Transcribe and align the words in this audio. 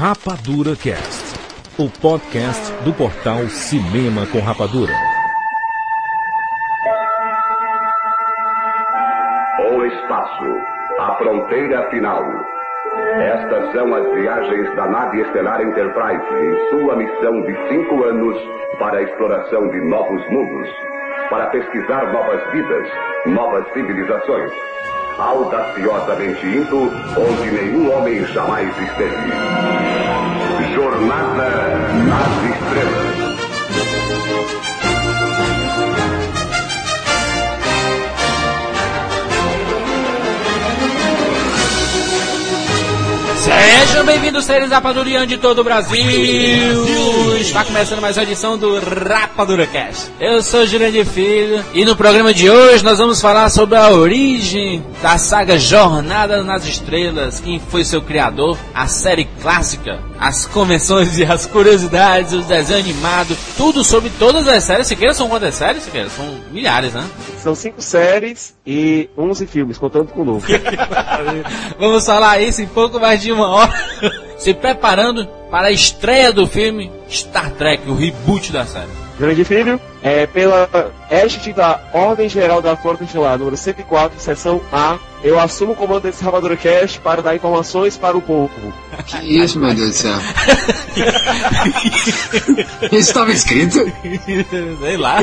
Rapadura 0.00 0.74
Cast, 0.76 1.36
o 1.78 1.90
podcast 2.00 2.72
do 2.84 2.92
portal 2.94 3.40
Cinema 3.50 4.26
com 4.32 4.40
Rapadura. 4.40 4.94
O 9.70 9.84
espaço, 9.84 10.56
a 11.00 11.16
fronteira 11.16 11.90
final. 11.90 12.24
Estas 13.20 13.72
são 13.74 13.94
as 13.94 14.10
viagens 14.14 14.74
da 14.74 14.86
nave 14.86 15.20
estelar 15.20 15.60
Enterprise 15.60 16.24
em 16.32 16.70
sua 16.70 16.96
missão 16.96 17.42
de 17.42 17.68
cinco 17.68 18.02
anos 18.02 18.38
para 18.78 19.00
a 19.00 19.02
exploração 19.02 19.68
de 19.68 19.82
novos 19.82 20.26
mundos, 20.30 20.70
para 21.28 21.48
pesquisar 21.48 22.10
novas 22.10 22.42
vidas, 22.52 22.88
novas 23.26 23.70
civilizações 23.74 24.50
audaciosamente 25.20 26.46
indo 26.46 26.90
onde 27.16 27.50
nenhum 27.50 27.92
homem 27.92 28.24
jamais 28.26 28.68
esteve. 28.68 29.30
Jornada 30.74 31.48
nas 32.08 32.44
Estrelas. 32.56 33.20
Sejam 43.90 44.06
bem-vindos, 44.06 44.44
seres 44.44 44.70
Rapadurian 44.70 45.26
de 45.26 45.36
todo 45.36 45.58
o 45.58 45.64
Brasil. 45.64 46.00
Está 47.40 47.64
começando 47.64 48.00
mais 48.00 48.16
uma 48.16 48.22
edição 48.22 48.56
do 48.56 48.78
Rapadura 48.78 49.66
Cast. 49.66 50.12
Eu 50.20 50.40
sou 50.44 50.64
Jurandir 50.64 51.04
Filho 51.04 51.64
e 51.74 51.84
no 51.84 51.96
programa 51.96 52.32
de 52.32 52.48
hoje 52.48 52.84
nós 52.84 52.98
vamos 52.98 53.20
falar 53.20 53.50
sobre 53.50 53.76
a 53.76 53.90
origem 53.90 54.80
da 55.02 55.18
saga 55.18 55.58
Jornada 55.58 56.44
nas 56.44 56.64
Estrelas, 56.64 57.40
quem 57.40 57.58
foi 57.58 57.84
seu 57.84 58.00
criador, 58.00 58.56
a 58.72 58.86
série 58.86 59.24
clássica, 59.42 59.98
as 60.20 60.46
convenções 60.46 61.18
e 61.18 61.24
as 61.24 61.46
curiosidades, 61.46 62.32
os 62.32 62.44
desenhos 62.44 62.84
animados, 62.84 63.36
tudo 63.56 63.82
sobre 63.82 64.10
todas 64.20 64.46
as 64.46 64.62
séries. 64.62 64.86
Siqueira 64.86 65.14
são 65.14 65.28
quantas 65.28 65.56
séries, 65.56 65.82
Siqueira? 65.82 66.08
São 66.10 66.26
milhares, 66.52 66.92
né? 66.92 67.04
São 67.38 67.54
cinco 67.54 67.80
séries 67.80 68.54
e 68.66 69.08
11 69.16 69.46
filmes, 69.46 69.78
contando 69.78 70.12
com 70.12 70.20
o 70.20 70.24
novo. 70.24 70.46
Vamos 71.80 72.04
falar 72.04 72.40
isso 72.40 72.60
em 72.60 72.66
pouco 72.66 73.00
mais 73.00 73.22
de 73.22 73.32
uma 73.32 73.48
hora. 73.48 73.79
Se 74.38 74.54
preparando 74.54 75.26
para 75.50 75.68
a 75.68 75.72
estreia 75.72 76.32
do 76.32 76.46
filme 76.46 76.90
Star 77.10 77.50
Trek, 77.52 77.88
o 77.88 77.94
reboot 77.94 78.52
da 78.52 78.64
série. 78.64 78.88
Grande 79.18 79.44
Filho, 79.44 79.78
é 80.02 80.26
pela 80.26 80.66
égide 81.10 81.52
da 81.52 81.78
Ordem 81.92 82.26
Geral 82.26 82.62
da 82.62 82.74
Frota 82.74 83.04
Estelar, 83.04 83.38
número 83.38 83.54
104, 83.54 84.18
seção 84.18 84.62
A, 84.72 84.96
eu 85.22 85.38
assumo 85.38 85.72
o 85.72 85.76
comando 85.76 86.04
desse 86.04 86.24
Ramadura 86.24 86.56
Cast 86.56 86.98
para 87.00 87.20
dar 87.20 87.36
informações 87.36 87.98
para 87.98 88.16
o 88.16 88.22
povo. 88.22 88.72
Que 89.04 89.38
isso, 89.38 89.58
meu 89.58 89.74
Deus 89.74 89.90
do 89.90 89.94
céu. 89.94 90.16
Isso 92.90 93.10
estava 93.10 93.30
escrito? 93.30 93.78
Sei 94.80 94.96
lá. 94.96 95.22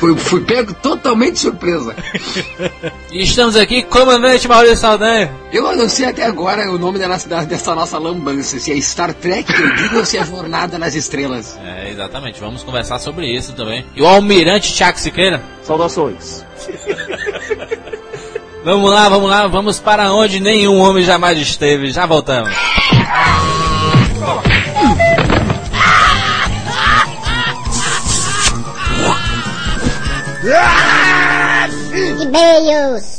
Fui, 0.00 0.16
fui 0.16 0.40
pego 0.40 0.72
totalmente 0.72 1.34
de 1.34 1.38
surpresa. 1.40 1.94
E 3.12 3.22
estamos 3.22 3.54
aqui, 3.54 3.82
comandante 3.82 4.48
Maurício 4.48 4.78
Saldanha. 4.78 5.30
Eu 5.52 5.76
não 5.76 5.88
sei 5.90 6.06
até 6.06 6.24
agora 6.24 6.70
o 6.72 6.78
nome 6.78 6.98
da- 6.98 7.44
dessa 7.44 7.74
nossa 7.74 7.98
lambança, 7.98 8.58
se 8.58 8.72
é 8.72 8.80
Star 8.80 9.12
Trek 9.12 9.52
que 9.52 9.62
eu 9.62 9.76
digo 9.76 9.98
ou 9.98 10.04
se 10.06 10.16
é 10.16 10.24
Jornada 10.24 10.78
nas 10.78 10.94
Estrelas. 10.94 11.58
É, 11.62 11.90
exatamente, 11.90 12.40
vamos 12.40 12.62
conversar 12.62 12.98
sobre 12.98 13.26
isso 13.26 13.52
também. 13.52 13.84
E 13.94 14.00
o 14.00 14.06
almirante 14.06 14.72
Tiago 14.72 14.98
Siqueira. 14.98 15.42
Saudações. 15.62 16.46
Vamos 18.64 18.90
lá, 18.90 19.08
vamos 19.08 19.28
lá, 19.30 19.46
vamos 19.46 19.78
para 19.78 20.12
onde 20.12 20.40
nenhum 20.40 20.78
homem 20.80 21.04
jamais 21.04 21.38
esteve. 21.38 21.90
Já 21.90 22.06
voltamos. 22.06 22.50
E-mails. 32.30 33.18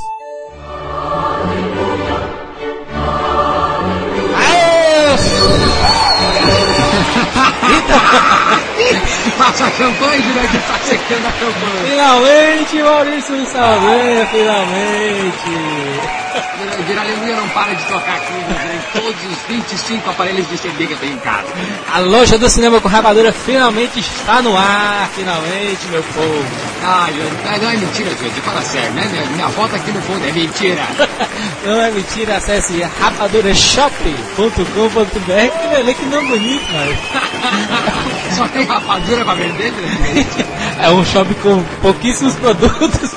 Passa 9.38 9.66
a 9.66 9.72
campanha, 9.72 10.22
Jurandir, 10.22 10.62
tá 10.62 10.80
secando 10.84 11.28
a 11.28 11.32
campanha. 11.32 11.90
Finalmente, 11.90 12.84
Maurício 12.84 13.46
Saldanha, 13.48 14.26
finalmente. 14.28 16.21
Jurandir, 16.58 16.98
a 16.98 17.02
aleluia 17.02 17.36
não 17.36 17.50
para 17.50 17.74
de 17.74 17.84
tocar 17.86 18.16
aqui, 18.16 18.34
em 18.34 19.00
todos 19.00 19.32
os 19.32 19.38
25 19.48 20.10
aparelhos 20.10 20.50
de 20.50 20.58
CD 20.58 20.88
que 20.88 20.94
eu 20.94 20.98
tenho 20.98 21.14
em 21.14 21.20
casa. 21.20 21.48
A 21.94 22.00
loja 22.00 22.38
do 22.38 22.50
cinema 22.50 22.80
com 22.80 22.88
rapadura 22.88 23.34
finalmente 23.34 24.00
está 24.00 24.42
no 24.42 24.56
ar, 24.56 25.10
finalmente, 25.16 25.88
meu 25.90 26.04
povo. 26.04 26.46
Ah, 26.84 27.08
não 27.62 27.70
é 27.70 27.78
mentira, 27.78 28.10
Jurandir, 28.12 28.44
fala 28.44 28.62
sério, 28.62 28.92
né? 28.92 29.08
Minha, 29.12 29.26
minha 29.28 29.50
foto 29.50 29.76
aqui 29.76 29.92
no 29.92 30.02
fundo 30.02 30.26
é 30.26 30.32
mentira. 30.32 30.82
Não 31.64 31.80
é 31.80 31.92
mentira, 31.92 32.38
acesse 32.38 32.82
rapadurashop.com.br 33.00 35.22
que 35.26 35.84
ver 35.84 35.94
que 35.94 36.06
não 36.06 36.28
bonito, 36.28 36.74
mano. 36.74 36.98
Só 38.36 38.48
tem 38.48 38.66
rapadura 38.66 39.24
pra 39.24 39.36
vender, 39.36 39.72
Jurandir? 39.72 40.26
É 40.82 40.90
um 40.90 41.06
shopping 41.06 41.36
com 41.36 41.64
pouquíssimos 41.82 42.34
produtos. 42.36 43.12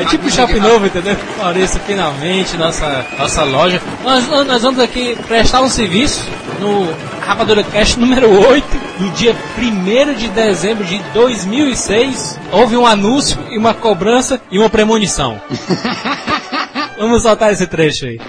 É 0.00 0.04
tipo 0.06 0.26
um 0.26 0.30
shopping 0.30 0.60
novo, 0.60 0.86
entendeu? 0.86 1.16
Maurício, 1.38 1.80
finalmente, 1.86 2.56
nossa, 2.56 3.04
nossa 3.18 3.42
loja. 3.42 3.80
Nós, 4.04 4.28
nós 4.46 4.62
vamos 4.62 4.80
aqui 4.80 5.16
prestar 5.26 5.60
um 5.60 5.68
serviço 5.68 6.24
no 6.60 6.88
Rapadura 7.20 7.62
Cash 7.62 7.96
número 7.96 8.30
8, 8.48 8.66
no 9.00 9.10
dia 9.10 9.36
1 9.56 10.14
de 10.14 10.28
dezembro 10.28 10.84
de 10.84 10.98
2006. 11.12 12.38
Houve 12.52 12.76
um 12.76 12.86
anúncio 12.86 13.38
e 13.50 13.58
uma 13.58 13.74
cobrança 13.74 14.40
e 14.50 14.58
uma 14.58 14.70
premonição. 14.70 15.40
Vamos 16.98 17.22
soltar 17.22 17.52
esse 17.52 17.66
trecho 17.66 18.06
aí. 18.06 18.20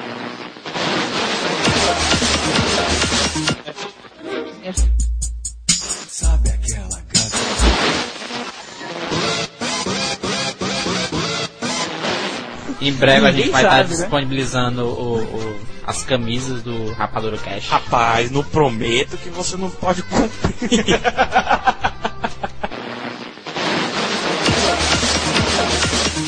Em 12.89 12.93
breve 12.93 13.27
a 13.27 13.31
gente 13.31 13.37
Ninguém 13.37 13.51
vai 13.51 13.63
estar 13.63 13.77
sabe, 13.77 13.89
né? 13.91 13.95
disponibilizando 13.97 14.85
o- 14.85 15.17
o- 15.23 15.55
as 15.85 16.03
camisas 16.03 16.61
do 16.63 16.91
Rapadura 16.93 17.37
Cash. 17.37 17.67
Rapaz, 17.69 18.31
não 18.31 18.43
prometo 18.43 19.17
que 19.17 19.29
você 19.29 19.57
não 19.57 19.69
pode 19.69 20.03
cumprir. 20.03 20.29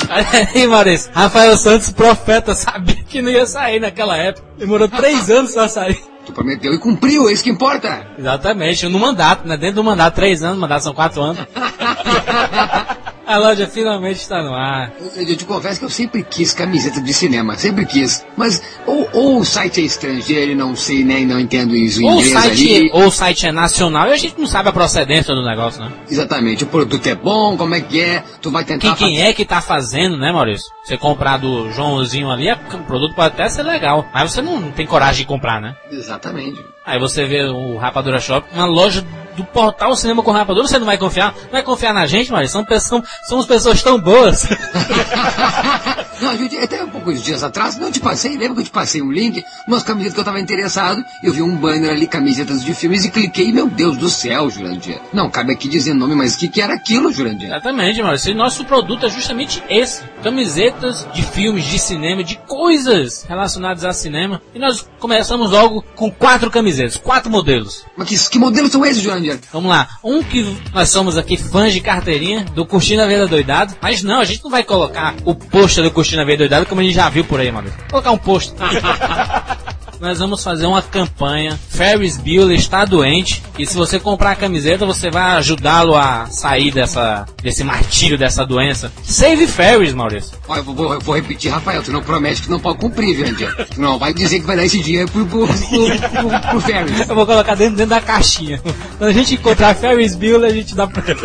Olha 0.09 0.49
aí, 0.53 0.67
Maurício. 0.67 1.09
Rafael 1.13 1.55
Santos, 1.57 1.89
profeta, 1.91 2.53
sabia 2.53 2.95
que 3.07 3.21
não 3.21 3.31
ia 3.31 3.45
sair 3.45 3.79
naquela 3.79 4.17
época. 4.17 4.45
Demorou 4.57 4.87
três 4.89 5.29
anos 5.29 5.53
pra 5.53 5.69
sair. 5.69 6.03
Tu 6.25 6.33
prometeu 6.33 6.73
e 6.73 6.77
cumpriu, 6.79 7.29
é 7.29 7.33
isso 7.33 7.43
que 7.43 7.49
importa. 7.49 8.05
Exatamente, 8.17 8.87
no 8.87 8.99
mandato, 8.99 9.47
né? 9.47 9.57
Dentro 9.57 9.77
do 9.77 9.83
mandato, 9.83 10.15
três 10.15 10.43
anos, 10.43 10.59
mandato 10.59 10.83
são 10.83 10.93
quatro 10.93 11.21
anos. 11.21 11.39
A 13.31 13.37
loja 13.37 13.65
finalmente 13.65 14.17
está 14.17 14.43
no 14.43 14.53
ar. 14.53 14.91
Eu, 15.15 15.23
eu 15.27 15.37
te 15.37 15.45
confesso 15.45 15.79
que 15.79 15.85
eu 15.85 15.89
sempre 15.89 16.21
quis 16.21 16.53
camiseta 16.53 16.99
de 16.99 17.13
cinema, 17.13 17.55
sempre 17.55 17.85
quis. 17.85 18.25
Mas 18.35 18.61
ou, 18.85 19.07
ou 19.13 19.39
o 19.39 19.45
site 19.45 19.79
é 19.79 19.83
estrangeiro 19.85 20.51
e 20.51 20.55
não 20.55 20.75
sei 20.75 21.01
nem 21.03 21.25
não 21.25 21.39
entendo 21.39 21.73
isso 21.73 22.01
em 22.01 22.05
Ou 22.05 22.11
o, 22.17 22.21
inglês 22.21 22.33
site, 22.33 22.75
ali. 22.75 22.89
ou 22.91 23.05
o 23.05 23.11
site 23.11 23.47
é 23.47 23.51
nacional 23.53 24.07
e 24.09 24.11
a 24.11 24.17
gente 24.17 24.37
não 24.37 24.45
sabe 24.47 24.67
a 24.67 24.73
procedência 24.73 25.33
do 25.33 25.43
negócio, 25.45 25.81
né? 25.81 25.91
Exatamente, 26.09 26.63
o 26.65 26.67
produto 26.67 27.07
é 27.07 27.15
bom, 27.15 27.55
como 27.55 27.73
é 27.73 27.79
que 27.79 28.01
é, 28.01 28.21
tu 28.41 28.51
vai 28.51 28.65
tentar 28.65 28.95
Quem, 28.95 29.07
quem 29.15 29.21
é 29.21 29.33
que 29.33 29.45
tá 29.45 29.61
fazendo, 29.61 30.17
né, 30.17 30.31
Maurício? 30.31 30.69
Você 30.83 30.97
comprar 30.97 31.37
do 31.37 31.71
Joãozinho 31.71 32.29
ali, 32.29 32.49
é- 32.49 32.53
o 32.73 32.79
produto 32.79 33.15
pode 33.15 33.29
até 33.33 33.47
ser 33.47 33.63
legal, 33.63 34.05
mas 34.13 34.31
você 34.31 34.41
não 34.41 34.71
tem 34.71 34.85
coragem 34.85 35.21
de 35.21 35.27
comprar, 35.27 35.61
né? 35.61 35.73
Exatamente. 35.89 36.59
Aí 36.85 36.99
você 36.99 37.23
vê 37.25 37.43
o 37.45 37.77
Rapadura 37.77 38.19
Shop, 38.19 38.45
uma 38.53 38.65
loja 38.65 39.05
do 39.35 39.43
portal 39.45 39.95
Cinema 39.95 40.23
com 40.23 40.31
Rapadura, 40.31 40.67
você 40.67 40.79
não 40.79 40.85
vai 40.85 40.97
confiar? 40.97 41.33
Não 41.43 41.51
vai 41.51 41.63
confiar 41.63 41.93
na 41.93 42.05
gente, 42.05 42.31
Maurício? 42.31 42.53
São 42.53 42.65
pessoas, 42.65 43.03
somos 43.27 43.45
pessoas 43.45 43.81
tão 43.81 43.99
boas. 43.99 44.47
não, 46.21 46.37
gente, 46.37 46.57
até 46.57 46.83
um 46.83 46.89
poucos 46.89 47.23
dias 47.23 47.43
atrás, 47.43 47.77
não 47.77 47.91
te 47.91 47.99
passei, 47.99 48.37
lembra 48.37 48.55
que 48.55 48.59
eu 48.61 48.65
te 48.65 48.71
passei 48.71 49.01
um 49.01 49.11
link, 49.11 49.43
umas 49.67 49.83
camisetas 49.83 50.13
que 50.13 50.19
eu 50.19 50.25
tava 50.25 50.39
interessado, 50.39 51.03
eu 51.23 51.33
vi 51.33 51.41
um 51.41 51.55
banner 51.55 51.91
ali, 51.91 52.07
camisetas 52.07 52.63
de 52.63 52.73
filmes, 52.73 53.03
e 53.03 53.09
cliquei, 53.09 53.51
meu 53.51 53.67
Deus 53.67 53.97
do 53.97 54.09
céu, 54.09 54.49
Jurandir. 54.49 54.99
Não, 55.11 55.29
cabe 55.29 55.53
aqui 55.53 55.67
dizer 55.67 55.93
nome, 55.93 56.15
mas 56.15 56.35
o 56.35 56.37
que, 56.37 56.47
que 56.47 56.61
era 56.61 56.73
aquilo, 56.73 57.11
Jurandir? 57.11 57.47
Exatamente, 57.47 58.01
Maurício. 58.01 58.31
E 58.31 58.33
nosso 58.33 58.63
produto 58.65 59.05
é 59.05 59.09
justamente 59.09 59.63
esse. 59.69 60.03
Camisetas 60.23 61.07
de 61.13 61.23
filmes, 61.23 61.65
de 61.65 61.79
cinema, 61.79 62.23
de 62.23 62.37
coisas 62.47 63.23
relacionadas 63.27 63.83
a 63.83 63.91
cinema. 63.91 64.41
E 64.53 64.59
nós 64.59 64.87
começamos 64.99 65.51
logo 65.51 65.83
com 65.95 66.11
quatro 66.11 66.51
camisetas, 66.51 66.97
quatro 66.97 67.31
modelos. 67.31 67.85
Mas 67.97 68.07
que, 68.07 68.31
que 68.31 68.39
modelos 68.39 68.71
são 68.71 68.85
esses, 68.85 69.01
Jurandir? 69.01 69.30
Vamos 69.51 69.69
lá. 69.69 69.87
Um 70.03 70.23
que 70.23 70.57
nós 70.73 70.89
somos 70.89 71.17
aqui 71.17 71.37
fãs 71.37 71.73
de 71.73 71.81
carteirinha 71.81 72.43
do 72.45 72.65
Curtindo 72.65 73.01
a 73.01 73.07
Vida 73.07 73.27
Doidado. 73.27 73.75
Mas 73.81 74.03
não, 74.03 74.19
a 74.19 74.25
gente 74.25 74.43
não 74.43 74.51
vai 74.51 74.63
colocar 74.63 75.15
o 75.25 75.35
pôster 75.35 75.83
do 75.83 75.91
Curtindo 75.91 76.21
a 76.21 76.25
Vida 76.25 76.39
Doidado 76.39 76.65
como 76.65 76.81
a 76.81 76.83
gente 76.83 76.93
já 76.95 77.09
viu 77.09 77.23
por 77.23 77.39
aí, 77.39 77.51
mano. 77.51 77.69
Vou 77.69 78.01
colocar 78.01 78.11
um 78.11 78.17
pôster. 78.17 78.55
nós 80.01 80.17
vamos 80.17 80.43
fazer 80.43 80.65
uma 80.65 80.81
campanha. 80.81 81.57
Ferris 81.69 82.17
Bueller 82.17 82.57
está 82.57 82.83
doente 82.83 83.43
e 83.57 83.67
se 83.67 83.77
você 83.77 83.99
comprar 83.99 84.31
a 84.31 84.35
camiseta, 84.35 84.83
você 84.83 85.11
vai 85.11 85.37
ajudá-lo 85.37 85.95
a 85.95 86.25
sair 86.25 86.71
dessa, 86.71 87.27
desse 87.41 87.63
martírio, 87.63 88.17
dessa 88.17 88.43
doença. 88.43 88.91
Save 89.03 89.45
Ferris, 89.45 89.93
Maurício. 89.93 90.37
Olha, 90.47 90.59
eu 90.59 90.63
vou, 90.63 90.93
eu 90.93 90.99
vou 90.99 91.15
repetir, 91.15 91.51
Rafael, 91.51 91.83
tu 91.83 91.91
não 91.91 92.01
promete 92.01 92.41
que 92.41 92.49
não 92.49 92.59
pode 92.59 92.79
cumprir, 92.79 93.15
Jurandir. 93.15 93.55
Tu 93.67 93.79
não 93.79 93.99
vai 93.99 94.11
dizer 94.11 94.39
que 94.39 94.47
vai 94.47 94.55
dar 94.55 94.65
esse 94.65 94.79
dinheiro 94.79 95.09
pro, 95.11 95.25
pro, 95.27 95.47
pro, 95.47 95.55
pro, 95.55 96.49
pro 96.49 96.61
Ferris. 96.61 97.07
Eu 97.07 97.15
vou 97.15 97.25
colocar 97.25 97.53
dentro, 97.53 97.75
dentro 97.75 97.91
da 97.91 98.01
caixinha. 98.01 98.59
Quando 98.97 99.09
a 99.09 99.13
gente 99.13 99.35
encontrar 99.35 99.75
Ferris 99.75 100.15
Bueller, 100.15 100.49
a 100.49 100.53
gente 100.53 100.73
dá 100.73 100.87
pra 100.87 101.03
ele. 101.11 101.21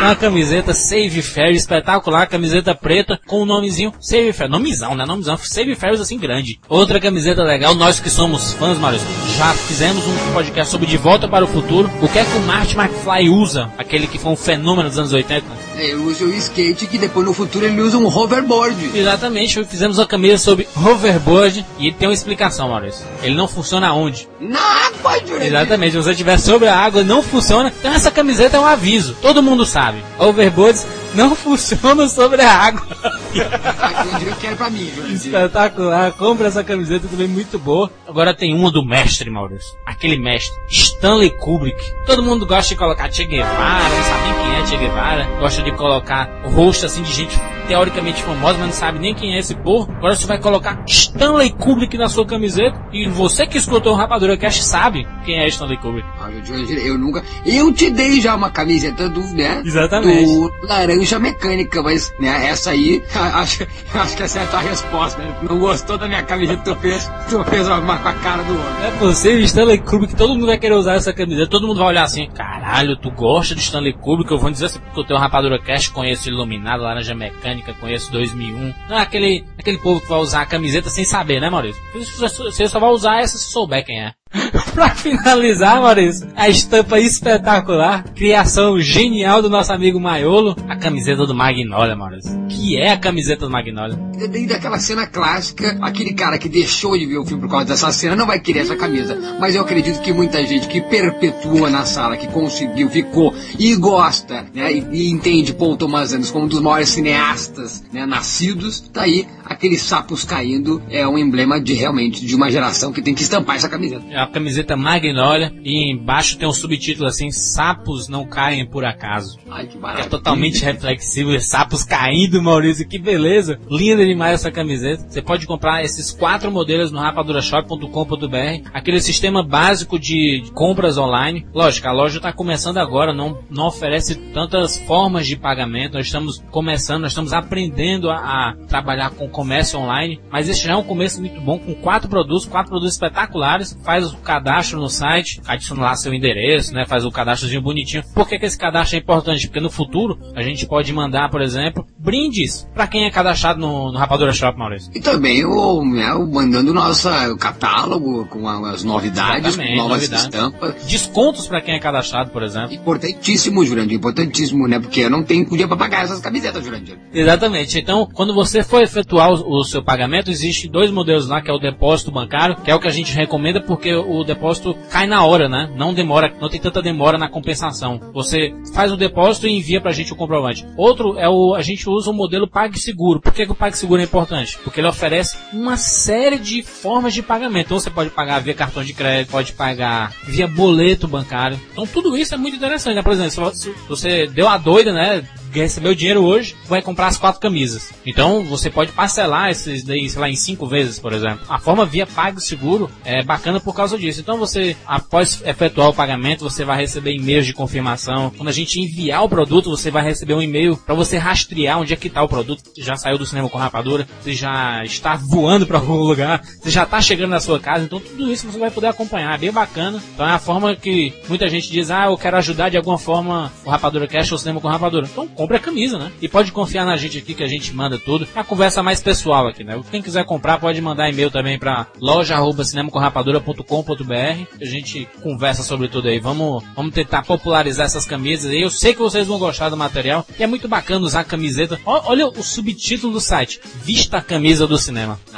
uma 0.00 0.14
camiseta 0.14 0.72
Save 0.72 1.20
Ferris, 1.20 1.62
espetacular, 1.62 2.28
camiseta 2.28 2.74
preta 2.76 3.18
com 3.26 3.42
o 3.42 3.44
nomezinho 3.44 3.92
Save 4.00 4.32
Ferris. 4.32 4.52
Nomezão, 4.52 4.94
né? 4.94 5.04
Nomezão. 5.04 5.36
Save 5.36 5.74
Ferris 5.74 6.00
assim 6.00 6.16
grande. 6.16 6.60
Outra 6.68 7.00
camiseta 7.00 7.23
legal, 7.32 7.74
nós 7.74 7.98
que 7.98 8.10
somos 8.10 8.52
fãs, 8.52 8.78
Maurício, 8.78 9.06
já 9.36 9.52
fizemos 9.54 10.04
um 10.06 10.32
podcast 10.32 10.70
sobre 10.70 10.86
De 10.86 10.96
Volta 10.96 11.26
para 11.26 11.44
o 11.44 11.48
Futuro. 11.48 11.90
O 12.02 12.08
que 12.08 12.18
é 12.18 12.24
que 12.24 12.36
o 12.36 12.40
Marty 12.42 12.76
McFly 12.76 13.28
usa? 13.30 13.70
Aquele 13.78 14.06
que 14.06 14.18
foi 14.18 14.32
um 14.32 14.36
fenômeno 14.36 14.88
dos 14.88 14.98
anos 14.98 15.12
80. 15.12 15.46
Ele 15.76 15.94
usa 15.94 16.24
o 16.24 16.32
skate 16.34 16.86
que 16.86 16.98
depois 16.98 17.26
no 17.26 17.34
futuro 17.34 17.64
ele 17.64 17.80
usa 17.80 17.96
um 17.96 18.06
hoverboard. 18.06 18.90
Exatamente, 18.94 19.64
fizemos 19.64 19.98
uma 19.98 20.06
camisa 20.06 20.38
sobre 20.38 20.68
hoverboard 20.76 21.64
e 21.78 21.90
tem 21.90 22.08
uma 22.08 22.14
explicação, 22.14 22.68
Maurício. 22.68 23.04
Ele 23.22 23.34
não 23.34 23.48
funciona 23.48 23.92
onde? 23.92 24.28
Na 24.40 24.60
água. 24.60 25.14
Exatamente, 25.40 25.92
se 25.92 25.96
você 25.98 26.10
estiver 26.12 26.38
sobre 26.38 26.68
a 26.68 26.76
água, 26.76 27.02
não 27.02 27.22
funciona. 27.22 27.72
Então 27.78 27.92
essa 27.92 28.10
camiseta 28.10 28.56
é 28.56 28.60
um 28.60 28.66
aviso. 28.66 29.16
Todo 29.20 29.42
mundo 29.42 29.64
sabe. 29.64 29.98
Overboards 30.18 30.86
não 31.14 31.34
funcionam 31.34 32.08
sobre 32.08 32.42
a 32.42 32.50
água. 32.50 32.86
Jurandir, 33.32 34.28
eu 34.28 34.36
quero 34.36 34.56
pra 34.56 34.70
mim. 34.70 34.90
Espetacular. 35.12 36.12
Compra 36.12 36.48
essa 36.48 36.62
camiseta 36.64 37.08
também 37.08 37.28
muito 37.28 37.58
boa. 37.58 37.90
Agora 38.06 38.34
tem 38.34 38.54
uma 38.54 38.70
do 38.70 38.84
mestre, 38.84 39.30
Maurício. 39.30 39.76
Aquele 39.86 40.18
mestre, 40.18 40.54
Stanley 40.68 41.30
Kubrick. 41.30 41.80
Todo 42.06 42.22
mundo 42.22 42.46
gosta 42.46 42.68
de 42.68 42.76
colocar 42.76 43.12
Che 43.12 43.24
Guevara, 43.24 43.88
não 43.88 44.04
sabe 44.04 44.22
nem 44.24 44.34
quem 44.34 44.62
é 44.62 44.66
Che 44.66 44.76
Guevara. 44.76 45.24
Gosta 45.40 45.62
de 45.62 45.72
colocar 45.72 46.28
o 46.44 46.50
rosto 46.50 46.86
assim 46.86 47.02
de 47.02 47.12
gente 47.12 47.38
teoricamente 47.66 48.22
famosa, 48.22 48.58
mas 48.58 48.66
não 48.66 48.72
sabe 48.72 48.98
nem 48.98 49.14
quem 49.14 49.34
é 49.34 49.38
esse 49.38 49.54
porra. 49.54 49.92
Agora 49.96 50.14
você 50.14 50.26
vai 50.26 50.38
colocar 50.38 50.82
Stanley 50.86 51.50
Kubrick 51.50 51.96
na 51.96 52.08
sua 52.08 52.26
camiseta. 52.26 52.78
E 52.92 53.08
você 53.08 53.46
que 53.46 53.58
escutou 53.58 53.92
o 53.92 53.96
Rapadura 53.96 54.36
Cast 54.36 54.62
sabe 54.62 55.06
quem 55.24 55.38
é 55.38 55.48
Stanley 55.48 55.78
Kubrick. 55.78 56.06
Jurandir, 56.44 56.78
eu 56.86 56.98
nunca. 56.98 57.22
Eu 57.44 57.72
te 57.72 57.90
dei 57.90 58.20
já 58.20 58.34
uma 58.34 58.50
camiseta 58.50 59.08
do, 59.08 59.20
né? 59.34 59.62
Exatamente. 59.64 60.26
Do 60.26 60.52
laranja 60.66 61.18
mecânica, 61.18 61.82
mas, 61.82 62.12
né, 62.18 62.48
essa 62.48 62.70
aí, 62.70 63.02
acho, 63.14 63.66
acho 63.94 64.16
que 64.16 64.22
essa 64.22 64.38
é 64.40 64.42
a 64.44 64.46
tua 64.46 64.60
resposta, 64.60 65.22
né? 65.22 65.34
Não 65.42 65.58
gostou 65.58 65.96
da 65.96 66.06
minha 66.06 66.22
camiseta, 66.22 66.62
tu 66.62 66.80
fez, 66.80 67.10
tu 67.28 67.42
fez 67.44 67.68
uma 67.68 67.98
com 67.98 68.08
a 68.08 68.12
cara 68.14 68.42
do 68.42 68.52
outro. 68.52 68.84
É 68.84 68.90
possível, 68.98 69.40
Stanley 69.40 69.78
Kubrick, 69.78 70.14
todo 70.16 70.34
mundo 70.34 70.46
vai 70.46 70.58
querer 70.58 70.74
usar 70.74 70.94
essa 70.94 71.12
camiseta, 71.12 71.48
todo 71.48 71.66
mundo 71.66 71.78
vai 71.78 71.88
olhar 71.88 72.04
assim, 72.04 72.28
caralho, 72.30 72.96
tu 72.96 73.10
gosta 73.10 73.54
de 73.54 73.60
Stanley 73.60 73.92
Kubrick? 73.94 74.30
Eu 74.30 74.38
vou 74.38 74.50
dizer 74.50 74.66
assim, 74.66 74.80
porque 74.80 75.00
eu 75.00 75.04
tenho 75.04 75.18
Rapadura 75.18 75.58
Cast, 75.58 75.90
conheço 75.90 76.28
Iluminado, 76.28 76.82
Laranja 76.82 77.14
Mecânica, 77.14 77.53
conheço 77.62 78.10
2001. 78.12 78.74
Não 78.88 78.98
é 78.98 79.02
aquele, 79.02 79.44
aquele 79.58 79.78
povo 79.78 80.00
que 80.00 80.08
vai 80.08 80.18
usar 80.18 80.42
a 80.42 80.46
camiseta 80.46 80.90
sem 80.90 81.04
saber, 81.04 81.40
né, 81.40 81.50
Maurício? 81.50 81.82
Você 81.94 82.68
só 82.68 82.80
vai 82.80 82.90
usar 82.90 83.20
essa 83.20 83.38
se 83.38 83.50
souber 83.50 83.84
quem 83.84 84.02
é. 84.02 84.14
pra 84.74 84.90
finalizar, 84.90 85.80
Maurício, 85.80 86.28
a 86.34 86.48
estampa 86.48 86.98
espetacular, 86.98 88.04
criação 88.14 88.80
genial 88.80 89.40
do 89.40 89.48
nosso 89.48 89.72
amigo 89.72 90.00
Maiolo, 90.00 90.56
a 90.68 90.76
camiseta 90.76 91.26
do 91.26 91.34
Magnolia, 91.34 91.94
Maurício. 91.94 92.46
Que 92.48 92.76
é 92.76 92.90
a 92.90 92.96
camiseta 92.96 93.46
do 93.46 93.50
Magnolia? 93.50 93.96
Dentro 94.16 94.48
daquela 94.48 94.78
cena 94.78 95.06
clássica, 95.06 95.78
aquele 95.80 96.14
cara 96.14 96.38
que 96.38 96.48
deixou 96.48 96.98
de 96.98 97.06
ver 97.06 97.18
o 97.18 97.24
filme 97.24 97.42
por 97.42 97.50
causa 97.50 97.66
dessa 97.66 97.92
cena 97.92 98.16
não 98.16 98.26
vai 98.26 98.38
querer 98.38 98.60
essa 98.60 98.76
camisa. 98.76 99.36
Mas 99.40 99.54
eu 99.54 99.62
acredito 99.62 100.00
que 100.00 100.12
muita 100.12 100.44
gente 100.44 100.66
que 100.68 100.80
perpetua 100.80 101.70
na 101.70 101.84
sala, 101.84 102.16
que 102.16 102.26
conseguiu, 102.28 102.88
ficou 102.90 103.34
e 103.58 103.74
gosta, 103.76 104.44
né? 104.54 104.72
E, 104.72 104.86
e 104.92 105.10
entende 105.10 105.52
Paul 105.52 105.76
Thomas 105.76 106.12
Anderson 106.12 106.32
como 106.32 106.44
um 106.46 106.48
dos 106.48 106.60
maiores 106.60 106.88
cineastas 106.88 107.82
né, 107.92 108.06
nascidos, 108.06 108.80
tá 108.80 109.02
aí, 109.02 109.26
aqueles 109.44 109.82
sapos 109.82 110.24
caindo 110.24 110.82
é 110.90 111.06
um 111.06 111.18
emblema 111.18 111.60
de 111.60 111.74
realmente 111.74 112.24
de 112.24 112.34
uma 112.34 112.50
geração 112.50 112.92
que 112.92 113.02
tem 113.02 113.14
que 113.14 113.22
estampar 113.22 113.56
essa 113.56 113.68
camiseta. 113.68 114.04
É 114.10 114.23
a 114.24 114.26
camiseta 114.30 114.76
Magnolia 114.76 115.52
e 115.62 115.92
embaixo 115.92 116.38
tem 116.38 116.48
um 116.48 116.52
subtítulo 116.52 117.06
assim, 117.06 117.30
sapos 117.30 118.08
não 118.08 118.26
caem 118.26 118.66
por 118.66 118.84
acaso. 118.84 119.38
Ai, 119.50 119.66
que 119.66 119.78
É 119.98 120.04
totalmente 120.04 120.64
reflexível, 120.64 121.38
sapos 121.40 121.84
caindo, 121.84 122.42
Maurício, 122.42 122.86
que 122.88 122.98
beleza. 122.98 123.58
Linda 123.70 124.04
demais 124.04 124.34
essa 124.34 124.50
camiseta. 124.50 125.06
Você 125.08 125.22
pode 125.22 125.46
comprar 125.46 125.82
esses 125.84 126.10
quatro 126.10 126.50
modelos 126.50 126.90
no 126.90 127.00
rapadurashop.com.br. 127.00 128.70
Aquele 128.72 129.00
sistema 129.00 129.42
básico 129.42 129.98
de 129.98 130.44
compras 130.54 130.96
online. 130.98 131.46
Lógico, 131.54 131.88
a 131.88 131.92
loja 131.92 132.16
está 132.16 132.32
começando 132.32 132.78
agora, 132.78 133.12
não, 133.12 133.38
não 133.50 133.66
oferece 133.66 134.14
tantas 134.32 134.78
formas 134.78 135.26
de 135.26 135.36
pagamento. 135.36 135.94
Nós 135.94 136.06
estamos 136.06 136.42
começando, 136.50 137.02
nós 137.02 137.12
estamos 137.12 137.32
aprendendo 137.32 138.10
a, 138.10 138.16
a 138.16 138.56
trabalhar 138.66 139.10
com 139.10 139.28
comércio 139.28 139.78
online. 139.78 140.20
Mas 140.30 140.48
esse 140.48 140.64
já 140.64 140.72
é 140.72 140.76
um 140.76 140.82
começo 140.82 141.20
muito 141.20 141.40
bom, 141.40 141.58
com 141.58 141.74
quatro 141.74 142.08
produtos, 142.08 142.46
quatro 142.46 142.70
produtos 142.70 142.94
espetaculares. 142.94 143.78
Faz 143.84 144.13
o 144.14 144.22
cadastro 144.22 144.80
no 144.80 144.88
site, 144.88 145.40
adiciona 145.46 145.82
lá 145.82 145.96
seu 145.96 146.12
endereço, 146.12 146.72
né? 146.72 146.84
Faz 146.86 147.04
o 147.04 147.10
cadastrozinho 147.10 147.62
bonitinho. 147.62 148.02
Por 148.14 148.28
que, 148.28 148.38
que 148.38 148.46
esse 148.46 148.58
cadastro 148.58 148.96
é 148.96 149.00
importante? 149.00 149.46
Porque 149.46 149.60
no 149.60 149.70
futuro 149.70 150.18
a 150.34 150.42
gente 150.42 150.66
pode 150.66 150.92
mandar, 150.92 151.30
por 151.30 151.40
exemplo, 151.40 151.86
brindes 151.98 152.68
para 152.74 152.86
quem 152.86 153.06
é 153.06 153.10
cadastrado 153.10 153.60
no, 153.60 153.92
no 153.92 153.98
Rapadura 153.98 154.32
Shop, 154.32 154.58
Maurício. 154.58 154.90
E 154.94 155.00
também 155.00 155.44
o, 155.44 155.84
né, 155.84 156.12
o 156.14 156.26
mandando 156.26 156.72
nosso 156.72 157.08
catálogo 157.38 158.26
com 158.26 158.46
as 158.48 158.84
novidades, 158.84 159.56
com 159.56 159.62
novas 159.76 160.08
novidades. 160.08 160.24
estampas. 160.24 160.86
Descontos 160.86 161.46
para 161.46 161.60
quem 161.60 161.74
é 161.74 161.78
cadastrado, 161.78 162.30
por 162.30 162.42
exemplo. 162.42 162.74
Importantíssimo, 162.74 163.64
Jurandir, 163.64 163.96
importantíssimo, 163.96 164.66
né? 164.68 164.78
Porque 164.78 165.00
eu 165.00 165.10
não 165.10 165.22
tenho 165.22 165.44
dinheiro 165.44 165.68
pra 165.68 165.76
pagar 165.76 166.04
essas 166.04 166.20
camisetas, 166.20 166.64
Jurandir. 166.64 166.98
Exatamente. 167.12 167.78
Então, 167.78 168.08
quando 168.12 168.34
você 168.34 168.62
for 168.62 168.82
efetuar 168.82 169.30
o, 169.30 169.60
o 169.60 169.64
seu 169.64 169.82
pagamento, 169.82 170.30
existe 170.30 170.68
dois 170.68 170.90
modelos 170.90 171.28
lá, 171.28 171.40
que 171.40 171.50
é 171.50 171.54
o 171.54 171.58
depósito 171.58 172.10
bancário, 172.10 172.56
que 172.56 172.70
é 172.70 172.74
o 172.74 172.80
que 172.80 172.88
a 172.88 172.92
gente 172.92 173.14
recomenda 173.14 173.60
porque 173.60 173.93
o 173.94 174.24
depósito 174.24 174.74
cai 174.90 175.06
na 175.06 175.24
hora, 175.24 175.48
né? 175.48 175.72
Não 175.76 175.94
demora, 175.94 176.34
não 176.40 176.48
tem 176.48 176.60
tanta 176.60 176.82
demora 176.82 177.18
na 177.18 177.28
compensação. 177.28 178.00
Você 178.12 178.54
faz 178.74 178.92
o 178.92 178.96
depósito 178.96 179.46
e 179.46 179.56
envia 179.56 179.80
pra 179.80 179.92
gente 179.92 180.12
o 180.12 180.16
comprovante. 180.16 180.66
Outro 180.76 181.18
é 181.18 181.28
o 181.28 181.54
a 181.54 181.62
gente 181.62 181.88
usa 181.88 182.10
o 182.10 182.14
modelo 182.14 182.48
PagSeguro. 182.48 183.20
Por 183.20 183.32
que, 183.32 183.46
que 183.46 183.52
o 183.52 183.54
PagSeguro 183.54 184.00
é 184.00 184.04
importante? 184.04 184.58
Porque 184.62 184.80
ele 184.80 184.88
oferece 184.88 185.36
uma 185.52 185.76
série 185.76 186.38
de 186.38 186.62
formas 186.62 187.14
de 187.14 187.22
pagamento. 187.22 187.66
Então 187.66 187.78
você 187.78 187.90
pode 187.90 188.10
pagar 188.10 188.40
via 188.40 188.54
cartão 188.54 188.84
de 188.84 188.92
crédito, 188.92 189.30
pode 189.30 189.52
pagar 189.52 190.12
via 190.24 190.46
boleto 190.46 191.08
bancário. 191.08 191.60
Então 191.72 191.86
tudo 191.86 192.16
isso 192.16 192.34
é 192.34 192.38
muito 192.38 192.56
interessante. 192.56 192.96
Né? 192.96 193.02
Por 193.02 193.12
exemplo, 193.12 193.54
se 193.54 193.74
você 193.88 194.26
deu 194.26 194.48
a 194.48 194.58
doida, 194.58 194.92
né? 194.92 195.24
Recebeu 195.60 195.92
o 195.92 195.96
dinheiro 195.96 196.24
hoje, 196.24 196.54
vai 196.66 196.82
comprar 196.82 197.06
as 197.06 197.18
quatro 197.18 197.40
camisas. 197.40 197.92
Então 198.04 198.44
você 198.44 198.70
pode 198.70 198.92
parcelar 198.92 199.50
esses 199.50 199.84
daí, 199.84 200.08
sei 200.08 200.20
lá, 200.20 200.28
em 200.28 200.36
cinco 200.36 200.66
vezes, 200.66 200.98
por 200.98 201.12
exemplo. 201.12 201.40
A 201.48 201.58
forma 201.58 201.84
via 201.84 202.06
PagSeguro 202.06 202.90
é 203.04 203.22
bacana 203.22 203.60
por 203.60 203.74
causa 203.74 203.98
disso. 203.98 204.20
Então 204.20 204.38
você, 204.38 204.76
após 204.86 205.42
efetuar 205.44 205.88
o 205.88 205.94
pagamento, 205.94 206.44
você 206.44 206.64
vai 206.64 206.78
receber 206.78 207.14
e-mails 207.14 207.46
de 207.46 207.52
confirmação. 207.52 208.30
Quando 208.36 208.48
a 208.48 208.52
gente 208.52 208.80
enviar 208.80 209.24
o 209.24 209.28
produto, 209.28 209.70
você 209.70 209.90
vai 209.90 210.02
receber 210.02 210.34
um 210.34 210.42
e-mail 210.42 210.76
para 210.76 210.94
você 210.94 211.16
rastrear 211.16 211.80
onde 211.80 211.92
é 211.92 211.96
que 211.96 212.08
está 212.08 212.22
o 212.22 212.28
produto. 212.28 212.62
Se 212.74 212.82
já 212.82 212.96
saiu 212.96 213.18
do 213.18 213.26
cinema 213.26 213.48
com 213.48 213.58
rapadura, 213.58 214.06
se 214.22 214.34
já 214.34 214.82
está 214.84 215.16
voando 215.16 215.66
para 215.66 215.78
algum 215.78 215.94
lugar, 215.94 216.42
se 216.44 216.70
já 216.70 216.84
está 216.84 217.00
chegando 217.00 217.30
na 217.30 217.40
sua 217.40 217.60
casa. 217.60 217.84
Então 217.84 218.00
tudo 218.00 218.32
isso 218.32 218.50
você 218.50 218.58
vai 218.58 218.70
poder 218.70 218.88
acompanhar. 218.88 219.34
É 219.34 219.38
bem 219.38 219.52
bacana. 219.52 220.02
Então 220.14 220.26
é 220.26 220.32
a 220.32 220.38
forma 220.38 220.74
que 220.76 221.12
muita 221.28 221.48
gente 221.48 221.70
diz, 221.70 221.90
ah, 221.90 222.06
eu 222.06 222.18
quero 222.18 222.36
ajudar 222.36 222.68
de 222.68 222.76
alguma 222.76 222.98
forma 222.98 223.52
o 223.64 223.70
Rapadura 223.70 224.06
Cash 224.06 224.32
ou 224.32 224.36
o 224.36 224.38
cinema 224.38 224.60
com 224.60 224.68
rapadura. 224.68 225.08
Então 225.10 225.26
compre 225.44 225.56
a 225.58 225.60
camisa, 225.60 225.98
né? 225.98 226.10
E 226.22 226.28
pode 226.28 226.50
confiar 226.52 226.86
na 226.86 226.96
gente 226.96 227.18
aqui 227.18 227.34
que 227.34 227.42
a 227.42 227.46
gente 227.46 227.74
manda 227.74 227.98
tudo. 227.98 228.26
É 228.34 228.40
a 228.40 228.44
conversa 228.44 228.82
mais 228.82 229.02
pessoal 229.02 229.46
aqui, 229.46 229.62
né? 229.62 229.78
Quem 229.90 230.00
quiser 230.00 230.24
comprar 230.24 230.58
pode 230.58 230.80
mandar 230.80 231.10
e-mail 231.10 231.30
também 231.30 231.58
para 231.58 231.86
loja@cinemacomrapadura.com.br. 232.00 234.46
A 234.60 234.64
gente 234.64 235.06
conversa 235.22 235.62
sobre 235.62 235.88
tudo 235.88 236.08
aí. 236.08 236.18
Vamos, 236.18 236.64
vamos 236.74 236.94
tentar 236.94 237.22
popularizar 237.24 237.84
essas 237.84 238.06
camisas 238.06 238.50
aí. 238.50 238.62
Eu 238.62 238.70
sei 238.70 238.94
que 238.94 239.00
vocês 239.00 239.26
vão 239.26 239.38
gostar 239.38 239.68
do 239.68 239.76
material. 239.76 240.26
E 240.38 240.42
é 240.42 240.46
muito 240.46 240.66
bacana 240.66 241.04
usar 241.04 241.20
a 241.20 241.24
camiseta. 241.24 241.78
Olha 241.84 242.26
o 242.26 242.42
subtítulo 242.42 243.12
do 243.12 243.20
site: 243.20 243.60
Vista 243.84 244.16
a 244.18 244.22
camisa 244.22 244.66
do 244.66 244.78
cinema. 244.78 245.20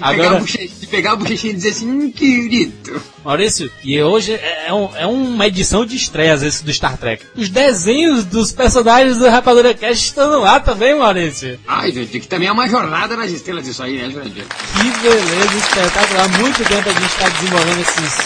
Agora- 0.00 0.42
pegar, 0.92 1.12
a 1.12 1.16
bochechinha 1.16 1.52
e 1.52 1.56
dizer 1.56 1.70
assim, 1.70 1.88
hum, 1.90 2.12
querido. 2.12 3.02
Maurício, 3.24 3.70
e 3.82 4.00
hoje 4.02 4.32
é, 4.34 4.66
é 4.68 4.72
um- 4.74 4.96
é 4.96 5.06
uma 5.06 5.46
edição 5.46 5.86
de 5.86 5.96
estreia, 5.96 6.34
às 6.34 6.42
vezes, 6.42 6.60
do 6.60 6.72
Star 6.72 6.98
Trek. 6.98 7.24
Os 7.34 7.48
desenhos 7.48 8.24
dos 8.24 8.52
personagens 8.52 9.16
do 9.16 9.28
Rapadura 9.28 9.72
Cast 9.72 10.04
estão 10.04 10.40
lá 10.40 10.60
também, 10.60 10.94
Maurício. 10.96 11.58
Ai, 11.66 11.90
gente, 11.92 12.20
que 12.20 12.28
também 12.28 12.48
é 12.48 12.52
uma 12.52 12.68
jornada 12.68 13.16
nas 13.16 13.30
estrelas 13.30 13.66
isso 13.66 13.82
aí, 13.82 13.96
né, 13.96 14.10
Jurandir? 14.10 14.44
Que 14.44 15.00
beleza 15.00 15.56
espetacular. 15.56 16.24
Há 16.24 16.28
muito 16.38 16.64
tempo 16.64 16.88
a 16.88 16.92
gente 16.92 17.06
está 17.06 17.28
desenvolvendo 17.28 17.80
esses, 17.80 18.18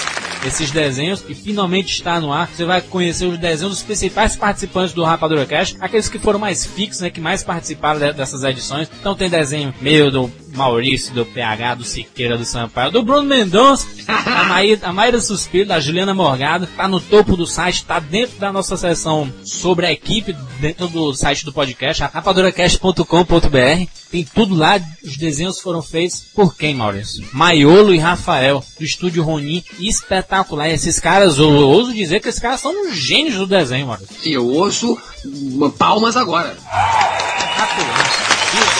esses 0.46 0.70
desenhos 0.70 1.24
e 1.28 1.34
finalmente 1.34 1.92
está 1.92 2.18
no 2.20 2.32
ar. 2.32 2.48
Você 2.48 2.64
vai 2.64 2.80
conhecer 2.80 3.26
os 3.26 3.38
desenhos 3.38 3.74
dos 3.74 3.82
principais 3.82 4.34
participantes 4.34 4.92
do 4.94 5.04
Rapadura 5.04 5.44
Cast, 5.46 5.76
aqueles 5.80 6.08
que 6.08 6.18
foram 6.18 6.38
mais 6.38 6.64
fixos, 6.66 7.02
né, 7.02 7.10
que 7.10 7.20
mais 7.20 7.42
participaram 7.44 8.00
de, 8.00 8.12
dessas 8.12 8.42
edições. 8.44 8.88
Então 9.00 9.14
tem 9.14 9.28
desenho 9.28 9.74
meu 9.80 10.10
do 10.10 10.28
Maurício, 10.56 11.14
do 11.14 11.24
PH, 11.26 11.74
do 11.76 11.84
Siqueira, 11.84 12.38
do 12.38 12.44
Sampaio, 12.44 12.90
do 12.90 13.02
Bruno 13.02 13.28
Mendonça, 13.28 13.86
a 14.08 14.44
Maíra, 14.44 14.80
a 14.82 14.92
Maíra 14.92 15.20
Suspiro, 15.20 15.68
da 15.68 15.78
Juliana 15.80 16.14
Morgado, 16.14 16.66
tá 16.66 16.88
no 16.88 17.00
topo 17.00 17.36
do 17.36 17.46
site, 17.46 17.84
tá 17.84 18.00
dentro 18.00 18.38
da 18.38 18.52
nossa 18.52 18.76
seção 18.76 19.32
sobre 19.44 19.86
a 19.86 19.92
equipe, 19.92 20.34
dentro 20.60 20.88
do 20.88 21.14
site 21.14 21.44
do 21.44 21.52
podcast, 21.52 22.02
rapaduracast.com.br. 22.02 23.90
Tem 24.10 24.24
tudo 24.24 24.54
lá, 24.54 24.80
os 25.04 25.16
desenhos 25.16 25.60
foram 25.60 25.82
feitos 25.82 26.24
por 26.34 26.56
quem, 26.56 26.74
Maurício? 26.74 27.26
Maiolo 27.32 27.92
e 27.92 27.98
Rafael, 27.98 28.64
do 28.78 28.84
estúdio 28.84 29.22
Ronin, 29.22 29.62
espetacular. 29.78 30.68
E 30.68 30.74
esses 30.74 30.98
caras, 30.98 31.38
eu 31.38 31.48
ouso 31.48 31.92
dizer 31.92 32.20
que 32.20 32.28
esses 32.28 32.40
caras 32.40 32.60
são 32.60 32.92
gênios 32.92 33.34
do 33.34 33.46
desenho, 33.46 33.88
Maurício. 33.88 34.16
E 34.24 34.32
eu 34.32 34.46
ouço 34.46 34.96
palmas 35.78 36.16
agora. 36.16 36.56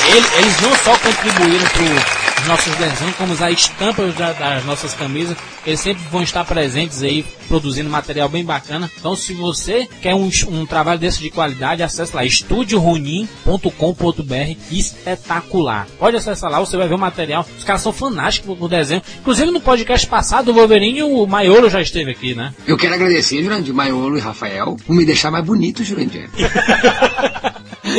E 0.08 0.38
eles 0.38 0.60
não 0.62 0.75
só 0.76 0.96
contribuíram 0.98 1.66
para 1.68 2.42
os 2.42 2.46
nossos 2.48 2.75
desenhos, 2.76 3.16
como 3.16 3.32
as 3.32 3.40
estampas 3.40 4.14
da- 4.14 4.32
das 4.32 4.64
nossas 4.64 4.94
camisas, 4.94 5.36
eles 5.66 5.80
sempre 5.80 6.02
vão 6.12 6.22
estar 6.22 6.44
presentes 6.44 7.02
aí, 7.02 7.25
produzindo 7.48 7.90
material 7.90 8.28
bem 8.28 8.44
bacana. 8.44 8.88
Então, 8.98 9.16
se 9.16 9.34
você 9.34 9.88
quer 10.00 10.14
um, 10.14 10.30
um 10.48 10.64
trabalho 10.64 10.98
desse 11.00 11.18
de 11.20 11.28
qualidade, 11.30 11.82
acesse 11.82 12.14
lá, 12.14 12.25
estudiorunim.com.br, 12.25 14.56
espetacular. 14.70 15.86
Pode 15.98 16.16
acessar 16.16 16.50
lá, 16.50 16.60
você 16.60 16.76
vai 16.76 16.86
ver 16.88 16.94
o 16.94 16.98
material. 16.98 17.44
Os 17.58 17.64
caras 17.64 17.82
são 17.82 17.92
fanáticos 17.92 18.56
por 18.56 18.68
desenho. 18.68 19.02
Inclusive, 19.20 19.50
no 19.50 19.60
podcast 19.60 20.06
passado, 20.06 20.50
o 20.50 20.54
Wolverine, 20.54 21.02
o 21.02 21.26
Maiolo 21.26 21.68
já 21.68 21.82
esteve 21.82 22.12
aqui, 22.12 22.32
né? 22.34 22.54
Eu 22.66 22.76
quero 22.76 22.94
agradecer, 22.94 23.42
Jurandir, 23.42 23.75
Maiolo 23.75 24.16
e 24.16 24.20
Rafael, 24.20 24.76
por 24.86 24.94
me 24.94 25.04
deixar 25.04 25.32
mais 25.32 25.44
bonito, 25.44 25.82
Jurandir. 25.82 26.30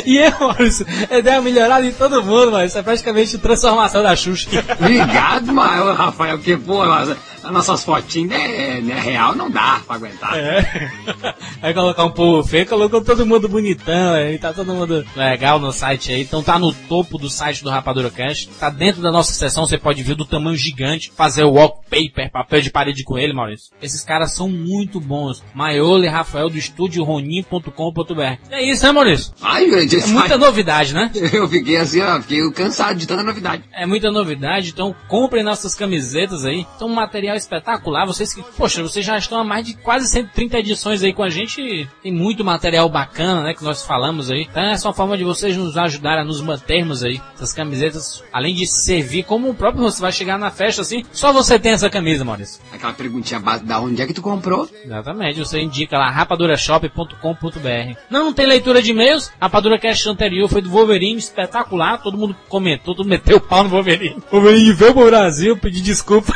E 0.06 0.18
eu, 0.18 0.32
Maurício, 0.39 0.86
eu 1.10 1.22
dei 1.22 1.34
uma 1.34 1.42
melhorada 1.42 1.86
em 1.86 1.92
todo 1.92 2.24
mundo, 2.24 2.51
mas 2.51 2.75
é 2.75 2.82
praticamente 2.82 3.38
transformação 3.38 4.04
da 4.04 4.16
Xuxa. 4.16 4.50
Obrigado, 4.80 5.54
Rafael, 5.94 6.38
porque, 6.38 6.58
pô, 6.58 6.82
as, 6.82 7.16
as 7.48 7.54
nossas 7.54 7.84
fotinhas, 7.86 8.30
né, 8.30 8.82
né, 8.82 9.00
real, 9.00 9.34
não 9.34 9.50
dá 9.50 9.82
pra 9.86 9.96
aguentar. 9.96 10.38
É. 10.38 10.92
Aí 11.62 11.74
colocar 11.74 12.04
um 12.04 12.12
povo 12.12 12.48
feio, 12.48 12.68
colocou 12.68 13.01
todo 13.01 13.25
mundo 13.25 13.48
bonitão, 13.48 14.13
aí 14.13 14.38
tá 14.38 14.54
todo 14.54 14.74
mundo 14.74 15.06
legal 15.16 15.60
no 15.60 15.72
site 15.72 16.12
aí. 16.12 16.22
Então 16.22 16.44
tá 16.44 16.60
no 16.60 16.74
topo 16.74 17.18
do 17.18 17.30
site 17.30 17.63
do 17.63 17.70
Rapadura 17.70 18.10
Cash. 18.10 18.48
Tá 18.60 18.70
dentro 18.70 19.01
da 19.01 19.12
nossa 19.12 19.34
seção, 19.34 19.66
você 19.66 19.77
pode 19.77 20.04
ver 20.04 20.16
do 20.16 20.25
tamanho 20.25 20.56
gigante, 20.56 21.12
fazer 21.16 21.44
o 21.44 21.54
wallpaper, 21.54 22.32
papel 22.32 22.62
de 22.62 22.70
parede 22.70 23.04
com 23.04 23.18
ele, 23.18 23.34
Maurício. 23.34 23.72
Esses 23.82 24.04
caras 24.04 24.34
são 24.34 24.50
muito 24.50 25.00
bons. 25.00 25.44
Maiolo 25.54 26.04
e 26.04 26.08
Rafael 26.08 26.50
do 26.50 26.58
estúdio 26.58 27.04
ronin.com.br. 27.04 28.38
É 28.51 28.63
isso, 28.63 28.86
né, 28.86 28.92
Maurício? 28.92 29.34
Ai, 29.42 29.70
Jurandir, 29.70 30.04
É 30.04 30.08
muita 30.08 30.34
ai, 30.34 30.39
novidade, 30.39 30.94
né? 30.94 31.12
eu 31.34 31.48
fiquei 31.48 31.77
assim, 31.77 32.01
ó, 32.01 32.22
fiquei 32.22 32.51
cansado 32.51 32.98
de 32.98 33.08
tanta 33.08 33.24
novidade. 33.24 33.63
É 33.74 33.86
muita 33.86 34.12
novidade, 34.12 34.70
então 34.70 34.96
comprem 35.08 35.44
nossas 35.44 35.74
camisetas 35.74 36.46
aí. 36.46 36.66
Então, 36.75 36.89
material 36.89 37.37
espetacular. 37.38 38.06
Vocês 38.06 38.34
que, 38.34 38.44
poxa, 38.58 38.82
vocês 38.82 39.06
já 39.06 39.17
estão 39.17 39.39
há 39.39 39.44
mais 39.44 39.65
de 39.65 39.74
quase 39.75 40.08
130 40.08 40.60
edições 40.60 41.03
aí 41.03 41.13
com 41.13 41.24
a 41.24 41.29
gente. 41.29 41.88
Tem 42.01 42.12
muito 42.12 42.44
material 42.44 42.89
bacana, 42.89 43.44
né, 43.44 43.53
que 43.53 43.63
nós 43.63 43.86
falamos 43.86 44.32
aí. 44.32 44.48
Então, 44.50 44.63
essa 44.63 44.88
é 44.88 44.89
uma 44.89 44.96
forma 44.96 45.17
de 45.17 45.24
vocês 45.24 45.56
nos 45.56 45.77
ajudar 45.77 46.17
a 46.17 46.24
nos 46.24 46.41
mantermos 46.41 47.03
aí. 47.03 47.22
Essas 47.36 47.53
camisetas, 47.53 48.24
além 48.32 48.56
de 48.56 48.65
servir 48.65 49.24
como 49.24 49.50
o 49.50 49.53
próprio 49.53 49.84
você 49.84 50.01
vai 50.01 50.12
chegar 50.12 50.38
na 50.38 50.51
festa 50.51 50.82
assim, 50.82 51.03
só 51.12 51.32
você 51.32 51.60
tem 51.60 51.72
essa 51.72 51.89
camisa, 51.89 52.25
Maurício. 52.25 52.62
Aquela 52.72 52.94
perguntinha 52.94 53.39
básica, 53.39 53.67
da 53.67 53.79
onde 53.79 54.01
é 54.01 54.08
que 54.08 54.13
tu 54.13 54.22
comprou? 54.22 54.70
Exatamente, 54.84 55.39
você 55.39 55.60
indica 55.60 55.98
lá 55.98 56.10
rapadurashop.com.br. 56.10 57.98
Não 58.10 58.34
tem 58.34 58.46
leitura 58.46 58.82
de 58.82 58.91
e-mails. 58.91 59.32
A 59.39 59.46
Rapadura 59.46 59.79
Cast 59.79 60.08
anterior 60.10 60.48
foi 60.48 60.62
do 60.62 60.70
Wolverine, 60.70 61.17
espetacular. 61.17 62.01
Todo 62.01 62.17
mundo 62.17 62.36
comentou, 62.48 62.94
todo 62.94 63.06
mundo 63.06 63.13
meteu 63.13 63.38
o 63.38 63.41
pau 63.41 63.63
no 63.63 63.70
Wolverine. 63.70 64.17
O 64.32 64.39
Wolverine 64.39 64.74
veio 64.74 64.94
pro 64.94 65.06
Brasil 65.06 65.58
pedir 65.58 65.82
desculpa. 65.82 66.34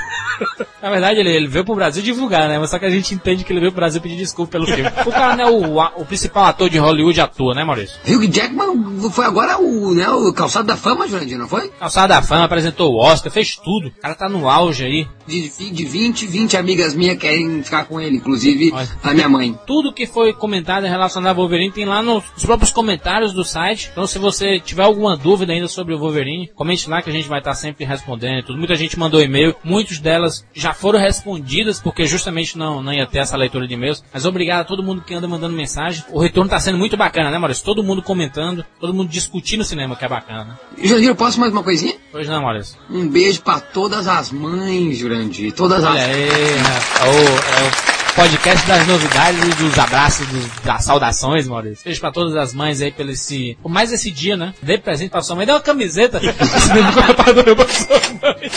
Na 0.81 0.89
verdade, 0.89 1.19
ele, 1.19 1.29
ele 1.29 1.47
veio 1.47 1.63
pro 1.63 1.75
Brasil 1.75 2.01
divulgar, 2.01 2.49
né? 2.49 2.57
Mas 2.57 2.69
só 2.69 2.79
que 2.79 2.85
a 2.85 2.89
gente 2.89 3.13
entende 3.13 3.43
que 3.43 3.53
ele 3.53 3.59
veio 3.59 3.71
pro 3.71 3.81
Brasil 3.81 4.01
pedir 4.01 4.17
desculpa 4.17 4.53
pelo 4.53 4.65
filme. 4.65 4.89
O 5.05 5.11
cara 5.11 5.35
não 5.35 5.43
é 5.43 5.49
o, 5.51 6.01
o 6.01 6.05
principal 6.05 6.45
ator 6.45 6.69
de 6.69 6.77
Hollywood 6.77 7.21
atua, 7.21 7.53
né, 7.53 7.63
Maurício? 7.63 7.99
Hugh 8.07 8.27
Jackman 8.31 9.09
foi 9.11 9.25
agora 9.25 9.59
o, 9.59 9.93
né, 9.93 10.09
o 10.09 10.33
calçado 10.33 10.67
da 10.67 10.75
fama, 10.75 11.07
Jurandir, 11.07 11.37
não 11.37 11.47
foi? 11.47 11.69
Calçada 11.69 12.15
da 12.15 12.21
fama, 12.21 12.45
apresentou 12.45 12.91
o 12.91 12.97
Oscar, 12.97 13.31
fez 13.31 13.55
tudo. 13.55 13.87
O 13.87 14.01
cara 14.01 14.15
tá 14.15 14.27
no 14.27 14.49
auge 14.49 14.83
aí. 14.83 15.07
De, 15.27 15.49
de 15.71 15.85
20, 15.85 16.27
20 16.27 16.57
amigas 16.57 16.95
minhas 16.95 17.17
querem 17.17 17.63
ficar 17.63 17.85
com 17.85 18.01
ele, 18.01 18.17
inclusive 18.17 18.71
Olha. 18.73 18.87
a 19.03 19.13
minha 19.13 19.29
mãe. 19.29 19.57
Tudo 19.65 19.93
que 19.93 20.05
foi 20.05 20.33
comentado 20.33 20.85
em 20.85 20.89
relação 20.89 21.25
ao 21.25 21.35
Wolverine 21.35 21.71
tem 21.71 21.85
lá 21.85 22.01
nos 22.01 22.23
próprios 22.41 22.71
comentários 22.71 23.33
do 23.33 23.43
site. 23.43 23.89
Então, 23.91 24.07
se 24.07 24.19
você 24.19 24.59
tiver 24.59 24.83
alguma 24.83 25.15
dúvida 25.15 25.53
ainda 25.53 25.67
sobre 25.67 25.93
o 25.93 25.99
Wolverine, 25.99 26.49
comente 26.55 26.89
lá 26.89 27.01
que 27.01 27.09
a 27.09 27.13
gente 27.13 27.29
vai 27.29 27.39
estar 27.39 27.53
sempre 27.53 27.85
respondendo. 27.85 28.45
Tudo. 28.45 28.57
Muita 28.57 28.75
gente 28.75 28.97
mandou 28.97 29.21
e-mail, 29.21 29.55
muitas 29.63 29.99
delas 29.99 30.20
já 30.53 30.73
foram 30.73 30.99
respondidas 30.99 31.79
porque 31.79 32.05
justamente 32.05 32.57
não, 32.57 32.81
não 32.81 32.93
ia 32.93 33.05
ter 33.07 33.19
essa 33.19 33.37
leitura 33.37 33.67
de 33.67 33.73
e-mails. 33.73 34.03
Mas 34.13 34.25
obrigado 34.25 34.61
a 34.61 34.65
todo 34.65 34.83
mundo 34.83 35.01
que 35.01 35.13
anda 35.13 35.27
mandando 35.27 35.55
mensagem. 35.55 36.03
O 36.09 36.19
retorno 36.19 36.49
tá 36.49 36.59
sendo 36.59 36.77
muito 36.77 36.95
bacana, 36.97 37.29
né, 37.31 37.37
Maurício? 37.37 37.63
Todo 37.63 37.83
mundo 37.83 38.01
comentando, 38.01 38.65
todo 38.79 38.93
mundo 38.93 39.09
discutindo 39.09 39.61
o 39.61 39.65
cinema, 39.65 39.95
que 39.95 40.05
é 40.05 40.09
bacana. 40.09 40.43
né? 40.45 40.55
Jurandir, 40.83 41.09
eu 41.09 41.15
posso 41.15 41.39
mais 41.39 41.51
uma 41.51 41.63
coisinha? 41.63 41.95
Pois 42.11 42.27
não, 42.27 42.41
Maurício. 42.41 42.77
Um 42.89 43.07
beijo 43.07 43.41
pra 43.41 43.59
todas 43.59 44.07
as 44.07 44.31
mães, 44.31 44.97
Jurandir. 44.97 45.53
Todas 45.53 45.83
Olha 45.83 46.01
as. 46.01 46.09
aí. 46.09 46.21
É 46.29 47.07
é 47.07 48.11
o 48.11 48.13
podcast 48.13 48.67
das 48.67 48.85
novidades 48.87 49.41
e 49.41 49.49
dos 49.63 49.79
abraços, 49.79 50.27
dos- 50.27 50.45
das 50.65 50.83
saudações, 50.83 51.47
Maurício. 51.47 51.85
Beijo 51.85 52.01
pra 52.01 52.11
todas 52.11 52.35
as 52.35 52.53
mães 52.53 52.81
aí 52.81 52.91
pelo 52.91 53.09
esse. 53.11 53.57
Por 53.61 53.69
mais 53.69 53.91
esse 53.93 54.11
dia, 54.11 54.35
né? 54.35 54.53
Dê 54.61 54.77
presente 54.77 55.09
pra 55.11 55.21
sua 55.21 55.35
mãe. 55.37 55.45
Dê 55.45 55.51
uma 55.53 55.61
camiseta. 55.61 56.19
pra 56.19 57.67
sua 57.69 57.99
mãe. 58.21 58.51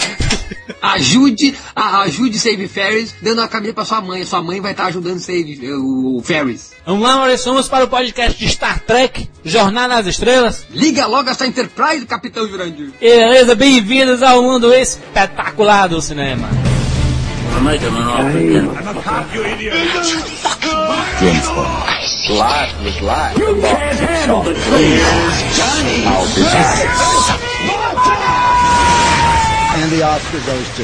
Ajude, 0.80 1.54
a, 1.74 2.02
ajude 2.02 2.38
Save 2.38 2.68
Ferris 2.68 3.14
dando 3.20 3.42
a 3.42 3.48
camisa 3.48 3.74
pra 3.74 3.84
sua 3.84 4.00
mãe. 4.00 4.24
Sua 4.24 4.42
mãe 4.42 4.60
vai 4.60 4.72
estar 4.72 4.86
ajudando 4.86 5.18
Save 5.18 5.58
o, 5.72 6.18
o 6.18 6.22
Ferris. 6.22 6.72
Vamos 6.86 7.02
lá, 7.02 7.16
Maurício. 7.16 7.50
Vamos 7.52 7.68
para 7.68 7.84
o 7.84 7.88
podcast 7.88 8.38
de 8.38 8.48
Star 8.48 8.80
Trek, 8.80 9.28
Jornada 9.44 9.96
nas 9.96 10.06
Estrelas. 10.06 10.66
Liga 10.70 11.06
logo 11.06 11.28
essa 11.28 11.46
Enterprise, 11.46 12.06
Capitão 12.06 12.48
Jurandir. 12.48 12.90
Beleza, 13.00 13.54
bem-vindos 13.54 14.22
ao 14.22 14.42
mundo 14.42 14.72
espetacular 14.72 15.88
do 15.88 16.00
cinema. 16.00 16.48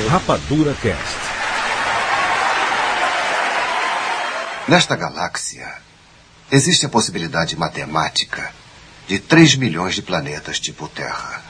Rapadura 0.08 0.72
Cast. 0.74 1.18
Nesta 4.68 4.94
galáxia, 4.94 5.66
existe 6.48 6.86
a 6.86 6.88
possibilidade 6.88 7.56
matemática 7.56 8.54
de 9.08 9.18
3 9.18 9.56
milhões 9.56 9.96
de 9.96 10.02
planetas 10.02 10.60
tipo 10.60 10.86
Terra. 10.86 11.42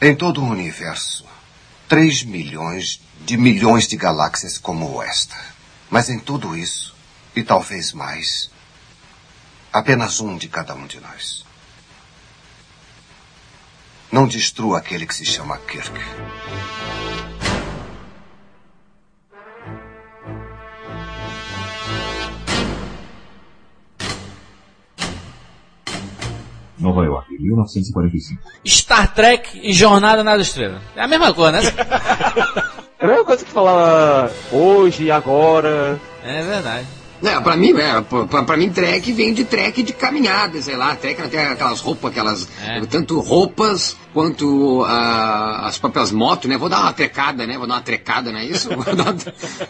Em 0.00 0.14
todo 0.14 0.40
o 0.40 0.48
universo, 0.48 1.24
3 1.88 2.22
milhões 2.22 3.00
de 3.22 3.36
milhões 3.36 3.88
de 3.88 3.96
galáxias 3.96 4.56
como 4.56 5.02
esta. 5.02 5.34
Mas 5.90 6.08
em 6.08 6.20
tudo 6.20 6.56
isso, 6.56 6.94
e 7.34 7.42
talvez 7.42 7.92
mais, 7.92 8.48
apenas 9.72 10.20
um 10.20 10.36
de 10.36 10.48
cada 10.48 10.72
um 10.72 10.86
de 10.86 11.00
nós. 11.00 11.47
Não 14.10 14.26
destrua 14.26 14.78
aquele 14.78 15.06
que 15.06 15.14
se 15.14 15.24
chama 15.24 15.58
Kirk. 15.58 15.92
Nova 26.78 27.04
York, 27.04 27.36
1945. 27.38 28.40
Star 28.66 29.12
Trek 29.12 29.60
e 29.62 29.72
Jornada 29.74 30.24
nas 30.24 30.40
Estrelas. 30.40 30.80
É 30.96 31.02
a 31.02 31.08
mesma 31.08 31.34
coisa, 31.34 31.52
né? 31.52 31.60
É 33.00 33.04
a 33.04 33.06
mesma 33.06 33.24
coisa 33.24 33.44
que 33.44 33.50
falar 33.52 34.28
hoje, 34.50 35.08
agora. 35.08 36.00
É 36.24 36.42
verdade. 36.42 36.97
É, 37.22 37.40
pra 37.40 37.56
mim, 37.56 37.72
é, 37.76 38.00
pra, 38.00 38.42
pra 38.44 38.56
mim, 38.56 38.70
trek 38.70 39.12
vem 39.12 39.34
de 39.34 39.44
trek 39.44 39.82
de 39.82 39.92
caminhada, 39.92 40.60
sei 40.62 40.76
lá, 40.76 40.94
trek 40.94 41.20
até 41.20 41.48
aquelas 41.48 41.80
roupas, 41.80 42.10
aquelas. 42.10 42.48
É. 42.64 42.80
Tanto 42.86 43.18
roupas 43.20 43.96
quanto 44.14 44.84
ah, 44.86 45.66
as 45.66 45.78
próprias 45.78 46.12
motos, 46.12 46.48
né? 46.48 46.56
Vou 46.56 46.68
dar 46.68 46.80
uma 46.80 46.92
trecada, 46.92 47.46
né? 47.46 47.58
Vou 47.58 47.66
dar 47.66 47.74
uma 47.74 47.80
trecada, 47.82 48.30
não 48.30 48.38
é 48.38 48.44
isso? 48.44 48.68
Vou, 48.74 48.84
dar 48.94 49.04
uma- 49.12 49.16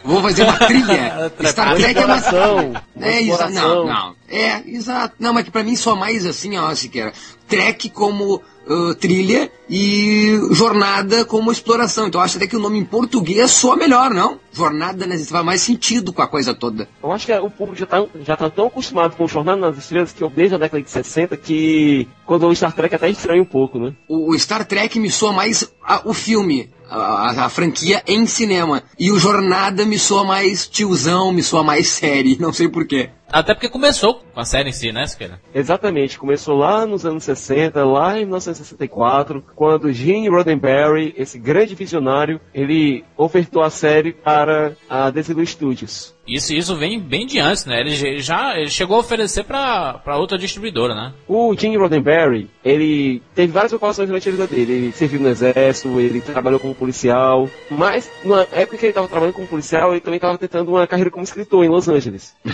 vou 0.04 0.22
fazer 0.22 0.42
uma 0.44 0.58
trilha. 0.58 1.32
Star 1.46 1.74
Trek 1.74 1.98
é 1.98 2.04
uma. 2.04 2.16
Exploração. 2.16 2.72
É 3.00 3.20
isso, 3.20 3.50
não, 3.50 3.86
não. 3.86 4.17
É, 4.28 4.62
exato. 4.66 5.14
Não, 5.18 5.32
mas 5.32 5.44
que 5.44 5.50
pra 5.50 5.62
mim 5.62 5.74
só 5.74 5.96
mais 5.96 6.26
assim, 6.26 6.56
ó, 6.56 6.74
Siqueira. 6.74 7.12
Trek 7.46 7.88
como 7.90 8.42
uh, 8.68 8.94
trilha 8.94 9.50
e 9.68 10.38
jornada 10.52 11.24
como 11.24 11.50
exploração. 11.50 12.06
Então 12.06 12.20
acho 12.20 12.36
até 12.36 12.46
que 12.46 12.56
o 12.56 12.60
nome 12.60 12.78
em 12.78 12.84
português 12.84 13.50
soa 13.50 13.76
melhor, 13.76 14.10
não? 14.10 14.38
Jornada 14.52 15.06
né, 15.06 15.16
faz 15.18 15.44
mais 15.44 15.62
sentido 15.62 16.12
com 16.12 16.20
a 16.20 16.26
coisa 16.26 16.54
toda. 16.54 16.88
Eu 17.02 17.10
acho 17.10 17.26
que 17.26 17.32
o 17.32 17.50
público 17.50 17.78
já 17.78 17.86
tá, 17.86 18.04
já 18.20 18.36
tá 18.36 18.50
tão 18.50 18.66
acostumado 18.66 19.16
com 19.16 19.26
Jornada 19.26 19.60
nas 19.60 19.78
Estrelas 19.78 20.12
que 20.12 20.22
eu 20.22 20.30
desde 20.30 20.54
a 20.54 20.58
década 20.58 20.82
de 20.82 20.90
60 20.90 21.36
que 21.36 22.06
quando 22.28 22.46
o 22.46 22.54
Star 22.54 22.74
Trek 22.74 22.94
até 22.94 23.08
estranha 23.08 23.40
um 23.40 23.46
pouco, 23.46 23.78
né? 23.78 23.94
O, 24.06 24.32
o 24.32 24.38
Star 24.38 24.62
Trek 24.66 25.00
me 25.00 25.10
soa 25.10 25.32
mais 25.32 25.66
a, 25.82 26.02
o 26.04 26.12
filme, 26.12 26.68
a, 26.86 26.96
a, 26.96 27.46
a, 27.46 27.48
franquia 27.48 28.02
em 28.06 28.26
cinema. 28.26 28.82
E 28.98 29.10
o 29.10 29.18
Jornada 29.18 29.86
me 29.86 29.98
soa 29.98 30.24
mais 30.24 30.68
tiozão, 30.68 31.32
me 31.32 31.42
soa 31.42 31.64
mais 31.64 31.88
série, 31.88 32.36
não 32.38 32.52
sei 32.52 32.68
porquê. 32.68 33.08
Até 33.30 33.54
porque 33.54 33.68
começou 33.68 34.22
com 34.34 34.40
a 34.40 34.44
série 34.44 34.68
em 34.68 34.72
si, 34.72 34.92
né, 34.92 35.06
Siqueira? 35.06 35.40
Exatamente, 35.54 36.18
começou 36.18 36.56
lá 36.56 36.86
nos 36.86 37.04
anos 37.04 37.24
60, 37.24 37.84
lá 37.84 38.18
em 38.18 38.24
1964, 38.24 39.44
quando 39.54 39.92
Gene 39.92 40.28
Roddenberry, 40.28 41.14
esse 41.16 41.38
grande 41.38 41.74
visionário, 41.74 42.40
ele 42.54 43.04
ofertou 43.16 43.62
a 43.62 43.70
série 43.70 44.12
para 44.12 44.76
a 44.88 45.10
Desilu 45.10 45.44
Studios. 45.44 46.14
Isso, 46.28 46.52
isso 46.52 46.76
vem 46.76 47.00
bem 47.00 47.26
de 47.26 47.40
antes, 47.40 47.64
né? 47.64 47.80
Ele 47.80 48.18
já 48.18 48.56
ele 48.58 48.70
chegou 48.70 48.96
a 48.96 49.00
oferecer 49.00 49.44
para 49.44 50.16
outra 50.16 50.36
distribuidora, 50.36 50.94
né? 50.94 51.12
O 51.26 51.54
Gene 51.56 51.76
Roddenberry, 51.76 52.50
ele 52.64 53.22
teve 53.34 53.52
várias 53.52 53.72
ocupações 53.72 54.08
durante 54.08 54.28
a 54.28 54.32
vida 54.32 54.46
dele. 54.46 54.72
Ele 54.72 54.92
serviu 54.92 55.20
no 55.20 55.28
exército, 55.28 55.98
ele 55.98 56.20
trabalhou 56.20 56.60
como 56.60 56.74
policial, 56.74 57.48
mas 57.70 58.10
na 58.24 58.42
época 58.52 58.76
que 58.76 58.84
ele 58.84 58.90
estava 58.90 59.08
trabalhando 59.08 59.34
como 59.34 59.48
policial, 59.48 59.92
ele 59.92 60.00
também 60.00 60.18
estava 60.18 60.36
tentando 60.36 60.70
uma 60.70 60.86
carreira 60.86 61.10
como 61.10 61.24
escritor 61.24 61.64
em 61.64 61.68
Los 61.68 61.88
Angeles. 61.88 62.36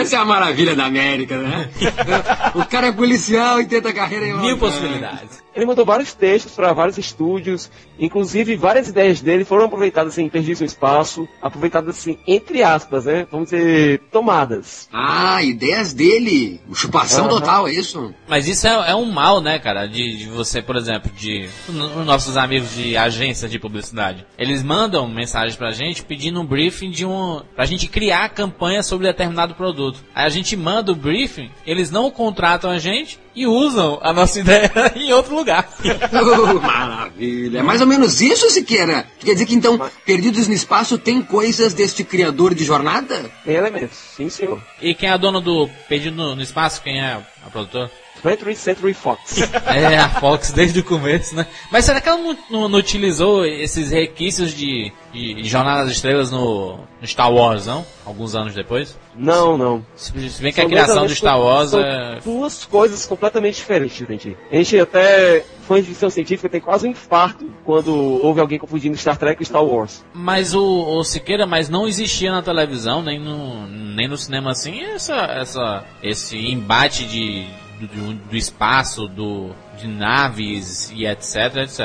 Essa 0.00 0.16
é 0.16 0.18
a 0.18 0.24
maravilha 0.24 0.76
da 0.76 0.84
América, 0.84 1.36
né? 1.38 1.70
o 2.54 2.64
cara 2.66 2.88
é 2.88 2.92
policial 2.92 3.60
e 3.60 3.66
tenta 3.66 3.92
carreira 3.92 4.26
em 4.26 4.32
Los 4.32 4.42
Mil 4.42 4.58
possibilidades. 4.58 5.43
Ele 5.54 5.66
mandou 5.66 5.84
vários 5.84 6.12
textos 6.12 6.52
para 6.52 6.72
vários 6.72 6.98
estúdios, 6.98 7.70
inclusive 7.98 8.56
várias 8.56 8.88
ideias 8.88 9.20
dele 9.20 9.44
foram 9.44 9.66
aproveitadas 9.66 10.18
em 10.18 10.28
Perdidos 10.28 10.60
no 10.60 10.66
Espaço, 10.66 11.28
aproveitadas 11.40 11.96
assim, 11.96 12.18
entre 12.26 12.62
aspas, 12.62 13.04
né? 13.04 13.26
Vamos 13.30 13.50
dizer, 13.50 14.00
tomadas. 14.10 14.88
Ah, 14.92 15.42
ideias 15.42 15.92
dele! 15.92 16.60
Chupação 16.74 17.24
uhum. 17.24 17.30
total, 17.30 17.68
é 17.68 17.72
isso? 17.72 18.12
Mas 18.26 18.48
isso 18.48 18.66
é, 18.66 18.90
é 18.90 18.94
um 18.94 19.06
mal, 19.06 19.40
né, 19.40 19.58
cara? 19.58 19.86
De, 19.86 20.16
de, 20.16 20.28
você, 20.28 20.60
por 20.60 20.76
exemplo, 20.76 21.10
de 21.12 21.48
os 21.68 22.06
nossos 22.06 22.36
amigos 22.36 22.74
de 22.74 22.96
agência 22.96 23.48
de 23.48 23.58
publicidade. 23.58 24.26
Eles 24.38 24.62
mandam 24.62 25.08
mensagens 25.08 25.56
pra 25.56 25.70
gente 25.70 26.02
pedindo 26.02 26.40
um 26.40 26.46
briefing 26.46 26.90
de 26.90 27.06
um. 27.06 27.40
pra 27.54 27.66
gente 27.66 27.86
criar 27.86 28.28
campanha 28.30 28.82
sobre 28.82 29.06
determinado 29.06 29.54
produto. 29.54 30.02
Aí 30.14 30.26
a 30.26 30.28
gente 30.28 30.56
manda 30.56 30.92
o 30.92 30.96
briefing, 30.96 31.50
eles 31.66 31.90
não 31.90 32.10
contratam 32.10 32.70
a 32.70 32.78
gente 32.78 33.18
e 33.34 33.46
usam 33.46 33.98
a 34.02 34.12
nossa 34.12 34.40
ideia 34.40 34.70
em 34.96 35.12
outro 35.12 35.34
lugar. 35.34 35.68
oh, 35.82 36.54
maravilha. 36.60 37.58
É 37.58 37.62
mais 37.62 37.80
ou 37.80 37.86
menos 37.86 38.20
isso, 38.20 38.48
Siqueira. 38.50 39.06
Quer 39.18 39.32
dizer 39.32 39.46
que 39.46 39.54
então, 39.54 39.80
Perdidos 40.04 40.48
no 40.48 40.54
Espaço 40.54 40.98
tem 40.98 41.20
coisas 41.22 41.74
deste 41.74 42.04
criador 42.04 42.54
de 42.54 42.64
jornada? 42.64 43.30
Tem 43.44 43.56
elementos, 43.56 43.96
sim 43.96 44.28
senhor. 44.28 44.62
E 44.80 44.94
quem 44.94 45.08
é 45.08 45.12
a 45.12 45.16
dona 45.16 45.40
do 45.40 45.68
Perdido 45.88 46.34
no 46.34 46.42
Espaço? 46.42 46.82
Quem 46.82 47.00
é 47.00 47.20
a 47.46 47.50
produtora? 47.50 47.90
20th 48.22 48.54
Century 48.56 48.94
Fox. 48.94 49.40
é, 49.66 49.96
a 49.96 50.08
Fox 50.08 50.52
desde 50.52 50.80
o 50.80 50.84
começo, 50.84 51.34
né? 51.34 51.46
Mas 51.70 51.84
será 51.84 52.00
que 52.00 52.08
ela 52.08 52.18
não, 52.18 52.38
não, 52.50 52.68
não 52.68 52.78
utilizou 52.78 53.44
esses 53.44 53.90
requisitos 53.90 54.54
de, 54.54 54.92
de, 55.12 55.44
Jornada 55.44 55.84
das 55.84 55.92
Estrelas 55.92 56.30
no, 56.30 56.78
no, 57.00 57.06
Star 57.06 57.32
Wars, 57.32 57.66
não? 57.66 57.84
Alguns 58.04 58.34
anos 58.34 58.54
depois? 58.54 58.98
Não, 59.16 59.56
não. 59.56 59.84
Se, 59.94 60.12
se 60.30 60.42
bem 60.42 60.52
que 60.52 60.56
são 60.56 60.66
a 60.66 60.68
criação 60.68 61.06
do 61.06 61.14
Star 61.14 61.40
Wars 61.40 61.70
são 61.70 61.80
é... 61.80 62.18
duas 62.24 62.64
coisas 62.64 63.04
completamente 63.06 63.56
diferentes, 63.56 64.06
gente. 64.06 64.36
A 64.50 64.56
gente 64.56 64.78
até, 64.78 65.44
fã 65.66 65.80
de 65.80 65.88
ficção 65.88 66.10
científica, 66.10 66.48
tem 66.48 66.60
quase 66.60 66.86
um 66.86 66.90
infarto 66.90 67.50
quando 67.64 67.94
ouve 67.94 68.40
alguém 68.40 68.58
confundindo 68.58 68.96
Star 68.96 69.16
Trek 69.16 69.42
e 69.42 69.46
Star 69.46 69.64
Wars. 69.64 70.04
Mas 70.12 70.54
o, 70.54 70.62
o 70.62 71.04
Siqueira, 71.04 71.46
mas 71.46 71.68
não 71.68 71.86
existia 71.86 72.32
na 72.32 72.42
televisão, 72.42 73.02
nem 73.02 73.20
no, 73.20 73.66
nem 73.66 74.08
no 74.08 74.16
cinema 74.16 74.50
assim, 74.50 74.82
essa, 74.82 75.14
essa, 75.14 75.84
esse 76.02 76.36
embate 76.36 77.04
de 77.04 77.46
do, 77.86 78.14
do 78.14 78.36
espaço, 78.36 79.06
do, 79.06 79.50
de 79.78 79.86
naves 79.86 80.90
e 80.94 81.06
etc, 81.06 81.56
etc. 81.62 81.80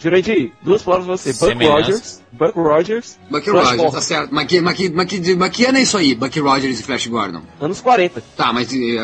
Jurandir, 0.00 0.52
duas 0.62 0.82
palavras 0.82 1.22
pra 1.22 1.32
você. 1.32 1.54
Buck 1.54 1.66
Rogers. 1.66 2.22
Buck 2.38 2.58
Rogers. 2.58 3.18
Buck 3.30 3.48
Rogers, 3.48 3.92
tá 3.92 4.00
certo. 4.00 4.34
Mas 4.34 4.46
que, 4.46 4.60
mas, 4.60 4.76
que, 4.76 4.88
mas, 4.90 5.06
que, 5.06 5.34
mas 5.34 5.50
que 5.50 5.64
ano 5.64 5.78
é 5.78 5.82
isso 5.82 5.96
aí, 5.96 6.14
Buck 6.14 6.38
Rogers 6.38 6.80
e 6.80 6.82
Flash 6.82 7.06
Gordon? 7.06 7.42
Anos 7.60 7.80
40. 7.80 8.22
Tá, 8.36 8.52
mas 8.52 8.72
e, 8.72 8.96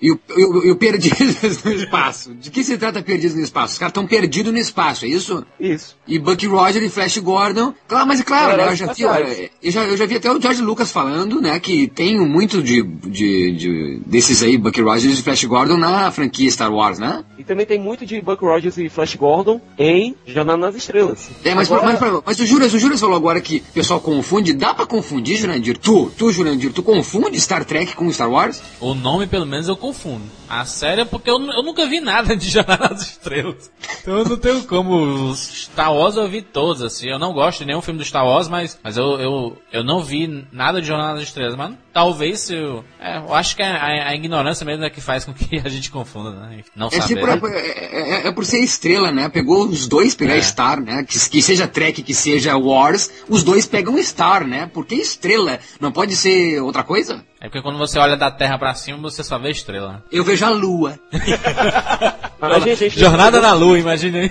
e, 0.00 0.08
e, 0.08 0.70
o 0.70 0.76
Perdidos 0.76 1.62
no 1.64 1.72
Espaço? 1.72 2.34
De 2.34 2.50
que 2.50 2.62
se 2.62 2.76
trata 2.76 3.02
Perdidos 3.02 3.36
no 3.36 3.42
Espaço? 3.42 3.74
Os 3.74 3.78
caras 3.78 3.90
estão 3.90 4.06
perdidos 4.06 4.52
no 4.52 4.58
espaço, 4.58 5.04
é 5.04 5.08
isso? 5.08 5.44
Isso. 5.58 5.96
E 6.06 6.18
Buck 6.18 6.46
Rogers 6.46 6.84
e 6.84 6.88
Flash 6.88 7.18
Gordon. 7.18 7.72
Claro, 7.88 8.06
mas 8.06 8.22
claro, 8.22 8.56
né, 8.56 8.68
eu, 8.68 8.76
já 8.76 8.92
vi, 8.92 9.02
eu, 9.02 9.70
já, 9.70 9.84
eu 9.84 9.96
já 9.96 10.06
vi 10.06 10.16
até 10.16 10.30
o 10.30 10.40
George 10.40 10.62
Lucas 10.62 10.92
falando, 10.92 11.40
né, 11.40 11.58
que 11.58 11.88
tem 11.88 12.18
muito 12.18 12.62
de, 12.62 12.82
de, 12.82 13.52
de 13.52 14.00
desses 14.06 14.42
aí, 14.42 14.58
Buck 14.58 14.80
Rogers 14.80 15.18
e 15.18 15.22
Flash 15.22 15.44
Gordon 15.44 15.76
na 15.76 16.10
franquia 16.10 16.50
Star 16.50 16.72
Wars, 16.72 16.98
né? 16.98 17.24
E 17.38 17.44
também 17.44 17.66
tem 17.66 17.80
muito 17.80 18.04
de 18.04 18.20
Buck 18.20 18.42
Rogers 18.44 18.76
e 18.78 18.88
Flash 18.88 19.14
Gordon 19.16 19.60
em 19.78 20.14
Jornada 20.26 20.58
nas 20.58 20.74
Estrelas. 20.74 21.28
É, 21.44 21.54
mas, 21.54 21.70
Agora... 21.70 21.98
mas, 21.98 22.22
mas, 22.24 22.40
o 22.40 22.46
Juras, 22.66 22.74
o 22.74 22.78
Juras 22.78 23.00
falou 23.00 23.16
agora 23.16 23.40
que 23.40 23.58
o 23.58 23.72
pessoal 23.72 24.00
confunde. 24.00 24.52
Dá 24.52 24.74
pra 24.74 24.86
confundir, 24.86 25.36
Jurandir? 25.36 25.78
Tu, 25.78 26.10
tu, 26.16 26.32
Jurandir, 26.32 26.72
tu 26.72 26.82
confunde 26.82 27.40
Star 27.40 27.64
Trek 27.64 27.94
com 27.94 28.10
Star 28.12 28.30
Wars? 28.30 28.62
O 28.80 28.94
nome, 28.94 29.26
pelo 29.26 29.46
menos, 29.46 29.68
eu 29.68 29.76
confundo. 29.76 30.24
A 30.48 30.64
série 30.64 31.02
é 31.02 31.04
porque 31.04 31.30
eu, 31.30 31.40
eu 31.40 31.62
nunca 31.62 31.86
vi 31.86 32.00
nada 32.00 32.36
de 32.36 32.48
Jornada 32.48 32.88
nas 32.90 33.02
Estrelas. 33.02 33.70
Então 34.00 34.18
eu 34.18 34.24
não 34.24 34.36
tenho 34.36 34.62
como. 34.64 35.34
Star 35.34 35.94
Wars 35.94 36.16
eu 36.16 36.28
vi 36.28 36.42
todos, 36.42 36.82
assim. 36.82 37.08
Eu 37.08 37.18
não 37.18 37.32
gosto 37.32 37.60
de 37.60 37.66
nenhum 37.66 37.82
filme 37.82 37.98
do 37.98 38.04
Star 38.04 38.24
Wars, 38.24 38.48
mas, 38.48 38.78
mas 38.82 38.96
eu, 38.96 39.18
eu, 39.20 39.56
eu 39.72 39.84
não 39.84 40.02
vi 40.02 40.46
nada 40.52 40.80
de 40.80 40.86
Jornada 40.86 41.14
nas 41.14 41.22
Estrelas, 41.22 41.56
mano. 41.56 41.76
Talvez 41.96 42.40
se 42.40 42.54
eu. 42.54 42.84
É, 43.00 43.16
eu 43.16 43.32
acho 43.32 43.56
que 43.56 43.62
a, 43.62 43.74
a, 43.74 44.08
a, 44.08 44.14
ignorância 44.14 44.66
mesmo 44.66 44.84
é 44.84 44.90
que 44.90 45.00
faz 45.00 45.24
com 45.24 45.32
que 45.32 45.56
a 45.64 45.68
gente 45.70 45.90
confunda, 45.90 46.30
né? 46.32 46.62
Não 46.76 46.88
é, 46.88 46.90
saber. 46.90 47.40
Por, 47.40 47.50
é, 47.50 47.58
é, 47.58 48.26
é, 48.28 48.32
por 48.32 48.44
ser 48.44 48.58
estrela, 48.58 49.10
né? 49.10 49.30
Pegou 49.30 49.64
os 49.64 49.88
dois, 49.88 50.14
pegar 50.14 50.36
é. 50.36 50.42
Star, 50.42 50.78
né? 50.78 51.06
Que, 51.08 51.18
que 51.18 51.40
seja 51.40 51.66
Trek, 51.66 52.02
que 52.02 52.12
seja 52.12 52.54
Wars, 52.54 53.10
os 53.30 53.42
dois 53.42 53.64
pegam 53.64 53.96
Star, 54.02 54.46
né? 54.46 54.70
Porque 54.74 54.94
estrela 54.94 55.58
não 55.80 55.90
pode 55.90 56.14
ser 56.16 56.60
outra 56.60 56.84
coisa? 56.84 57.24
É 57.40 57.48
porque 57.48 57.62
quando 57.62 57.78
você 57.78 57.98
olha 57.98 58.16
da 58.16 58.30
Terra 58.30 58.58
para 58.58 58.74
cima, 58.74 58.98
você 58.98 59.22
só 59.22 59.38
vê 59.38 59.50
estrela. 59.50 60.02
Eu 60.10 60.24
vejo 60.24 60.44
a 60.44 60.50
Lua. 60.50 60.98
Mas, 62.38 62.64
gente, 62.78 62.98
Jornada 62.98 63.40
na 63.40 63.52
Lua, 63.52 63.78
imagina 63.78 64.18
aí. 64.18 64.30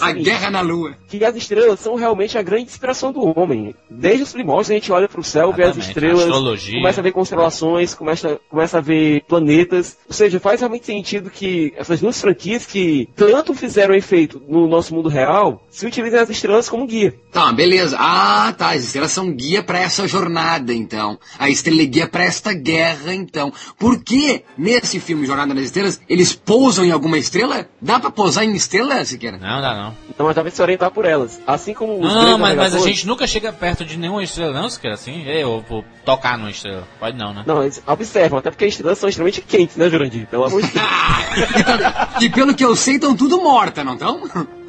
a 0.00 0.12
guerra 0.12 0.50
na 0.50 0.60
Lua. 0.60 0.94
Que 1.08 1.24
as 1.24 1.36
estrelas 1.36 1.80
são 1.80 1.94
realmente 1.94 2.36
a 2.36 2.42
grande 2.42 2.64
inspiração 2.64 3.12
do 3.12 3.38
homem. 3.38 3.74
Desde 3.88 4.22
os 4.22 4.32
primórdios 4.32 4.70
a 4.70 4.74
gente 4.74 4.92
olha 4.92 5.08
para 5.08 5.20
o 5.20 5.24
céu, 5.24 5.52
vê 5.52 5.64
as 5.64 5.76
estrelas, 5.76 6.24
começa 6.66 7.00
a 7.00 7.02
ver 7.02 7.12
constelações, 7.12 7.94
começa, 7.94 8.40
começa 8.48 8.78
a 8.78 8.80
ver 8.80 9.22
planetas. 9.28 9.96
Ou 10.06 10.14
seja, 10.14 10.40
faz 10.40 10.60
realmente 10.60 10.86
sentido 10.86 11.30
que 11.30 11.72
essas 11.76 12.00
duas 12.00 12.20
franquias 12.20 12.66
que 12.66 13.08
tanto 13.14 13.54
fizeram 13.54 13.94
efeito 13.94 14.42
no 14.48 14.66
nosso 14.66 14.94
mundo 14.94 15.08
real, 15.08 15.64
se 15.70 15.86
utilizem 15.86 16.18
as 16.18 16.30
estrelas 16.30 16.68
como 16.68 16.86
guia. 16.86 17.14
Tá, 17.32 17.52
beleza. 17.52 17.96
Ah, 17.98 18.52
tá. 18.56 18.70
As 18.70 18.84
estrelas 18.84 19.12
são 19.12 19.32
guia 19.32 19.62
para 19.62 19.78
essa 19.78 20.06
jornada, 20.08 20.72
então. 20.72 21.18
A 21.38 21.48
estrela 21.48 21.82
é 21.82 21.86
guia 21.86 22.03
para 22.06 22.24
esta 22.24 22.52
guerra, 22.52 23.14
então. 23.14 23.52
Por 23.78 24.02
que 24.02 24.44
nesse 24.56 25.00
filme 25.00 25.26
Jornada 25.26 25.54
nas 25.54 25.64
Estrelas 25.64 26.00
eles 26.08 26.32
pousam 26.34 26.84
em 26.84 26.90
alguma 26.90 27.18
estrela? 27.18 27.68
Dá 27.80 28.00
para 28.00 28.10
pousar 28.10 28.44
em 28.44 28.54
estrela, 28.54 29.04
Siqueira? 29.04 29.38
Não, 29.38 29.60
dá 29.60 29.74
não. 29.74 29.96
Então, 30.08 30.26
mas 30.26 30.34
dá 30.34 30.42
pra 30.42 30.50
se 30.50 30.62
orientar 30.62 30.90
por 30.90 31.04
elas. 31.04 31.40
Assim 31.46 31.74
como 31.74 31.94
os 31.94 32.12
Não, 32.12 32.38
mas, 32.38 32.56
mas 32.56 32.74
a 32.74 32.78
gente 32.78 33.06
nunca 33.06 33.26
chega 33.26 33.52
perto 33.52 33.84
de 33.84 33.96
nenhuma 33.96 34.22
estrela, 34.22 34.52
não, 34.52 34.68
Siqueira, 34.68 34.94
assim? 34.94 35.24
Eu 35.26 35.64
vou 35.68 35.84
tocar 36.04 36.38
numa 36.38 36.50
estrela. 36.50 36.86
Pode 36.98 37.16
não, 37.16 37.32
né? 37.32 37.44
Não, 37.46 37.62
eles 37.62 37.82
observam, 37.86 38.38
até 38.38 38.50
porque 38.50 38.64
as 38.64 38.72
estrelas 38.72 38.98
são 38.98 39.08
extremamente 39.08 39.40
quentes, 39.40 39.76
né, 39.76 39.88
Jurandir? 39.88 40.26
Pelo 40.26 40.44
amor 40.44 40.62
de 40.62 40.68
Deus. 40.72 40.84
e 42.20 42.28
pelo 42.30 42.54
que 42.54 42.64
eu 42.64 42.76
sei, 42.76 42.94
estão 42.94 43.16
tudo 43.16 43.42
mortas, 43.42 43.84
não 43.84 43.94
estão? 43.94 44.22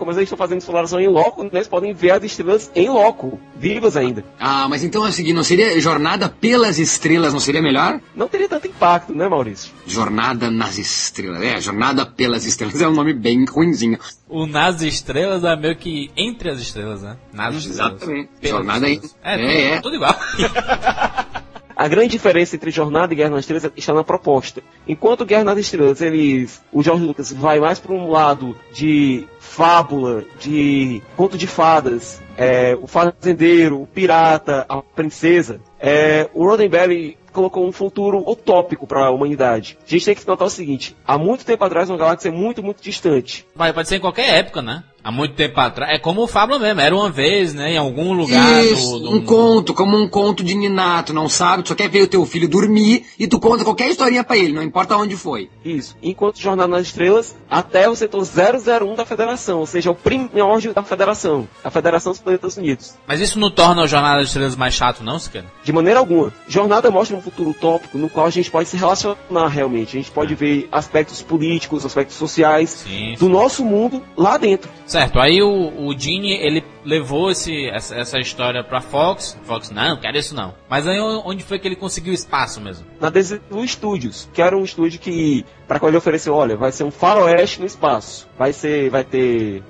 Como 0.06 0.16
eles 0.16 0.28
estão 0.28 0.38
fazendo 0.38 0.60
exploração 0.60 1.00
em 1.00 1.08
loco, 1.08 1.42
né, 1.42 1.50
eles 1.54 1.68
podem 1.68 1.92
ver 1.92 2.12
as 2.12 2.24
estrelas 2.24 2.70
em 2.76 2.88
loco, 2.88 3.40
vivas 3.56 3.98
ainda. 3.98 4.24
Ah, 4.40 4.70
mas 4.70 4.84
então 4.84 5.04
é 5.04 5.10
o 5.10 5.12
seguinte, 5.12 5.34
não 5.34 5.44
seria 5.44 5.82
jornada 5.82 6.30
pelas 6.30 6.78
estrelas, 6.78 7.34
não 7.34 7.40
seria 7.40 7.60
melhor? 7.60 8.00
Não 8.16 8.28
teria 8.28 8.48
tanto 8.48 8.68
impacto, 8.68 9.16
né, 9.16 9.28
Maurício? 9.28 9.74
Jornada 9.88 10.52
nas 10.52 10.78
estrelas. 10.78 11.42
É, 11.42 11.60
jornada 11.60 12.06
pelas 12.06 12.46
estrelas 12.46 12.80
é 12.80 12.88
um 12.88 12.94
nome 12.94 13.16
bem 13.16 13.46
ruimzinho. 13.46 13.98
O 14.30 14.46
nas 14.46 14.84
estrelas 14.84 15.44
é 15.44 15.56
meio 15.56 15.76
que 15.76 16.12
entre 16.16 16.52
as 16.52 16.60
estrelas, 16.60 17.02
né? 17.02 17.18
Nas 17.34 17.66
Exatamente. 17.66 18.30
Jornada 18.44 18.86
aí. 18.86 19.02
É, 19.24 19.42
é, 19.42 19.72
é. 19.72 19.82
tudo 19.82 19.96
igual. 19.96 20.16
A 21.76 21.88
grande 21.88 22.10
diferença 22.10 22.56
entre 22.56 22.72
Jornada 22.72 23.14
e 23.14 23.18
Guerra 23.18 23.32
nas 23.32 23.42
Estrelas 23.42 23.70
está 23.76 23.94
na 23.94 24.04
proposta. 24.04 24.64
Enquanto 24.88 25.26
Guerra 25.26 25.44
nas 25.44 25.58
Estrelas, 25.58 26.02
eles, 26.02 26.62
o 26.72 26.82
George 26.82 27.06
Lucas 27.06 27.34
vai 27.34 27.60
mais 27.60 27.80
para 27.80 27.94
um 27.94 28.10
lado 28.10 28.56
de 28.72 29.28
fábula, 29.40 30.24
de 30.40 31.02
conto 31.18 31.38
de 31.38 31.48
fadas, 31.48 32.22
é, 32.38 32.78
o 32.82 32.88
fazendeiro, 32.88 33.82
o 33.82 33.88
pirata, 33.88 34.66
a 34.70 34.82
princesa, 34.82 35.60
é, 35.80 36.30
o 36.34 36.46
Roddenberry 36.46 37.18
colocou 37.32 37.68
um 37.68 37.72
futuro 37.72 38.24
utópico 38.30 38.88
para 38.88 39.08
a 39.08 39.12
humanidade. 39.12 39.78
A 39.86 39.90
gente 39.90 40.06
tem 40.06 40.16
que 40.16 40.26
notar 40.26 40.48
o 40.48 40.50
seguinte: 40.50 40.96
há 41.06 41.18
muito 41.18 41.46
tempo 41.46 41.64
atrás, 41.64 41.90
uma 41.90 41.98
galáxia 41.98 42.32
muito, 42.32 42.64
muito 42.64 42.82
distante. 42.82 43.46
Vai, 43.54 43.74
pode 43.74 43.90
ser 43.90 43.98
em 43.98 44.02
qualquer 44.02 44.34
época, 44.36 44.62
né? 44.62 44.84
Há 45.06 45.12
muito 45.12 45.36
tempo 45.36 45.60
atrás. 45.60 45.94
É 45.94 46.00
como 46.00 46.24
o 46.24 46.28
Fábio 46.28 46.60
mesmo, 46.60 46.82
era 46.82 46.96
uma 46.96 47.12
vez, 47.12 47.54
né, 47.54 47.74
em 47.74 47.78
algum 47.78 48.12
lugar. 48.12 48.66
Isso, 48.66 48.98
do, 48.98 49.00
do... 49.02 49.12
um 49.12 49.22
conto, 49.22 49.72
como 49.72 49.96
um 49.96 50.10
conto 50.10 50.44
de 50.44 50.56
Ninato, 50.56 51.14
não 51.14 51.30
sabe? 51.30 51.62
Tu 51.62 51.70
só 51.70 51.76
quer 51.76 51.88
ver 51.88 52.02
o 52.02 52.08
teu 52.08 52.26
filho 52.26 52.50
dormir 52.50 53.06
e 53.20 53.28
tu 53.28 53.40
conta 53.40 53.64
qualquer 53.64 53.88
historinha 53.92 54.24
para 54.24 54.36
ele, 54.36 54.52
não 54.52 54.64
importa 54.64 54.98
onde 54.98 55.16
foi. 55.16 55.48
Isso. 55.64 55.96
Enquanto 56.02 56.40
Jornada 56.40 56.68
nas 56.68 56.88
Estrelas, 56.88 57.36
até 57.48 57.84
é 57.84 57.90
o 57.90 57.96
setor 57.96 58.24
001 58.24 58.96
da 58.96 59.06
Federação, 59.06 59.60
ou 59.60 59.68
seja, 59.68 59.92
o 59.92 59.96
primórdio 59.96 60.74
da 60.74 60.82
Federação, 60.82 61.48
a 61.64 61.70
Federação 61.70 62.12
dos 62.12 62.22
Planetas 62.22 62.58
Unidos. 62.58 62.96
Mas 63.08 63.20
isso 63.20 63.38
não 63.38 63.52
torna 63.52 63.84
o 63.84 63.88
Jornada 63.88 64.20
das 64.22 64.30
Estrelas 64.30 64.56
mais 64.56 64.74
chato, 64.74 65.04
não, 65.04 65.20
Siqueira? 65.20 65.46
De 65.64 65.72
maneira 65.72 66.00
alguma. 66.00 66.34
Jornada 66.48 66.90
mostra 66.90 67.16
um 67.16 67.22
futuro 67.22 67.52
utópico 67.52 67.98
no 68.00 68.10
qual 68.10 68.26
a 68.26 68.32
gente 68.32 68.50
pode 68.50 68.68
se 68.68 68.76
relacionar 68.78 69.48
realmente. 69.50 69.96
A 69.96 70.00
gente 70.00 70.12
pode 70.12 70.34
é. 70.34 70.36
ver 70.36 70.68
aspectos 70.72 71.22
políticos, 71.22 71.86
aspectos 71.86 72.16
sociais 72.16 72.84
sim, 72.88 73.16
do 73.20 73.30
nosso 73.30 73.64
mundo 73.64 74.02
lá 74.18 74.38
dentro. 74.38 74.72
Certo, 74.86 75.20
aí 75.20 75.42
o, 75.42 75.88
o 75.88 75.98
Gene, 75.98 76.34
ele 76.34 76.64
levou 76.84 77.32
esse, 77.32 77.68
essa, 77.70 77.96
essa 77.96 78.20
história 78.20 78.64
pra 78.64 78.82
Fox. 78.82 79.38
Fox, 79.44 79.72
não, 79.72 80.00
quero 80.00 80.18
isso 80.18 80.36
não. 80.36 80.54
Mas 80.70 80.88
aí 80.88 81.00
onde 81.00 81.44
foi 81.44 81.58
que 81.58 81.68
ele 81.68 81.76
conseguiu 81.76 82.14
espaço 82.14 82.62
mesmo? 82.62 82.86
Na 83.00 83.10
Desilu 83.10 83.68
Studios, 83.68 84.30
que 84.32 84.42
era 84.42 84.56
um 84.56 84.64
estúdio 84.64 85.00
que, 85.00 85.44
para 85.68 85.80
qual 85.80 85.90
ele 85.90 85.98
ofereceu, 85.98 86.36
olha, 86.36 86.56
vai 86.56 86.72
ser 86.72 86.84
um 86.84 86.92
faroeste 86.92 87.60
no 87.60 87.66
espaço. 87.66 88.30
Vai 88.38 88.54
ser, 88.54 88.90
vai 88.92 89.04
ter, 89.04 89.64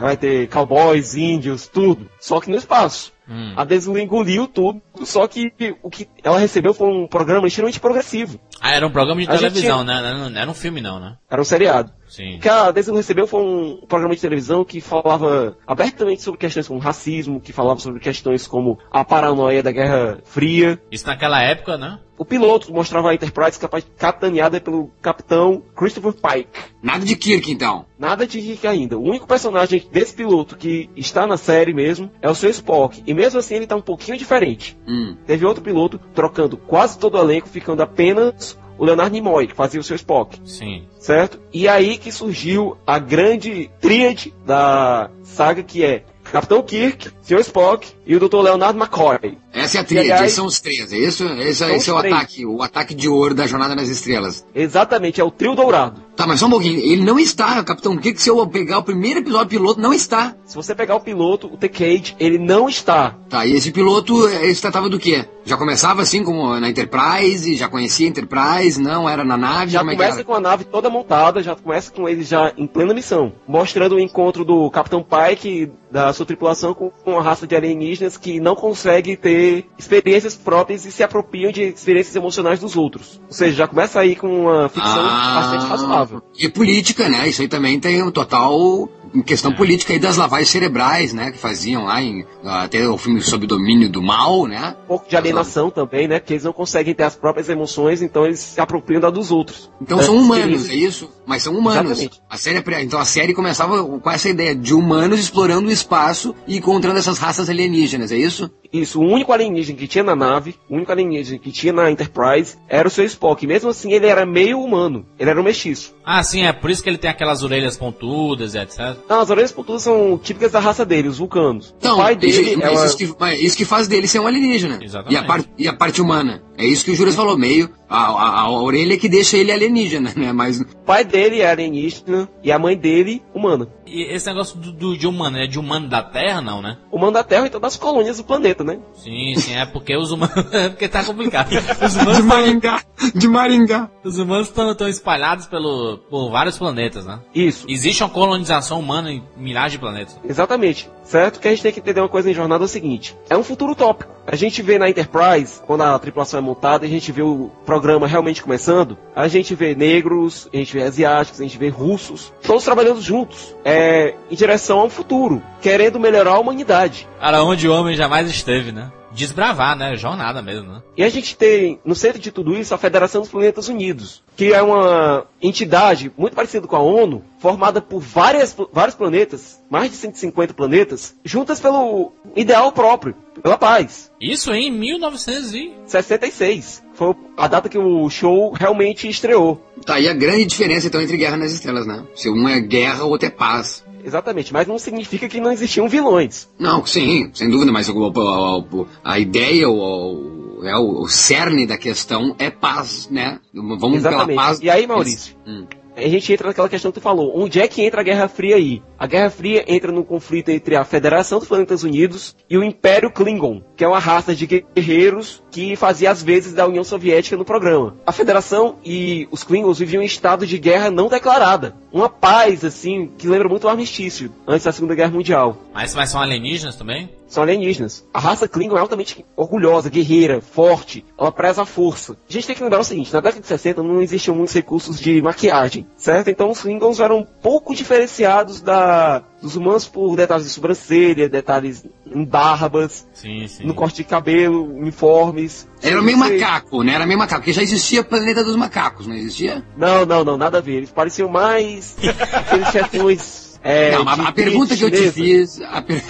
vai 0.00 0.16
ter 0.16 0.48
cowboys, 0.48 1.14
índios, 1.14 1.68
tudo. 1.68 2.10
Só 2.18 2.40
que 2.40 2.50
no 2.50 2.56
espaço. 2.56 3.15
Hum. 3.28 3.54
A 3.56 3.64
Desilu 3.64 3.98
engoliu 3.98 4.46
tudo, 4.46 4.80
só 5.04 5.26
que 5.26 5.52
o 5.82 5.90
que 5.90 6.08
ela 6.22 6.38
recebeu 6.38 6.72
foi 6.72 6.88
um 6.88 7.06
programa 7.06 7.46
extremamente 7.46 7.80
progressivo. 7.80 8.38
Ah, 8.60 8.72
era 8.72 8.86
um 8.86 8.90
programa 8.90 9.20
de 9.20 9.28
a 9.28 9.36
televisão, 9.36 9.84
tinha... 9.84 10.00
né? 10.00 10.28
Não 10.30 10.40
era 10.40 10.50
um 10.50 10.54
filme 10.54 10.80
não, 10.80 11.00
né? 11.00 11.16
Era 11.28 11.40
um 11.40 11.44
seriado. 11.44 11.92
Sim. 12.08 12.36
O 12.36 12.40
que 12.40 12.48
a 12.48 12.70
Desilu 12.70 12.96
recebeu 12.96 13.26
foi 13.26 13.42
um 13.42 13.86
programa 13.86 14.14
de 14.14 14.20
televisão 14.20 14.64
que 14.64 14.80
falava 14.80 15.56
abertamente 15.66 16.22
sobre 16.22 16.38
questões 16.38 16.68
como 16.68 16.80
racismo, 16.80 17.40
que 17.40 17.52
falava 17.52 17.80
sobre 17.80 18.00
questões 18.00 18.46
como 18.46 18.78
a 18.90 19.04
paranoia 19.04 19.62
da 19.62 19.72
Guerra 19.72 20.18
Fria. 20.24 20.80
Isso 20.90 21.06
naquela 21.06 21.42
época, 21.42 21.76
né? 21.76 21.98
O 22.18 22.24
piloto 22.24 22.72
mostrava 22.72 23.10
a 23.10 23.14
Enterprise 23.14 23.58
capitaneada 23.98 24.60
pelo 24.60 24.90
capitão 25.02 25.62
Christopher 25.74 26.12
Pike. 26.12 26.58
Nada 26.82 27.04
de 27.04 27.16
Kirk, 27.16 27.50
então. 27.50 27.84
Nada 27.98 28.26
de 28.26 28.40
Kirk 28.40 28.66
ainda. 28.66 28.98
O 28.98 29.02
único 29.02 29.26
personagem 29.26 29.86
desse 29.90 30.14
piloto 30.14 30.56
que 30.56 30.88
está 30.96 31.26
na 31.26 31.36
série 31.36 31.74
mesmo 31.74 32.10
é 32.22 32.30
o 32.30 32.34
seu 32.34 32.50
Spock. 32.50 33.02
E 33.06 33.12
mesmo 33.12 33.38
assim 33.38 33.56
ele 33.56 33.64
está 33.64 33.76
um 33.76 33.82
pouquinho 33.82 34.16
diferente. 34.16 34.78
Hum. 34.86 35.16
Teve 35.26 35.44
outro 35.44 35.62
piloto 35.62 35.98
trocando 36.14 36.56
quase 36.56 36.98
todo 36.98 37.16
o 37.16 37.20
elenco, 37.20 37.48
ficando 37.48 37.82
apenas 37.82 38.58
o 38.78 38.84
Leonardo 38.84 39.12
Nimoy, 39.12 39.46
que 39.46 39.54
fazia 39.54 39.80
o 39.80 39.84
seu 39.84 39.96
Spock. 39.96 40.40
Sim. 40.44 40.84
Certo? 40.98 41.40
E 41.52 41.68
aí 41.68 41.98
que 41.98 42.12
surgiu 42.12 42.76
a 42.86 42.98
grande 42.98 43.70
tríade 43.80 44.34
da 44.44 45.10
saga 45.22 45.62
que 45.62 45.84
é 45.84 46.04
Capitão 46.32 46.62
Kirk, 46.62 47.10
Sr. 47.22 47.40
Spock 47.40 47.88
e 48.06 48.14
o 48.16 48.20
Dr. 48.20 48.40
Leonardo 48.40 48.78
McCoy. 48.78 49.38
Essa 49.52 49.78
é 49.78 49.80
a 49.80 49.84
tríade, 49.84 50.12
aliás, 50.12 50.32
são 50.32 50.46
os 50.46 50.60
três, 50.60 50.92
é 50.92 50.98
isso? 50.98 51.24
Esse, 51.24 51.64
esse 51.64 51.90
é 51.90 51.92
o 51.92 51.98
três. 51.98 52.14
ataque, 52.14 52.46
o 52.46 52.62
ataque 52.62 52.94
de 52.94 53.08
ouro 53.08 53.34
da 53.34 53.46
Jornada 53.46 53.74
nas 53.74 53.88
Estrelas. 53.88 54.44
Exatamente, 54.54 55.20
é 55.20 55.24
o 55.24 55.30
trio 55.30 55.54
dourado. 55.54 56.04
Tá, 56.14 56.26
mas 56.26 56.40
só 56.40 56.46
um 56.46 56.50
pouquinho, 56.50 56.78
ele 56.78 57.04
não 57.04 57.18
está, 57.18 57.62
Capitão 57.62 57.96
Kirk, 57.96 58.20
se 58.20 58.30
eu 58.30 58.46
pegar 58.46 58.78
o 58.78 58.82
primeiro 58.82 59.20
episódio 59.20 59.48
piloto, 59.48 59.80
não 59.80 59.92
está. 59.92 60.34
Se 60.44 60.56
você 60.56 60.74
pegar 60.74 60.96
o 60.96 61.00
piloto, 61.00 61.46
o 61.46 61.56
T-Cage, 61.56 62.16
ele 62.18 62.38
não 62.38 62.68
está. 62.68 63.14
Tá, 63.28 63.44
e 63.44 63.52
esse 63.52 63.70
piloto, 63.70 64.28
ele 64.28 64.54
tratava 64.54 64.88
do 64.88 64.98
quê? 64.98 65.26
Já 65.44 65.56
começava 65.56 66.02
assim 66.02 66.24
como 66.24 66.58
na 66.58 66.68
Enterprise, 66.68 67.54
já 67.54 67.68
conhecia 67.68 68.06
a 68.06 68.10
Enterprise, 68.10 68.80
não 68.80 69.08
era 69.08 69.24
na 69.24 69.36
nave? 69.36 69.70
Já 69.72 69.80
começa 69.80 70.24
com 70.24 70.34
a 70.34 70.40
nave 70.40 70.64
toda 70.64 70.90
montada, 70.90 71.42
já 71.42 71.54
começa 71.54 71.92
com 71.92 72.08
ele 72.08 72.22
já 72.22 72.52
em 72.56 72.66
plena 72.66 72.92
missão, 72.92 73.32
mostrando 73.46 73.96
o 73.96 74.00
encontro 74.00 74.44
do 74.44 74.70
Capitão 74.70 75.04
Pike 75.04 75.70
da 75.90 76.12
sua 76.16 76.26
tripulação 76.26 76.74
com 76.74 76.92
uma 77.04 77.22
raça 77.22 77.46
de 77.46 77.54
alienígenas 77.54 78.16
que 78.16 78.40
não 78.40 78.54
consegue 78.54 79.16
ter 79.16 79.66
experiências 79.78 80.34
próprias 80.34 80.84
e 80.84 80.92
se 80.92 81.02
apropriam 81.02 81.52
de 81.52 81.62
experiências 81.62 82.16
emocionais 82.16 82.60
dos 82.60 82.76
outros. 82.76 83.20
Ou 83.26 83.32
seja, 83.32 83.54
já 83.54 83.68
começa 83.68 84.00
aí 84.00 84.16
com 84.16 84.42
uma 84.42 84.68
ficção 84.68 85.04
ah, 85.06 85.40
bastante 85.40 85.70
razoável. 85.70 86.22
E 86.38 86.48
política, 86.48 87.08
né? 87.08 87.28
Isso 87.28 87.42
aí 87.42 87.48
também 87.48 87.78
tem 87.78 88.02
um 88.02 88.10
total 88.10 88.88
questão 89.24 89.52
é. 89.52 89.54
política 89.54 89.92
aí 89.92 89.98
das 89.98 90.16
lavagens 90.16 90.48
cerebrais, 90.48 91.12
né? 91.12 91.30
Que 91.30 91.38
faziam 91.38 91.84
lá 91.84 92.02
em 92.02 92.24
até 92.44 92.88
o 92.88 92.98
filme 92.98 93.20
sob 93.20 93.46
domínio 93.46 93.88
do 93.88 94.02
mal, 94.02 94.46
né? 94.46 94.76
Um 94.84 94.86
pouco 94.88 95.08
de 95.08 95.16
alienação 95.16 95.70
também, 95.70 96.06
né? 96.08 96.18
Porque 96.18 96.34
eles 96.34 96.44
não 96.44 96.52
conseguem 96.52 96.94
ter 96.94 97.04
as 97.04 97.16
próprias 97.16 97.48
emoções, 97.48 98.02
então 98.02 98.24
eles 98.24 98.40
se 98.40 98.60
apropriam 98.60 99.00
da 99.00 99.10
dos 99.10 99.30
outros. 99.30 99.70
Então 99.80 100.02
são 100.02 100.16
humanos, 100.16 100.68
é 100.68 100.74
isso? 100.74 101.10
Mas 101.24 101.42
são 101.42 101.56
humanos. 101.56 101.92
Exatamente. 101.92 102.22
A 102.28 102.36
série, 102.36 102.82
então 102.82 102.98
a 102.98 103.04
série 103.04 103.34
começava 103.34 103.82
com 103.84 104.10
essa 104.10 104.28
ideia 104.28 104.54
de 104.54 104.74
humanos 104.74 105.20
explorando 105.20 105.68
o 105.68 105.72
espaço 105.72 106.34
e 106.46 106.56
encontrando 106.58 106.98
essas 106.98 107.18
raças 107.18 107.48
alienígenas, 107.48 108.12
é 108.12 108.16
isso? 108.16 108.50
Isso, 108.80 109.00
o 109.00 109.04
único 109.04 109.32
alienígena 109.32 109.78
que 109.78 109.86
tinha 109.86 110.04
na 110.04 110.16
nave, 110.16 110.54
o 110.68 110.76
único 110.76 110.92
alienígena 110.92 111.38
que 111.38 111.50
tinha 111.50 111.72
na 111.72 111.90
Enterprise 111.90 112.56
era 112.68 112.86
o 112.86 112.90
seu 112.90 113.04
Spock. 113.04 113.46
Mesmo 113.46 113.70
assim, 113.70 113.92
ele 113.92 114.06
era 114.06 114.26
meio 114.26 114.60
humano. 114.60 115.06
Ele 115.18 115.30
era 115.30 115.40
um 115.40 115.44
mestiço. 115.44 115.94
Ah, 116.04 116.22
sim, 116.22 116.44
é 116.44 116.52
por 116.52 116.70
isso 116.70 116.82
que 116.82 116.88
ele 116.88 116.98
tem 116.98 117.10
aquelas 117.10 117.42
orelhas 117.42 117.76
pontudas, 117.76 118.54
etc. 118.54 118.96
Não, 119.08 119.20
as 119.20 119.30
orelhas 119.30 119.52
pontudas 119.52 119.82
são 119.82 120.18
típicas 120.18 120.52
da 120.52 120.60
raça 120.60 120.84
dele, 120.84 121.08
os 121.08 121.18
vulcanos. 121.18 121.74
Então, 121.78 121.94
o 121.94 121.98
pai 121.98 122.14
dele. 122.14 122.56
Mas, 122.56 122.64
é 122.64 122.70
uma... 122.70 122.86
isso, 122.86 122.96
que, 122.96 123.44
isso 123.44 123.56
que 123.56 123.64
faz 123.64 123.88
dele 123.88 124.06
ser 124.06 124.20
um 124.20 124.26
alienígena. 124.26 124.78
Exatamente. 124.82 125.14
E 125.14 125.16
a, 125.16 125.26
par, 125.26 125.44
e 125.58 125.68
a 125.68 125.72
parte 125.74 126.00
humana. 126.00 126.42
É 126.58 126.64
isso 126.64 126.84
que 126.84 126.90
o 126.90 126.94
Juras 126.94 127.14
falou, 127.14 127.36
meio. 127.36 127.70
A, 127.88 128.06
a, 128.06 128.40
a, 128.40 128.50
orelha 128.50 128.98
que 128.98 129.08
deixa 129.08 129.36
ele 129.36 129.52
alienígena, 129.52 130.12
né? 130.16 130.32
Mas. 130.32 130.60
O 130.60 130.66
pai 130.84 131.04
dele 131.04 131.40
é 131.40 131.50
alienígena 131.50 132.28
e 132.42 132.50
a 132.50 132.58
mãe 132.58 132.76
dele, 132.76 133.22
humana. 133.32 133.68
E 133.86 134.02
esse 134.12 134.26
negócio 134.26 134.58
do, 134.58 134.72
do, 134.72 134.96
de 134.96 135.06
humano, 135.06 135.38
é 135.38 135.46
de 135.46 135.58
humano 135.58 135.88
da 135.88 136.02
Terra, 136.02 136.40
não, 136.40 136.60
né? 136.60 136.78
Humano 136.90 137.12
da 137.12 137.22
Terra, 137.22 137.46
então 137.46 137.60
das 137.60 137.76
colônias 137.76 138.16
do 138.16 138.24
planeta, 138.24 138.64
né? 138.64 138.80
Sim, 138.94 139.34
sim, 139.36 139.54
é 139.54 139.64
porque 139.64 139.96
os 139.96 140.10
humanos. 140.10 140.34
é 140.52 140.68
porque 140.68 140.88
tá 140.88 141.04
complicado. 141.04 141.50
Os 141.86 141.94
humanos 141.94 142.16
de 142.16 142.22
Maringá. 142.22 142.82
De 143.14 143.28
Maringá. 143.28 143.90
Os 144.02 144.18
humanos 144.18 144.48
estão 144.48 144.88
espalhados 144.88 145.46
pelo, 145.46 145.98
por 146.10 146.30
vários 146.30 146.58
planetas, 146.58 147.06
né? 147.06 147.20
Isso. 147.34 147.66
Existe 147.68 148.02
uma 148.02 148.10
colonização 148.10 148.80
humana 148.80 149.12
em 149.12 149.22
milhares 149.36 149.72
de 149.72 149.78
planetas. 149.78 150.18
Exatamente. 150.24 150.90
Certo? 151.04 151.38
Que 151.38 151.46
a 151.46 151.50
gente 151.52 151.62
tem 151.62 151.72
que 151.72 151.78
entender 151.78 152.00
uma 152.00 152.08
coisa 152.08 152.28
em 152.28 152.34
jornada 152.34 152.64
é 152.64 152.66
o 152.66 152.68
seguinte: 152.68 153.16
é 153.30 153.36
um 153.36 153.44
futuro 153.44 153.72
utópico. 153.72 154.12
A 154.26 154.34
gente 154.34 154.60
vê 154.60 154.76
na 154.76 154.90
Enterprise, 154.90 155.60
quando 155.64 155.82
a 155.82 155.98
tripulação 155.98 156.38
é 156.38 156.42
montada, 156.46 156.86
a 156.86 156.88
gente 156.88 157.10
vê 157.12 157.22
o 157.22 157.50
programa 157.64 158.06
realmente 158.06 158.42
começando, 158.42 158.96
a 159.14 159.28
gente 159.28 159.54
vê 159.54 159.74
negros, 159.74 160.48
a 160.52 160.56
gente 160.56 160.72
vê 160.72 160.82
asiáticos, 160.82 161.40
a 161.40 161.42
gente 161.42 161.58
vê 161.58 161.68
russos, 161.68 162.32
todos 162.42 162.64
trabalhando 162.64 163.00
juntos, 163.00 163.54
é, 163.64 164.14
em 164.30 164.34
direção 164.34 164.80
ao 164.80 164.88
futuro, 164.88 165.42
querendo 165.60 165.98
melhorar 165.98 166.32
a 166.32 166.38
humanidade. 166.38 167.08
Para 167.18 167.42
onde 167.42 167.68
o 167.68 167.74
homem 167.74 167.96
jamais 167.96 168.30
esteve, 168.30 168.72
né? 168.72 168.90
desbravar, 169.16 169.74
né? 169.74 169.96
Jornada 169.96 170.42
mesmo, 170.42 170.70
né? 170.70 170.82
E 170.96 171.02
a 171.02 171.08
gente 171.08 171.36
tem, 171.36 171.80
no 171.84 171.94
centro 171.94 172.20
de 172.20 172.30
tudo 172.30 172.54
isso, 172.54 172.74
a 172.74 172.78
Federação 172.78 173.22
dos 173.22 173.30
Planetas 173.30 173.66
Unidos, 173.66 174.22
que 174.36 174.52
é 174.52 174.62
uma 174.62 175.26
entidade 175.42 176.12
muito 176.16 176.36
parecida 176.36 176.66
com 176.66 176.76
a 176.76 176.80
ONU, 176.80 177.24
formada 177.38 177.80
por 177.80 178.00
várias, 178.00 178.54
vários 178.72 178.94
planetas, 178.94 179.60
mais 179.70 179.90
de 179.90 179.96
150 179.96 180.54
planetas, 180.54 181.16
juntas 181.24 181.58
pelo 181.58 182.12
ideal 182.36 182.70
próprio, 182.70 183.14
pela 183.40 183.58
paz. 183.58 184.10
Isso 184.20 184.52
em 184.52 184.70
1966. 184.70 186.84
Foi 186.94 187.14
a 187.36 187.46
data 187.46 187.68
que 187.68 187.78
o 187.78 188.08
show 188.08 188.50
realmente 188.52 189.08
estreou. 189.08 189.60
Tá 189.84 189.96
aí 189.96 190.08
a 190.08 190.14
grande 190.14 190.46
diferença 190.46 190.86
então 190.86 191.02
entre 191.02 191.16
Guerra 191.16 191.36
nas 191.36 191.50
Estrelas, 191.52 191.86
né? 191.86 192.04
Se 192.14 192.30
um 192.30 192.48
é 192.48 192.60
guerra, 192.60 193.04
o 193.04 193.10
outro 193.10 193.26
é 193.28 193.30
paz. 193.30 193.84
Exatamente, 194.04 194.52
mas 194.52 194.68
não 194.68 194.78
significa 194.78 195.28
que 195.28 195.40
não 195.40 195.50
existiam 195.50 195.88
vilões. 195.88 196.48
Não, 196.58 196.84
sim, 196.86 197.30
sem 197.34 197.50
dúvida, 197.50 197.72
mas 197.72 197.88
a, 197.88 197.92
a, 197.92 198.62
a 199.02 199.18
ideia, 199.18 199.68
o, 199.68 200.60
é, 200.62 200.76
o, 200.76 201.08
cerne 201.08 201.66
da 201.66 201.76
questão 201.76 202.36
é 202.38 202.48
paz, 202.48 203.08
né? 203.10 203.40
Vamos 203.52 203.98
Exatamente. 203.98 204.28
pela 204.28 204.42
paz. 204.42 204.60
E 204.62 204.70
aí, 204.70 204.86
Maurício? 204.86 205.34
Hum 205.44 205.66
a 205.96 206.08
gente 206.08 206.32
entra 206.32 206.48
naquela 206.48 206.68
questão 206.68 206.92
que 206.92 207.00
tu 207.00 207.02
falou. 207.02 207.32
Onde 207.34 207.60
é 207.60 207.66
que 207.66 207.82
entra 207.82 208.00
a 208.00 208.04
Guerra 208.04 208.28
Fria 208.28 208.56
aí? 208.56 208.82
A 208.98 209.06
Guerra 209.06 209.30
Fria 209.30 209.64
entra 209.66 209.90
no 209.90 210.04
conflito 210.04 210.50
entre 210.50 210.76
a 210.76 210.84
Federação 210.84 211.38
dos 211.38 211.48
Planetas 211.48 211.82
Unidos 211.82 212.36
e 212.48 212.58
o 212.58 212.62
Império 212.62 213.10
Klingon, 213.10 213.62
que 213.76 213.82
é 213.82 213.88
uma 213.88 213.98
raça 213.98 214.34
de 214.34 214.46
guerreiros 214.46 215.42
que 215.50 215.74
fazia 215.74 216.10
as 216.10 216.22
vezes 216.22 216.52
da 216.52 216.66
União 216.66 216.84
Soviética 216.84 217.36
no 217.36 217.44
programa. 217.44 217.96
A 218.06 218.12
Federação 218.12 218.76
e 218.84 219.26
os 219.30 219.42
Klingons 219.42 219.78
viviam 219.78 220.02
em 220.02 220.06
estado 220.06 220.46
de 220.46 220.58
guerra 220.58 220.90
não 220.90 221.08
declarada. 221.08 221.74
Uma 221.92 222.08
paz, 222.08 222.64
assim, 222.64 223.10
que 223.16 223.26
lembra 223.26 223.48
muito 223.48 223.64
o 223.64 223.70
armistício, 223.70 224.30
antes 224.46 224.64
da 224.64 224.72
Segunda 224.72 224.94
Guerra 224.94 225.12
Mundial. 225.12 225.56
Mas, 225.72 225.94
mas 225.94 226.10
são 226.10 226.20
alienígenas 226.20 226.76
também? 226.76 227.08
são 227.28 227.42
alienígenas. 227.42 228.06
A 228.12 228.20
raça 228.20 228.48
Klingon 228.48 228.76
é 228.76 228.80
altamente 228.80 229.24
orgulhosa, 229.36 229.90
guerreira, 229.90 230.40
forte, 230.40 231.04
ela 231.18 231.32
preza 231.32 231.62
a 231.62 231.66
força. 231.66 232.16
A 232.28 232.32
gente 232.32 232.46
tem 232.46 232.56
que 232.56 232.62
lembrar 232.62 232.80
o 232.80 232.84
seguinte, 232.84 233.12
na 233.12 233.20
década 233.20 233.40
de 233.40 233.46
60 233.46 233.82
não 233.82 234.00
existiam 234.00 234.36
muitos 234.36 234.54
recursos 234.54 234.98
de 234.98 235.20
maquiagem, 235.20 235.85
certo? 235.96 236.28
Então 236.28 236.50
os 236.50 236.60
Klingons 236.60 237.00
eram 237.00 237.18
um 237.18 237.24
pouco 237.24 237.74
diferenciados 237.74 238.60
da, 238.60 239.22
dos 239.40 239.56
humanos 239.56 239.86
por 239.86 240.16
detalhes 240.16 240.44
de 240.44 240.50
sobrancelha, 240.50 241.28
detalhes 241.28 241.84
em 242.06 242.24
barbas, 242.24 243.06
sim, 243.12 243.46
sim. 243.46 243.64
no 243.64 243.74
corte 243.74 243.96
de 243.96 244.04
cabelo, 244.04 244.64
uniformes. 244.74 245.68
Era 245.82 246.02
meio 246.02 246.18
macaco, 246.18 246.82
né? 246.82 246.94
Era 246.94 247.06
meio 247.06 247.18
macaco, 247.18 247.40
porque 247.40 247.52
já 247.52 247.62
existia 247.62 248.02
Planeta 248.02 248.42
dos 248.44 248.56
Macacos, 248.56 249.06
não 249.06 249.14
existia? 249.14 249.64
Não, 249.76 250.06
não, 250.06 250.24
não, 250.24 250.36
nada 250.36 250.58
a 250.58 250.60
ver. 250.60 250.76
Eles 250.76 250.90
pareciam 250.90 251.28
mais 251.28 251.96
aqueles 252.32 252.68
chefões 252.68 253.46
é, 253.66 253.92
não, 253.92 254.08
a, 254.08 254.12
a 254.28 254.32
pergunta 254.32 254.76
que 254.76 254.84
eu 254.84 254.90
te 254.90 255.10
fiz. 255.10 255.60
A, 255.60 255.82
per... 255.82 256.02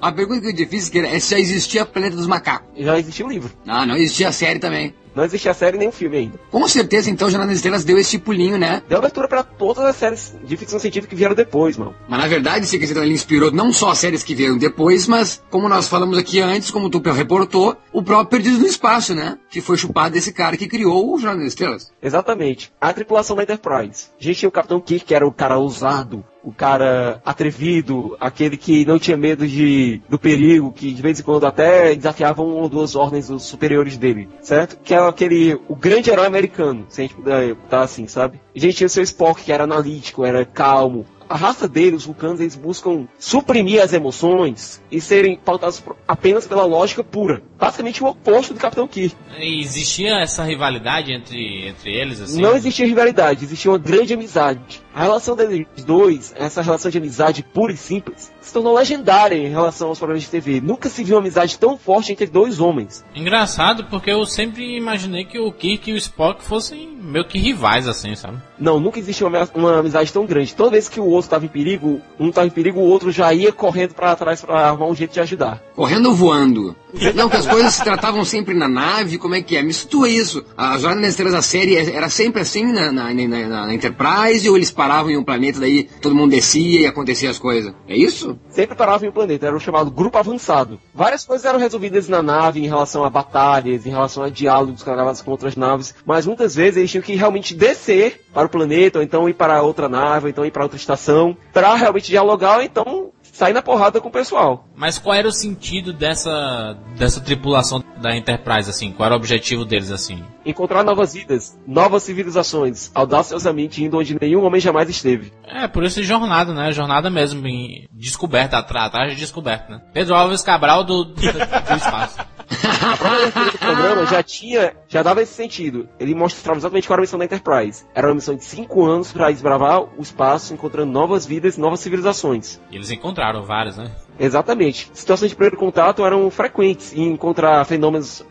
a 0.00 0.12
pergunta 0.12 0.40
que 0.40 0.48
eu 0.48 0.56
te 0.56 0.66
fiz 0.66 0.94
é 0.94 1.18
se 1.18 1.32
já 1.32 1.40
existia 1.40 1.84
Planeta 1.84 2.16
dos 2.16 2.26
Macacos. 2.26 2.68
Já 2.76 2.98
existia 2.98 3.26
o 3.26 3.28
livro. 3.28 3.50
Ah, 3.66 3.84
não 3.84 3.96
existia 3.96 4.28
a 4.28 4.32
série 4.32 4.58
também. 4.60 4.94
Não 5.16 5.24
existia 5.24 5.50
a 5.50 5.54
série 5.54 5.78
nem 5.78 5.88
o 5.88 5.92
filme 5.92 6.18
ainda. 6.18 6.38
Com 6.50 6.68
certeza, 6.68 7.08
então, 7.08 7.30
Jornada 7.30 7.48
das 7.48 7.56
Estrelas 7.56 7.84
deu 7.84 7.96
esse 7.96 8.18
pulinho, 8.18 8.58
né? 8.58 8.82
Deu 8.86 8.98
abertura 8.98 9.26
para 9.26 9.42
todas 9.42 9.82
as 9.82 9.96
séries 9.96 10.34
de 10.44 10.56
ficção 10.58 10.78
científica 10.78 11.08
que 11.08 11.16
vieram 11.16 11.34
depois, 11.34 11.78
mano. 11.78 11.94
Mas 12.06 12.20
na 12.20 12.28
verdade, 12.28 12.66
se 12.66 12.78
quiser, 12.78 12.98
ele 12.98 13.14
inspirou 13.14 13.50
não 13.50 13.72
só 13.72 13.90
as 13.92 13.98
séries 13.98 14.22
que 14.22 14.34
vieram 14.34 14.58
depois, 14.58 15.08
mas, 15.08 15.42
como 15.50 15.70
nós 15.70 15.88
falamos 15.88 16.18
aqui 16.18 16.38
antes, 16.40 16.70
como 16.70 16.90
tu 16.90 17.00
reportou, 17.10 17.74
o 17.94 18.02
próprio 18.02 18.26
Perdido 18.26 18.58
no 18.58 18.66
Espaço, 18.66 19.14
né? 19.14 19.38
Que 19.48 19.62
foi 19.62 19.78
chupado 19.78 20.12
desse 20.12 20.34
cara 20.34 20.56
que 20.56 20.68
criou 20.68 21.14
o 21.14 21.18
Jornada 21.18 21.38
das 21.44 21.48
Estrelas. 21.48 21.90
Exatamente. 22.02 22.70
A 22.78 22.92
tripulação 22.92 23.34
da 23.34 23.42
Enterprise. 23.42 24.08
A 24.20 24.22
gente 24.22 24.40
tinha 24.40 24.48
o 24.50 24.52
Capitão 24.52 24.80
Kirk, 24.80 25.06
que 25.06 25.14
era 25.14 25.26
o 25.26 25.32
cara 25.32 25.56
ousado, 25.56 26.22
o 26.46 26.52
cara 26.52 27.20
atrevido, 27.24 28.16
aquele 28.20 28.56
que 28.56 28.84
não 28.84 29.00
tinha 29.00 29.16
medo 29.16 29.48
de, 29.48 30.00
do 30.08 30.16
perigo, 30.16 30.72
que 30.72 30.92
de 30.92 31.02
vez 31.02 31.18
em 31.18 31.24
quando 31.24 31.44
até 31.44 31.92
desafiava 31.96 32.40
uma 32.40 32.54
ou 32.54 32.68
duas 32.68 32.94
ordens 32.94 33.26
dos 33.26 33.42
superiores 33.42 33.98
dele, 33.98 34.28
certo? 34.40 34.78
Que 34.82 34.94
é 34.94 34.98
aquele, 34.98 35.58
o 35.66 35.74
grande 35.74 36.08
herói 36.08 36.26
americano, 36.26 36.86
se 36.88 37.00
a 37.00 37.04
gente 37.04 37.16
puder 37.16 37.54
botar 37.54 37.80
assim, 37.80 38.06
sabe? 38.06 38.40
A 38.54 38.58
gente 38.60 38.76
tinha 38.76 38.86
o 38.86 38.90
seu 38.90 39.02
Spock, 39.02 39.42
que 39.42 39.50
era 39.50 39.64
analítico, 39.64 40.24
era 40.24 40.44
calmo, 40.44 41.04
a 41.28 41.36
raça 41.36 41.68
dele, 41.68 41.96
os 41.96 42.06
vulcanos, 42.06 42.40
eles 42.40 42.54
buscam 42.54 43.06
suprimir 43.18 43.82
as 43.82 43.92
emoções 43.92 44.82
e 44.90 45.00
serem 45.00 45.36
pautados 45.36 45.82
apenas 46.06 46.46
pela 46.46 46.64
lógica 46.64 47.02
pura. 47.02 47.42
Basicamente 47.58 48.02
o 48.02 48.06
oposto 48.06 48.54
do 48.54 48.60
Capitão 48.60 48.86
Kirk. 48.86 49.16
E 49.38 49.60
existia 49.60 50.20
essa 50.20 50.44
rivalidade 50.44 51.12
entre, 51.12 51.68
entre 51.68 51.92
eles? 51.92 52.20
Assim? 52.20 52.40
Não 52.40 52.54
existia 52.54 52.86
rivalidade, 52.86 53.44
existia 53.44 53.70
uma 53.70 53.78
grande 53.78 54.14
amizade. 54.14 54.80
A 54.96 55.02
relação 55.02 55.36
deles 55.36 55.66
dois, 55.84 56.32
essa 56.34 56.62
relação 56.62 56.90
de 56.90 56.96
amizade 56.96 57.42
pura 57.42 57.70
e 57.70 57.76
simples, 57.76 58.32
se 58.40 58.50
tornou 58.50 58.74
legendária 58.74 59.36
em 59.36 59.50
relação 59.50 59.88
aos 59.88 59.98
programas 59.98 60.22
de 60.22 60.30
TV. 60.30 60.58
Nunca 60.58 60.88
se 60.88 61.04
viu 61.04 61.16
uma 61.16 61.20
amizade 61.20 61.58
tão 61.58 61.76
forte 61.76 62.12
entre 62.12 62.24
dois 62.24 62.60
homens. 62.60 63.04
Engraçado, 63.14 63.84
porque 63.90 64.10
eu 64.10 64.24
sempre 64.24 64.74
imaginei 64.74 65.26
que 65.26 65.38
o 65.38 65.52
Kirk 65.52 65.90
e 65.90 65.92
o 65.92 65.98
Spock 65.98 66.42
fossem 66.42 66.88
meio 66.88 67.26
que 67.26 67.38
rivais, 67.38 67.86
assim, 67.86 68.14
sabe? 68.14 68.38
Não, 68.58 68.80
nunca 68.80 68.98
existiu 68.98 69.26
uma, 69.26 69.46
uma 69.54 69.80
amizade 69.80 70.10
tão 70.10 70.24
grande. 70.24 70.54
Toda 70.54 70.70
vez 70.70 70.88
que 70.88 70.98
o 70.98 71.04
outro 71.04 71.26
estava 71.26 71.44
em 71.44 71.48
perigo, 71.48 72.00
um 72.18 72.30
estava 72.30 72.46
em 72.46 72.50
perigo, 72.50 72.80
o 72.80 72.88
outro 72.88 73.12
já 73.12 73.34
ia 73.34 73.52
correndo 73.52 73.92
para 73.92 74.16
trás 74.16 74.40
para 74.40 74.68
arrumar 74.68 74.86
um 74.86 74.94
jeito 74.94 75.12
de 75.12 75.20
ajudar. 75.20 75.62
Correndo 75.74 76.06
ou 76.08 76.14
voando? 76.14 76.74
Não, 77.14 77.28
que 77.28 77.36
as 77.36 77.46
coisas 77.46 77.74
se 77.74 77.84
tratavam 77.84 78.24
sempre 78.24 78.54
na 78.54 78.68
nave, 78.68 79.18
como 79.18 79.34
é 79.34 79.42
que 79.42 79.56
é? 79.56 79.62
Me 79.62 79.72
situa 79.72 80.08
isso. 80.08 80.44
A 80.56 80.78
Jornada 80.78 81.02
nas 81.02 81.10
Estrelas, 81.10 81.34
a 81.34 81.42
série, 81.42 81.76
era 81.76 82.08
sempre 82.08 82.42
assim 82.42 82.72
na, 82.72 82.90
na, 82.90 83.12
na, 83.12 83.66
na 83.66 83.74
Enterprise, 83.74 84.48
ou 84.48 84.56
eles 84.56 84.70
paravam 84.70 85.10
em 85.10 85.16
um 85.16 85.24
planeta, 85.24 85.60
daí 85.60 85.84
todo 86.00 86.14
mundo 86.14 86.30
descia 86.30 86.80
e 86.80 86.86
acontecia 86.86 87.30
as 87.30 87.38
coisas? 87.38 87.74
É 87.86 87.96
isso? 87.96 88.38
Sempre 88.48 88.76
paravam 88.76 89.06
em 89.06 89.10
um 89.10 89.14
planeta, 89.14 89.46
era 89.46 89.56
o 89.56 89.60
chamado 89.60 89.90
grupo 89.90 90.18
avançado. 90.18 90.80
Várias 90.94 91.24
coisas 91.24 91.44
eram 91.44 91.58
resolvidas 91.58 92.08
na 92.08 92.22
nave 92.22 92.60
em 92.60 92.66
relação 92.66 93.04
a 93.04 93.10
batalhas, 93.10 93.86
em 93.86 93.90
relação 93.90 94.22
a 94.22 94.30
diálogos 94.30 94.82
gravados 94.82 95.20
com 95.20 95.30
outras 95.30 95.56
naves, 95.56 95.94
mas 96.04 96.26
muitas 96.26 96.54
vezes 96.54 96.78
eles 96.78 96.90
tinham 96.90 97.02
que 97.02 97.14
realmente 97.14 97.54
descer 97.54 98.22
para 98.32 98.46
o 98.46 98.50
planeta, 98.50 98.98
ou 98.98 99.04
então 99.04 99.28
ir 99.28 99.34
para 99.34 99.62
outra 99.62 99.88
nave, 99.88 100.26
ou 100.26 100.30
então 100.30 100.44
ir 100.44 100.50
para 100.50 100.62
outra 100.62 100.76
estação, 100.76 101.36
para 101.52 101.74
realmente 101.74 102.10
dialogar, 102.10 102.56
ou 102.56 102.62
então 102.62 103.10
sair 103.36 103.52
na 103.52 103.62
porrada 103.62 104.00
com 104.00 104.08
o 104.08 104.12
pessoal. 104.12 104.66
Mas 104.74 104.98
qual 104.98 105.14
era 105.14 105.28
o 105.28 105.32
sentido 105.32 105.92
dessa, 105.92 106.76
dessa 106.96 107.20
tripulação 107.20 107.84
da 108.00 108.16
Enterprise, 108.16 108.70
assim? 108.70 108.92
Qual 108.92 109.06
era 109.06 109.14
o 109.14 109.18
objetivo 109.18 109.64
deles, 109.64 109.90
assim? 109.90 110.24
Encontrar 110.44 110.82
novas 110.82 111.12
vidas, 111.12 111.58
novas 111.66 112.02
civilizações, 112.02 112.90
audaciosamente 112.94 113.84
indo 113.84 113.98
onde 113.98 114.16
nenhum 114.20 114.44
homem 114.44 114.60
jamais 114.60 114.88
esteve. 114.88 115.32
É, 115.44 115.68
por 115.68 115.84
isso 115.84 116.02
jornada, 116.02 116.54
né? 116.54 116.72
Jornada 116.72 117.10
mesmo, 117.10 117.46
em 117.46 117.86
descoberta, 117.92 118.58
atrás 118.58 119.12
de 119.12 119.16
descoberta, 119.16 119.74
né? 119.74 119.82
Pedro 119.92 120.14
Alves 120.14 120.42
Cabral 120.42 120.82
do, 120.82 121.04
do, 121.04 121.14
do 121.14 121.76
espaço. 121.76 122.18
A 122.48 122.96
própria 122.96 123.50
do 123.52 123.58
programa 123.58 124.06
já 124.06 124.22
tinha, 124.22 124.74
já 124.88 125.02
dava 125.02 125.22
esse 125.22 125.34
sentido. 125.34 125.88
Ele 125.98 126.14
mostrava 126.14 126.58
exatamente 126.58 126.86
qual 126.86 126.94
era 126.94 127.00
a 127.02 127.04
missão 127.04 127.18
da 127.18 127.24
Enterprise. 127.24 127.84
Era 127.94 128.08
uma 128.08 128.14
missão 128.14 128.34
de 128.34 128.44
cinco 128.44 128.84
anos 128.84 129.12
para 129.12 129.30
desbravar 129.30 129.82
o 129.82 130.02
espaço, 130.02 130.54
encontrando 130.54 130.92
novas 130.92 131.26
vidas, 131.26 131.56
novas 131.58 131.80
civilizações. 131.80 132.60
E 132.70 132.76
eles 132.76 132.90
encontraram 132.90 133.42
várias, 133.42 133.76
né? 133.76 133.90
Exatamente. 134.18 134.90
Situações 134.92 135.30
de 135.30 135.36
primeiro 135.36 135.56
contato 135.56 136.04
eram 136.04 136.30
frequentes 136.30 136.92
em 136.94 137.12
encontrar 137.12 137.64
fenômenos 137.64 138.24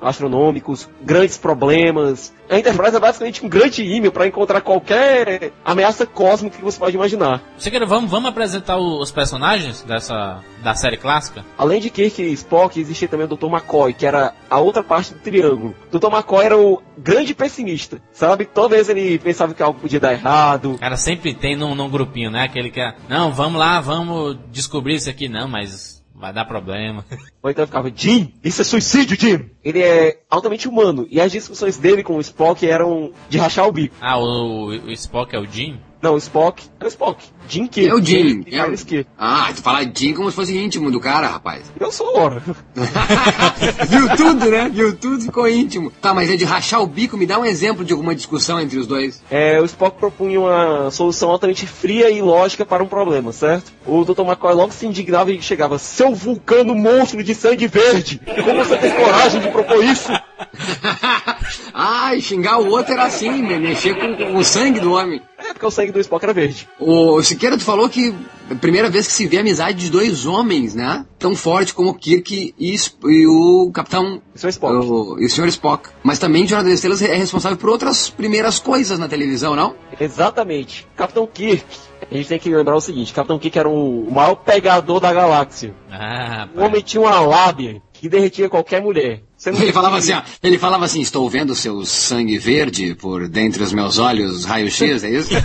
astronômicos, 0.00 0.88
grandes 1.02 1.38
problemas. 1.38 2.32
A 2.48 2.58
Enterprise 2.58 2.96
é 2.96 3.00
basicamente 3.00 3.44
um 3.44 3.48
grande 3.48 3.82
e-mail 3.82 4.12
para 4.12 4.26
encontrar 4.26 4.60
qualquer 4.60 5.52
ameaça 5.64 6.06
cósmica 6.06 6.58
que 6.58 6.64
você 6.64 6.78
pode 6.78 6.96
imaginar. 6.96 7.42
Chegueira, 7.58 7.86
vamos, 7.86 8.10
vamos 8.10 8.28
apresentar 8.28 8.76
os 8.76 9.10
personagens 9.10 9.82
dessa 9.82 10.42
da 10.64 10.74
série 10.74 10.96
clássica? 10.96 11.44
Além 11.58 11.80
de 11.80 11.90
Kirk 11.90 12.22
e 12.22 12.32
Spock, 12.32 12.80
existia 12.80 13.06
também 13.06 13.26
o 13.26 13.36
Dr. 13.36 13.46
McCoy, 13.46 13.92
que 13.92 14.06
era 14.06 14.32
a 14.48 14.58
outra 14.58 14.82
parte 14.82 15.12
do 15.12 15.20
triângulo. 15.20 15.74
O 15.92 15.98
Dr. 15.98 16.06
McCoy 16.06 16.44
era 16.44 16.56
o 16.56 16.82
grande 16.96 17.34
pessimista, 17.34 18.00
sabe? 18.12 18.46
Toda 18.46 18.74
vez 18.74 18.88
ele 18.88 19.18
pensava 19.18 19.52
que 19.52 19.62
algo 19.62 19.78
podia 19.78 20.00
dar 20.00 20.12
errado. 20.12 20.78
Cara, 20.80 20.96
sempre 20.96 21.34
tem 21.34 21.54
num, 21.54 21.74
num 21.74 21.90
grupinho, 21.90 22.30
né? 22.30 22.44
Aquele 22.44 22.70
que 22.70 22.80
é, 22.80 22.94
não, 23.08 23.30
vamos 23.30 23.60
lá, 23.60 23.80
vamos 23.80 24.38
descobrir 24.50 24.94
isso 24.94 25.10
aqui, 25.10 25.13
não, 25.28 25.48
mas 25.48 26.02
vai 26.14 26.32
dar 26.32 26.44
problema. 26.44 27.04
Ou 27.42 27.50
então 27.50 27.66
ficava, 27.66 27.92
Jim, 27.94 28.32
isso 28.42 28.60
é 28.60 28.64
suicídio, 28.64 29.18
Jim! 29.18 29.50
Ele 29.64 29.80
é 29.82 30.18
altamente 30.28 30.68
humano, 30.68 31.06
e 31.10 31.20
as 31.20 31.32
discussões 31.32 31.78
dele 31.78 32.02
com 32.02 32.16
o 32.16 32.20
Spock 32.20 32.66
eram 32.66 33.12
de 33.28 33.38
rachar 33.38 33.66
o 33.66 33.72
bico. 33.72 33.94
Ah, 34.00 34.18
o, 34.18 34.66
o 34.68 34.92
Spock 34.92 35.34
é 35.34 35.38
o 35.38 35.46
Jim? 35.46 35.78
Não, 36.04 36.16
o 36.16 36.18
Spock 36.18 36.62
é 36.78 36.84
o 36.84 36.88
Spock. 36.88 37.24
Jim 37.48 37.66
que? 37.66 37.88
É 37.88 37.94
o 37.94 38.02
Jim. 38.02 38.44
É 38.52 38.62
o... 38.62 38.76
Que. 38.76 39.06
Ah, 39.18 39.50
tu 39.56 39.62
fala 39.62 39.82
Jim 39.84 40.12
como 40.12 40.28
se 40.28 40.36
fosse 40.36 40.54
íntimo 40.54 40.90
do 40.90 41.00
cara, 41.00 41.28
rapaz. 41.28 41.62
Eu 41.80 41.90
sou 41.90 42.14
ora. 42.18 42.42
Viu 43.88 44.14
tudo, 44.14 44.50
né? 44.50 44.68
Viu 44.68 44.94
tudo, 44.94 45.22
ficou 45.22 45.48
íntimo. 45.48 45.90
Tá, 46.02 46.12
mas 46.12 46.28
é 46.28 46.36
de 46.36 46.44
rachar 46.44 46.82
o 46.82 46.86
bico, 46.86 47.16
me 47.16 47.24
dá 47.24 47.38
um 47.38 47.44
exemplo 47.46 47.82
de 47.86 47.94
alguma 47.94 48.14
discussão 48.14 48.60
entre 48.60 48.78
os 48.78 48.86
dois. 48.86 49.22
É, 49.30 49.58
o 49.58 49.64
Spock 49.64 49.98
propunha 49.98 50.40
uma 50.40 50.90
solução 50.90 51.30
altamente 51.30 51.66
fria 51.66 52.10
e 52.10 52.20
lógica 52.20 52.66
para 52.66 52.84
um 52.84 52.86
problema, 52.86 53.32
certo? 53.32 53.72
O 53.86 54.04
Dr. 54.04 54.20
McCoy 54.20 54.52
logo 54.52 54.74
se 54.74 54.86
indignava 54.86 55.32
e 55.32 55.40
chegava, 55.40 55.78
seu 55.78 56.14
vulcano 56.14 56.74
monstro 56.74 57.24
de 57.24 57.34
sangue 57.34 57.66
verde! 57.66 58.20
Como 58.44 58.62
você 58.62 58.76
tem 58.76 58.94
coragem 58.94 59.40
de 59.40 59.48
propor 59.54 59.84
isso? 59.84 60.10
ah, 61.72 62.14
e 62.14 62.20
xingar 62.20 62.58
o 62.58 62.68
outro 62.68 62.92
era 62.92 63.04
assim, 63.04 63.30
mexer 63.42 63.94
com, 63.94 64.16
com, 64.16 64.36
o 64.36 64.44
sangue 64.44 64.80
do 64.80 64.92
homem. 64.92 65.22
É, 65.38 65.52
porque 65.52 65.66
o 65.66 65.70
sangue 65.70 65.92
do 65.92 66.00
Spock 66.00 66.24
era 66.24 66.32
verde. 66.32 66.68
O 66.78 67.22
Siqueira, 67.22 67.56
tu 67.56 67.64
falou 67.64 67.88
que 67.88 68.12
é 68.50 68.54
a 68.54 68.56
primeira 68.56 68.90
vez 68.90 69.06
que 69.06 69.12
se 69.12 69.26
vê 69.26 69.38
a 69.38 69.40
amizade 69.40 69.78
de 69.78 69.90
dois 69.90 70.26
homens, 70.26 70.74
né? 70.74 71.06
Tão 71.18 71.36
forte 71.36 71.72
como 71.72 71.90
o 71.90 71.94
Kirk 71.94 72.54
e, 72.58 72.76
e 73.04 73.26
o 73.26 73.70
Capitão... 73.72 74.20
E 74.34 74.36
o 74.36 74.38
Sr. 74.38 74.48
Spock. 74.48 74.74
O, 74.74 75.20
e 75.20 75.26
o 75.26 75.30
Sr. 75.30 75.48
Spock. 75.48 75.90
Mas 76.02 76.18
também 76.18 76.46
Jornada 76.46 76.68
das 76.68 76.78
Estrelas 76.78 77.02
é 77.02 77.14
responsável 77.14 77.56
por 77.56 77.70
outras 77.70 78.10
primeiras 78.10 78.58
coisas 78.58 78.98
na 78.98 79.08
televisão, 79.08 79.54
não? 79.54 79.74
Exatamente. 80.00 80.86
Capitão 80.96 81.26
Kirk 81.26 81.64
a 82.10 82.14
gente 82.14 82.28
tem 82.28 82.38
que 82.38 82.54
lembrar 82.54 82.76
o 82.76 82.80
seguinte: 82.80 83.12
Capitão 83.12 83.38
Kirk 83.38 83.58
era 83.58 83.68
o 83.68 84.10
maior 84.10 84.34
pegador 84.36 85.00
da 85.00 85.12
galáxia. 85.12 85.74
Ah, 85.90 86.48
o 86.54 86.60
homem 86.60 86.82
tinha 86.82 87.00
uma 87.00 87.20
lábia 87.20 87.82
que 87.92 88.08
derretia 88.08 88.48
qualquer 88.48 88.82
mulher. 88.82 89.22
Ele 89.46 89.72
falava, 89.72 89.98
assim, 89.98 90.12
ó, 90.12 90.22
ele 90.42 90.58
falava 90.58 90.84
assim: 90.84 91.00
Estou 91.00 91.28
vendo 91.28 91.54
seu 91.54 91.84
sangue 91.84 92.38
verde 92.38 92.94
por 92.94 93.28
dentre 93.28 93.62
os 93.62 93.72
meus 93.72 93.98
olhos, 93.98 94.44
raio-x, 94.44 95.04
é 95.04 95.10
isso? 95.10 95.30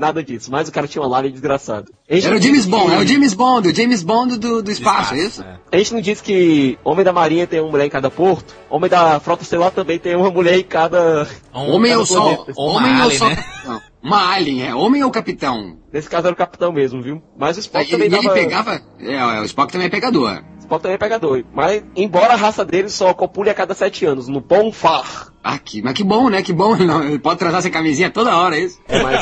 Nada 0.00 0.24
disso, 0.24 0.50
mas 0.50 0.66
o 0.66 0.72
cara 0.72 0.88
tinha 0.88 1.02
uma 1.02 1.08
lábia 1.08 1.30
desgraçada. 1.30 1.84
Era 2.08 2.34
o 2.34 2.40
James 2.40 2.64
Bond, 2.64 2.86
que... 2.86 2.94
é 2.94 2.98
o 3.00 3.06
James 3.06 3.34
Bond, 3.34 3.68
o 3.68 3.74
James 3.74 4.02
Bond 4.02 4.38
do, 4.38 4.62
do 4.62 4.70
espaço, 4.70 5.14
espaço, 5.14 5.14
é 5.14 5.18
isso? 5.18 5.42
É. 5.42 5.58
A 5.70 5.76
gente 5.76 5.92
não 5.92 6.00
disse 6.00 6.22
que 6.22 6.78
Homem 6.82 7.04
da 7.04 7.12
Marinha 7.12 7.46
tem 7.46 7.60
uma 7.60 7.70
mulher 7.70 7.84
em 7.84 7.90
cada 7.90 8.10
porto, 8.10 8.54
Homem 8.70 8.88
da 8.88 9.20
Frota 9.20 9.42
Estelar 9.42 9.70
também 9.72 9.98
tem 9.98 10.16
uma 10.16 10.30
mulher 10.30 10.58
em 10.58 10.64
cada. 10.64 11.28
Homem 11.52 11.94
ou 11.94 12.06
só. 12.06 12.46
Homem 12.56 13.02
ou 13.02 13.10
só. 13.10 13.28
Uma 14.02 14.32
alien, 14.32 14.62
é 14.62 14.74
homem 14.74 15.04
ou 15.04 15.10
capitão? 15.10 15.76
Nesse 15.92 16.08
caso 16.08 16.26
era 16.26 16.32
o 16.32 16.38
capitão 16.38 16.72
mesmo, 16.72 17.02
viu? 17.02 17.22
Mas 17.36 17.58
o 17.58 17.60
Spock 17.60 17.86
é, 17.86 17.90
também 17.90 18.06
ele, 18.06 18.16
dava... 18.16 18.38
ele 18.38 18.46
pegava... 18.46 18.82
É, 18.98 19.40
o 19.40 19.44
Spock 19.44 19.70
também 19.70 19.88
é 19.88 19.90
pegador. 19.90 20.42
Spock 20.70 20.82
também 20.82 20.94
é 20.94 20.98
pegador. 20.98 21.42
Mas, 21.52 21.82
embora 21.96 22.34
a 22.34 22.36
raça 22.36 22.64
dele 22.64 22.88
só 22.88 23.12
copule 23.12 23.50
a 23.50 23.54
cada 23.54 23.74
sete 23.74 24.06
anos, 24.06 24.28
no 24.28 24.40
Ponfar. 24.40 25.32
Ah, 25.42 25.58
que, 25.58 25.82
mas 25.82 25.94
que 25.94 26.04
bom, 26.04 26.28
né? 26.28 26.42
Que 26.42 26.52
bom. 26.52 26.76
Ele 27.02 27.18
pode 27.18 27.40
trazer 27.40 27.56
essa 27.56 27.70
camisinha 27.70 28.10
toda 28.10 28.36
hora, 28.36 28.56
é 28.56 28.60
isso? 28.60 28.78
É, 28.86 29.02
mas... 29.02 29.20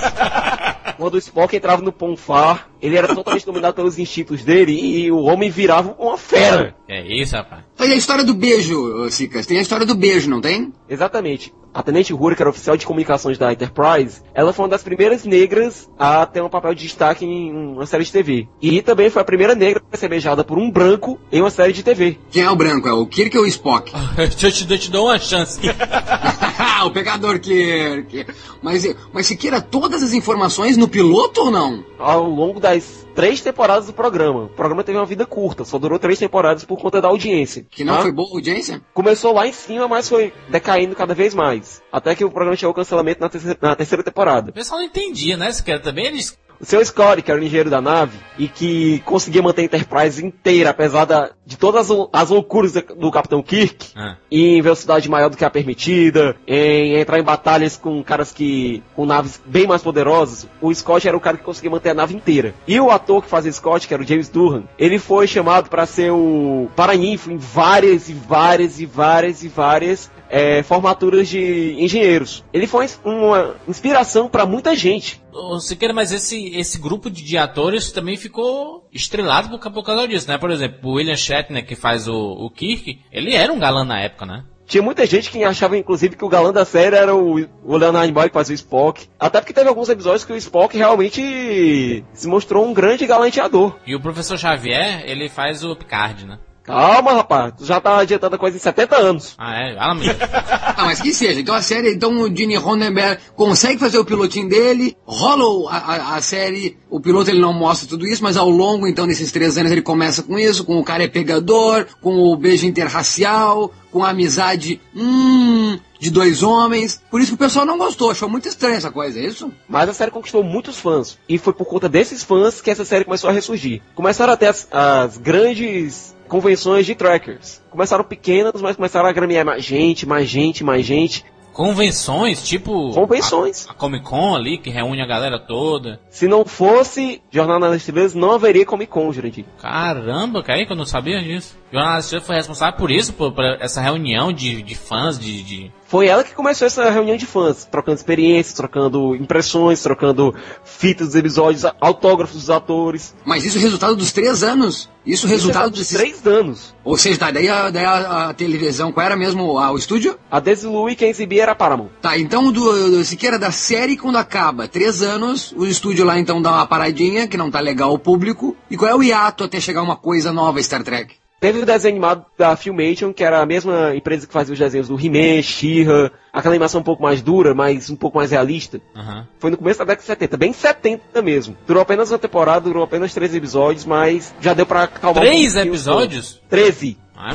quando 0.98 1.14
o 1.14 1.18
Spock 1.18 1.56
entrava 1.56 1.80
no 1.80 1.92
Ponfar, 1.92 2.68
ele 2.82 2.96
era 2.96 3.14
totalmente 3.14 3.46
dominado 3.46 3.74
pelos 3.74 3.98
instintos 3.98 4.42
dele 4.42 4.72
e 4.72 5.10
o 5.10 5.22
homem 5.22 5.48
virava 5.48 5.94
uma 5.98 6.18
fera. 6.18 6.74
É 6.88 7.00
isso, 7.06 7.36
rapaz. 7.36 7.62
Tem 7.76 7.92
a 7.92 7.96
história 7.96 8.24
do 8.24 8.34
beijo, 8.34 9.08
Cicas. 9.10 9.46
Tem 9.46 9.58
a 9.58 9.62
história 9.62 9.86
do 9.86 9.94
beijo, 9.94 10.28
não 10.28 10.40
tem? 10.40 10.72
Exatamente. 10.88 11.54
a 11.72 11.82
Tenente 11.82 12.12
Uhura, 12.12 12.34
que 12.34 12.42
era 12.42 12.50
oficial 12.50 12.76
de 12.76 12.84
comunicações 12.84 13.38
da 13.38 13.52
Enterprise, 13.52 14.20
ela 14.34 14.52
foi 14.52 14.64
uma 14.64 14.70
das 14.70 14.82
primeiras 14.82 15.24
negras 15.24 15.88
a 15.96 16.26
ter 16.26 16.42
um 16.42 16.48
papel 16.48 16.74
de 16.74 16.82
destaque 16.82 17.24
em 17.24 17.52
uma 17.52 17.86
série 17.86 18.04
de 18.04 18.12
TV. 18.12 18.48
E 18.60 18.82
também 18.82 19.08
foi 19.10 19.22
a 19.22 19.24
primeira 19.24 19.54
negra 19.54 19.80
a 19.92 19.96
ser 19.96 20.08
beijada 20.08 20.42
por 20.42 20.58
um 20.58 20.70
branco 20.70 21.20
em 21.30 21.40
uma 21.40 21.50
série 21.50 21.72
de 21.72 21.84
TV. 21.84 22.18
Quem 22.30 22.42
é 22.42 22.50
o 22.50 22.56
branco? 22.56 22.88
É 22.88 22.92
o 22.92 23.06
Kirk 23.06 23.36
ou 23.38 23.44
o 23.44 23.46
Spock? 23.46 23.92
eu, 24.18 24.28
te, 24.28 24.66
eu 24.68 24.78
te 24.78 24.90
dou 24.90 25.06
uma 25.06 25.18
chance. 25.18 25.60
o 26.84 26.90
pegador 26.90 27.38
Kirk. 27.38 28.26
Mas, 28.62 28.94
mas 29.12 29.26
se 29.26 29.36
queira 29.36 29.60
todas 29.60 30.02
as 30.02 30.12
informações 30.12 30.76
no 30.76 30.88
piloto 30.88 31.42
ou 31.42 31.50
não? 31.50 31.84
Ao 31.98 32.24
longo 32.24 32.60
das 32.60 33.06
três 33.14 33.40
temporadas 33.40 33.86
do 33.86 33.92
programa. 33.92 34.44
O 34.44 34.48
programa 34.48 34.84
teve 34.84 34.96
uma 34.96 35.04
vida 35.04 35.26
curta, 35.26 35.64
só 35.64 35.76
durou 35.78 35.98
três 35.98 36.18
temporadas 36.18 36.64
por 36.64 36.78
conta 36.78 37.00
da 37.00 37.08
audiência. 37.08 37.66
Que 37.68 37.82
não 37.82 37.96
tá? 37.96 38.02
foi 38.02 38.12
boa 38.12 38.30
audiência? 38.30 38.80
Começou 38.94 39.32
lá 39.32 39.46
em 39.46 39.52
cima, 39.52 39.88
mas 39.88 40.08
foi 40.08 40.32
decaindo 40.48 40.94
cada 40.94 41.14
vez 41.14 41.34
mais. 41.34 41.82
Até 41.90 42.14
que 42.14 42.24
o 42.24 42.30
programa 42.30 42.56
chegou 42.56 42.70
ao 42.70 42.74
cancelamento 42.74 43.20
na 43.20 43.28
terceira, 43.28 43.58
na 43.60 43.74
terceira 43.74 44.04
temporada. 44.04 44.50
O 44.50 44.54
pessoal 44.54 44.78
não 44.78 44.86
entendia, 44.86 45.36
né? 45.36 45.50
Se 45.50 45.64
quer 45.64 45.80
também 45.80 46.06
eles 46.06 46.38
o 46.60 46.64
seu 46.64 46.84
Scott, 46.84 47.22
que 47.22 47.30
era 47.30 47.40
o 47.40 47.44
engenheiro 47.44 47.70
da 47.70 47.80
nave, 47.80 48.18
e 48.38 48.48
que 48.48 49.00
conseguia 49.04 49.42
manter 49.42 49.62
a 49.62 49.64
Enterprise 49.64 50.24
inteira, 50.24 50.70
apesar 50.70 51.04
da, 51.04 51.30
de 51.46 51.56
todas 51.56 51.88
as 52.12 52.30
loucuras 52.30 52.72
do 52.72 53.10
Capitão 53.10 53.42
Kirk, 53.42 53.92
ah. 53.96 54.16
em 54.30 54.60
velocidade 54.60 55.08
maior 55.08 55.30
do 55.30 55.36
que 55.36 55.44
a 55.44 55.50
permitida, 55.50 56.36
em 56.46 56.96
entrar 56.96 57.18
em 57.18 57.22
batalhas 57.22 57.76
com 57.76 58.02
caras 58.02 58.32
que. 58.32 58.82
com 58.94 59.06
naves 59.06 59.40
bem 59.44 59.66
mais 59.66 59.82
poderosas, 59.82 60.48
o 60.60 60.74
Scott 60.74 61.06
era 61.06 61.16
o 61.16 61.20
cara 61.20 61.36
que 61.36 61.44
conseguia 61.44 61.70
manter 61.70 61.90
a 61.90 61.94
nave 61.94 62.14
inteira. 62.14 62.54
E 62.66 62.78
o 62.80 62.90
ator 62.90 63.22
que 63.22 63.28
fazia 63.28 63.52
Scott, 63.52 63.86
que 63.86 63.94
era 63.94 64.02
o 64.02 64.06
James 64.06 64.28
Durham, 64.28 64.64
ele 64.78 64.98
foi 64.98 65.26
chamado 65.26 65.70
para 65.70 65.86
ser 65.86 66.10
o 66.10 66.68
paraninfo 66.74 67.30
em 67.30 67.36
várias 67.36 68.08
e 68.08 68.12
várias 68.12 68.80
e 68.80 68.86
várias 68.86 69.42
e 69.42 69.48
várias 69.48 70.10
é, 70.30 70.62
formaturas 70.62 71.28
de 71.28 71.74
engenheiros. 71.78 72.44
Ele 72.52 72.66
foi 72.66 72.86
uma 73.04 73.54
inspiração 73.66 74.28
para 74.28 74.46
muita 74.46 74.74
gente. 74.76 75.20
Siqueira, 75.60 75.94
mas 75.94 76.10
esse, 76.12 76.56
esse 76.56 76.78
grupo 76.78 77.10
de, 77.10 77.22
de, 77.22 77.38
atores 77.38 77.92
também 77.92 78.16
ficou 78.16 78.88
estrelado 78.92 79.48
por, 79.48 79.72
por 79.72 79.84
causa 79.84 80.08
disso, 80.08 80.28
né? 80.28 80.36
Por 80.36 80.50
exemplo, 80.50 80.90
o 80.90 80.94
William 80.94 81.16
Shatner, 81.16 81.64
que 81.64 81.76
faz 81.76 82.08
o, 82.08 82.14
o 82.14 82.50
Kirk, 82.50 83.00
ele 83.12 83.34
era 83.34 83.52
um 83.52 83.58
galã 83.58 83.84
na 83.84 84.00
época, 84.00 84.26
né? 84.26 84.44
Tinha 84.68 84.82
muita 84.82 85.06
gente 85.06 85.30
que 85.30 85.42
achava, 85.42 85.78
inclusive, 85.78 86.14
que 86.14 86.24
o 86.24 86.28
galã 86.28 86.52
da 86.52 86.62
série 86.62 86.94
era 86.94 87.14
o, 87.14 87.36
o 87.64 87.76
Leonard 87.78 88.12
Boy 88.12 88.28
que 88.28 88.34
fazia 88.34 88.52
o 88.52 88.54
Spock. 88.54 89.08
Até 89.18 89.40
porque 89.40 89.54
teve 89.54 89.66
alguns 89.66 89.88
episódios 89.88 90.26
que 90.26 90.32
o 90.32 90.36
Spock 90.36 90.76
realmente 90.76 92.04
se 92.12 92.28
mostrou 92.28 92.66
um 92.66 92.74
grande 92.74 93.06
galanteador. 93.06 93.76
E 93.86 93.96
o 93.96 94.00
professor 94.00 94.36
Xavier, 94.36 95.04
ele 95.06 95.30
faz 95.30 95.64
o 95.64 95.74
Picard, 95.74 96.26
né? 96.26 96.38
Calma, 96.68 97.14
rapaz, 97.14 97.54
tu 97.56 97.64
já 97.64 97.80
tá 97.80 97.96
adiantando 97.96 98.36
a 98.36 98.38
coisa 98.38 98.58
em 98.58 98.60
70 98.60 98.94
anos. 98.94 99.34
Ah, 99.38 99.58
é? 99.58 99.76
Ah, 99.78 99.96
ah, 100.76 100.84
mas 100.84 101.00
que 101.00 101.14
seja. 101.14 101.40
Então 101.40 101.54
a 101.54 101.62
série, 101.62 101.94
então 101.94 102.20
o 102.20 102.36
Gene 102.36 102.56
Ronenberg 102.56 103.22
consegue 103.34 103.78
fazer 103.78 103.98
o 103.98 104.04
pilotinho 104.04 104.50
dele, 104.50 104.94
rola 105.06 105.70
a, 105.70 105.76
a, 105.76 106.16
a, 106.16 106.20
série, 106.20 106.76
o 106.90 107.00
piloto 107.00 107.30
ele 107.30 107.40
não 107.40 107.54
mostra 107.54 107.88
tudo 107.88 108.06
isso, 108.06 108.22
mas 108.22 108.36
ao 108.36 108.50
longo, 108.50 108.86
então, 108.86 109.06
desses 109.06 109.32
três 109.32 109.56
anos 109.56 109.72
ele 109.72 109.80
começa 109.80 110.22
com 110.22 110.38
isso, 110.38 110.62
com 110.62 110.78
o 110.78 110.84
cara 110.84 111.04
é 111.04 111.08
pegador, 111.08 111.86
com 112.02 112.18
o 112.18 112.36
beijo 112.36 112.66
interracial, 112.66 113.72
com 113.90 114.04
a 114.04 114.10
amizade, 114.10 114.78
hum, 114.94 115.78
de 115.98 116.10
dois 116.10 116.42
homens. 116.42 117.00
Por 117.10 117.18
isso 117.18 117.30
que 117.30 117.36
o 117.36 117.46
pessoal 117.46 117.64
não 117.64 117.78
gostou, 117.78 118.10
achou 118.10 118.28
muito 118.28 118.46
estranha 118.46 118.76
essa 118.76 118.90
coisa, 118.90 119.18
é 119.18 119.24
isso? 119.24 119.50
Mas 119.66 119.88
a 119.88 119.94
série 119.94 120.10
conquistou 120.10 120.44
muitos 120.44 120.78
fãs. 120.78 121.18
E 121.26 121.38
foi 121.38 121.54
por 121.54 121.64
conta 121.64 121.88
desses 121.88 122.22
fãs 122.22 122.60
que 122.60 122.70
essa 122.70 122.84
série 122.84 123.06
começou 123.06 123.30
a 123.30 123.32
ressurgir. 123.32 123.80
Começaram 123.94 124.34
até 124.34 124.48
as, 124.48 124.68
as 124.70 125.16
grandes 125.16 126.14
convenções 126.28 126.86
de 126.86 126.94
trackers. 126.94 127.60
Começaram 127.70 128.04
pequenas, 128.04 128.60
mas 128.62 128.76
começaram 128.76 129.08
a 129.08 129.12
gramear 129.12 129.44
mais 129.44 129.64
gente, 129.64 130.06
mais 130.06 130.28
gente, 130.28 130.62
mais 130.62 130.86
gente. 130.86 131.24
Convenções, 131.58 132.46
tipo. 132.46 132.92
Convenções. 132.92 133.66
A, 133.68 133.72
a, 133.72 133.74
Comic 133.74 134.04
Con 134.04 134.36
ali, 134.36 134.58
que 134.58 134.70
reúne 134.70 135.02
a 135.02 135.06
galera 135.06 135.40
toda. 135.40 135.98
Se 136.08 136.28
não 136.28 136.44
fosse 136.44 137.20
Jornada 137.32 137.68
nas 137.68 137.78
Estrelas, 137.78 138.14
não 138.14 138.30
haveria 138.30 138.64
Comic 138.64 138.92
Con, 138.92 139.12
Jurandir. 139.12 139.44
Caramba, 139.60 140.40
cara, 140.40 140.64
que 140.64 140.70
eu 140.70 140.76
não 140.76 140.86
sabia 140.86 141.20
disso. 141.20 141.58
Jornada 141.72 141.96
nas 141.96 142.04
Estrelas 142.04 142.26
foi 142.28 142.36
responsável 142.36 142.78
por 142.78 142.92
isso, 142.92 143.12
por, 143.12 143.32
por 143.32 143.44
essa 143.44 143.80
reunião 143.80 144.32
de, 144.32 144.62
de 144.62 144.74
fãs, 144.76 145.18
de, 145.18 145.42
de 145.42 145.72
foi 145.88 146.06
ela 146.06 146.22
que 146.22 146.34
começou 146.34 146.66
essa 146.66 146.90
reunião 146.90 147.16
de 147.16 147.24
fãs, 147.24 147.64
trocando 147.64 147.96
experiências, 147.96 148.54
trocando 148.54 149.16
impressões, 149.16 149.82
trocando 149.82 150.34
fitas 150.62 151.08
dos 151.08 151.16
episódios, 151.16 151.64
autógrafos 151.80 152.36
dos 152.36 152.50
atores. 152.50 153.16
Mas 153.24 153.42
isso 153.42 153.56
é 153.56 153.60
resultado 153.62 153.96
dos 153.96 154.12
três 154.12 154.42
anos? 154.42 154.90
Isso 155.06 155.26
é 155.26 155.30
resultado 155.30 155.70
dos 155.70 155.88
três 155.88 156.26
anos. 156.26 156.74
Ou 156.84 156.98
seja, 156.98 157.18
tá, 157.18 157.30
daí, 157.30 157.48
a, 157.48 157.70
daí 157.70 157.86
a, 157.86 158.28
a, 158.28 158.34
televisão, 158.34 158.92
qual 158.92 159.06
era 159.06 159.16
mesmo 159.16 159.58
a, 159.58 159.72
o 159.72 159.78
estúdio? 159.78 160.18
A 160.30 160.38
Desilu 160.38 160.90
e 160.90 160.94
quem 160.94 161.08
exibia 161.08 161.44
era 161.44 161.52
a 161.52 161.56
Paramount. 161.56 161.88
Tá, 162.02 162.18
então 162.18 162.52
do, 162.52 162.90
do 162.90 163.02
Siqueira 163.02 163.38
da 163.38 163.50
série 163.50 163.96
quando 163.96 164.18
acaba, 164.18 164.68
três 164.68 165.00
anos, 165.00 165.54
o 165.56 165.64
estúdio 165.64 166.04
lá 166.04 166.18
então 166.18 166.42
dá 166.42 166.52
uma 166.52 166.66
paradinha, 166.66 167.26
que 167.26 167.38
não 167.38 167.50
tá 167.50 167.60
legal 167.60 167.88
ao 167.88 167.98
público. 167.98 168.54
E 168.70 168.76
qual 168.76 168.90
é 168.90 168.94
o 168.94 169.02
hiato 169.02 169.42
até 169.42 169.58
chegar 169.58 169.82
uma 169.82 169.96
coisa 169.96 170.30
nova 170.34 170.62
Star 170.62 170.84
Trek? 170.84 171.14
Teve 171.40 171.60
o 171.60 171.66
desenho 171.66 171.94
animado 171.94 172.26
da 172.36 172.56
Filmation, 172.56 173.12
que 173.12 173.22
era 173.22 173.40
a 173.40 173.46
mesma 173.46 173.94
empresa 173.94 174.26
que 174.26 174.32
fazia 174.32 174.52
os 174.52 174.58
desenhos 174.58 174.88
do 174.88 174.98
He-Man, 174.98 175.40
She-Ra, 175.40 176.10
aquela 176.32 176.52
animação 176.52 176.80
um 176.80 176.84
pouco 176.84 177.02
mais 177.02 177.22
dura, 177.22 177.54
mas 177.54 177.88
um 177.88 177.96
pouco 177.96 178.18
mais 178.18 178.32
realista. 178.32 178.80
Uhum. 178.96 179.24
Foi 179.38 179.50
no 179.50 179.56
começo 179.56 179.78
da 179.78 179.84
década 179.84 180.00
de 180.00 180.06
70, 180.06 180.36
bem 180.36 180.52
70 180.52 181.22
mesmo. 181.22 181.56
Durou 181.64 181.80
apenas 181.80 182.10
uma 182.10 182.18
temporada, 182.18 182.62
durou 182.62 182.82
apenas 182.82 183.14
três 183.14 183.32
episódios, 183.34 183.84
mas 183.84 184.34
já 184.40 184.52
deu 184.52 184.66
pra 184.66 184.88
calmar 184.88 185.22
Três 185.22 185.54
um 185.54 185.60
episódios? 185.60 186.42
Treze. 186.48 186.98
Ah, 187.20 187.32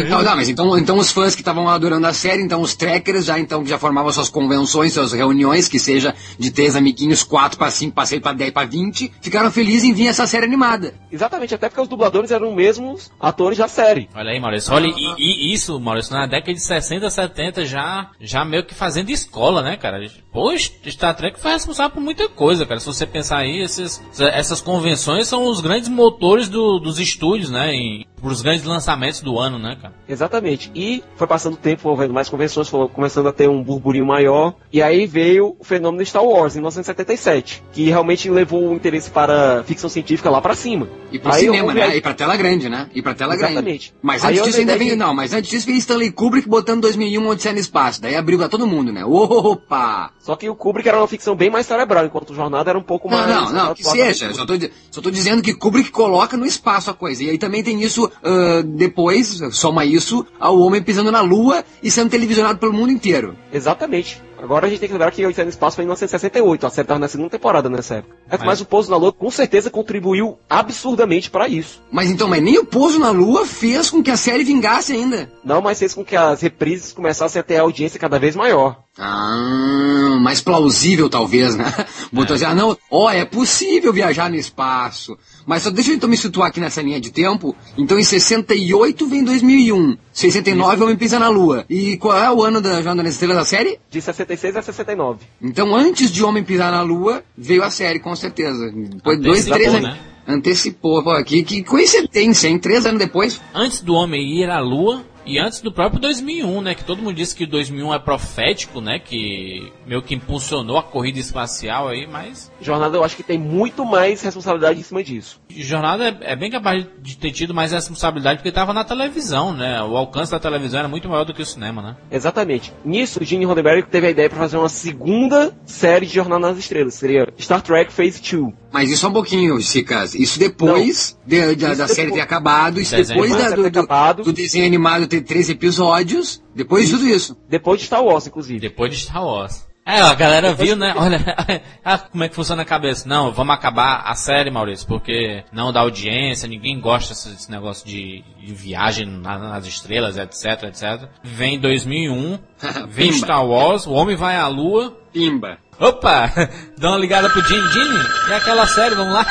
então, 0.00 0.22
não, 0.22 0.36
mas 0.36 0.48
então, 0.48 0.78
então 0.78 0.96
os 0.96 1.12
fãs 1.12 1.34
que 1.34 1.42
estavam 1.42 1.68
adorando 1.68 2.06
a 2.06 2.14
série, 2.14 2.42
então 2.42 2.62
os 2.62 2.74
trackers 2.74 3.26
já 3.26 3.38
então 3.38 3.64
já 3.66 3.78
formavam 3.78 4.10
suas 4.10 4.30
convenções, 4.30 4.94
suas 4.94 5.12
reuniões, 5.12 5.68
que 5.68 5.78
seja 5.78 6.14
de 6.38 6.50
três 6.50 6.74
amiguinhos, 6.74 7.22
quatro 7.22 7.58
para 7.58 7.70
cinco, 7.70 7.94
para 7.94 8.06
seis, 8.06 8.22
para 8.22 8.32
dez, 8.32 8.50
para 8.50 8.66
vinte, 8.66 9.12
ficaram 9.20 9.50
felizes 9.50 9.84
em 9.84 9.92
vir 9.92 10.06
essa 10.06 10.26
série 10.26 10.46
animada. 10.46 10.94
Exatamente, 11.12 11.54
até 11.54 11.68
porque 11.68 11.82
os 11.82 11.88
dubladores 11.88 12.30
eram 12.30 12.48
os 12.48 12.56
mesmos 12.56 13.12
atores 13.20 13.58
da 13.58 13.68
série. 13.68 14.08
Olha 14.14 14.30
aí, 14.30 14.40
Maurício, 14.40 14.72
olha, 14.72 14.86
e, 14.86 15.14
e, 15.18 15.52
isso, 15.52 15.78
Maurício, 15.78 16.14
na 16.14 16.26
década 16.26 16.54
de 16.54 16.60
60, 16.60 17.10
70 17.10 17.66
já, 17.66 18.10
já 18.18 18.46
meio 18.46 18.64
que 18.64 18.74
fazendo 18.74 19.10
escola, 19.10 19.60
né, 19.60 19.76
cara? 19.76 19.98
Poxa, 20.32 20.70
Star 20.86 21.14
Trek 21.14 21.38
foi 21.38 21.52
responsável 21.52 21.90
por 21.92 22.02
muita 22.02 22.30
coisa, 22.30 22.64
cara. 22.64 22.80
Se 22.80 22.86
você 22.86 23.04
pensar 23.04 23.38
aí, 23.38 23.60
esses, 23.60 24.02
essas 24.18 24.62
convenções 24.62 25.28
são 25.28 25.44
os 25.44 25.60
grandes 25.60 25.90
motores 25.90 26.48
do, 26.48 26.78
dos 26.78 26.98
estúdios, 26.98 27.50
né? 27.50 27.74
Em, 27.74 28.06
os 28.22 28.42
grandes 28.42 28.64
lançamentos 28.64 28.85
do 29.22 29.38
ano, 29.38 29.58
né, 29.58 29.76
cara? 29.80 29.94
Exatamente. 30.08 30.70
E 30.74 31.02
foi 31.16 31.26
passando 31.26 31.54
o 31.54 31.56
tempo, 31.56 31.88
houve 31.88 32.08
mais 32.08 32.28
convenções, 32.28 32.68
foi 32.68 32.88
começando 32.88 33.28
a 33.28 33.32
ter 33.32 33.48
um 33.48 33.62
burburinho 33.62 34.06
maior. 34.06 34.54
E 34.72 34.82
aí 34.82 35.06
veio 35.06 35.56
o 35.58 35.64
fenômeno 35.64 36.02
de 36.02 36.08
Star 36.08 36.24
Wars, 36.24 36.54
em 36.54 36.58
1977, 36.58 37.62
que 37.72 37.88
realmente 37.88 38.30
levou 38.30 38.70
o 38.70 38.74
interesse 38.74 39.10
para 39.10 39.62
ficção 39.64 39.90
científica 39.90 40.30
lá 40.30 40.40
para 40.40 40.54
cima. 40.54 40.88
E 41.10 41.18
pro 41.18 41.32
aí 41.32 41.40
cinema, 41.40 41.74
né? 41.74 41.82
Aí... 41.82 41.98
E 41.98 42.00
pra 42.00 42.14
tela 42.14 42.36
grande, 42.36 42.68
né? 42.68 42.88
E 42.94 43.02
pra 43.02 43.14
tela 43.14 43.34
Exatamente. 43.34 43.62
grande. 43.62 43.94
Mas 44.02 44.24
antes 44.24 44.42
disso 44.44 44.60
ainda 44.60 44.76
veio, 44.76 44.96
não, 44.96 45.14
mas 45.14 45.32
antes 45.32 45.50
disso 45.50 45.66
veio 45.66 45.78
Stanley 45.78 46.12
Kubrick 46.12 46.48
botando 46.48 46.82
2001 46.82 47.26
Odisseia 47.28 47.54
no 47.54 47.60
Espaço. 47.60 48.00
Daí 48.00 48.14
abriu 48.14 48.38
pra 48.38 48.48
todo 48.48 48.66
mundo, 48.66 48.92
né? 48.92 49.04
Opa! 49.04 50.10
Só 50.20 50.36
que 50.36 50.48
o 50.48 50.54
Kubrick 50.54 50.88
era 50.88 50.98
uma 50.98 51.08
ficção 51.08 51.34
bem 51.34 51.50
mais 51.50 51.66
cerebral, 51.66 52.06
enquanto 52.06 52.30
o 52.30 52.34
Jornada 52.34 52.70
era 52.70 52.78
um 52.78 52.82
pouco 52.82 53.08
não, 53.08 53.18
mais... 53.18 53.28
Não, 53.28 53.52
não, 53.52 53.74
que 53.74 53.84
seja. 53.84 54.32
Só 54.34 54.44
tô, 54.44 54.54
só 54.90 55.00
tô 55.00 55.10
dizendo 55.10 55.42
que 55.42 55.54
Kubrick 55.54 55.90
coloca 55.90 56.36
no 56.36 56.46
espaço 56.46 56.90
a 56.90 56.94
coisa. 56.94 57.24
E 57.24 57.30
aí 57.30 57.38
também 57.38 57.62
tem 57.62 57.82
isso, 57.82 58.04
uh, 58.06 58.62
depois, 58.76 59.40
soma 59.52 59.84
isso, 59.84 60.26
ao 60.38 60.58
homem 60.58 60.82
pisando 60.82 61.10
na 61.10 61.20
lua 61.20 61.64
e 61.82 61.90
sendo 61.90 62.10
televisionado 62.10 62.58
pelo 62.58 62.72
mundo 62.72 62.92
inteiro. 62.92 63.36
Exatamente. 63.52 64.22
Agora 64.38 64.66
a 64.66 64.70
gente 64.70 64.80
tem 64.80 64.88
que 64.88 64.92
lembrar 64.92 65.10
que 65.10 65.24
Odisseia 65.24 65.44
no 65.44 65.50
Espaço 65.50 65.76
foi 65.76 65.84
em 65.84 65.86
1968, 65.86 66.66
a 66.66 66.70
série 66.70 66.84
estava 66.84 67.00
na 67.00 67.08
segunda 67.08 67.30
temporada 67.30 67.70
nessa 67.70 67.96
época. 67.96 68.16
É, 68.28 68.36
mas... 68.36 68.46
mas... 68.46 68.60
o 68.60 68.66
Pouso 68.66 68.90
na 68.90 68.96
Lua 68.96 69.12
com 69.12 69.30
certeza 69.30 69.70
contribuiu 69.70 70.38
absurdamente 70.48 71.30
para 71.30 71.48
isso. 71.48 71.82
Mas 71.90 72.10
então, 72.10 72.28
mas 72.28 72.42
nem 72.42 72.58
o 72.58 72.64
Pouso 72.64 72.98
na 72.98 73.10
Lua 73.10 73.46
fez 73.46 73.90
com 73.90 74.02
que 74.02 74.10
a 74.10 74.16
série 74.16 74.44
vingasse 74.44 74.92
ainda. 74.92 75.32
Não, 75.44 75.62
mas 75.62 75.78
fez 75.78 75.94
com 75.94 76.04
que 76.04 76.16
as 76.16 76.42
reprises 76.42 76.92
começassem 76.92 77.40
a 77.40 77.42
ter 77.42 77.56
audiência 77.58 77.98
cada 77.98 78.18
vez 78.18 78.36
maior. 78.36 78.85
Ah, 78.98 80.16
mais 80.20 80.40
plausível 80.40 81.10
talvez, 81.10 81.54
né? 81.54 81.64
Botou 82.10 82.34
é. 82.34 82.36
assim, 82.36 82.44
ah 82.46 82.54
não, 82.54 82.76
ó, 82.90 83.10
é 83.10 83.24
possível 83.24 83.92
viajar 83.92 84.30
no 84.30 84.36
espaço. 84.36 85.18
Mas 85.44 85.62
só 85.62 85.70
deixa 85.70 85.90
eu 85.90 85.96
então 85.96 86.08
me 86.08 86.16
situar 86.16 86.48
aqui 86.48 86.60
nessa 86.60 86.80
linha 86.80 87.00
de 87.00 87.10
tempo. 87.10 87.54
Então 87.76 87.98
em 87.98 88.04
68 88.04 89.06
vem 89.06 89.22
2001. 89.22 89.96
69 90.12 90.74
Isso. 90.74 90.84
Homem 90.84 90.96
Pisa 90.96 91.18
na 91.18 91.28
Lua. 91.28 91.64
E 91.68 91.96
qual 91.98 92.16
é 92.16 92.30
o 92.32 92.42
ano 92.42 92.60
da 92.60 92.74
Jornada 92.74 93.02
nas 93.02 93.12
Estrelas 93.12 93.36
da 93.36 93.44
série? 93.44 93.78
De 93.90 94.00
66 94.00 94.56
a 94.56 94.62
69. 94.62 95.26
Então 95.42 95.74
antes 95.76 96.10
de 96.10 96.24
Homem 96.24 96.42
Pisar 96.42 96.72
na 96.72 96.82
Lua, 96.82 97.22
veio 97.36 97.62
a 97.62 97.70
série, 97.70 98.00
com 98.00 98.16
certeza. 98.16 98.72
Depois 98.74 99.20
dois, 99.20 99.44
três 99.44 99.68
anos. 99.68 99.82
Né? 99.82 99.98
Antecipou. 100.26 101.04
Pô, 101.04 101.22
que, 101.22 101.42
que 101.44 101.62
coincidência, 101.62 102.48
hein? 102.48 102.58
Três 102.58 102.84
anos 102.86 102.98
depois. 102.98 103.40
Antes 103.54 103.80
do 103.80 103.94
Homem 103.94 104.40
ir 104.40 104.50
à 104.50 104.58
Lua, 104.58 105.04
E 105.26 105.40
antes 105.40 105.60
do 105.60 105.72
próprio 105.72 106.00
2001, 106.00 106.60
né? 106.60 106.74
Que 106.74 106.84
todo 106.84 107.02
mundo 107.02 107.16
disse 107.16 107.34
que 107.34 107.44
2001 107.44 107.94
é 107.94 107.98
profético, 107.98 108.80
né? 108.80 109.00
Que 109.00 109.72
meio 109.84 110.00
que 110.00 110.14
impulsionou 110.14 110.78
a 110.78 110.82
corrida 110.82 111.18
espacial 111.18 111.88
aí, 111.88 112.06
mas... 112.06 112.50
Jornada 112.60 112.96
eu 112.96 113.02
acho 113.02 113.16
que 113.16 113.22
tem 113.24 113.38
muito 113.38 113.84
mais 113.84 114.22
responsabilidade 114.22 114.78
em 114.78 114.82
cima 114.84 115.02
disso. 115.02 115.40
Jornada 115.50 116.08
é, 116.08 116.32
é 116.32 116.36
bem 116.36 116.50
capaz 116.50 116.86
de 117.00 117.16
ter 117.16 117.32
tido 117.32 117.52
mais 117.52 117.72
responsabilidade 117.72 118.38
porque 118.38 118.50
estava 118.50 118.72
na 118.72 118.84
televisão, 118.84 119.52
né? 119.52 119.82
O 119.82 119.96
alcance 119.96 120.30
da 120.30 120.38
televisão 120.38 120.78
era 120.78 120.88
muito 120.88 121.08
maior 121.08 121.24
do 121.24 121.34
que 121.34 121.42
o 121.42 121.46
cinema, 121.46 121.82
né? 121.82 121.96
Exatamente. 122.10 122.72
Nisso, 122.84 123.22
Gene 123.24 123.44
Roddenberry 123.44 123.82
teve 123.82 124.06
a 124.06 124.10
ideia 124.10 124.30
para 124.30 124.38
fazer 124.38 124.56
uma 124.58 124.68
segunda 124.68 125.52
série 125.64 126.06
de 126.06 126.14
Jornada 126.14 126.48
nas 126.48 126.58
Estrelas. 126.58 126.94
Seria 126.94 127.26
Star 127.38 127.62
Trek 127.62 127.92
Phase 127.92 128.20
2. 128.20 128.54
Mas 128.76 128.90
isso 128.90 129.06
é 129.06 129.08
um 129.08 129.12
pouquinho, 129.12 129.62
Cicas. 129.62 130.14
Isso 130.14 130.38
depois 130.38 131.16
de, 131.26 131.54
de, 131.56 131.64
isso 131.64 131.76
da 131.76 131.88
série 131.88 132.12
ter 132.12 132.20
acabado, 132.20 132.78
isso 132.78 132.94
depois 132.94 133.34
da, 133.34 133.48
do, 133.48 133.70
do, 133.70 134.22
do, 134.24 134.32
desenho 134.34 134.66
animado 134.66 135.06
ter 135.06 135.22
três 135.22 135.48
episódios, 135.48 136.42
depois 136.54 136.84
de 136.84 136.92
tudo 136.92 137.08
isso. 137.08 137.34
Depois 137.48 137.80
de 137.80 137.86
Star 137.86 138.04
Wars, 138.04 138.26
inclusive. 138.26 138.60
Depois 138.60 138.90
de 138.92 139.00
Star 139.00 139.24
Wars. 139.24 139.65
É, 139.86 140.00
a 140.00 140.14
galera 140.14 140.52
viu, 140.52 140.74
né? 140.74 140.92
Olha, 140.96 141.20
ah, 141.84 141.96
como 141.96 142.24
é 142.24 142.28
que 142.28 142.34
funciona 142.34 142.62
a 142.62 142.64
cabeça. 142.64 143.08
Não, 143.08 143.32
vamos 143.32 143.54
acabar 143.54 144.02
a 144.04 144.16
série, 144.16 144.50
Maurício, 144.50 144.84
porque 144.84 145.44
não 145.52 145.72
dá 145.72 145.78
audiência, 145.80 146.48
ninguém 146.48 146.80
gosta 146.80 147.14
desse 147.14 147.48
negócio 147.48 147.86
de, 147.86 148.24
de 148.40 148.52
viagem 148.52 149.06
nas 149.06 149.64
estrelas, 149.64 150.16
etc, 150.16 150.64
etc. 150.64 151.08
Vem 151.22 151.60
2001, 151.60 152.36
vem 152.90 153.12
Star 153.12 153.46
Wars, 153.46 153.86
o 153.86 153.92
homem 153.92 154.16
vai 154.16 154.34
à 154.36 154.48
lua. 154.48 154.92
Pimba. 155.12 155.58
Opa! 155.78 156.32
Dá 156.76 156.88
uma 156.88 156.98
ligada 156.98 157.30
pro 157.30 157.46
Gene. 157.46 157.68
Gene, 157.68 158.04
e 158.28 158.32
aquela 158.32 158.66
série, 158.66 158.96
vamos 158.96 159.14
lá? 159.14 159.24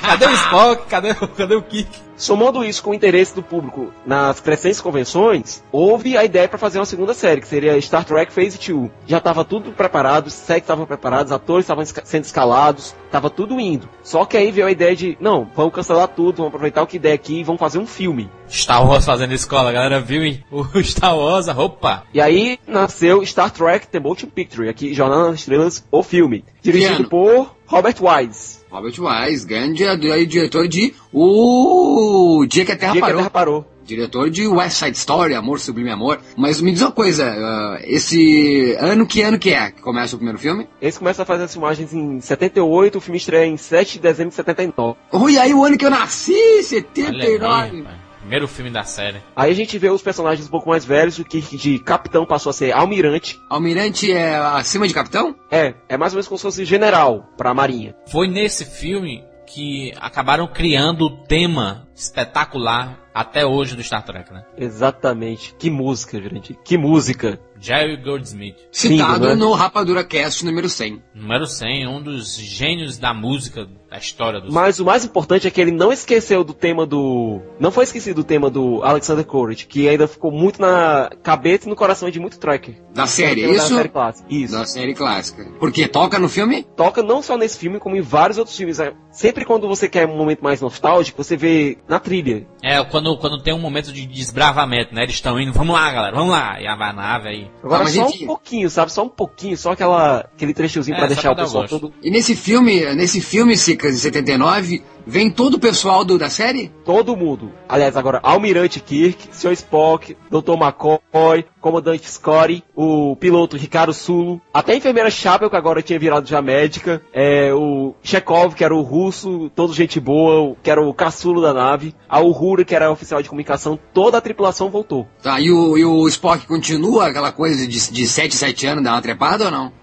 cadê 0.00 0.26
o 0.26 0.34
Spock? 0.34 0.86
Cadê, 0.88 1.14
cadê 1.14 1.54
o 1.54 1.62
Kik? 1.62 2.11
Somando 2.22 2.64
isso 2.64 2.84
com 2.84 2.90
o 2.92 2.94
interesse 2.94 3.34
do 3.34 3.42
público 3.42 3.92
nas 4.06 4.38
crescentes 4.38 4.80
convenções, 4.80 5.60
houve 5.72 6.16
a 6.16 6.24
ideia 6.24 6.46
para 6.46 6.56
fazer 6.56 6.78
uma 6.78 6.86
segunda 6.86 7.14
série, 7.14 7.40
que 7.40 7.48
seria 7.48 7.80
Star 7.80 8.04
Trek 8.04 8.32
Phase 8.32 8.56
2. 8.56 8.92
Já 9.08 9.18
estava 9.18 9.44
tudo 9.44 9.72
preparado, 9.72 10.28
os 10.28 10.32
sets 10.32 10.62
estavam 10.62 10.86
preparados, 10.86 11.32
atores 11.32 11.64
estavam 11.64 11.84
sendo 11.84 12.22
escalados, 12.22 12.94
estava 13.06 13.28
tudo 13.28 13.58
indo. 13.58 13.88
Só 14.04 14.24
que 14.24 14.36
aí 14.36 14.52
veio 14.52 14.68
a 14.68 14.70
ideia 14.70 14.94
de, 14.94 15.18
não, 15.20 15.50
vamos 15.52 15.74
cancelar 15.74 16.06
tudo, 16.06 16.36
vamos 16.36 16.50
aproveitar 16.50 16.82
o 16.82 16.86
que 16.86 16.96
der 16.96 17.14
aqui 17.14 17.40
e 17.40 17.42
vamos 17.42 17.58
fazer 17.58 17.80
um 17.80 17.86
filme. 17.88 18.30
Star 18.48 18.86
Wars 18.86 19.04
fazendo 19.04 19.34
escola, 19.34 19.70
a 19.70 19.72
galera 19.72 20.00
viu 20.00 20.24
hein? 20.24 20.44
o 20.48 20.64
Star 20.84 21.18
Wars, 21.18 21.48
a 21.48 21.52
roupa. 21.52 22.04
E 22.14 22.20
aí 22.20 22.56
nasceu 22.68 23.26
Star 23.26 23.50
Trek 23.50 23.88
The 23.88 23.98
Motion 23.98 24.28
Picture, 24.28 24.68
aqui 24.68 24.94
Jornada 24.94 25.28
nas 25.28 25.40
Estrelas, 25.40 25.84
o 25.90 26.04
filme. 26.04 26.44
Dirigido 26.62 27.08
por 27.08 27.56
Robert 27.72 27.96
Wise. 28.02 28.58
Robert 28.70 28.94
Wise, 28.98 29.46
grande 29.46 29.82
diretor 30.26 30.68
de 30.68 30.94
O 31.10 32.44
Dia 32.46 32.66
que 32.66 32.72
a 32.72 32.76
Terra 32.76 32.92
Dia 32.92 33.00
Parou. 33.00 33.16
Que 33.16 33.20
a 33.20 33.22
Terra 33.22 33.30
Parou. 33.30 33.66
Diretor 33.82 34.30
de 34.30 34.46
West 34.46 34.76
Side 34.76 34.96
Story, 34.96 35.34
Amor 35.34 35.58
Sublime 35.58 35.90
Amor. 35.90 36.20
Mas 36.36 36.60
me 36.60 36.70
diz 36.70 36.82
uma 36.82 36.92
coisa, 36.92 37.24
uh, 37.30 37.82
esse 37.84 38.76
ano 38.78 39.06
que 39.06 39.22
ano 39.22 39.38
que 39.38 39.54
é 39.54 39.70
que 39.70 39.80
começa 39.80 40.14
o 40.14 40.18
primeiro 40.18 40.38
filme? 40.38 40.68
Esse 40.82 40.98
começa 40.98 41.22
a 41.22 41.24
fazer 41.24 41.44
as 41.44 41.52
filmagens 41.52 41.94
em 41.94 42.20
78, 42.20 42.98
o 42.98 43.00
filme 43.00 43.16
estreia 43.16 43.46
em 43.46 43.56
7 43.56 43.94
de 43.94 44.00
dezembro 44.00 44.28
de 44.28 44.36
79. 44.36 44.98
Oh, 45.10 45.28
e 45.30 45.38
aí 45.38 45.54
o 45.54 45.64
ano 45.64 45.78
que 45.78 45.86
eu 45.86 45.90
nasci, 45.90 46.62
79. 46.62 47.84
Primeiro 48.32 48.48
filme 48.48 48.70
da 48.70 48.82
série. 48.82 49.22
Aí 49.36 49.50
a 49.50 49.54
gente 49.54 49.76
vê 49.76 49.90
os 49.90 50.00
personagens 50.00 50.48
um 50.48 50.50
pouco 50.50 50.70
mais 50.70 50.86
velhos, 50.86 51.18
o 51.18 51.24
que 51.24 51.38
de 51.38 51.78
capitão 51.78 52.24
passou 52.24 52.48
a 52.48 52.52
ser 52.54 52.72
almirante. 52.72 53.38
Almirante 53.50 54.10
é 54.10 54.36
acima 54.36 54.88
de 54.88 54.94
capitão? 54.94 55.36
É, 55.50 55.74
é 55.86 55.98
mais 55.98 56.14
ou 56.14 56.16
menos 56.16 56.28
como 56.28 56.38
se 56.38 56.42
fosse 56.42 56.64
general 56.64 57.28
pra 57.36 57.52
marinha. 57.52 57.94
Foi 58.10 58.26
nesse 58.26 58.64
filme 58.64 59.22
que 59.46 59.92
acabaram 60.00 60.46
criando 60.46 61.02
o 61.02 61.24
tema 61.26 61.86
espetacular 61.94 62.98
até 63.14 63.44
hoje 63.44 63.76
do 63.76 63.82
Star 63.82 64.02
Trek, 64.02 64.32
né? 64.32 64.44
Exatamente. 64.56 65.54
Que 65.58 65.68
música, 65.68 66.18
gente. 66.18 66.58
Que 66.64 66.78
música. 66.78 67.38
Jerry 67.62 67.96
Goldsmith. 67.96 68.56
Citado 68.72 69.30
Sim, 69.30 69.36
no 69.36 69.52
Rapadura 69.52 70.02
Cast 70.02 70.44
número 70.44 70.68
100. 70.68 71.00
Número 71.14 71.46
100, 71.46 71.86
um 71.86 72.02
dos 72.02 72.36
gênios 72.36 72.98
da 72.98 73.14
música 73.14 73.68
da 73.88 73.98
história 73.98 74.40
do 74.40 74.50
Mas 74.50 74.80
o 74.80 74.84
mais 74.84 75.04
importante 75.04 75.46
é 75.46 75.50
que 75.50 75.60
ele 75.60 75.70
não 75.70 75.92
esqueceu 75.92 76.42
do 76.42 76.54
tema 76.54 76.86
do. 76.86 77.42
Não 77.60 77.70
foi 77.70 77.84
esquecido 77.84 78.16
do 78.16 78.24
tema 78.24 78.50
do 78.50 78.82
Alexander 78.82 79.24
Courage, 79.24 79.66
que 79.66 79.88
ainda 79.88 80.08
ficou 80.08 80.32
muito 80.32 80.60
na 80.60 81.10
cabeça 81.22 81.66
e 81.66 81.68
no 81.68 81.76
coração 81.76 82.10
de 82.10 82.18
muito 82.18 82.38
tracker. 82.38 82.82
Da 82.94 83.06
série, 83.06 83.42
isso? 83.42 83.70
Da 83.70 83.76
série 83.76 83.88
clássica. 83.88 84.28
Isso. 84.30 84.52
Da 84.54 84.64
série 84.64 84.94
clássica. 84.94 85.44
Porque 85.60 85.86
toca 85.86 86.18
no 86.18 86.28
filme? 86.28 86.66
Toca 86.74 87.02
não 87.02 87.22
só 87.22 87.36
nesse 87.36 87.58
filme, 87.58 87.78
como 87.78 87.94
em 87.94 88.00
vários 88.00 88.38
outros 88.38 88.56
filmes. 88.56 88.80
É, 88.80 88.94
sempre 89.10 89.44
quando 89.44 89.68
você 89.68 89.88
quer 89.88 90.06
um 90.06 90.16
momento 90.16 90.42
mais 90.42 90.60
nostálgico, 90.60 91.22
você 91.22 91.36
vê 91.36 91.78
na 91.86 92.00
trilha. 92.00 92.46
É, 92.62 92.82
quando, 92.84 93.16
quando 93.18 93.42
tem 93.42 93.54
um 93.54 93.60
momento 93.60 93.92
de 93.92 94.06
desbravamento, 94.06 94.94
né? 94.94 95.02
Eles 95.02 95.14
estão 95.14 95.38
indo, 95.38 95.52
vamos 95.52 95.74
lá, 95.74 95.90
galera, 95.92 96.16
vamos 96.16 96.32
lá. 96.32 96.60
E 96.60 96.66
a 96.66 96.92
nave 96.92 97.28
aí. 97.28 97.50
Agora 97.62 97.84
ah, 97.84 97.86
só 97.86 98.08
gente... 98.08 98.24
um 98.24 98.26
pouquinho, 98.26 98.68
sabe? 98.68 98.92
Só 98.92 99.04
um 99.04 99.08
pouquinho, 99.08 99.56
só 99.56 99.72
aquela, 99.72 100.20
aquele 100.20 100.52
trechozinho 100.52 100.96
é, 100.96 100.98
pra 100.98 101.06
deixar 101.06 101.32
o 101.32 101.36
pessoal 101.36 101.68
todo. 101.68 101.92
E 102.02 102.10
nesse 102.10 102.34
filme, 102.34 102.94
nesse 102.94 103.20
filme, 103.20 103.56
Cicas, 103.56 103.94
de 103.94 104.00
79, 104.00 104.82
vem 105.06 105.30
todo 105.30 105.54
o 105.54 105.60
pessoal 105.60 106.04
do, 106.04 106.18
da 106.18 106.30
série? 106.30 106.70
Todo 106.84 107.16
mundo. 107.16 107.52
Aliás, 107.68 107.96
agora, 107.96 108.20
Almirante 108.22 108.80
Kirk, 108.80 109.28
Sr. 109.30 109.52
Spock, 109.52 110.16
Dr. 110.30 110.52
McCoy, 110.52 111.44
Comandante 111.60 112.10
Scotty, 112.10 112.64
o 112.74 113.16
piloto 113.16 113.56
Ricardo 113.56 113.92
Sulo, 113.92 114.40
até 114.52 114.72
a 114.72 114.76
enfermeira 114.76 115.10
Chapel, 115.10 115.48
que 115.48 115.56
agora 115.56 115.82
tinha 115.82 115.98
virado 115.98 116.28
já 116.28 116.42
médica, 116.42 117.00
é, 117.12 117.52
o 117.54 117.94
Chekhov, 118.02 118.54
que 118.54 118.64
era 118.64 118.74
o 118.74 118.82
russo, 118.82 119.50
todo 119.54 119.72
gente 119.72 120.00
boa, 120.00 120.56
que 120.62 120.70
era 120.70 120.82
o 120.82 120.92
caçulo 120.92 121.40
da 121.40 121.52
nave, 121.52 121.94
a 122.08 122.20
Uhura, 122.20 122.64
que 122.64 122.74
era 122.74 122.90
oficial 122.90 123.22
de 123.22 123.28
comunicação, 123.28 123.78
toda 123.92 124.18
a 124.18 124.20
tripulação 124.20 124.70
voltou. 124.70 125.06
Tá, 125.22 125.40
e 125.40 125.50
o, 125.50 125.78
e 125.78 125.84
o 125.84 126.08
Spock 126.08 126.46
continua 126.46 127.06
aquela 127.06 127.32
coisa 127.32 127.66
de, 127.66 127.90
de 127.90 128.06
7, 128.06 128.34
7 128.34 128.66
anos, 128.66 128.84
dar 128.84 128.92
uma 128.92 129.02
trepada 129.02 129.44
ou 129.46 129.50
não? 129.50 129.81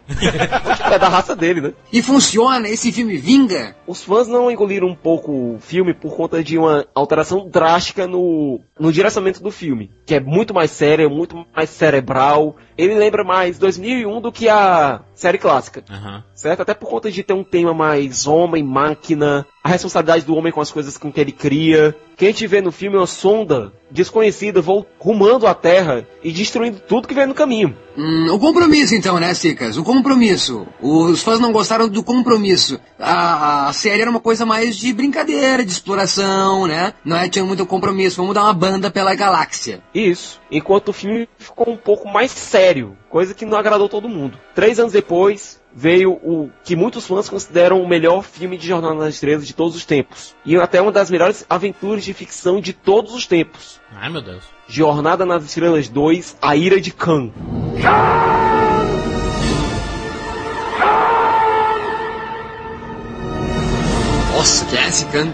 É 0.91 0.99
da 0.99 1.07
raça 1.07 1.35
dele, 1.35 1.61
né? 1.61 1.73
E 1.91 2.01
funciona? 2.01 2.67
Esse 2.67 2.91
filme 2.91 3.17
vinga? 3.17 3.75
Os 3.87 4.03
fãs 4.03 4.27
não 4.27 4.49
engoliram 4.49 4.87
um 4.87 4.95
pouco 4.95 5.31
o 5.31 5.59
filme 5.59 5.93
por 5.93 6.15
conta 6.15 6.43
de 6.43 6.57
uma 6.57 6.85
alteração 6.93 7.47
drástica 7.47 8.07
no, 8.07 8.59
no 8.79 8.91
direcionamento 8.91 9.41
do 9.41 9.51
filme, 9.51 9.91
que 10.05 10.15
é 10.15 10.19
muito 10.19 10.53
mais 10.53 10.71
sério, 10.71 11.09
muito 11.09 11.45
mais 11.55 11.69
cerebral. 11.69 12.55
Ele 12.77 12.95
lembra 12.95 13.23
mais 13.23 13.59
2001 13.59 14.21
do 14.21 14.31
que 14.31 14.49
a 14.49 15.01
série 15.19 15.37
clássica. 15.37 15.83
Uhum. 15.89 16.23
Certo? 16.33 16.61
Até 16.61 16.73
por 16.73 16.89
conta 16.89 17.11
de 17.11 17.23
ter 17.23 17.33
um 17.33 17.43
tema 17.43 17.73
mais 17.73 18.25
homem, 18.25 18.63
máquina, 18.63 19.45
a 19.61 19.67
responsabilidade 19.67 20.25
do 20.25 20.35
homem 20.35 20.51
com 20.51 20.61
as 20.61 20.71
coisas 20.71 20.97
com 20.97 21.11
que 21.11 21.19
ele 21.19 21.33
cria. 21.33 21.93
Quem 22.15 22.29
a 22.29 22.31
gente 22.31 22.47
vê 22.47 22.61
no 22.61 22.71
filme 22.71 22.95
é 22.95 22.99
uma 22.99 23.07
sonda 23.07 23.73
desconhecida 23.91 24.63
rumando 24.97 25.45
a 25.45 25.53
Terra 25.53 26.07
e 26.23 26.31
destruindo 26.31 26.79
tudo 26.87 27.07
que 27.07 27.13
vem 27.13 27.27
no 27.27 27.33
caminho. 27.33 27.75
Hum, 27.97 28.27
o 28.31 28.39
compromisso, 28.39 28.95
então, 28.95 29.19
né, 29.19 29.33
Cicas? 29.33 29.77
O 29.77 29.83
compromisso. 29.83 30.65
Os 30.81 31.21
fãs 31.21 31.39
não 31.39 31.51
gostaram 31.51 31.89
do 31.89 32.01
compromisso. 32.01 32.79
A, 32.97 33.67
a 33.67 33.73
série 33.73 34.01
era 34.01 34.11
uma 34.11 34.19
coisa 34.21 34.45
mais 34.45 34.77
de 34.77 34.93
brincadeira, 34.93 35.65
de 35.65 35.71
exploração, 35.71 36.65
né? 36.65 36.93
Não 37.03 37.17
é, 37.17 37.27
tinha 37.27 37.43
muito 37.43 37.65
compromisso. 37.65 38.17
Vamos 38.17 38.35
dar 38.35 38.43
uma 38.43 38.53
banda 38.53 38.89
pela 38.89 39.13
galáxia. 39.15 39.81
Isso. 39.93 40.38
Enquanto 40.51 40.89
o 40.89 40.93
filme 40.93 41.29
ficou 41.37 41.69
um 41.69 41.77
pouco 41.77 42.07
mais 42.07 42.31
sério, 42.31 42.97
coisa 43.09 43.33
que 43.33 43.45
não 43.45 43.57
agradou 43.57 43.87
todo 43.87 44.09
mundo. 44.09 44.37
Três 44.55 44.79
anos 44.79 44.93
depois, 44.93 45.61
veio 45.73 46.13
o 46.13 46.49
que 46.63 46.75
muitos 46.75 47.05
fãs 47.05 47.29
consideram 47.29 47.81
o 47.81 47.87
melhor 47.87 48.23
filme 48.23 48.57
de 48.57 48.67
Jornada 48.67 48.95
nas 48.95 49.13
Estrelas 49.15 49.45
de 49.45 49.53
todos 49.53 49.75
os 49.75 49.85
tempos. 49.85 50.35
E 50.43 50.55
até 50.57 50.81
uma 50.81 50.91
das 50.91 51.11
melhores 51.11 51.45
aventuras 51.49 52.03
de 52.03 52.13
ficção 52.13 52.59
de 52.59 52.73
todos 52.73 53.13
os 53.13 53.27
tempos. 53.27 53.79
Ai 53.91 54.09
meu 54.09 54.21
Deus. 54.21 54.43
Jornada 54.67 55.25
nas 55.25 55.43
Estrelas 55.43 55.87
2, 55.87 56.37
A 56.41 56.55
Ira 56.55 56.81
de 56.81 56.91
Khan. 56.91 57.31
Nossa, 64.33 64.65
que 64.65 64.77
é 64.77 64.87
esse 64.87 65.05
Khan? 65.07 65.33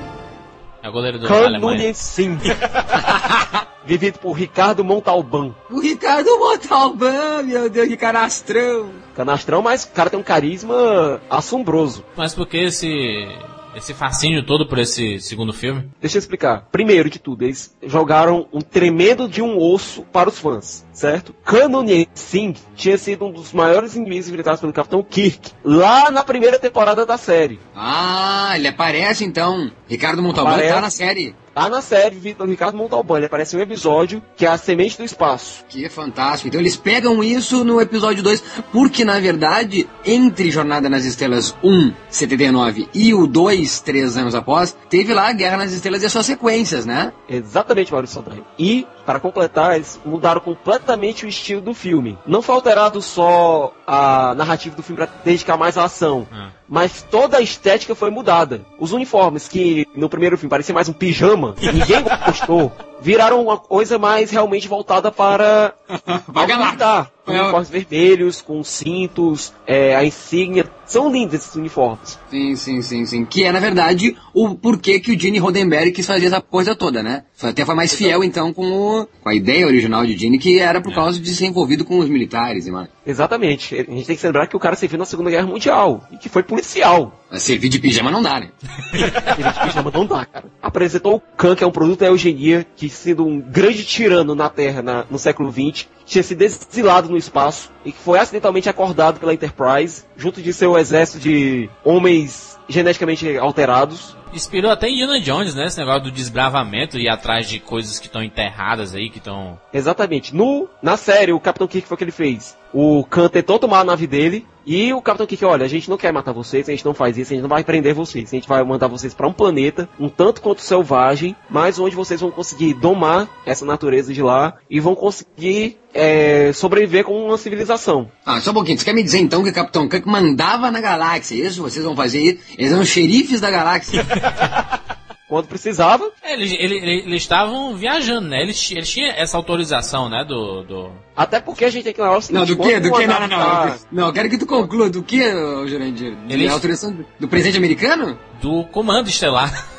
É 0.81 0.89
o 0.89 0.91
goleiro 0.91 1.19
do 1.19 1.27
Khan 1.27 1.45
Alemanha. 1.45 1.93
Sim. 1.93 2.37
Vivido 3.85 4.19
por 4.19 4.33
Ricardo 4.33 4.83
Montalban. 4.83 5.53
O 5.69 5.79
Ricardo 5.79 6.37
Montalban, 6.39 7.43
meu 7.43 7.69
Deus, 7.69 7.87
que 7.87 7.97
canastrão. 7.97 8.89
Canastrão, 9.15 9.61
mas 9.61 9.83
o 9.83 9.89
cara 9.89 10.09
tem 10.09 10.19
um 10.19 10.23
carisma 10.23 11.21
assombroso. 11.29 12.03
Mas 12.17 12.33
por 12.33 12.47
que 12.47 12.57
esse 12.57 13.27
esse 13.75 13.93
fascínio 13.93 14.43
todo 14.45 14.65
por 14.65 14.79
esse 14.79 15.19
segundo 15.19 15.51
filme? 15.51 15.89
Deixa 15.99 16.17
eu 16.17 16.19
explicar. 16.19 16.67
Primeiro 16.71 17.09
de 17.09 17.19
tudo, 17.19 17.43
eles 17.43 17.75
jogaram 17.83 18.47
um 18.53 18.61
tremendo 18.61 19.27
de 19.27 19.41
um 19.41 19.57
osso 19.59 20.03
para 20.03 20.29
os 20.29 20.39
fãs, 20.39 20.85
certo? 20.93 21.35
Kanonien 21.43 22.07
Singh 22.13 22.55
tinha 22.75 22.97
sido 22.97 23.25
um 23.25 23.31
dos 23.31 23.51
maiores 23.51 23.95
inimigos 23.95 24.29
enfrentados 24.29 24.61
pelo 24.61 24.71
Capitão 24.71 25.03
Kirk, 25.03 25.51
lá 25.63 26.09
na 26.09 26.23
primeira 26.23 26.57
temporada 26.57 27.05
da 27.05 27.17
série. 27.17 27.59
Ah, 27.75 28.53
ele 28.55 28.69
aparece 28.69 29.25
então. 29.25 29.69
Ricardo 29.87 30.23
Montalbán 30.23 30.51
tá 30.51 30.57
aparece. 30.57 30.75
tá 30.75 30.81
na 30.81 30.89
série. 30.89 31.35
Tá 31.55 31.69
na 31.69 31.81
série 31.81 32.17
Vitor 32.17 32.49
Ricardo 32.49 32.77
Montalbán. 32.77 33.15
Ele 33.15 33.27
aparece 33.27 33.55
um 33.55 33.61
episódio 33.61 34.21
que 34.35 34.45
é 34.45 34.49
a 34.49 34.57
Semente 34.57 34.97
do 34.97 35.05
Espaço. 35.05 35.63
Que 35.69 35.87
fantástico. 35.87 36.49
Então 36.49 36.59
eles 36.59 36.75
pegam 36.75 37.23
isso 37.23 37.63
no 37.63 37.79
episódio 37.79 38.21
2, 38.21 38.43
porque 38.73 39.05
na 39.05 39.21
verdade, 39.21 39.87
entre 40.05 40.51
Jornada 40.51 40.89
nas 40.89 41.05
Estrelas 41.05 41.55
1, 41.63 41.93
79 42.09 42.89
e 42.93 43.13
o 43.13 43.25
2, 43.25 43.79
três 43.79 44.17
anos 44.17 44.35
após, 44.35 44.75
teve 44.89 45.13
lá 45.13 45.29
a 45.29 45.31
Guerra 45.31 45.55
nas 45.55 45.71
Estrelas 45.71 46.03
e 46.03 46.07
as 46.07 46.11
suas 46.11 46.25
sequências, 46.25 46.85
né? 46.85 47.13
Exatamente, 47.29 47.89
Maurício 47.89 48.15
Saldanha. 48.15 48.43
E 48.59 48.85
para 49.05 49.19
completar, 49.19 49.75
eles 49.75 49.99
mudaram 50.03 50.41
completamente 50.41 51.25
o 51.25 51.29
estilo 51.29 51.61
do 51.61 51.73
filme. 51.73 52.17
Não 52.25 52.41
foi 52.41 52.55
alterado 52.55 53.01
só 53.01 53.73
a 53.85 54.33
narrativa 54.35 54.75
do 54.75 54.83
filme 54.83 54.97
para 54.97 55.11
dedicar 55.23 55.57
mais 55.57 55.77
à 55.77 55.85
ação, 55.85 56.27
hum. 56.31 56.47
mas 56.67 57.03
toda 57.03 57.37
a 57.37 57.41
estética 57.41 57.93
foi 57.93 58.09
mudada. 58.09 58.61
Os 58.79 58.91
uniformes 58.91 59.47
que 59.47 59.87
no 59.95 60.09
primeiro 60.09 60.37
filme 60.37 60.49
pareciam 60.49 60.75
mais 60.75 60.89
um 60.89 60.93
pijama, 60.93 61.55
ninguém 61.61 62.03
gostou 62.25 62.71
viraram 63.05 63.39
uma 63.39 63.55
coisa 63.55 63.99
mais 63.99 64.31
realmente 64.31 64.67
voltada 64.67 65.11
para 65.11 65.75
militar. 66.27 67.11
Uniformes 67.27 67.69
vermelhos, 67.69 68.41
com 68.41 68.63
cintos, 68.63 69.51
é, 69.65 69.95
a 69.95 70.03
insígnia. 70.03 70.69
São 70.85 71.11
lindos 71.11 71.33
esses 71.33 71.55
uniformes. 71.55 72.19
Sim, 72.29 72.55
sim, 72.55 72.81
sim, 72.83 73.05
sim. 73.05 73.25
Que 73.25 73.43
é, 73.43 73.51
na 73.51 73.59
verdade, 73.59 74.15
o 74.31 74.53
porquê 74.53 74.99
que 74.99 75.11
o 75.11 75.19
Gene 75.19 75.39
Roddenberry 75.39 75.91
quis 75.91 76.05
fazer 76.05 76.27
essa 76.27 76.39
coisa 76.39 76.75
toda, 76.75 77.01
né? 77.01 77.23
Até 77.41 77.65
foi 77.65 77.73
mais 77.73 77.95
fiel, 77.95 78.23
então, 78.23 78.53
com, 78.53 78.65
o, 78.71 79.07
com 79.23 79.29
a 79.29 79.33
ideia 79.33 79.65
original 79.65 80.05
de 80.05 80.15
Gene, 80.15 80.37
que 80.37 80.59
era 80.59 80.79
por 80.79 80.91
é. 80.91 80.95
causa 80.95 81.19
de 81.19 81.33
ser 81.33 81.47
envolvido 81.47 81.83
com 81.83 81.97
os 81.97 82.07
militares, 82.07 82.67
mano. 82.67 82.87
Exatamente. 83.05 83.73
A 83.73 83.91
gente 83.91 84.05
tem 84.05 84.15
que 84.15 84.25
lembrar 84.25 84.47
que 84.47 84.55
o 84.55 84.59
cara 84.59 84.75
serviu 84.75 84.99
na 84.99 85.05
Segunda 85.05 85.31
Guerra 85.31 85.47
Mundial 85.47 86.03
e 86.11 86.17
que 86.17 86.29
foi 86.29 86.43
policial. 86.43 87.25
Mas 87.31 87.41
servir 87.41 87.69
de 87.69 87.79
pijama 87.79 88.11
não 88.11 88.21
dá, 88.21 88.39
né? 88.39 88.49
servir 88.93 89.51
de 89.51 89.59
pijama 89.61 89.91
não 89.91 90.05
dá, 90.05 90.25
cara. 90.25 90.45
Apresentou 90.61 91.15
o 91.15 91.19
Khan, 91.19 91.55
que 91.55 91.63
é 91.63 91.67
um 91.67 91.71
produto 91.71 92.01
da 92.01 92.07
eugenia, 92.07 92.65
que 92.75 92.87
sendo 92.95 93.25
um 93.25 93.39
grande 93.39 93.83
tirano 93.83 94.33
na 94.33 94.49
Terra 94.49 94.81
na, 94.81 95.05
no 95.09 95.19
século 95.19 95.51
XX, 95.51 95.87
tinha 96.05 96.23
sido 96.23 96.41
exilado 96.41 97.09
no 97.09 97.17
espaço 97.17 97.71
e 97.83 97.91
que 97.91 97.99
foi 97.99 98.19
acidentalmente 98.19 98.69
acordado 98.69 99.19
pela 99.19 99.33
Enterprise, 99.33 100.03
junto 100.15 100.41
de 100.41 100.53
seu 100.53 100.77
exército 100.77 101.19
de 101.19 101.69
homens 101.83 102.59
geneticamente 102.67 103.37
alterados. 103.37 104.15
Inspirou 104.33 104.71
até 104.71 104.89
Indiana 104.89 105.19
Jones, 105.19 105.55
né? 105.55 105.65
Esse 105.65 105.79
negócio 105.79 106.03
do 106.03 106.11
desbravamento 106.11 106.97
e 106.97 107.07
atrás 107.07 107.47
de 107.47 107.59
coisas 107.59 107.99
que 107.99 108.07
estão 108.07 108.23
enterradas 108.23 108.93
aí, 108.93 109.09
que 109.09 109.19
estão. 109.19 109.59
Exatamente. 109.73 110.35
No, 110.35 110.67
na 110.81 110.97
série, 110.97 111.31
o 111.31 111.39
Capitão 111.39 111.67
Kirk 111.67 111.87
foi 111.87 111.95
o 111.95 111.97
que 111.97 112.03
ele 112.03 112.11
fez. 112.11 112.57
O 112.73 113.05
Khan 113.05 113.29
tentou 113.29 113.57
tomar 113.57 113.79
a 113.79 113.83
nave 113.85 114.07
dele 114.07 114.45
e 114.65 114.93
o 114.93 115.01
Capitão 115.01 115.27
Kirk, 115.27 115.45
olha, 115.45 115.65
a 115.65 115.69
gente 115.69 115.89
não 115.89 115.97
quer 115.97 116.11
matar 116.11 116.31
vocês, 116.31 116.67
a 116.67 116.71
gente 116.71 116.85
não 116.85 116.93
faz 116.93 117.17
isso, 117.17 117.31
a 117.31 117.35
gente 117.35 117.43
não 117.43 117.49
vai 117.49 117.63
prender 117.63 117.93
vocês. 117.93 118.29
A 118.29 118.35
gente 118.35 118.47
vai 118.47 118.63
mandar 118.63 118.87
vocês 118.87 119.13
para 119.13 119.27
um 119.27 119.33
planeta, 119.33 119.87
um 119.99 120.09
tanto 120.09 120.41
quanto 120.41 120.61
selvagem, 120.61 121.35
mas 121.49 121.77
onde 121.77 121.95
vocês 121.95 122.19
vão 122.19 122.31
conseguir 122.31 122.73
domar 122.73 123.29
essa 123.45 123.65
natureza 123.65 124.13
de 124.13 124.21
lá 124.21 124.55
e 124.69 124.79
vão 124.79 124.95
conseguir 124.95 125.77
é, 125.93 126.51
sobreviver 126.53 127.03
com 127.03 127.27
uma 127.27 127.37
civilização. 127.37 128.09
Ah, 128.25 128.41
só 128.41 128.51
um 128.51 128.55
pouquinho. 128.55 128.77
Você 128.77 128.85
quer 128.85 128.93
me 128.93 129.03
dizer 129.03 129.19
então 129.19 129.43
que 129.43 129.49
o 129.49 129.53
Capitão 129.53 129.87
Kirk 129.87 130.07
mandava 130.07 130.71
na 130.71 130.81
galáxia? 130.81 131.35
Isso? 131.47 131.61
Vocês 131.61 131.85
vão 131.85 131.95
fazer 131.95 132.21
isso? 132.21 132.39
Eles 132.57 132.71
eram 132.71 132.83
xerifes 132.83 133.39
da 133.39 133.51
galáxia. 133.51 134.05
quando 135.27 135.47
precisava. 135.47 136.11
É, 136.21 136.33
eles, 136.33 136.51
eles, 136.53 136.83
eles, 136.83 137.21
estavam 137.21 137.75
viajando, 137.75 138.27
né? 138.27 138.41
Eles, 138.41 138.71
eles 138.71 138.89
tinham 138.89 139.11
essa 139.11 139.37
autorização, 139.37 140.09
né? 140.09 140.23
Do, 140.23 140.63
do... 140.63 140.91
Até 141.15 141.39
porque 141.39 141.65
a 141.65 141.69
gente 141.69 141.83
tem 141.83 141.93
que 141.93 142.01
lembrar 142.01 142.17
o 142.17 142.21
seguinte, 142.21 142.39
Não, 142.39 142.45
do 142.45 142.57
que? 142.57 142.79
Do 142.79 142.91
que? 142.91 143.07
Não, 143.07 143.19
não, 143.21 143.27
não. 143.27 143.75
Não, 143.91 144.07
eu 144.07 144.13
quero 144.13 144.29
que 144.29 144.37
tu 144.37 144.45
conclua. 144.45 144.89
Do 144.89 145.03
que, 145.03 145.21
Jurandir? 145.67 146.17
Eles... 146.29 146.51
autorização 146.51 146.93
do, 146.93 147.05
do 147.19 147.27
presidente 147.27 147.57
americano? 147.57 148.17
Do 148.41 148.63
comando 148.65 149.09
estelar. 149.09 149.75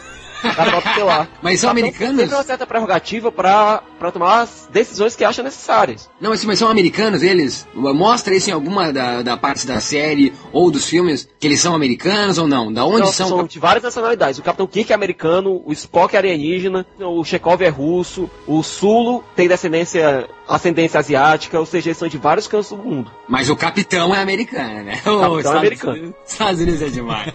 lá. 1.04 1.28
Mas 1.42 1.60
são 1.60 1.70
americanos? 1.70 2.28
Tem 2.28 2.34
uma 2.34 2.42
certa 2.42 2.66
prerrogativa 2.66 3.32
para 3.32 3.82
tomar 4.12 4.42
as 4.42 4.68
decisões 4.72 5.16
que 5.16 5.24
acham 5.24 5.44
necessárias. 5.44 6.08
Não, 6.20 6.30
mas, 6.30 6.44
mas 6.44 6.58
são 6.58 6.68
americanos 6.68 7.22
eles? 7.22 7.66
Mostra 7.74 8.34
isso 8.34 8.50
em 8.50 8.52
alguma 8.52 8.92
da, 8.92 9.22
da 9.22 9.36
parte 9.36 9.66
da 9.66 9.80
série 9.80 10.32
ou 10.52 10.70
dos 10.70 10.86
filmes 10.86 11.28
que 11.38 11.46
eles 11.46 11.60
são 11.60 11.74
americanos 11.74 12.38
ou 12.38 12.46
não? 12.46 12.72
Da 12.72 12.84
onde 12.84 13.00
não, 13.00 13.12
são? 13.12 13.28
São 13.28 13.44
de 13.44 13.58
várias 13.58 13.82
nacionalidades. 13.82 14.38
O 14.38 14.42
Capitão 14.42 14.66
Kirk 14.66 14.92
é 14.92 14.94
americano, 14.94 15.62
o 15.64 15.72
Spock 15.72 16.14
é 16.14 16.18
alienígena, 16.18 16.86
o 16.98 17.24
Chekhov 17.24 17.62
é 17.62 17.68
russo, 17.68 18.30
o 18.46 18.62
Sulo 18.62 19.24
tem 19.34 19.48
descendência 19.48 20.28
ascendência 20.48 21.00
asiática, 21.00 21.58
ou 21.58 21.66
seja, 21.66 21.88
eles 21.88 21.98
são 21.98 22.08
de 22.08 22.18
vários 22.18 22.46
cantos 22.46 22.68
do 22.70 22.76
mundo. 22.76 23.10
Mas 23.28 23.50
o 23.50 23.56
capitão 23.56 24.14
é 24.14 24.20
americano, 24.20 24.84
né? 24.84 25.00
O 25.06 25.18
capitão 25.18 25.38
Estados, 25.38 25.54
é 25.54 25.58
americano. 25.58 26.14
Estados 26.26 26.60
Unidos 26.60 26.82
é 26.82 26.88
demais. 26.88 27.32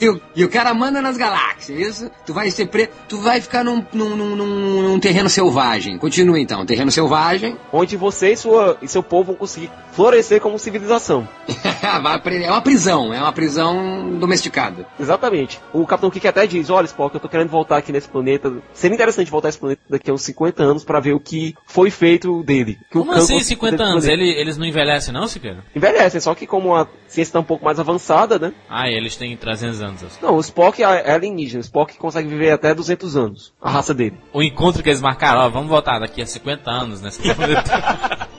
e, 0.00 0.08
o, 0.08 0.20
e, 0.34 0.44
o, 0.44 0.48
cara 0.48 0.74
manda 0.74 1.00
nas 1.00 1.16
galáxias, 1.16 1.78
isso? 1.78 2.10
Tu 2.26 2.34
vai 2.34 2.50
ser 2.50 2.66
pre... 2.66 2.88
tu 3.08 3.18
vai 3.20 3.40
ficar 3.40 3.64
num, 3.64 3.84
num, 3.92 4.16
num, 4.16 4.36
num, 4.82 5.00
terreno 5.00 5.28
selvagem. 5.28 5.97
Continua 5.98 6.40
então, 6.40 6.64
terreno 6.64 6.90
selvagem. 6.90 7.56
Onde 7.72 7.96
você 7.96 8.32
e, 8.32 8.36
sua, 8.36 8.78
e 8.80 8.88
seu 8.88 9.02
povo 9.02 9.28
vão 9.28 9.34
conseguir 9.34 9.70
florescer 9.92 10.40
como 10.40 10.58
civilização. 10.58 11.28
é 11.82 12.50
uma 12.50 12.60
prisão, 12.60 13.12
é 13.12 13.20
uma 13.20 13.32
prisão 13.32 14.18
domesticada. 14.18 14.86
Exatamente. 14.98 15.60
O 15.72 15.86
Capitão 15.86 16.10
Kirk 16.10 16.28
até 16.28 16.46
diz, 16.46 16.70
olha 16.70 16.86
Spock, 16.86 17.14
eu 17.14 17.20
tô 17.20 17.28
querendo 17.28 17.48
voltar 17.48 17.76
aqui 17.78 17.92
nesse 17.92 18.08
planeta. 18.08 18.52
Seria 18.72 18.94
interessante 18.94 19.30
voltar 19.30 19.48
a 19.48 19.50
esse 19.50 19.58
planeta 19.58 19.82
daqui 19.88 20.10
a 20.10 20.14
uns 20.14 20.22
50 20.22 20.62
anos 20.62 20.84
para 20.84 21.00
ver 21.00 21.14
o 21.14 21.20
que 21.20 21.54
foi 21.66 21.90
feito 21.90 22.42
dele. 22.42 22.78
Que 22.90 22.98
como 22.98 23.12
assim 23.12 23.40
50 23.40 23.82
anos? 23.82 24.06
Ele, 24.06 24.28
eles 24.30 24.56
não 24.56 24.66
envelhecem 24.66 25.12
não, 25.12 25.26
Siqueira? 25.26 25.64
Envelhecem, 25.74 26.20
só 26.20 26.34
que 26.34 26.46
como 26.46 26.74
a 26.74 26.86
ciência 27.06 27.30
está 27.30 27.40
um 27.40 27.44
pouco 27.44 27.64
mais 27.64 27.80
avançada, 27.80 28.38
né? 28.38 28.52
Ah, 28.68 28.88
eles 28.88 29.16
têm 29.16 29.36
300 29.36 29.82
anos. 29.82 30.04
Assim. 30.04 30.18
Não, 30.22 30.36
o 30.36 30.40
Spock 30.40 30.82
é, 30.82 30.86
é 30.86 31.12
alienígena. 31.12 31.60
O 31.60 31.64
Spock 31.64 31.96
consegue 31.98 32.28
viver 32.28 32.50
até 32.50 32.74
200 32.74 33.16
anos. 33.16 33.52
A 33.60 33.70
raça 33.70 33.92
dele. 33.92 34.16
O 34.32 34.42
encontro 34.42 34.82
que 34.82 34.88
eles 34.88 35.00
marcaram, 35.00 35.40
ó, 35.40 35.48
vamos 35.48 35.68
voltar 35.68 35.87
daqui 35.96 36.20
a 36.20 36.26
50 36.26 36.70
anos 36.70 37.00
planeta. 37.34 38.28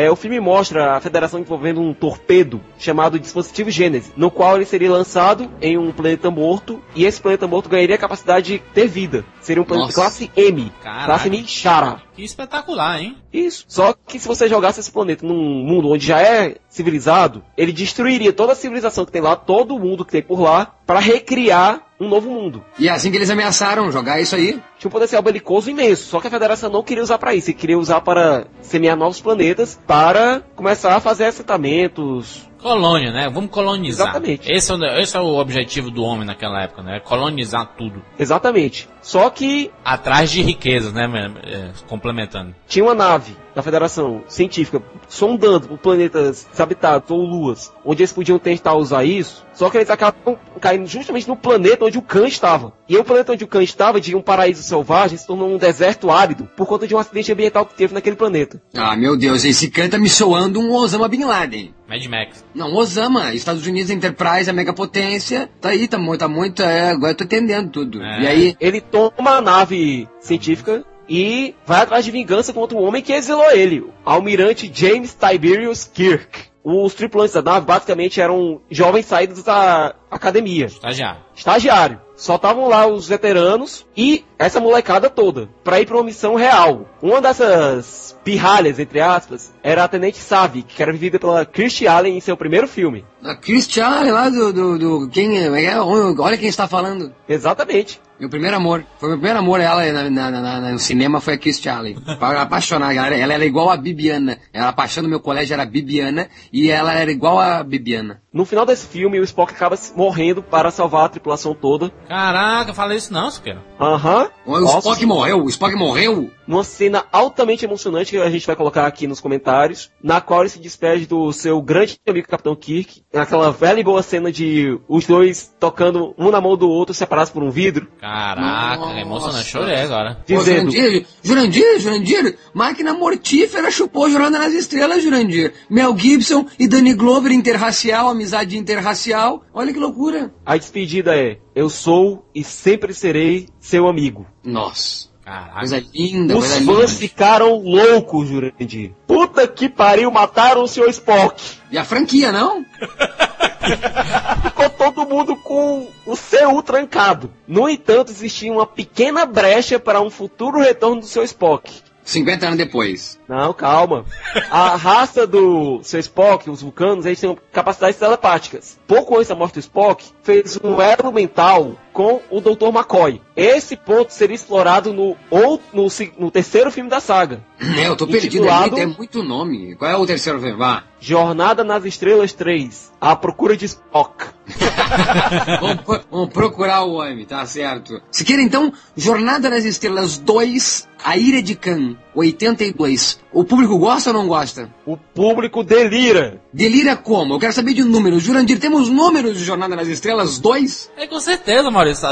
É, 0.00 0.10
o 0.10 0.16
filme 0.16 0.40
mostra 0.40 0.96
a 0.96 1.00
federação 1.00 1.40
envolvendo 1.40 1.78
um 1.78 1.92
torpedo 1.92 2.58
chamado 2.78 3.18
Dispositivo 3.18 3.70
Gênesis, 3.70 4.10
no 4.16 4.30
qual 4.30 4.56
ele 4.56 4.64
seria 4.64 4.90
lançado 4.90 5.50
em 5.60 5.76
um 5.76 5.92
planeta 5.92 6.30
morto 6.30 6.82
e 6.94 7.04
esse 7.04 7.20
planeta 7.20 7.46
morto 7.46 7.68
ganharia 7.68 7.96
a 7.96 7.98
capacidade 7.98 8.46
de 8.46 8.58
ter 8.72 8.86
vida. 8.86 9.26
Seria 9.42 9.60
um 9.60 9.64
planeta 9.66 9.88
Nossa. 9.88 10.00
classe 10.00 10.30
M, 10.34 10.72
Caraca. 10.82 11.04
classe 11.04 11.28
Minchara. 11.28 12.02
Que 12.14 12.24
espetacular, 12.24 13.02
hein? 13.02 13.18
Isso. 13.30 13.66
Só 13.68 13.92
que 13.92 14.18
se 14.18 14.26
você 14.26 14.48
jogasse 14.48 14.80
esse 14.80 14.90
planeta 14.90 15.26
num 15.26 15.64
mundo 15.66 15.90
onde 15.90 16.06
já 16.06 16.22
é 16.22 16.56
civilizado, 16.68 17.42
ele 17.54 17.70
destruiria 17.70 18.32
toda 18.32 18.52
a 18.52 18.56
civilização 18.56 19.04
que 19.04 19.12
tem 19.12 19.20
lá, 19.20 19.36
todo 19.36 19.76
o 19.76 19.78
mundo 19.78 20.02
que 20.02 20.12
tem 20.12 20.22
por 20.22 20.40
lá, 20.40 20.72
para 20.86 20.98
recriar 20.98 21.89
um 22.00 22.08
novo 22.08 22.30
mundo. 22.30 22.64
E 22.78 22.88
é 22.88 22.90
assim 22.90 23.10
que 23.10 23.16
eles 23.18 23.30
ameaçaram 23.30 23.92
jogar 23.92 24.20
isso 24.20 24.34
aí? 24.34 24.60
Tinha 24.78 24.88
um 24.88 24.90
potencial 24.90 25.22
belicoso 25.22 25.70
imenso, 25.70 26.06
só 26.06 26.20
que 26.20 26.26
a 26.26 26.30
Federação 26.30 26.70
não 26.70 26.82
queria 26.82 27.02
usar 27.02 27.18
para 27.18 27.34
isso, 27.34 27.52
queria 27.52 27.78
usar 27.78 28.00
para 28.00 28.46
semear 28.62 28.96
novos 28.96 29.20
planetas, 29.20 29.78
para 29.86 30.42
começar 30.56 30.96
a 30.96 31.00
fazer 31.00 31.26
assentamentos, 31.26 32.48
Colônia, 32.62 33.10
né? 33.10 33.28
Vamos 33.32 33.50
colonizar. 33.50 34.08
Exatamente. 34.08 34.52
Esse 34.52 34.70
é, 34.70 34.74
o, 34.74 34.84
esse 34.98 35.16
é 35.16 35.20
o 35.20 35.38
objetivo 35.38 35.90
do 35.90 36.02
homem 36.02 36.26
naquela 36.26 36.62
época, 36.62 36.82
né? 36.82 37.00
Colonizar 37.00 37.74
tudo. 37.76 38.02
Exatamente. 38.18 38.88
Só 39.00 39.30
que. 39.30 39.70
Atrás 39.82 40.30
de 40.30 40.42
riquezas, 40.42 40.92
né? 40.92 41.08
É, 41.42 41.70
complementando. 41.88 42.54
Tinha 42.66 42.84
uma 42.84 42.94
nave 42.94 43.34
da 43.54 43.62
Federação 43.62 44.22
Científica 44.28 44.82
sondando 45.08 45.68
por 45.68 45.78
planetas 45.78 46.46
desabitados 46.50 47.10
ou 47.10 47.20
luas, 47.24 47.72
onde 47.84 48.02
eles 48.02 48.12
podiam 48.12 48.38
tentar 48.38 48.74
usar 48.74 49.04
isso. 49.04 49.44
Só 49.52 49.68
que 49.68 49.76
eles 49.76 49.90
acabam 49.90 50.38
caindo 50.60 50.86
justamente 50.86 51.28
no 51.28 51.36
planeta 51.36 51.84
onde 51.84 51.98
o 51.98 52.02
Khan 52.02 52.26
estava. 52.26 52.72
E 52.88 52.96
o 52.96 53.04
planeta 53.04 53.32
onde 53.32 53.44
o 53.44 53.48
Khan 53.48 53.62
estava, 53.62 54.00
de 54.00 54.14
um 54.14 54.22
paraíso 54.22 54.62
selvagem, 54.62 55.18
se 55.18 55.26
tornou 55.26 55.48
um 55.48 55.58
deserto 55.58 56.10
árido 56.10 56.48
por 56.56 56.66
conta 56.66 56.86
de 56.86 56.94
um 56.94 56.98
acidente 56.98 57.32
ambiental 57.32 57.66
que 57.66 57.74
teve 57.74 57.92
naquele 57.92 58.16
planeta. 58.16 58.62
Ah, 58.74 58.96
meu 58.96 59.16
Deus, 59.16 59.44
esse 59.44 59.70
Khan 59.70 59.88
tá 59.88 59.98
me 59.98 60.08
soando 60.08 60.60
um 60.60 60.72
Osama 60.72 61.08
Bin 61.08 61.24
Laden. 61.24 61.74
Mad 61.88 62.06
Max. 62.06 62.44
Não, 62.54 62.72
Osama, 62.72 63.34
Estados 63.34 63.66
Unidos 63.66 63.90
Enterprise, 63.90 64.48
a 64.48 64.52
megapotência, 64.52 65.50
tá 65.60 65.70
aí, 65.70 65.88
tá 65.88 65.98
muito, 65.98 66.20
tá 66.20 66.28
muito, 66.28 66.62
é, 66.62 66.90
agora 66.90 67.12
eu 67.12 67.16
tô 67.16 67.24
entendendo 67.24 67.70
tudo. 67.70 68.00
É. 68.00 68.22
E 68.22 68.26
aí? 68.26 68.56
Ele 68.60 68.80
toma 68.80 69.32
a 69.32 69.40
nave 69.40 70.08
científica 70.20 70.84
e 71.10 71.56
vai 71.66 71.82
atrás 71.82 72.04
de 72.04 72.12
vingança 72.12 72.52
contra 72.52 72.78
o 72.78 72.82
homem 72.82 73.02
que 73.02 73.12
exilou 73.12 73.50
ele, 73.50 73.84
almirante 74.04 74.70
James 74.72 75.12
Tiberius 75.12 75.84
Kirk. 75.84 76.48
Os 76.62 76.94
tripulantes 76.94 77.34
da 77.34 77.42
nave 77.42 77.66
basicamente 77.66 78.20
eram 78.20 78.60
jovens 78.70 79.06
saídos 79.06 79.42
da 79.42 79.94
academia. 80.10 80.66
Estagiário. 80.66 81.20
Estagiário. 81.34 82.00
Só 82.14 82.36
estavam 82.36 82.68
lá 82.68 82.86
os 82.86 83.08
veteranos 83.08 83.86
e 83.96 84.26
essa 84.38 84.60
molecada 84.60 85.08
toda 85.08 85.48
para 85.64 85.80
ir 85.80 85.86
para 85.86 85.96
uma 85.96 86.04
missão 86.04 86.34
real. 86.34 86.86
Uma 87.00 87.20
dessas 87.22 88.14
pirralhas, 88.22 88.78
entre 88.78 89.00
aspas, 89.00 89.54
era 89.62 89.84
a 89.84 89.88
Tenente 89.88 90.18
Savi, 90.18 90.62
que 90.62 90.82
era 90.82 90.92
vivida 90.92 91.18
pela 91.18 91.46
Kirstie 91.46 91.88
Allen 91.88 92.18
em 92.18 92.20
seu 92.20 92.36
primeiro 92.36 92.68
filme. 92.68 93.06
A 93.24 93.34
Kirstie 93.34 93.80
Allen 93.80 94.12
lá 94.12 94.28
do, 94.28 94.52
do, 94.52 94.78
do 94.78 95.08
quem 95.08 95.38
é, 95.38 95.64
é 95.64 95.80
olha 95.80 96.36
quem 96.36 96.48
está 96.50 96.68
falando. 96.68 97.10
Exatamente. 97.26 97.98
Meu 98.20 98.28
primeiro 98.28 98.54
amor. 98.54 98.84
Foi 98.98 99.08
meu 99.08 99.16
primeiro 99.16 99.38
amor, 99.38 99.60
ela 99.60 99.90
na, 99.90 100.10
na, 100.10 100.30
na, 100.30 100.72
no 100.72 100.78
cinema 100.78 101.22
foi 101.22 101.34
a 101.34 101.38
Kirstie 101.38 101.70
Allen. 101.70 101.96
Apaixonada, 102.20 102.92
ela, 102.92 103.14
ela 103.14 103.32
era 103.32 103.46
igual 103.46 103.70
a 103.70 103.76
Bibiana. 103.78 104.36
Ela, 104.52 104.68
a 104.68 104.72
paixão 104.74 105.02
do 105.02 105.08
meu 105.08 105.20
colégio 105.20 105.54
era 105.54 105.62
a 105.62 105.66
Bibiana 105.66 106.28
e 106.52 106.70
ela 106.70 106.92
era 106.92 107.10
igual 107.10 107.40
a 107.40 107.62
Bibiana. 107.62 108.20
No 108.32 108.44
final 108.44 108.64
desse 108.64 108.86
filme, 108.86 109.18
o 109.18 109.24
Spock 109.24 109.52
acaba 109.52 109.76
morrendo 109.96 110.40
para 110.40 110.70
salvar 110.70 111.06
a 111.06 111.08
tripulação 111.08 111.52
toda. 111.52 111.90
Caraca, 112.08 112.72
falei 112.72 112.98
isso 112.98 113.12
não, 113.12 113.28
Siqueira. 113.30 113.60
Aham. 113.78 114.28
Uhum. 114.46 114.54
O 114.54 114.78
Spock 114.78 115.04
morreu? 115.04 115.44
O 115.44 115.48
Spock 115.48 115.74
morreu? 115.74 116.30
Numa 116.46 116.64
cena 116.64 117.04
altamente 117.12 117.64
emocionante 117.64 118.10
que 118.10 118.18
a 118.18 118.30
gente 118.30 118.46
vai 118.46 118.56
colocar 118.56 118.86
aqui 118.86 119.06
nos 119.06 119.20
comentários, 119.20 119.90
na 120.02 120.20
qual 120.20 120.40
ele 120.40 120.48
se 120.48 120.60
despede 120.60 121.06
do 121.06 121.32
seu 121.32 121.60
grande 121.62 121.98
amigo 122.06 122.28
Capitão 122.28 122.54
Kirk, 122.56 123.02
naquela 123.12 123.50
velha 123.52 123.80
e 123.80 123.84
boa 123.84 124.02
cena 124.02 124.30
de 124.30 124.78
os 124.88 125.06
dois 125.06 125.54
tocando 125.58 126.14
um 126.18 126.30
na 126.30 126.40
mão 126.40 126.56
do 126.56 126.68
outro, 126.68 126.94
separados 126.94 127.32
por 127.32 127.42
um 127.42 127.50
vidro. 127.50 127.88
Caraca, 128.00 128.76
Nossa. 128.76 128.98
emocionante. 128.98 129.48
Chorei 129.48 129.76
agora. 129.76 130.18
Dizendo... 130.26 130.66
Pô, 130.66 130.70
Jurandir, 130.70 131.06
Jurandir, 131.22 131.80
Jurandir, 131.80 132.38
máquina 132.52 132.94
mortífera 132.94 133.70
chupou 133.70 134.10
Jornada 134.10 134.38
nas 134.38 134.52
Estrelas, 134.52 135.02
Jurandir. 135.02 135.52
Mel 135.68 135.96
Gibson 135.96 136.46
e 136.58 136.66
Danny 136.66 136.94
Glover 136.94 137.32
interracial, 137.32 138.08
amizade 138.20 138.58
interracial. 138.58 139.42
Olha 139.54 139.72
que 139.72 139.78
loucura. 139.78 140.32
A 140.44 140.56
despedida 140.56 141.16
é: 141.16 141.38
Eu 141.54 141.70
sou 141.70 142.26
e 142.34 142.44
sempre 142.44 142.92
serei 142.92 143.48
seu 143.58 143.88
amigo. 143.88 144.26
Nossa. 144.44 145.08
Caraca. 145.24 145.58
Coisa 145.60 145.84
linda, 145.94 146.36
Os 146.36 146.46
coisa 146.48 146.64
fãs 146.64 146.76
linda. 146.76 146.88
ficaram 146.88 147.58
loucos, 147.62 148.28
Jurandir. 148.28 148.92
Puta 149.06 149.46
que 149.46 149.68
pariu, 149.68 150.10
mataram 150.10 150.62
o 150.62 150.68
seu 150.68 150.88
Spock. 150.90 151.40
E 151.70 151.78
a 151.78 151.84
franquia, 151.84 152.32
não? 152.32 152.64
Ficou 154.42 154.70
todo 154.70 155.06
mundo 155.08 155.36
com 155.36 155.86
o 156.06 156.16
seu 156.16 156.60
trancado. 156.62 157.30
No 157.46 157.68
entanto, 157.68 158.10
existia 158.10 158.52
uma 158.52 158.66
pequena 158.66 159.24
brecha 159.24 159.78
para 159.78 160.00
um 160.00 160.10
futuro 160.10 160.58
retorno 160.58 161.00
do 161.00 161.06
seu 161.06 161.22
Spock. 161.22 161.70
50 162.10 162.46
anos 162.46 162.58
depois. 162.58 163.18
Não, 163.28 163.52
calma. 163.52 164.04
A 164.50 164.76
raça 164.76 165.26
do 165.26 165.80
seu 165.82 166.00
Spock, 166.00 166.50
os 166.50 166.62
vulcanos, 166.62 167.06
eles 167.06 167.20
têm 167.20 167.36
capacidades 167.52 167.98
telepáticas. 167.98 168.78
Pouco 168.86 169.16
antes 169.16 169.28
da 169.28 169.34
morte 169.34 169.54
do 169.54 169.60
Spock, 169.60 170.04
fez 170.22 170.58
um 170.62 170.80
elo 170.80 171.12
mental 171.12 171.76
com 171.92 172.20
o 172.30 172.40
Dr. 172.40 172.68
McCoy. 172.68 173.20
Esse 173.36 173.76
ponto 173.76 174.12
seria 174.12 174.34
explorado 174.34 174.92
no, 174.92 175.16
ou 175.30 175.60
no, 175.72 175.86
no 176.18 176.30
terceiro 176.30 176.70
filme 176.70 176.90
da 176.90 177.00
saga. 177.00 177.42
É, 177.58 177.88
eu 177.88 177.96
tô 177.96 178.06
perdido 178.06 178.48
ali, 178.48 178.70
tem 178.70 178.86
muito 178.86 179.22
nome. 179.22 179.74
Qual 179.76 179.90
é 179.90 179.96
o 179.96 180.06
terceiro 180.06 180.40
filme? 180.40 180.56
Vá. 180.56 180.84
Jornada 181.00 181.64
nas 181.64 181.84
Estrelas 181.84 182.32
3. 182.32 182.92
A 183.00 183.16
procura 183.16 183.56
de 183.56 183.64
Spock. 183.64 184.26
vamos, 185.60 186.04
vamos, 186.10 186.28
procurar 186.30 186.84
o 186.84 186.94
homem, 186.94 187.24
tá 187.24 187.44
certo. 187.46 188.00
Se 188.10 188.24
quer 188.24 188.38
então, 188.40 188.72
Jornada 188.96 189.48
nas 189.48 189.64
Estrelas 189.64 190.18
2, 190.18 190.88
A 191.02 191.16
Ira 191.16 191.42
de 191.42 191.54
Khan, 191.54 191.96
82. 192.14 193.20
O 193.32 193.44
público 193.44 193.78
gosta 193.78 194.10
ou 194.10 194.14
não 194.14 194.26
gosta? 194.26 194.68
O 194.84 194.96
público 194.96 195.62
delira. 195.62 196.40
Delira 196.52 196.96
como? 196.96 197.34
Eu 197.34 197.38
quero 197.38 197.52
saber 197.52 197.74
de 197.74 197.84
números. 197.84 198.22
Jurandir, 198.22 198.58
temos 198.58 198.88
números 198.88 199.38
de 199.38 199.44
Jornada 199.44 199.76
nas 199.76 199.88
Estrelas 199.88 200.38
2? 200.38 200.90
É 200.96 201.06
com 201.06 201.20
certeza, 201.20 201.70
Maurício. 201.70 202.08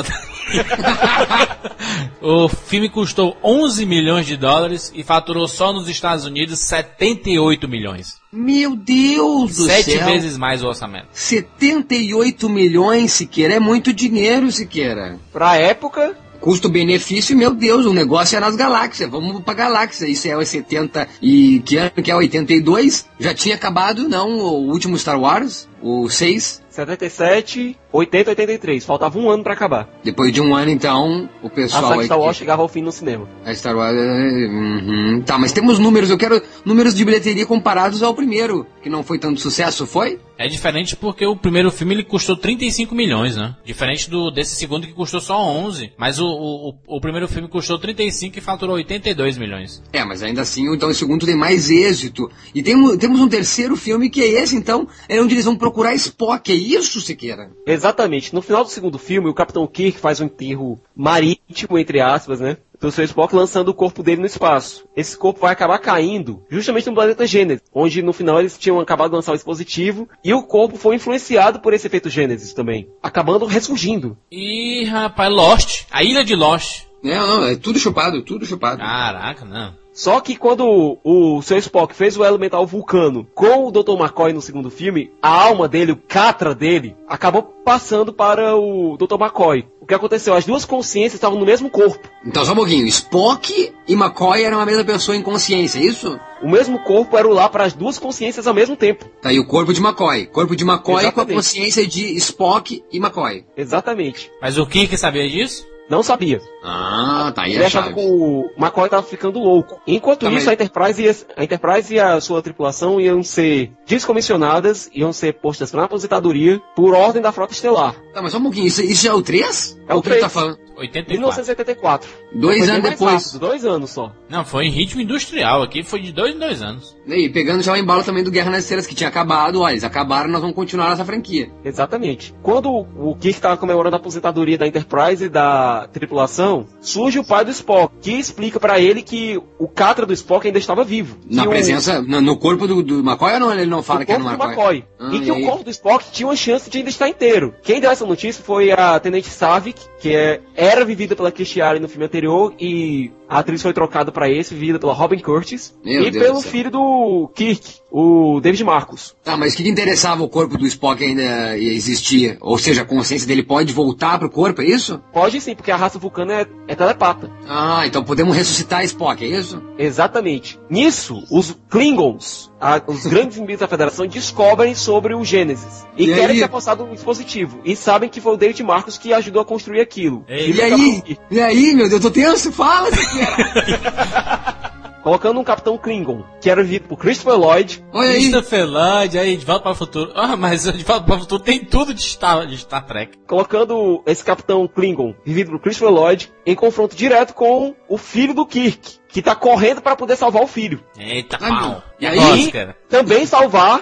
o 2.22 2.48
filme 2.48 2.88
custou 2.88 3.36
11 3.42 3.84
milhões 3.84 4.26
de 4.26 4.36
dólares 4.36 4.92
e 4.94 5.02
faturou 5.02 5.48
só 5.48 5.72
nos 5.72 5.88
Estados 5.88 6.24
Unidos 6.24 6.60
78 6.60 7.68
milhões. 7.68 8.16
Meu 8.32 8.76
Deus 8.76 9.56
do 9.56 9.64
Sete 9.64 9.92
céu. 9.92 10.06
vezes 10.06 10.36
mais 10.36 10.62
o 10.62 10.68
orçamento. 10.68 11.08
78 11.12 12.48
milhões, 12.48 13.12
Siqueira. 13.12 13.54
É 13.54 13.60
muito 13.60 13.92
dinheiro, 13.92 14.52
Siqueira. 14.52 15.18
Pra 15.32 15.56
época, 15.56 16.16
Custo-benefício, 16.40 17.36
meu 17.36 17.54
Deus, 17.54 17.84
o 17.84 17.92
negócio 17.92 18.36
é 18.36 18.40
nas 18.40 18.56
galáxias. 18.56 19.10
Vamos 19.10 19.42
pra 19.42 19.54
galáxia. 19.54 20.06
Isso 20.06 20.28
é 20.28 20.36
o 20.36 20.44
70 20.44 21.08
e 21.20 21.60
que 21.64 21.76
ano 21.76 21.90
que 21.90 22.10
é 22.10 22.16
82? 22.16 23.06
Já 23.18 23.34
tinha 23.34 23.54
acabado, 23.54 24.08
não, 24.08 24.38
o 24.38 24.70
último 24.70 24.96
Star 24.96 25.20
Wars, 25.20 25.68
o 25.82 26.08
6. 26.08 26.62
77, 26.70 27.76
80, 27.92 28.30
83. 28.30 28.84
Faltava 28.84 29.18
um 29.18 29.28
ano 29.28 29.42
pra 29.42 29.52
acabar. 29.52 29.88
Depois 30.04 30.32
de 30.32 30.40
um 30.40 30.54
ano, 30.54 30.70
então, 30.70 31.28
o 31.42 31.50
pessoal. 31.50 31.84
A 31.84 31.88
saga 31.88 32.04
Star 32.04 32.20
Wars 32.20 32.36
chegava 32.36 32.62
ao 32.62 32.68
fim 32.68 32.82
no 32.82 32.92
cinema. 32.92 33.28
A 33.44 33.52
Star 33.52 33.76
Wars. 33.76 33.96
Uhum. 33.96 35.22
Tá, 35.26 35.38
mas 35.38 35.50
temos 35.50 35.78
números. 35.78 36.08
Eu 36.08 36.18
quero 36.18 36.40
números 36.64 36.94
de 36.94 37.04
bilheteria 37.04 37.44
comparados 37.44 38.02
ao 38.02 38.14
primeiro, 38.14 38.64
que 38.80 38.88
não 38.88 39.02
foi 39.02 39.18
tanto 39.18 39.40
sucesso, 39.40 39.86
foi? 39.86 40.20
É 40.38 40.46
diferente 40.46 40.94
porque 40.94 41.26
o 41.26 41.36
primeiro 41.36 41.70
filme 41.72 41.94
ele 41.94 42.04
custou 42.04 42.36
35 42.36 42.94
milhões, 42.94 43.36
né? 43.36 43.56
Diferente 43.64 44.08
do 44.08 44.30
desse 44.30 44.54
segundo 44.54 44.86
que 44.86 44.92
custou 44.92 45.20
só 45.20 45.36
11. 45.36 45.92
Mas 45.98 46.20
o, 46.20 46.26
o, 46.26 46.74
o 46.86 47.00
primeiro 47.00 47.26
filme 47.26 47.48
custou 47.48 47.76
35 47.76 48.38
e 48.38 48.40
faturou 48.40 48.76
82 48.76 49.36
milhões. 49.36 49.82
É, 49.92 50.04
mas 50.04 50.22
ainda 50.22 50.42
assim, 50.42 50.72
então 50.72 50.90
o 50.90 50.94
segundo 50.94 51.26
tem 51.26 51.36
mais 51.36 51.70
êxito. 51.70 52.30
E 52.54 52.62
tem, 52.62 52.96
temos 52.98 53.20
um 53.20 53.28
terceiro 53.28 53.76
filme 53.76 54.08
que 54.08 54.22
é 54.22 54.28
esse, 54.28 54.54
então, 54.54 54.86
é 55.08 55.20
onde 55.20 55.34
eles 55.34 55.44
vão 55.44 55.56
procurar 55.56 55.94
Spock. 55.94 56.52
É 56.52 56.54
isso, 56.54 57.00
Siqueira? 57.00 57.50
Exatamente. 57.66 58.32
No 58.32 58.40
final 58.40 58.62
do 58.62 58.70
segundo 58.70 58.98
filme, 58.98 59.28
o 59.28 59.34
Capitão 59.34 59.66
Kirk 59.66 59.98
faz 59.98 60.20
um 60.20 60.26
enterro 60.26 60.80
marítimo, 60.94 61.76
entre 61.76 62.00
aspas, 62.00 62.38
né? 62.38 62.58
Do 62.80 62.90
seu 62.90 63.04
Spock 63.04 63.34
lançando 63.34 63.68
o 63.68 63.74
corpo 63.74 64.02
dele 64.02 64.20
no 64.20 64.26
espaço. 64.26 64.86
Esse 64.96 65.16
corpo 65.16 65.40
vai 65.40 65.52
acabar 65.52 65.78
caindo 65.78 66.42
justamente 66.48 66.88
no 66.88 66.94
planeta 66.94 67.26
Gênesis, 67.26 67.62
onde 67.72 68.02
no 68.02 68.12
final 68.12 68.40
eles 68.40 68.58
tinham 68.58 68.80
acabado 68.80 69.10
de 69.10 69.16
lançar 69.16 69.32
o 69.32 69.36
dispositivo 69.36 70.08
e 70.24 70.32
o 70.32 70.42
corpo 70.42 70.76
foi 70.76 70.96
influenciado 70.96 71.60
por 71.60 71.72
esse 71.72 71.86
efeito 71.86 72.10
Gênesis 72.10 72.52
também, 72.52 72.88
acabando 73.02 73.46
ressurgindo. 73.46 74.16
E 74.30 74.84
rapaz, 74.84 75.32
Lost, 75.32 75.82
a 75.90 76.02
ilha 76.02 76.24
de 76.24 76.34
Lost. 76.34 76.88
Não, 77.02 77.40
não, 77.40 77.46
é 77.46 77.56
tudo 77.56 77.78
chupado, 77.78 78.22
tudo 78.22 78.44
chupado. 78.44 78.78
Caraca, 78.80 79.44
não. 79.44 79.74
Só 79.98 80.20
que 80.20 80.36
quando 80.36 80.64
o, 80.64 81.36
o 81.36 81.42
seu 81.42 81.58
Spock 81.58 81.92
fez 81.92 82.16
o 82.16 82.22
elo 82.22 82.38
mental 82.38 82.64
vulcano 82.64 83.26
com 83.34 83.66
o 83.66 83.72
Dr. 83.72 83.98
McCoy 83.98 84.32
no 84.32 84.40
segundo 84.40 84.70
filme, 84.70 85.10
a 85.20 85.28
alma 85.28 85.66
dele, 85.66 85.90
o 85.90 85.96
catra 85.96 86.54
dele, 86.54 86.96
acabou 87.08 87.42
passando 87.42 88.12
para 88.12 88.56
o 88.56 88.96
Dr. 88.96 89.20
McCoy. 89.20 89.66
O 89.88 89.94
que 89.94 89.94
aconteceu? 89.94 90.34
As 90.34 90.44
duas 90.44 90.66
consciências 90.66 91.14
estavam 91.14 91.38
no 91.38 91.46
mesmo 91.46 91.70
corpo. 91.70 92.10
Então, 92.22 92.44
só 92.44 92.52
um 92.52 92.56
pouquinho. 92.56 92.86
Spock 92.88 93.72
e 93.88 93.92
McCoy 93.94 94.42
eram 94.42 94.60
a 94.60 94.66
mesma 94.66 94.84
pessoa 94.84 95.16
em 95.16 95.22
consciência, 95.22 95.78
é 95.78 95.82
isso? 95.82 96.20
O 96.42 96.50
mesmo 96.50 96.78
corpo 96.80 97.16
era 97.16 97.26
lá 97.26 97.48
para 97.48 97.64
as 97.64 97.72
duas 97.72 97.98
consciências 97.98 98.46
ao 98.46 98.52
mesmo 98.52 98.76
tempo. 98.76 99.06
Tá 99.22 99.30
aí 99.30 99.40
o 99.40 99.46
corpo 99.46 99.72
de 99.72 99.80
McCoy. 99.80 100.26
Corpo 100.26 100.54
de 100.54 100.62
McCoy 100.62 101.04
Exatamente. 101.04 101.14
com 101.14 101.20
a 101.22 101.34
consciência 101.36 101.86
de 101.86 102.14
Spock 102.18 102.84
e 102.92 102.98
McCoy. 102.98 103.46
Exatamente. 103.56 104.30
Mas 104.42 104.58
o 104.58 104.66
Kirk 104.66 104.94
sabia 104.98 105.26
disso? 105.26 105.66
Não 105.88 106.02
sabia. 106.02 106.40
Ah, 106.62 107.32
tá 107.34 107.42
aí 107.42 107.54
Ele 107.54 107.64
a 107.64 107.66
achava 107.66 107.88
chave. 107.88 108.00
que 108.00 108.06
o 108.06 108.50
McCoy 108.58 108.84
estava 108.84 109.02
ficando 109.02 109.38
louco. 109.38 109.80
Enquanto 109.86 110.26
Tá, 110.26 110.32
isso, 110.32 110.50
a, 110.50 110.52
Enterprise 110.52 111.02
ia, 111.02 111.16
a 111.36 111.44
Enterprise 111.44 111.94
e 111.94 111.98
a 112.00 112.20
sua 112.20 112.42
tripulação 112.42 113.00
iam 113.00 113.22
ser 113.22 113.72
descomissionadas, 113.86 114.90
iam 114.92 115.12
ser 115.12 115.34
postas 115.34 115.70
para 115.70 115.84
aposentadoria 115.84 116.60
por 116.76 116.94
ordem 116.94 117.22
da 117.22 117.32
Frota 117.32 117.52
Estelar. 117.52 117.94
Tá, 118.12 118.20
mas 118.20 118.32
só 118.32 118.38
um 118.38 118.42
pouquinho. 118.42 118.66
Isso, 118.66 118.82
isso 118.82 119.06
é 119.08 119.12
o 119.14 119.22
3? 119.22 119.78
É 119.88 119.94
o 119.94 120.02
que 120.02 120.08
ele 120.08 120.16
tá 120.20 120.28
3. 120.28 120.32
falando? 120.32 120.58
84. 120.78 121.12
1984. 121.12 122.08
Dois 122.34 122.58
Foi 122.66 122.68
anos 122.76 122.90
depois. 122.90 123.24
rápido, 123.24 123.38
dois 123.40 123.64
anos 123.64 123.90
só. 123.90 124.12
Não, 124.28 124.44
foi 124.44 124.66
em 124.66 124.70
ritmo 124.70 125.00
industrial. 125.00 125.62
Aqui 125.62 125.82
foi 125.82 126.00
de 126.00 126.12
dois 126.12 126.34
em 126.34 126.38
dois 126.38 126.62
anos. 126.62 126.96
E 127.06 127.28
pegando 127.28 127.62
já 127.62 127.72
o 127.72 127.76
embalo 127.76 128.04
também 128.04 128.22
do 128.22 128.30
Guerra 128.30 128.50
nas 128.50 128.64
Estrelas, 128.64 128.86
que 128.86 128.94
tinha 128.94 129.08
acabado. 129.08 129.60
Olha, 129.60 129.72
eles 129.72 129.84
acabaram, 129.84 130.28
nós 130.30 130.40
vamos 130.40 130.54
continuar 130.54 130.92
essa 130.92 131.04
franquia. 131.04 131.50
Exatamente. 131.64 132.34
Quando 132.42 132.70
o 132.70 133.14
Kirk 133.14 133.28
estava 133.36 133.56
comemorando 133.56 133.96
a 133.96 133.98
aposentadoria 133.98 134.58
da 134.58 134.66
Enterprise 134.66 135.24
e 135.24 135.28
da 135.28 135.88
tripulação, 135.92 136.66
surge 136.80 137.18
o 137.18 137.24
pai 137.24 137.44
do 137.44 137.50
Spock, 137.50 137.94
que 138.00 138.12
explica 138.12 138.60
para 138.60 138.78
ele 138.78 139.02
que 139.02 139.40
o 139.58 139.68
Catra 139.68 140.04
do 140.06 140.12
Spock 140.12 140.46
ainda 140.46 140.58
estava 140.58 140.84
vivo. 140.84 141.18
Na 141.30 141.46
presença, 141.46 142.00
no, 142.02 142.20
no 142.20 142.36
corpo 142.36 142.66
do, 142.66 142.82
do 142.82 143.00
McCoy 143.00 143.34
ou 143.34 143.40
não? 143.40 143.52
Ele 143.52 143.66
não 143.66 143.82
fala 143.82 144.04
que 144.04 144.12
é 144.12 144.18
no 144.18 144.24
corpo 144.24 144.38
do 144.38 144.44
McCoy? 144.44 144.76
McCoy. 144.76 144.84
Ah, 144.98 145.14
e 145.14 145.20
que 145.20 145.28
e 145.28 145.30
o 145.30 145.34
aí? 145.34 145.44
corpo 145.44 145.64
do 145.64 145.70
Spock 145.70 146.04
tinha 146.12 146.26
uma 146.26 146.36
chance 146.36 146.68
de 146.70 146.78
ainda 146.78 146.90
estar 146.90 147.08
inteiro. 147.08 147.54
Quem 147.62 147.80
deu 147.80 147.90
essa 147.90 148.04
notícia 148.06 148.42
foi 148.44 148.70
a 148.70 148.98
Tenente 149.00 149.28
Savick, 149.28 149.80
que 150.00 150.14
é- 150.14 150.40
era 150.68 150.84
vivida 150.84 151.16
pela 151.16 151.32
Alley 151.60 151.80
no 151.80 151.88
filme 151.88 152.04
anterior, 152.04 152.54
e 152.58 153.10
a 153.28 153.38
atriz 153.38 153.60
foi 153.62 153.72
trocada 153.72 154.10
para 154.10 154.30
esse, 154.30 154.54
vivida 154.54 154.78
pela 154.78 154.92
Robin 154.92 155.18
Curtis, 155.18 155.74
Meu 155.84 156.02
e 156.02 156.10
Deus 156.10 156.24
pelo 156.24 156.40
filho 156.40 156.70
do 156.70 157.30
Kirk, 157.34 157.76
o 157.90 158.40
David 158.40 158.64
Marcos. 158.64 159.14
Tá, 159.24 159.36
mas 159.36 159.54
o 159.54 159.56
que 159.56 159.68
interessava 159.68 160.22
o 160.22 160.28
corpo 160.28 160.56
do 160.56 160.66
Spock 160.66 161.02
ainda 161.04 161.56
existia? 161.58 162.36
Ou 162.40 162.58
seja, 162.58 162.82
a 162.82 162.84
consciência 162.84 163.26
dele 163.26 163.42
pode 163.42 163.72
voltar 163.72 164.18
pro 164.18 164.30
corpo, 164.30 164.62
é 164.62 164.66
isso? 164.66 165.00
Pode 165.12 165.40
sim, 165.40 165.54
porque 165.54 165.70
a 165.70 165.76
raça 165.76 165.98
vulcana 165.98 166.32
é, 166.42 166.46
é 166.68 166.74
telepata. 166.74 167.30
Ah, 167.46 167.82
então 167.86 168.02
podemos 168.04 168.34
ressuscitar 168.36 168.84
Spock, 168.84 169.22
é 169.24 169.28
isso? 169.28 169.62
Exatamente. 169.78 170.58
Nisso, 170.70 171.22
os 171.30 171.56
Klingons, 171.68 172.50
a- 172.60 172.82
os 172.86 173.06
grandes 173.06 173.36
inimigos 173.36 173.60
da 173.60 173.68
Federação, 173.68 174.06
descobrem 174.06 174.74
sobre 174.74 175.14
o 175.14 175.24
Gênesis. 175.24 175.86
E, 175.96 176.04
E 176.04 176.06
querem 176.14 176.30
aí? 176.30 176.38
se 176.38 176.44
apossar 176.44 176.76
do 176.76 176.86
dispositivo. 176.86 177.60
E 177.64 177.74
sabem 177.76 178.08
que 178.08 178.20
foi 178.20 178.32
o 178.34 178.36
David 178.36 178.62
Marcos 178.62 178.96
que 178.98 179.12
ajudou 179.12 179.42
a 179.42 179.44
construir 179.44 179.80
aquilo. 179.80 180.24
Ei, 180.28 180.52
E 180.52 180.60
aí? 180.62 181.02
E 181.30 181.40
aí, 181.40 181.74
meu 181.74 181.88
Deus, 181.88 181.92
eu 181.92 182.00
tô 182.00 182.10
tenso? 182.10 182.50
Fala! 182.52 182.88
Colocando 185.02 185.40
um 185.40 185.44
capitão 185.44 185.78
Klingon, 185.78 186.22
que 186.40 186.50
era 186.50 186.62
vivido 186.62 186.88
por 186.88 186.98
Christopher 186.98 187.38
Lloyd, 187.38 187.82
Olha 187.92 188.10
aí. 188.10 188.20
Christopher 188.20 188.66
Lloyd, 188.66 189.18
aí, 189.18 189.36
de 189.36 189.46
volta 189.46 189.62
para 189.62 189.72
o 189.72 189.74
futuro. 189.74 190.12
Ah, 190.14 190.36
mas 190.36 190.64
de 190.64 190.84
volta 190.84 191.06
para 191.06 191.16
o 191.16 191.20
futuro 191.20 191.42
tem 191.42 191.64
tudo 191.64 191.94
de 191.94 192.02
Star, 192.02 192.46
de 192.46 192.58
Star 192.58 192.84
Trek. 192.84 193.16
colocando 193.26 194.02
esse 194.04 194.22
capitão 194.22 194.68
Klingon, 194.68 195.14
vivido 195.24 195.52
por 195.52 195.60
Christopher 195.60 195.94
Lloyd, 195.94 196.32
em 196.44 196.54
confronto 196.54 196.94
direto 196.94 197.32
com 197.32 197.74
o 197.88 197.96
filho 197.96 198.34
do 198.34 198.44
Kirk, 198.44 198.98
que 199.08 199.22
tá 199.22 199.34
correndo 199.34 199.80
para 199.80 199.96
poder 199.96 200.16
salvar 200.16 200.42
o 200.42 200.48
filho. 200.48 200.84
Eita, 200.98 201.38
pau. 201.38 201.82
E 201.98 202.06
aí? 202.06 202.52
Também 202.88 203.24
salvar 203.24 203.80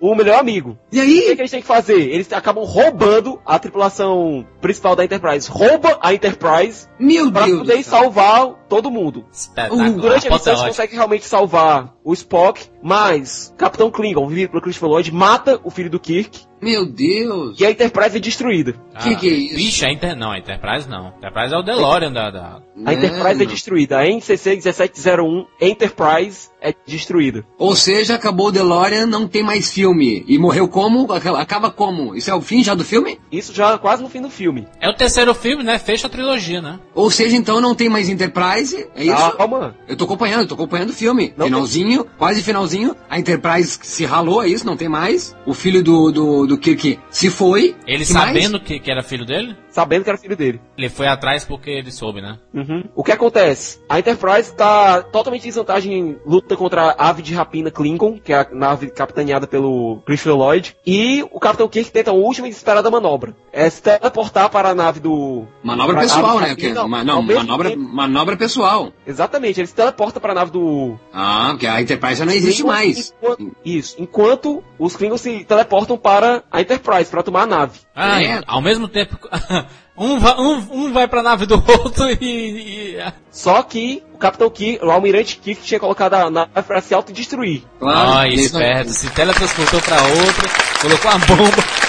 o 0.00 0.14
melhor 0.14 0.38
amigo. 0.38 0.78
E 0.92 1.00
aí? 1.00 1.18
O 1.18 1.22
que, 1.22 1.36
que 1.36 1.40
eles 1.42 1.50
têm 1.50 1.60
que 1.60 1.66
fazer? 1.66 2.00
Eles 2.00 2.32
acabam 2.32 2.64
roubando 2.64 3.40
a 3.44 3.58
tripulação 3.58 4.46
principal 4.60 4.96
da 4.96 5.04
Enterprise. 5.04 5.50
Rouba 5.50 5.98
a 6.00 6.14
Enterprise 6.14 6.88
Meu 6.98 7.30
pra 7.30 7.46
Deus. 7.46 7.58
poder 7.58 7.82
salvar 7.82 8.54
todo 8.68 8.90
mundo. 8.90 9.24
Espetáculo. 9.32 9.92
Durante 9.92 10.28
a 10.28 10.30
missão 10.30 10.52
eles 10.52 10.66
conseguem 10.66 10.96
realmente 10.96 11.24
salvar 11.24 11.94
o 12.04 12.12
Spock, 12.12 12.68
mas 12.82 13.52
Capitão 13.56 13.90
Klingon, 13.90 14.28
vivido 14.28 14.50
pelo 14.50 14.62
Christopher 14.62 14.88
Lloyd, 14.88 15.12
mata 15.12 15.60
o 15.64 15.70
filho 15.70 15.90
do 15.90 15.98
Kirk 15.98 16.46
Meu 16.66 16.84
Deus. 16.84 17.58
e 17.60 17.64
a 17.64 17.70
Enterprise 17.70 18.16
é 18.16 18.20
destruída. 18.20 18.74
Que 19.02 19.16
que 19.16 19.28
é 19.28 19.32
isso? 19.32 19.54
Ah, 19.54 19.56
Vixe, 19.56 19.84
a 19.84 19.92
Inter... 19.92 20.16
não, 20.16 20.30
a 20.32 20.38
Enterprise 20.38 20.88
não. 20.88 21.06
A 21.08 21.16
Enterprise 21.18 21.54
é 21.54 21.58
o 21.58 21.62
DeLorean 21.62 22.12
da... 22.12 22.30
da... 22.30 22.62
A 22.84 22.92
Enterprise 22.92 23.42
é 23.42 23.46
destruída. 23.46 23.98
A 23.98 24.06
NCC 24.06 24.50
1701 24.50 25.46
Enterprise 25.60 26.48
é 26.60 26.74
destruída. 26.86 27.44
Ou 27.58 27.76
seja, 27.76 28.14
acabou 28.14 28.48
o 28.48 28.52
DeLorean, 28.52 29.06
não 29.06 29.28
tem 29.28 29.42
mais 29.42 29.70
filme. 29.70 30.24
E 30.26 30.38
morreu 30.38 30.68
como? 30.68 31.06
Acaba 31.12 31.70
como? 31.70 32.14
Isso 32.14 32.30
é 32.30 32.34
o 32.34 32.40
fim 32.40 32.64
já 32.64 32.74
do 32.74 32.84
filme? 32.84 33.20
Isso 33.30 33.54
já 33.54 33.78
quase 33.78 34.02
no 34.02 34.08
fim 34.08 34.20
do 34.20 34.28
filme. 34.28 34.66
É 34.80 34.88
o 34.88 34.94
terceiro 34.94 35.34
filme, 35.34 35.62
né? 35.62 35.78
Fecha 35.78 36.06
a 36.06 36.10
trilogia, 36.10 36.60
né? 36.60 36.80
Ou 36.94 37.10
seja, 37.10 37.36
então 37.36 37.60
não 37.60 37.74
tem 37.74 37.88
mais 37.88 38.08
Enterprise? 38.08 38.86
É 38.94 39.04
isso? 39.04 39.36
Calma. 39.36 39.76
Eu 39.86 39.96
tô 39.96 40.04
acompanhando, 40.04 40.40
eu 40.42 40.48
tô 40.48 40.54
acompanhando 40.54 40.90
o 40.90 40.94
filme. 40.94 41.32
Não 41.36 41.46
finalzinho, 41.46 42.06
quase 42.18 42.42
finalzinho. 42.42 42.96
A 43.08 43.18
Enterprise 43.18 43.78
se 43.82 44.04
ralou, 44.04 44.42
é 44.42 44.48
isso? 44.48 44.66
Não 44.66 44.76
tem 44.76 44.88
mais. 44.88 45.36
O 45.46 45.54
filho 45.54 45.82
do, 45.82 46.10
do, 46.10 46.46
do 46.46 46.55
Kirk 46.58 46.98
se 47.10 47.30
foi. 47.30 47.74
Ele 47.86 48.04
Que 48.04 48.12
mais? 48.12 48.26
sabendo 48.28 48.60
que, 48.60 48.78
que 48.80 48.90
era 48.90 49.02
filho 49.02 49.24
dele, 49.24 49.56
Sabendo 49.70 50.04
que 50.04 50.08
era 50.10 50.18
filho 50.18 50.34
dele. 50.36 50.58
ele 50.78 50.88
foi 50.88 51.06
atrás 51.06 51.44
porque 51.44 51.68
ele 51.70 51.92
soube, 51.92 52.22
né? 52.22 52.38
Uhum. 52.54 52.84
O 52.94 53.04
que 53.04 53.12
acontece? 53.12 53.78
A 53.88 53.98
Enterprise 53.98 54.50
está 54.50 55.02
totalmente 55.02 55.42
em 55.42 55.48
desvantagem 55.48 55.92
em 55.92 56.16
luta 56.24 56.56
contra 56.56 56.92
a 56.92 57.08
ave 57.10 57.20
de 57.20 57.34
rapina 57.34 57.70
Klingon, 57.70 58.18
que 58.18 58.32
é 58.32 58.36
a 58.40 58.46
nave 58.50 58.88
capitaneada 58.90 59.46
pelo 59.46 60.00
Christopher 60.06 60.34
Lloyd, 60.36 60.76
e 60.86 61.22
o 61.30 61.38
Capitão 61.38 61.68
Kirk 61.68 61.90
tenta 61.90 62.10
a 62.10 62.14
última 62.14 62.46
e 62.46 62.50
desesperada 62.50 62.90
manobra. 62.90 63.36
É 63.52 63.68
se 63.68 63.82
teleportar 63.82 64.48
para 64.48 64.70
a 64.70 64.74
nave 64.74 64.98
do... 65.00 65.44
Manobra 65.62 65.98
pessoal, 66.00 66.40
né? 66.40 66.54
Que, 66.56 66.72
não, 66.72 66.88
mesmo 67.22 67.44
manobra, 67.44 67.68
tempo- 67.70 67.82
manobra 67.82 68.36
pessoal. 68.36 68.92
Exatamente, 69.06 69.60
ele 69.60 69.66
se 69.66 69.74
teleporta 69.74 70.18
para 70.18 70.32
a 70.32 70.34
nave 70.36 70.50
do... 70.52 70.98
Ah, 71.12 71.48
porque 71.50 71.66
a 71.66 71.80
Enterprise 71.82 72.18
já 72.20 72.24
não 72.24 72.32
existe 72.32 72.62
Klingons, 72.62 72.74
mais. 72.78 73.14
enquanto- 73.22 73.56
isso, 73.64 73.96
enquanto 73.98 74.64
os 74.78 74.96
Klingons 74.96 75.20
se 75.20 75.44
teleportam 75.44 75.98
para 75.98 76.35
a 76.50 76.60
Enterprise, 76.60 77.10
para 77.10 77.22
tomar 77.22 77.42
a 77.42 77.46
nave. 77.46 77.78
Ah, 77.94 78.22
É. 78.22 78.42
ao 78.46 78.60
mesmo 78.60 78.88
tempo... 78.88 79.16
um, 79.96 80.18
vai, 80.18 80.34
um, 80.38 80.54
um 80.72 80.92
vai 80.92 81.08
pra 81.08 81.22
nave 81.22 81.46
do 81.46 81.54
outro 81.66 82.08
e... 82.10 82.96
e- 82.98 83.12
Só 83.30 83.62
que 83.62 84.02
o 84.12 84.18
Capitão 84.18 84.48
Kirk, 84.50 84.84
o 84.84 84.90
Almirante 84.90 85.36
Kirk 85.36 85.62
tinha 85.62 85.80
colocado 85.80 86.14
a 86.14 86.30
nave 86.30 86.50
para 86.66 86.80
se 86.80 86.94
autodestruir. 86.94 87.62
Ah, 87.82 88.26
isso- 88.28 88.44
esperto. 88.56 88.90
Se 88.90 89.10
teletransportou 89.10 89.80
pra 89.82 90.02
outra, 90.02 90.48
colocou 90.80 91.10
uma 91.10 91.26
bomba. 91.26 91.85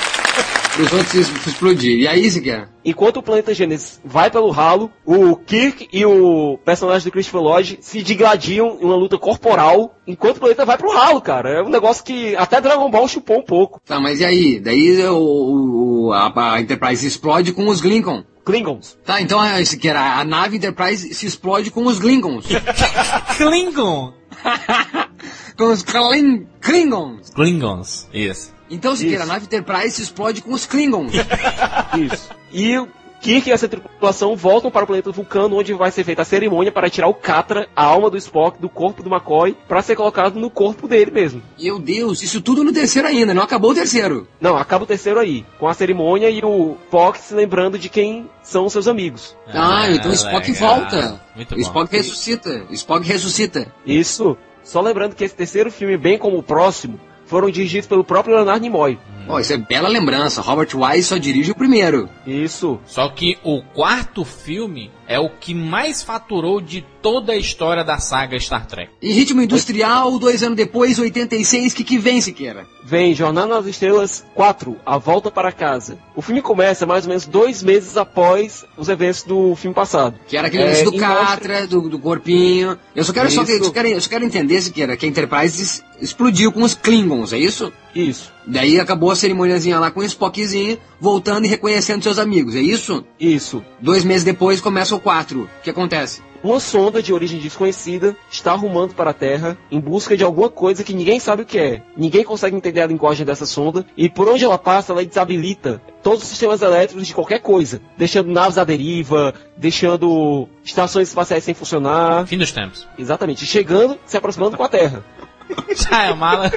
Os 0.80 0.94
outros 0.94 1.10
se 1.12 1.50
explodir. 1.50 1.98
E 2.00 2.08
aí, 2.08 2.30
Siqueira? 2.30 2.70
Enquanto 2.86 3.18
o 3.18 3.24
planeta 3.24 3.54
Gênesis 3.54 4.00
vai 4.06 4.30
pelo 4.30 4.52
ralo, 4.52 4.92
o 5.06 5.36
Kirk 5.36 5.90
e 5.92 6.06
o 6.06 6.58
personagem 6.64 7.06
do 7.06 7.12
Christopher 7.12 7.42
Lloyd 7.42 7.80
se 7.82 8.02
digladiam 8.04 8.78
em 8.80 8.86
uma 8.86 8.96
luta 8.96 9.18
corporal, 9.18 9.96
enquanto 10.06 10.38
o 10.38 10.40
planeta 10.40 10.66
vai 10.66 10.78
pro 10.78 10.92
ralo, 10.94 11.20
cara. 11.20 11.50
É 11.50 11.64
um 11.64 11.70
negócio 11.70 12.04
que 12.04 12.36
até 12.36 12.62
Dragon 12.62 12.90
Ball 12.92 13.08
chupou 13.08 13.40
um 13.40 13.44
pouco. 13.44 13.82
Tá, 13.86 14.00
mas 14.00 14.20
e 14.20 14.26
aí? 14.26 14.60
Daí 14.60 15.04
o, 15.08 16.08
o- 16.08 16.14
a, 16.14 16.54
a 16.54 16.62
Enterprise 16.62 17.06
explode 17.06 17.52
com 17.54 17.68
os 17.68 17.80
Lincoln. 17.80 18.24
Klingons. 18.46 18.98
Tá, 19.04 19.20
então 19.20 19.40
a, 19.42 19.64
Siqueira, 19.66 20.00
a 20.00 20.24
nave 20.24 20.56
Enterprise 20.58 21.14
se 21.14 21.26
explode 21.26 21.70
com 21.72 21.86
os 21.86 22.00
Klingons. 22.00 22.46
Klingon. 23.36 24.14
com 25.58 25.66
os 25.74 25.82
Kling, 25.84 26.48
Klingons. 26.62 27.30
Klingons. 27.32 28.08
Isso. 28.14 28.54
Então, 28.70 28.96
Siqueira, 28.96 29.24
a 29.24 29.26
Isso. 29.26 29.34
nave 29.34 29.46
Enterprise 29.46 29.92
se 29.92 30.02
explode 30.02 30.42
com 30.42 30.54
os 30.54 30.66
Klingons. 30.66 31.14
Isso. 31.98 32.30
E 32.52 32.78
o 32.78 32.88
Kirk 33.22 33.50
e 33.50 33.52
essa 33.52 33.68
tripulação 33.68 34.36
voltam 34.36 34.70
para 34.70 34.84
o 34.84 34.88
planeta 34.88 35.12
Vulcano, 35.12 35.58
onde 35.58 35.74
vai 35.74 35.92
ser 35.92 36.04
feita 36.04 36.22
a 36.22 36.26
cerimônia 36.26 36.72
para 36.72 36.90
tirar 36.90 37.08
o 37.08 37.14
Catra, 37.14 37.68
a 37.76 37.84
alma 37.84 38.10
do 38.10 38.18
Spock, 38.18 38.60
do 38.60 38.70
corpo 38.70 39.02
do 39.02 39.10
McCoy, 39.10 39.58
para 39.68 39.82
ser 39.82 39.96
colocado 39.96 40.40
no 40.40 40.50
corpo 40.50 40.88
dele 40.88 41.12
mesmo. 41.12 41.42
Meu 41.60 41.80
Deus, 41.80 42.22
isso 42.22 42.42
tudo 42.42 42.64
no 42.64 42.72
terceiro 42.72 43.08
ainda, 43.08 43.34
não 43.34 43.44
acabou 43.44 43.72
o 43.72 43.76
terceiro. 43.76 44.28
Não, 44.40 44.56
acaba 44.56 44.84
o 44.84 44.88
terceiro 44.88 45.20
aí, 45.20 45.46
com 45.60 45.68
a 45.68 45.74
cerimônia 45.74 46.30
e 46.30 46.42
o 46.44 46.78
Spock 46.86 47.20
se 47.20 47.34
lembrando 47.34 47.78
de 47.78 47.90
quem 47.90 48.30
são 48.44 48.66
os 48.66 48.74
seus 48.74 48.88
amigos. 48.88 49.36
Ah, 49.48 49.90
então 49.90 50.12
o 50.12 50.14
Spock 50.14 50.52
legal. 50.52 50.80
volta. 50.80 51.22
Muito 51.36 51.52
o 51.54 51.56
bom. 51.56 51.62
Spock 51.62 51.92
ressuscita. 51.92 52.66
O 52.70 52.74
Spock 52.74 53.06
ressuscita. 53.06 53.72
Isso. 53.86 54.38
Só 54.64 54.82
lembrando 54.82 55.16
que 55.16 55.24
esse 55.24 55.36
terceiro 55.36 55.72
filme, 55.72 55.98
bem 55.98 56.18
como 56.18 56.38
o 56.38 56.44
próximo, 56.44 57.00
foram 57.28 57.50
dirigidos 57.50 57.88
pelo 57.88 58.04
próprio 58.04 58.36
Leonardo 58.36 58.62
Nimoy. 58.64 58.98
Ó, 59.28 59.40
isso 59.40 59.54
é 59.54 59.58
bela 59.58 59.90
lembrança. 59.90 60.42
Robert 60.42 60.70
Wise 60.74 61.10
só 61.10 61.18
dirige 61.18 61.52
o 61.52 61.56
primeiro. 61.56 62.10
Isso. 62.26 62.80
Só 62.86 63.10
que 63.10 63.38
o 63.44 63.62
quarto 63.62 64.24
filme 64.24 64.90
é 65.08 65.20
o 65.20 65.30
que 65.30 65.54
mais 65.54 66.04
faturou 66.04 66.60
de 66.60 66.86
toda 67.02 67.32
a 67.34 67.38
história 67.38 67.84
da 67.84 67.98
saga 67.98 68.38
Star 68.40 68.66
Trek. 68.68 68.92
Em 69.02 69.14
ritmo 69.14 69.42
industrial, 69.42 70.20
dois 70.20 70.44
anos 70.44 70.58
depois, 70.58 71.00
86, 71.00 71.74
que 71.74 71.84
que 71.84 71.98
vem, 71.98 72.20
Siqueira? 72.20 72.66
Vem 72.84 73.14
Jornada 73.16 73.48
nas 73.48 73.66
Estrelas 73.66 74.26
4, 74.36 74.76
A 74.86 74.98
Volta 74.98 75.30
para 75.32 75.52
Casa. 75.52 75.98
O 76.16 76.22
filme 76.22 76.42
começa 76.42 76.86
mais 76.86 77.06
ou 77.06 77.10
menos 77.10 77.26
dois 77.26 77.62
meses 77.64 77.96
após 77.98 78.66
os 78.78 78.90
eventos 78.90 79.24
do 79.24 79.56
filme 79.56 79.74
passado. 79.76 80.16
Que 80.28 80.36
era 80.38 80.48
aquele 80.48 80.64
É, 80.64 80.84
do 80.84 80.94
e 80.94 81.00
mostra- 81.00 81.26
Catra, 81.26 81.68
do, 81.68 81.90
do 81.90 82.00
corpinho. 82.00 82.78
Eu 82.96 83.04
só 83.04 83.14
quero, 83.14 83.30
só, 83.32 83.44
que- 83.46 83.64
só 83.64 83.72
quero, 83.72 83.88
eu 83.88 84.02
só 84.02 84.10
quero 84.10 84.26
entender, 84.26 84.62
Siqueira, 84.62 84.96
que 84.98 85.06
a 85.06 85.10
Enterprise 85.10 85.82
explodiu 86.02 86.52
com 86.52 86.64
os 86.64 86.74
Klingons, 86.74 87.34
é 87.34 87.38
isso? 87.38 87.72
Isso. 87.94 88.32
Daí 88.46 88.80
acabou 88.80 89.12
a 89.12 89.16
cerimoniazinha 89.16 89.80
lá 89.80 89.92
com 89.92 90.00
o 90.00 90.04
Spockzinho, 90.04 90.78
voltando 91.00 91.46
e 91.46 91.50
reconhecendo 91.50 92.04
seus 92.04 92.20
amigos, 92.20 92.56
é 92.56 92.62
isso? 92.62 93.04
Isso. 93.20 93.64
Dois 93.80 94.04
meses 94.04 94.24
depois 94.24 94.62
começa 94.62 94.96
o 94.96 95.00
4. 95.00 95.42
O 95.42 95.50
que 95.64 95.70
acontece? 95.70 96.22
Uma 96.44 96.60
sonda 96.60 97.02
de 97.02 97.12
origem 97.12 97.40
desconhecida 97.40 98.16
está 98.32 98.52
arrumando 98.52 98.94
para 98.94 99.10
a 99.10 99.14
Terra 99.14 99.58
em 99.72 99.80
busca 99.80 100.16
de 100.16 100.24
alguma 100.24 100.50
coisa 100.50 100.84
que 100.84 100.94
ninguém 100.94 101.20
sabe 101.20 101.42
o 101.42 101.46
que 101.46 101.58
é. 101.58 101.84
Ninguém 101.96 102.24
consegue 102.24 102.56
entender 102.56 102.82
a 102.82 102.88
linguagem 102.88 103.26
dessa 103.26 103.46
sonda 103.46 103.86
e 103.98 104.08
por 104.08 104.30
onde 104.30 104.46
ela 104.46 104.58
passa, 104.58 104.94
ela 104.94 105.04
desabilita 105.04 105.82
todos 106.04 106.22
os 106.22 106.30
sistemas 106.30 106.62
elétricos 106.62 107.08
de 107.08 107.14
qualquer 107.14 107.40
coisa, 107.40 107.82
deixando 107.98 108.32
naves 108.32 108.58
à 108.58 108.64
deriva, 108.64 109.34
deixando 109.58 110.48
estações 110.64 111.08
espaciais 111.10 111.44
sem 111.44 111.54
funcionar. 111.54 112.28
Fim 112.28 112.38
dos 112.38 112.52
tempos. 112.52 112.88
Exatamente, 112.98 113.46
chegando, 113.46 113.98
se 114.06 114.16
aproximando 114.16 114.56
com 114.56 114.64
a 114.64 114.70
Terra. 114.70 115.04
Shyamala. 115.76 116.52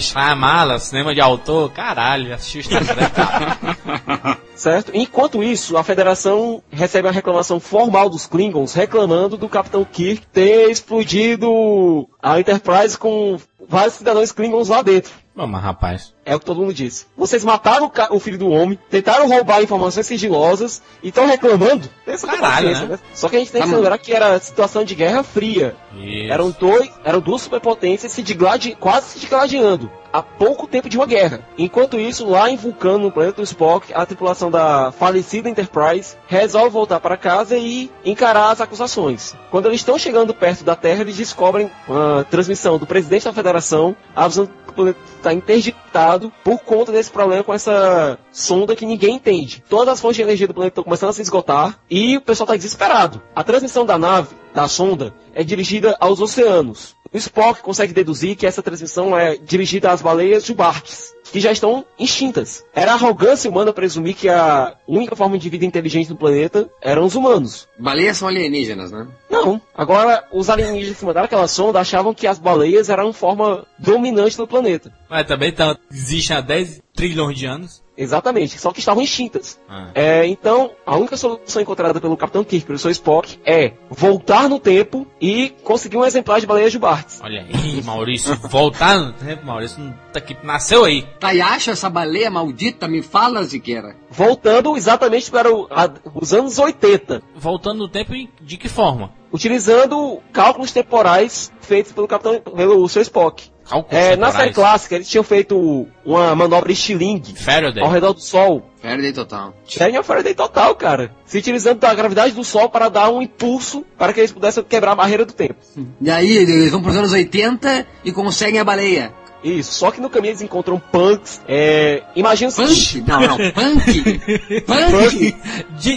Shyamala, 0.00 0.78
cinema 0.78 1.14
de 1.14 1.20
autor. 1.20 1.70
Caralho, 1.72 2.34
assisti 2.34 2.68
Trek. 2.68 3.10
cara. 3.12 4.38
Certo? 4.54 4.90
Enquanto 4.92 5.42
isso, 5.42 5.76
a 5.76 5.84
Federação 5.84 6.60
recebe 6.68 7.06
uma 7.06 7.14
reclamação 7.14 7.60
formal 7.60 8.10
dos 8.10 8.26
Klingons 8.26 8.74
reclamando 8.74 9.36
do 9.36 9.48
Capitão 9.48 9.84
Kirk 9.84 10.26
ter 10.32 10.68
explodido 10.68 12.08
a 12.20 12.40
Enterprise 12.40 12.98
com 12.98 13.38
vários 13.68 13.94
cidadãos 13.94 14.32
Klingons 14.32 14.68
lá 14.68 14.82
dentro. 14.82 15.12
Mas 15.34 15.62
rapaz. 15.62 16.12
É 16.28 16.36
o 16.36 16.38
que 16.38 16.44
todo 16.44 16.60
mundo 16.60 16.74
disse. 16.74 17.06
Vocês 17.16 17.42
mataram 17.42 17.90
o, 18.10 18.20
filho 18.20 18.36
do 18.38 18.50
homem, 18.50 18.78
tentaram 18.90 19.26
roubar 19.26 19.62
informações 19.62 20.06
sigilosas 20.06 20.82
e 21.02 21.08
estão 21.08 21.26
reclamando. 21.26 21.88
Caralho, 22.04 22.68
consciência, 22.68 22.86
né? 22.86 22.98
Só 23.14 23.28
que 23.30 23.36
a 23.36 23.38
gente 23.38 23.50
tem 23.50 23.60
Tá, 23.60 23.64
que 23.66 23.70
mano. 23.70 23.82
lembrar 23.82 23.98
que 23.98 24.12
era 24.12 24.38
situação 24.38 24.84
de 24.84 24.94
guerra 24.94 25.22
fria. 25.22 25.74
Isso. 25.96 26.30
Eram, 26.32 26.50
dois, 26.50 26.90
eram 27.02 27.20
duas 27.20 27.40
superpotências 27.42 28.12
se 28.12 28.22
digladi, 28.22 28.76
quase 28.78 29.08
se 29.12 29.20
digladiando. 29.20 29.90
Há 30.10 30.22
pouco 30.22 30.66
tempo 30.66 30.88
de 30.88 30.96
uma 30.96 31.04
guerra. 31.06 31.40
Enquanto 31.58 31.98
isso, 32.00 32.26
lá 32.26 32.48
em 32.50 32.56
Vulcano, 32.56 32.98
no 33.04 33.12
planeta 33.12 33.36
do 33.36 33.42
Spock, 33.42 33.92
a 33.92 34.06
tripulação 34.06 34.50
da 34.50 34.90
falecida 34.90 35.50
Enterprise 35.50 36.16
resolve 36.26 36.70
voltar 36.70 36.98
para 36.98 37.16
casa 37.16 37.56
e 37.58 37.90
encarar 38.02 38.50
as 38.50 38.60
acusações. 38.60 39.36
Quando 39.50 39.66
eles 39.66 39.80
estão 39.80 39.98
chegando 39.98 40.32
perto 40.32 40.64
da 40.64 40.74
Terra, 40.74 41.02
eles 41.02 41.16
descobrem 41.16 41.70
uma 41.86 42.24
transmissão 42.30 42.78
do 42.78 42.86
presidente 42.86 43.26
da 43.26 43.34
Federação 43.34 43.94
avisando 44.16 44.48
que 44.64 44.70
o 44.70 44.72
planeta 44.74 44.98
está 45.18 45.34
interditado 45.34 46.17
por 46.44 46.58
conta 46.60 46.92
desse 46.92 47.10
problema 47.10 47.44
com 47.44 47.54
essa 47.54 48.18
sonda 48.32 48.74
que 48.74 48.86
ninguém 48.86 49.16
entende. 49.16 49.62
Todas 49.68 49.94
as 49.94 50.00
fontes 50.00 50.16
de 50.16 50.22
energia 50.22 50.46
do 50.46 50.54
planeta 50.54 50.72
estão 50.72 50.84
começando 50.84 51.10
a 51.10 51.12
se 51.12 51.22
esgotar 51.22 51.78
e 51.90 52.16
o 52.16 52.20
pessoal 52.20 52.46
está 52.46 52.56
desesperado. 52.56 53.22
A 53.34 53.44
transmissão 53.44 53.84
da 53.86 53.98
nave, 53.98 54.34
da 54.54 54.66
sonda, 54.68 55.14
é 55.34 55.44
dirigida 55.44 55.96
aos 56.00 56.20
oceanos. 56.20 56.96
O 57.12 57.16
Spock 57.16 57.62
consegue 57.62 57.92
deduzir 57.92 58.36
que 58.36 58.46
essa 58.46 58.62
transmissão 58.62 59.16
é 59.16 59.36
dirigida 59.36 59.90
às 59.90 60.02
baleias 60.02 60.44
Jubartes, 60.44 61.14
que 61.32 61.40
já 61.40 61.52
estão 61.52 61.84
extintas. 61.98 62.64
Era 62.74 62.92
arrogância 62.92 63.50
humana 63.50 63.72
presumir 63.72 64.14
que 64.14 64.28
a 64.28 64.74
única 64.86 65.16
forma 65.16 65.38
de 65.38 65.48
vida 65.48 65.64
inteligente 65.64 66.10
no 66.10 66.16
planeta 66.16 66.68
eram 66.80 67.04
os 67.04 67.14
humanos. 67.14 67.68
Baleias 67.78 68.16
são 68.16 68.28
alienígenas, 68.28 68.90
né? 68.90 69.06
Não, 69.30 69.44
Não. 69.44 69.60
Agora, 69.74 70.24
os 70.32 70.50
alienígenas 70.50 70.98
que 70.98 71.04
mandaram 71.04 71.26
aquela 71.26 71.48
sonda 71.48 71.80
achavam 71.80 72.14
que 72.14 72.26
as 72.26 72.38
baleias 72.38 72.88
eram 72.88 73.12
forma 73.12 73.64
dominante 73.78 74.36
do 74.36 74.46
planeta. 74.46 74.92
Mas 75.08 75.26
também 75.26 75.52
tá, 75.52 75.76
existe 75.90 76.32
há 76.32 76.40
10 76.40 76.82
trilhões 76.94 77.38
de 77.38 77.46
anos. 77.46 77.82
Exatamente, 77.96 78.60
só 78.60 78.72
que 78.72 78.78
estavam 78.78 79.02
extintas. 79.02 79.58
Ah. 79.68 79.90
É, 79.92 80.24
então, 80.24 80.70
a 80.86 80.96
única 80.96 81.16
solução 81.16 81.60
encontrada 81.60 82.00
pelo 82.00 82.16
Capitão 82.16 82.44
Kirk, 82.44 82.64
pelo 82.64 82.78
seu 82.78 82.92
Spock, 82.92 83.40
é 83.44 83.72
voltar 83.90 84.48
no 84.48 84.60
tempo 84.60 85.04
e 85.20 85.50
conseguir 85.64 85.96
um 85.96 86.04
exemplar 86.04 86.38
de 86.38 86.46
baleia 86.46 86.70
de 86.70 86.78
Bartz. 86.78 87.20
Olha 87.20 87.40
aí, 87.40 87.82
Maurício, 87.82 88.36
voltar 88.48 88.96
no 88.98 89.12
tempo, 89.14 89.44
Maurício, 89.44 89.82
tá 90.12 90.20
aqui, 90.20 90.36
nasceu 90.44 90.84
aí. 90.84 91.04
Tá, 91.18 91.34
e 91.34 91.40
acha 91.40 91.72
essa 91.72 91.90
baleia 91.90 92.30
maldita? 92.30 92.86
Me 92.86 93.02
fala, 93.02 93.42
Ziqueira. 93.44 93.96
Voltando 94.10 94.76
exatamente 94.76 95.30
para 95.30 95.52
o, 95.52 95.66
a, 95.70 95.90
os 96.14 96.32
anos 96.32 96.58
80. 96.58 97.22
Voltando 97.34 97.78
no 97.78 97.88
tempo 97.88 98.12
de 98.40 98.56
que 98.56 98.68
forma? 98.68 99.12
Utilizando 99.32 100.20
cálculos 100.32 100.72
temporais 100.72 101.52
feitos 101.60 101.92
pelo 101.92 102.08
Capitão, 102.08 102.40
pelo 102.40 102.88
seu 102.88 103.02
Spock. 103.02 103.50
É, 103.90 104.16
na 104.16 104.32
série 104.32 104.52
clássica, 104.52 104.94
eles 104.94 105.08
tinham 105.08 105.22
feito 105.22 105.86
uma 106.02 106.34
manobra 106.34 106.72
estilingue 106.72 107.34
Faraday. 107.36 107.82
ao 107.82 107.90
redor 107.90 108.14
do 108.14 108.20
Sol. 108.20 108.62
Faraday 108.80 109.12
total. 109.12 109.54
Tinha 109.66 110.02
Faraday 110.02 110.34
total, 110.34 110.74
cara. 110.74 111.14
Se 111.26 111.36
utilizando 111.36 111.78
da 111.78 111.92
gravidade 111.92 112.32
do 112.32 112.42
Sol 112.42 112.70
para 112.70 112.88
dar 112.88 113.10
um 113.10 113.20
impulso 113.20 113.84
para 113.98 114.14
que 114.14 114.20
eles 114.20 114.32
pudessem 114.32 114.64
quebrar 114.64 114.92
a 114.92 114.94
barreira 114.94 115.26
do 115.26 115.34
tempo. 115.34 115.56
E 116.00 116.10
aí, 116.10 116.34
eles 116.38 116.70
vão 116.70 116.80
para 116.80 116.92
os 116.92 116.96
anos 116.96 117.12
80 117.12 117.86
e 118.04 118.10
conseguem 118.10 118.58
a 118.58 118.64
baleia. 118.64 119.12
Isso, 119.42 119.72
só 119.72 119.90
que 119.90 120.00
no 120.00 120.10
caminho 120.10 120.32
eles 120.32 120.42
encontram 120.42 120.80
punks. 120.80 121.40
É. 121.46 122.02
Imagina 122.16 122.50
Punk? 122.50 123.04
Não, 123.06 123.20
não, 123.20 123.36
punk! 123.52 124.20
punk! 124.66 125.36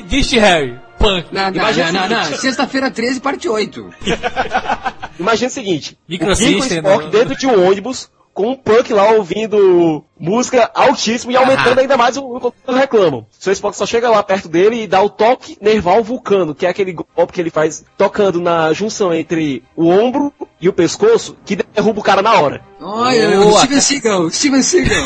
Dish 0.08 0.32
Harry 0.34 0.80
punk. 1.02 1.28
Não, 1.32 1.52
não, 1.52 1.74
não, 1.74 1.92
não, 1.92 2.10
não. 2.10 2.38
Sexta-feira 2.38 2.92
13, 2.92 3.20
parte 3.20 3.50
8. 3.50 3.90
Imagina 5.20 5.48
o 5.48 5.52
seguinte: 5.52 5.98
o 6.08 6.12
Kiko 6.12 6.32
Spock 6.32 7.08
dentro 7.10 7.36
de 7.36 7.48
um 7.48 7.68
ônibus 7.68 8.10
com 8.34 8.52
um 8.52 8.56
punk 8.56 8.94
lá 8.94 9.12
ouvindo 9.12 10.04
música 10.20 10.70
altíssima 10.74 11.34
e 11.34 11.36
aumentando 11.36 11.80
ainda 11.80 11.98
mais 11.98 12.18
o 12.18 12.40
quanto 12.40 12.56
reclamam. 12.72 13.26
Seu 13.32 13.52
Spock 13.54 13.76
só 13.76 13.86
chega 13.86 14.10
lá 14.10 14.22
perto 14.24 14.48
dele 14.48 14.84
e 14.84 14.88
dá 14.88 15.02
o 15.02 15.10
toque 15.10 15.58
nerval 15.60 16.04
vulcano, 16.04 16.56
que 16.56 16.66
é 16.66 16.70
aquele 16.70 16.94
golpe 16.94 17.34
que 17.34 17.42
ele 17.42 17.50
faz 17.50 17.86
tocando 17.98 18.40
na 18.40 18.72
junção 18.74 19.14
entre 19.14 19.64
o 19.76 19.88
ombro 19.88 20.34
e 20.60 20.70
o 20.70 20.74
pescoço, 20.74 21.36
que 21.46 21.56
derruba 21.56 22.00
o 22.00 22.04
cara 22.04 22.22
na 22.22 22.40
hora. 22.40 22.62
Olha, 22.80 23.40
oh, 23.40 23.58
Steven 23.60 23.82
Seagal, 23.82 24.30
Steven 24.30 24.62
Seagal. 24.62 25.06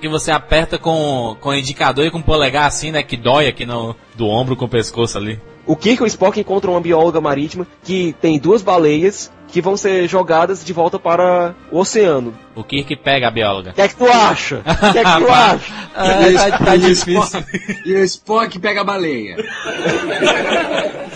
que 0.00 0.08
você 0.10 0.30
aperta 0.30 0.78
com, 0.78 1.36
com 1.40 1.50
o 1.50 1.54
indicador 1.54 2.06
e 2.06 2.10
com 2.10 2.18
o 2.18 2.22
polegar 2.22 2.66
assim, 2.66 2.90
né? 2.90 3.02
Que 3.02 3.16
dói 3.16 3.46
aqui 3.46 3.66
no, 3.66 3.94
do 4.14 4.26
ombro 4.26 4.56
com 4.56 4.64
o 4.64 4.68
pescoço 4.68 5.18
ali. 5.18 5.38
O 5.66 5.76
Kirk 5.76 6.00
e 6.00 6.04
o 6.04 6.06
Spock 6.06 6.40
encontram 6.40 6.72
uma 6.72 6.80
bióloga 6.80 7.20
marítima 7.20 7.66
que 7.84 8.14
tem 8.22 8.38
duas 8.38 8.62
baleias 8.62 9.30
que 9.48 9.60
vão 9.60 9.76
ser 9.76 10.06
jogadas 10.08 10.64
de 10.64 10.72
volta 10.72 10.98
para 10.98 11.54
o 11.70 11.78
oceano. 11.78 12.34
O 12.54 12.62
Kirk 12.62 12.96
pega 12.96 13.28
a 13.28 13.30
bióloga. 13.30 13.70
O 13.70 13.74
que 13.74 13.80
é 13.82 13.88
que 13.88 13.96
tu 13.96 14.06
acha? 14.06 14.56
O 14.58 14.92
que 14.92 14.98
é 14.98 15.04
que 15.04 15.24
tu 15.24 15.30
acha? 15.32 15.72
ah, 15.94 16.50
tá, 16.50 16.64
tá 16.64 16.76
difícil. 16.76 17.44
E 17.84 17.94
o 17.94 18.04
Spock 18.04 18.58
pega 18.58 18.82
a 18.82 18.84
baleia. 18.84 19.36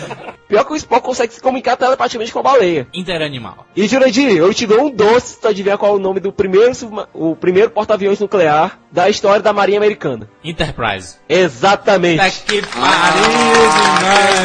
Pior 0.53 0.65
que 0.65 0.73
o 0.73 0.75
Spock 0.75 1.03
consegue 1.03 1.33
se 1.33 1.41
comunicar 1.41 1.75
telepaticamente 1.75 2.31
com 2.31 2.37
a 2.37 2.43
baleia. 2.43 2.87
Interanimal. 2.93 3.65
E 3.75 3.87
Jurandir, 3.87 4.37
eu 4.37 4.53
te 4.53 4.67
dou 4.67 4.83
um 4.85 4.91
doce 4.91 5.37
pra 5.37 5.49
adivinhar 5.49 5.79
qual 5.79 5.93
é 5.93 5.95
o 5.95 5.99
nome 5.99 6.19
do 6.19 6.31
primeiro, 6.31 6.71
o 7.11 7.35
primeiro 7.35 7.71
porta-aviões 7.71 8.19
nuclear 8.19 8.77
da 8.91 9.09
história 9.09 9.41
da 9.41 9.51
Marinha 9.51 9.79
Americana. 9.79 10.29
Enterprise. 10.43 11.15
Exatamente. 11.27 12.17
Tá 12.17 12.29
que 12.29 12.61
pariu 12.67 13.23
ah, 13.71 14.41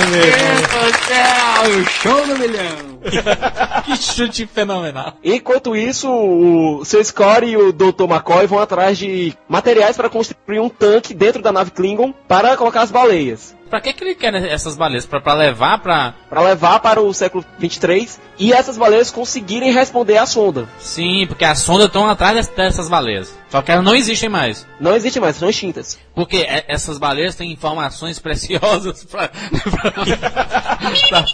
demais, 1.67 1.89
Show 1.91 2.27
do 2.27 2.39
milhão. 2.39 2.88
Que 3.85 3.97
chute 3.97 4.47
fenomenal. 4.47 5.15
Enquanto 5.23 5.77
isso, 5.77 6.09
o 6.11 6.85
seu 6.85 7.05
Scott 7.05 7.45
e 7.45 7.57
o 7.57 7.73
Dr. 7.73 8.05
McCoy 8.05 8.47
vão 8.47 8.59
atrás 8.59 8.99
de 8.99 9.35
materiais 9.49 9.97
para 9.97 10.11
construir 10.11 10.61
um 10.61 10.69
tanque 10.69 11.15
dentro 11.15 11.43
da 11.43 11.53
nave 11.53 11.71
Klingon 11.71 12.13
para 12.27 12.57
colocar 12.57 12.83
as 12.83 12.91
baleias. 12.91 13.59
Pra 13.69 13.81
que, 13.81 13.93
que 13.93 14.03
ele 14.03 14.15
quer 14.15 14.35
essas 14.35 14.77
baleias? 14.77 15.05
Pra, 15.05 15.21
pra 15.21 15.35
levar 15.35 15.79
pra. 15.81 16.15
Pra 16.29 16.43
levar 16.43 16.81
para 16.81 17.01
o 17.01 17.13
século 17.13 17.45
23 17.59 18.21
e 18.39 18.53
essas 18.53 18.79
baleias 18.79 19.11
conseguirem 19.11 19.73
responder 19.73 20.17
à 20.17 20.27
sonda. 20.27 20.69
Sim, 20.79 21.27
porque 21.27 21.45
as 21.45 21.59
sondas 21.59 21.87
estão 21.87 22.09
atrás 22.09 22.49
dessas 22.49 22.89
baleias. 22.89 23.37
Só 23.51 23.61
que 23.63 23.73
elas 23.73 23.85
não 23.85 23.95
existem 23.95 24.29
mais. 24.29 24.67
Não 24.81 24.95
existem 24.95 25.21
mais, 25.21 25.37
são 25.37 25.49
extintas. 25.49 25.99
Porque 26.15 26.47
essas 26.67 26.99
baleias 26.99 27.35
têm 27.35 27.53
informações 27.53 28.19
preciosas 28.19 29.05
pra. 29.05 29.29
pra, 29.29 29.91
pra 29.91 31.25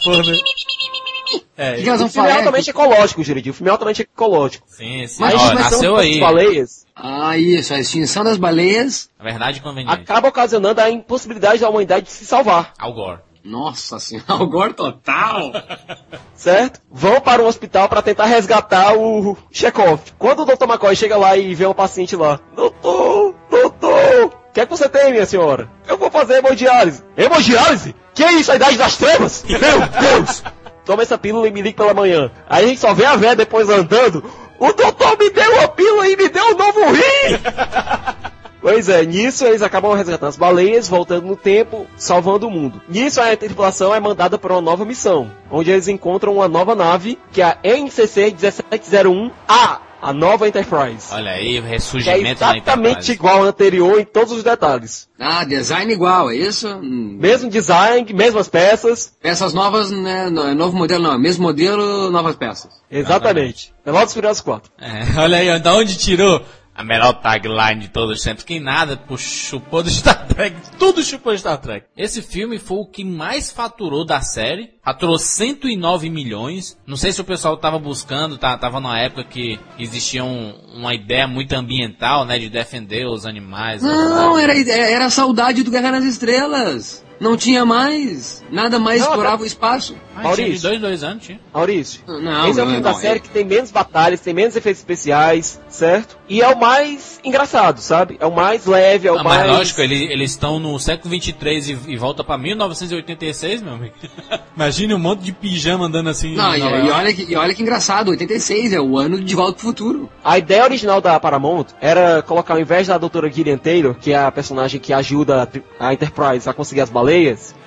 É, 1.57 1.74
que 1.74 1.82
que 1.82 1.91
o 1.91 2.09
filme 2.09 2.28
é 2.28 2.32
altamente 2.32 2.70
ecológico, 2.70 3.22
Juridio. 3.22 3.53
O 3.53 3.55
filme 3.55 3.68
é 3.68 3.72
altamente 3.72 4.03
ecológico. 4.03 4.66
Sim, 4.68 5.07
sim. 5.07 5.20
Mas, 5.20 5.35
Ó, 5.35 5.55
nasceu 5.55 5.97
aí. 5.97 6.20
Baleias, 6.20 6.85
ah, 6.97 7.37
isso, 7.37 7.74
a 7.74 7.80
extinção 7.80 8.22
das 8.22 8.37
baleias. 8.37 9.11
Na 9.18 9.24
verdade, 9.24 9.61
conveniente. 9.61 9.93
Acaba 9.93 10.28
ocasionando 10.28 10.80
a 10.80 10.89
impossibilidade 10.89 11.61
da 11.61 11.68
humanidade 11.68 12.07
de 12.07 12.12
se 12.12 12.24
salvar. 12.24 12.72
Al 12.78 12.93
Gore. 12.93 13.18
Nossa 13.45 13.99
senhora, 13.99 14.26
Al 14.32 14.47
Gore 14.47 14.72
total! 14.74 15.53
certo? 16.35 16.80
Vão 16.91 17.20
para 17.20 17.43
o 17.43 17.47
hospital 17.47 17.89
para 17.89 18.01
tentar 18.01 18.26
resgatar 18.26 18.97
o 18.97 19.37
Chekhov. 19.51 20.01
Quando 20.18 20.43
o 20.43 20.45
Dr. 20.47 20.64
McCoy 20.64 20.97
chega 20.97 21.16
lá 21.16 21.37
e 21.37 21.55
vê 21.55 21.66
o 21.66 21.74
paciente 21.74 22.16
lá, 22.16 22.41
Doutor, 22.55 23.35
doutor, 23.51 24.24
o 24.26 24.53
que 24.53 24.61
é 24.61 24.66
que 24.66 24.70
você 24.70 24.89
tem, 24.89 25.12
minha 25.12 25.26
senhora? 25.26 25.68
Eu 25.87 25.99
vou 25.99 26.11
fazer 26.11 26.39
hemodiálise. 26.39 27.03
Hemodiálise? 27.16 27.95
Que 28.14 28.22
é 28.22 28.32
isso, 28.35 28.53
a 28.53 28.57
idade 28.57 28.78
das 28.78 28.97
trevas? 28.97 29.45
Meu 29.45 29.59
Deus! 29.59 30.43
Toma 30.85 31.03
essa 31.03 31.18
pílula 31.18 31.49
e 31.49 31.51
me 31.51 31.62
liga 31.62 31.76
pela 31.76 31.95
manhã. 31.95 32.30
Aí 32.49 32.64
a 32.64 32.68
gente 32.68 32.80
só 32.80 32.93
vê 32.93 33.05
a 33.05 33.16
véia 33.16 33.37
depois 33.37 33.68
andando 33.68 34.22
o 34.59 34.72
doutor 34.72 35.18
me 35.18 35.30
deu 35.30 35.53
uma 35.53 35.68
pílula 35.68 36.09
e 36.09 36.16
me 36.16 36.28
deu 36.28 36.45
um 36.47 36.57
novo 36.57 36.80
rim! 36.93 38.24
Pois 38.64 38.89
é, 38.89 39.05
nisso 39.05 39.45
eles 39.45 39.61
acabam 39.61 39.93
resgatando 39.93 40.30
as 40.30 40.39
baleias, 40.39 40.89
voltando 40.89 41.26
no 41.26 41.37
tempo, 41.37 41.87
salvando 41.99 42.49
o 42.49 42.51
mundo. 42.51 42.80
Nisso 42.89 43.20
a 43.20 43.37
tripulação 43.37 43.95
é 43.95 44.01
mandada 44.01 44.39
para 44.39 44.55
uma 44.55 44.62
nova 44.62 44.87
missão, 44.87 45.30
onde 45.51 45.70
eles 45.70 45.87
encontram 45.87 46.37
uma 46.37 46.49
nova 46.49 46.74
nave, 46.74 47.18
que 47.30 47.43
é 47.43 47.45
a 47.45 47.59
NCC 47.62 48.30
1701A, 48.30 49.80
a 50.05 50.12
nova 50.12 50.46
Enterprise. 50.46 51.07
Olha 51.11 51.30
aí, 51.30 51.59
o 51.59 51.62
ressurgimento 51.62 52.44
é 52.44 52.59
exatamente 52.59 53.12
igual 53.12 53.38
ao 53.38 53.44
anterior 53.44 53.98
em 53.98 54.05
todos 54.05 54.32
os 54.32 54.42
detalhes. 54.42 55.09
Ah, 55.18 55.44
design 55.44 55.90
igual, 55.90 56.30
é 56.30 56.36
isso? 56.36 56.68
Hum. 56.68 57.16
Mesmo 57.18 57.48
design, 57.48 58.12
mesmas 58.12 58.46
peças. 58.46 59.14
Peças 59.22 59.55
novas, 59.55 59.90
né? 59.90 60.26
É 60.26 60.55
novo 60.55 60.76
modelo 60.76 61.02
não, 61.02 61.18
mesmo 61.18 61.44
modelo, 61.44 62.11
novas 62.11 62.36
peças. 62.36 62.70
Exatamente. 62.90 63.72
Velozes 63.82 64.12
Furiosos 64.12 64.42
4. 64.42 64.70
É, 64.78 65.18
olha 65.18 65.38
aí, 65.38 65.59
da 65.59 65.74
onde 65.74 65.96
tirou 65.96 66.42
a 66.75 66.83
melhor 66.83 67.12
tagline 67.14 67.81
de 67.81 67.89
todos 67.89 68.18
os 68.18 68.25
tempos. 68.25 68.43
Quem 68.43 68.59
nada 68.59 69.01
chupou 69.16 69.83
do 69.83 69.89
Star 69.89 70.27
Trek. 70.27 70.57
Tudo 70.79 71.03
chupou 71.03 71.33
do 71.33 71.39
Star 71.39 71.59
Trek. 71.59 71.87
Esse 71.97 72.20
filme 72.20 72.59
foi 72.59 72.79
o 72.79 72.87
que 72.87 73.05
mais 73.05 73.51
faturou 73.51 74.05
da 74.05 74.20
série. 74.20 74.75
Faturou 74.83 75.18
109 75.18 76.11
milhões. 76.11 76.77
Não 76.87 76.97
sei 76.97 77.12
se 77.12 77.20
o 77.20 77.25
pessoal 77.25 77.57
tava 77.57 77.79
buscando, 77.79 78.37
tá, 78.37 78.59
tava 78.59 78.81
numa 78.81 78.99
época 78.99 79.25
que 79.25 79.59
existia 79.79 80.25
um, 80.25 80.53
uma 80.75 80.95
ideia 80.95 81.29
muito 81.29 81.53
ambiental, 81.53 82.25
né? 82.25 82.39
De 82.39 82.51
defender 82.51 83.07
os 83.07 83.25
animais. 83.25 83.83
Não, 83.83 84.39
era, 84.39 84.59
era 84.68 85.07
a 85.07 85.11
saudade 85.11 85.62
do 85.62 85.70
Guerra 85.70 85.93
nas 85.93 86.05
Estrelas. 86.05 87.05
Não 87.25 87.39
tinha 87.39 87.64
mais. 87.64 88.45
Nada 88.51 88.79
mais 88.79 89.01
não, 89.01 89.09
explorava 89.09 89.43
o 89.43 89.47
espaço. 89.47 89.97
Ah, 90.14 90.25
Maurício. 90.25 90.68
dois, 90.68 90.81
dois 90.81 91.03
anos, 91.03 91.25
tinha. 91.25 91.41
Maurício. 91.53 92.03
Não, 92.07 92.49
Esse 92.49 92.61
é 92.61 92.62
o 92.62 92.66
filme 92.66 92.83
da 92.83 92.93
série 92.95 93.18
que 93.18 93.31
tem 93.31 93.45
menos 93.45 93.70
batalhas, 93.70 94.20
tem 94.20 94.35
menos 94.35 94.55
efeitos 94.55 94.81
especiais, 94.81 95.59
certo? 95.68 96.18
E 96.29 96.41
é 96.41 96.49
o 96.49 96.59
mais 96.59 97.18
engraçado, 97.25 97.81
sabe? 97.81 98.16
É 98.20 98.27
o 98.27 98.31
mais 98.31 98.66
leve, 98.66 99.09
é 99.09 99.12
o 99.12 99.16
não, 99.16 99.25
mais... 99.25 99.41
Mas 99.41 99.51
lógico, 99.51 99.81
ele, 99.81 100.05
eles 100.05 100.31
estão 100.31 100.61
no 100.61 100.79
século 100.79 101.11
23 101.11 101.68
e, 101.68 101.79
e 101.89 101.97
volta 101.97 102.22
pra 102.22 102.39
1986, 102.39 103.62
meu 103.62 103.75
amigo. 103.75 103.95
Imagine 104.55 104.95
um 104.95 104.99
monte 104.99 105.22
de 105.22 105.33
pijama 105.33 105.87
andando 105.87 106.11
assim. 106.11 106.35
Não, 106.35 106.55
e, 106.55 106.61
e, 106.61 106.91
olha 106.91 107.12
que, 107.12 107.33
e 107.33 107.35
olha 107.35 107.55
que 107.55 107.62
engraçado, 107.62 108.11
86 108.11 108.72
é 108.72 108.81
o 108.81 108.97
ano 108.97 109.20
de 109.20 109.35
Volta 109.35 109.55
pro 109.55 109.66
Futuro. 109.66 110.11
A 110.22 110.39
ideia 110.39 110.62
original 110.62 111.01
da 111.01 111.18
Paramount 111.18 111.66
era 111.81 112.22
colocar, 112.22 112.55
ao 112.55 112.61
invés 112.61 112.87
da 112.87 112.99
doutora 112.99 113.31
Gillian 113.31 113.59
Taylor, 113.59 113.95
que 113.95 114.12
é 114.12 114.16
a 114.16 114.31
personagem 114.31 114.79
que 114.79 114.93
ajuda 114.93 115.49
a 115.81 115.93
Enterprise 115.93 116.49
a 116.49 116.53
conseguir 116.53 116.83
as 116.83 116.91
baleias, 116.91 117.14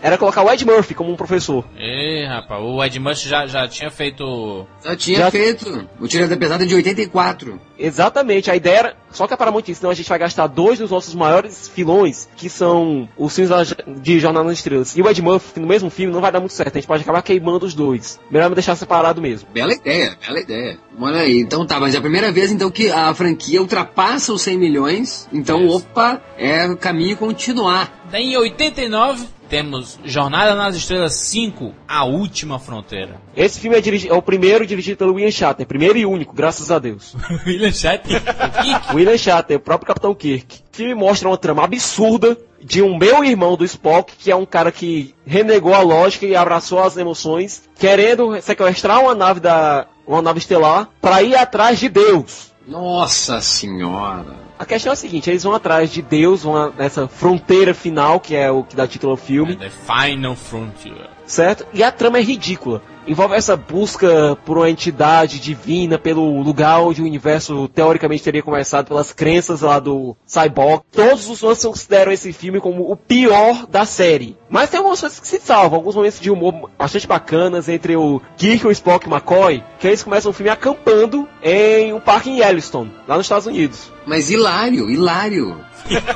era 0.01 0.17
colocar 0.17 0.43
o 0.43 0.51
Ed 0.51 0.65
Murphy 0.65 0.93
como 0.93 1.11
um 1.11 1.15
professor. 1.15 1.65
Ê, 1.77 2.25
rapaz, 2.25 2.61
o 2.61 2.83
Ed 2.83 2.99
Murphy 2.99 3.27
já, 3.27 3.47
já 3.47 3.67
tinha 3.67 3.89
feito. 3.89 4.67
Já 4.83 4.95
tinha 4.95 5.17
já... 5.19 5.31
feito. 5.31 5.89
O 5.99 6.07
Tira 6.07 6.27
da 6.27 6.37
Pesada 6.37 6.65
de 6.65 6.75
84. 6.75 7.59
Exatamente, 7.79 8.49
a 8.51 8.55
ideia 8.55 8.77
era. 8.77 8.97
Só 9.11 9.27
que 9.27 9.33
a 9.33 9.37
Paramount 9.37 9.63
disse, 9.63 9.81
não, 9.81 9.89
a 9.89 9.93
gente 9.93 10.09
vai 10.09 10.19
gastar 10.19 10.47
dois 10.47 10.79
dos 10.79 10.91
nossos 10.91 11.15
maiores 11.15 11.67
filões, 11.67 12.29
que 12.35 12.49
são 12.49 13.07
os 13.17 13.35
filmes 13.35 13.73
de 14.01 14.19
Jornal 14.19 14.43
nas 14.43 14.57
Estrelas. 14.57 14.95
E 14.95 15.01
o 15.01 15.09
Ed 15.09 15.21
Murphy, 15.21 15.59
no 15.59 15.67
mesmo 15.67 15.89
filme, 15.89 16.13
não 16.13 16.21
vai 16.21 16.31
dar 16.31 16.39
muito 16.39 16.53
certo. 16.53 16.75
A 16.75 16.79
gente 16.79 16.87
pode 16.87 17.03
acabar 17.03 17.21
queimando 17.21 17.65
os 17.65 17.73
dois. 17.73 18.19
Melhor 18.29 18.49
me 18.49 18.55
deixar 18.55 18.75
separado 18.75 19.21
mesmo. 19.21 19.49
Bela 19.51 19.73
ideia, 19.73 20.17
bela 20.25 20.39
ideia. 20.39 20.77
Olha 20.99 21.21
aí, 21.21 21.39
então 21.39 21.65
tá, 21.65 21.79
mas 21.79 21.95
é 21.95 21.97
a 21.97 22.01
primeira 22.01 22.31
vez 22.31 22.51
então 22.51 22.69
que 22.69 22.91
a 22.91 23.13
franquia 23.13 23.61
ultrapassa 23.61 24.33
os 24.33 24.41
100 24.41 24.57
milhões. 24.57 25.27
Então, 25.31 25.67
opa, 25.67 26.21
é 26.37 26.67
o 26.67 26.75
caminho 26.75 27.15
continuar. 27.17 27.91
Daí 28.09 28.33
em 28.33 28.37
89, 28.37 29.27
temos 29.49 29.99
Jornada 30.03 30.55
nas 30.55 30.75
Estrelas 30.75 31.13
5, 31.15 31.73
A 31.87 32.03
Última 32.05 32.59
Fronteira. 32.59 33.19
Esse 33.35 33.59
filme 33.59 33.77
é, 33.77 33.81
dirigi- 33.81 34.09
é 34.09 34.13
o 34.13 34.21
primeiro 34.21 34.65
dirigido 34.65 34.97
pelo 34.97 35.13
William 35.13 35.31
Shatner, 35.31 35.67
primeiro 35.67 35.97
e 35.97 36.05
único, 36.05 36.33
graças 36.33 36.69
a 36.71 36.79
Deus. 36.79 37.15
William 37.45 37.71
Shatner. 37.71 38.21
William 38.93 39.17
Shatner, 39.17 39.57
o 39.57 39.61
próprio 39.61 39.87
Capitão 39.87 40.13
Kirk. 40.13 40.59
O 40.73 40.75
filme 40.77 40.93
mostra 40.95 41.27
uma 41.29 41.37
trama 41.37 41.63
absurda 41.63 42.37
de 42.61 42.81
um 42.81 42.97
meu 42.97 43.23
irmão 43.23 43.55
do 43.55 43.63
Spock, 43.65 44.13
que 44.17 44.31
é 44.31 44.35
um 44.35 44.45
cara 44.45 44.71
que 44.71 45.13
renegou 45.25 45.73
a 45.73 45.81
lógica 45.81 46.25
e 46.25 46.35
abraçou 46.35 46.83
as 46.83 46.97
emoções, 46.97 47.63
querendo 47.79 48.39
sequestrar 48.41 48.99
uma 49.01 49.15
nave 49.15 49.39
da 49.39 49.85
uma 50.05 50.21
nave 50.21 50.39
estelar 50.39 50.89
para 51.01 51.21
ir 51.21 51.35
atrás 51.35 51.79
de 51.79 51.89
Deus. 51.89 52.51
Nossa 52.67 53.41
senhora. 53.41 54.46
A 54.59 54.65
questão 54.65 54.91
é 54.91 54.93
a 54.93 54.95
seguinte, 54.95 55.29
eles 55.29 55.43
vão 55.43 55.53
atrás 55.53 55.91
de 55.91 56.01
Deus, 56.01 56.41
vão 56.41 56.73
nessa 56.75 57.07
fronteira 57.07 57.75
final, 57.75 58.19
que 58.19 58.35
é 58.35 58.49
o 58.49 58.63
que 58.63 58.75
dá 58.75 58.87
título 58.87 59.11
ao 59.11 59.17
filme. 59.17 59.55
The 59.55 59.69
Final 59.69 60.35
Frontier. 60.35 61.09
certo? 61.27 61.65
E 61.73 61.83
a 61.83 61.91
trama 61.91 62.17
é 62.17 62.21
ridícula. 62.21 62.81
Envolve 63.07 63.35
essa 63.35 63.55
busca 63.55 64.35
por 64.43 64.57
uma 64.57 64.69
entidade 64.69 65.39
divina, 65.39 65.97
pelo 65.97 66.41
lugar 66.41 66.81
onde 66.81 67.01
o 67.01 67.05
universo 67.05 67.67
teoricamente 67.69 68.23
teria 68.23 68.41
começado, 68.41 68.87
pelas 68.87 69.13
crenças 69.13 69.61
lá 69.61 69.79
do 69.79 70.17
Cyborg. 70.25 70.83
Todos 70.91 71.29
os 71.29 71.39
fãs 71.39 71.63
consideram 71.63 72.11
esse 72.11 72.33
filme 72.33 72.59
como 72.59 72.91
o 72.91 72.97
pior 72.97 73.65
da 73.67 73.85
série. 73.85 74.35
Mas 74.49 74.69
tem 74.69 74.79
algumas 74.79 74.99
coisas 74.99 75.19
que 75.19 75.27
se 75.27 75.39
salvam, 75.39 75.77
alguns 75.77 75.95
momentos 75.95 76.19
de 76.19 76.31
humor 76.31 76.69
bastante 76.77 77.07
bacanas 77.07 77.69
entre 77.69 77.95
o 77.95 78.19
Kirk, 78.35 78.65
o 78.65 78.71
Spock 78.71 79.05
e 79.05 79.09
o 79.09 79.13
McCoy, 79.13 79.63
que 79.79 79.87
eles 79.87 80.03
começam 80.03 80.31
o 80.31 80.33
filme 80.33 80.49
acampando 80.49 81.29
em 81.41 81.93
um 81.93 81.99
parque 81.99 82.29
em 82.29 82.39
Yellowstone, 82.39 82.91
lá 83.07 83.15
nos 83.15 83.25
Estados 83.25 83.47
Unidos. 83.47 83.95
Mas 84.07 84.31
hilário, 84.31 84.89
hilário. 84.89 85.63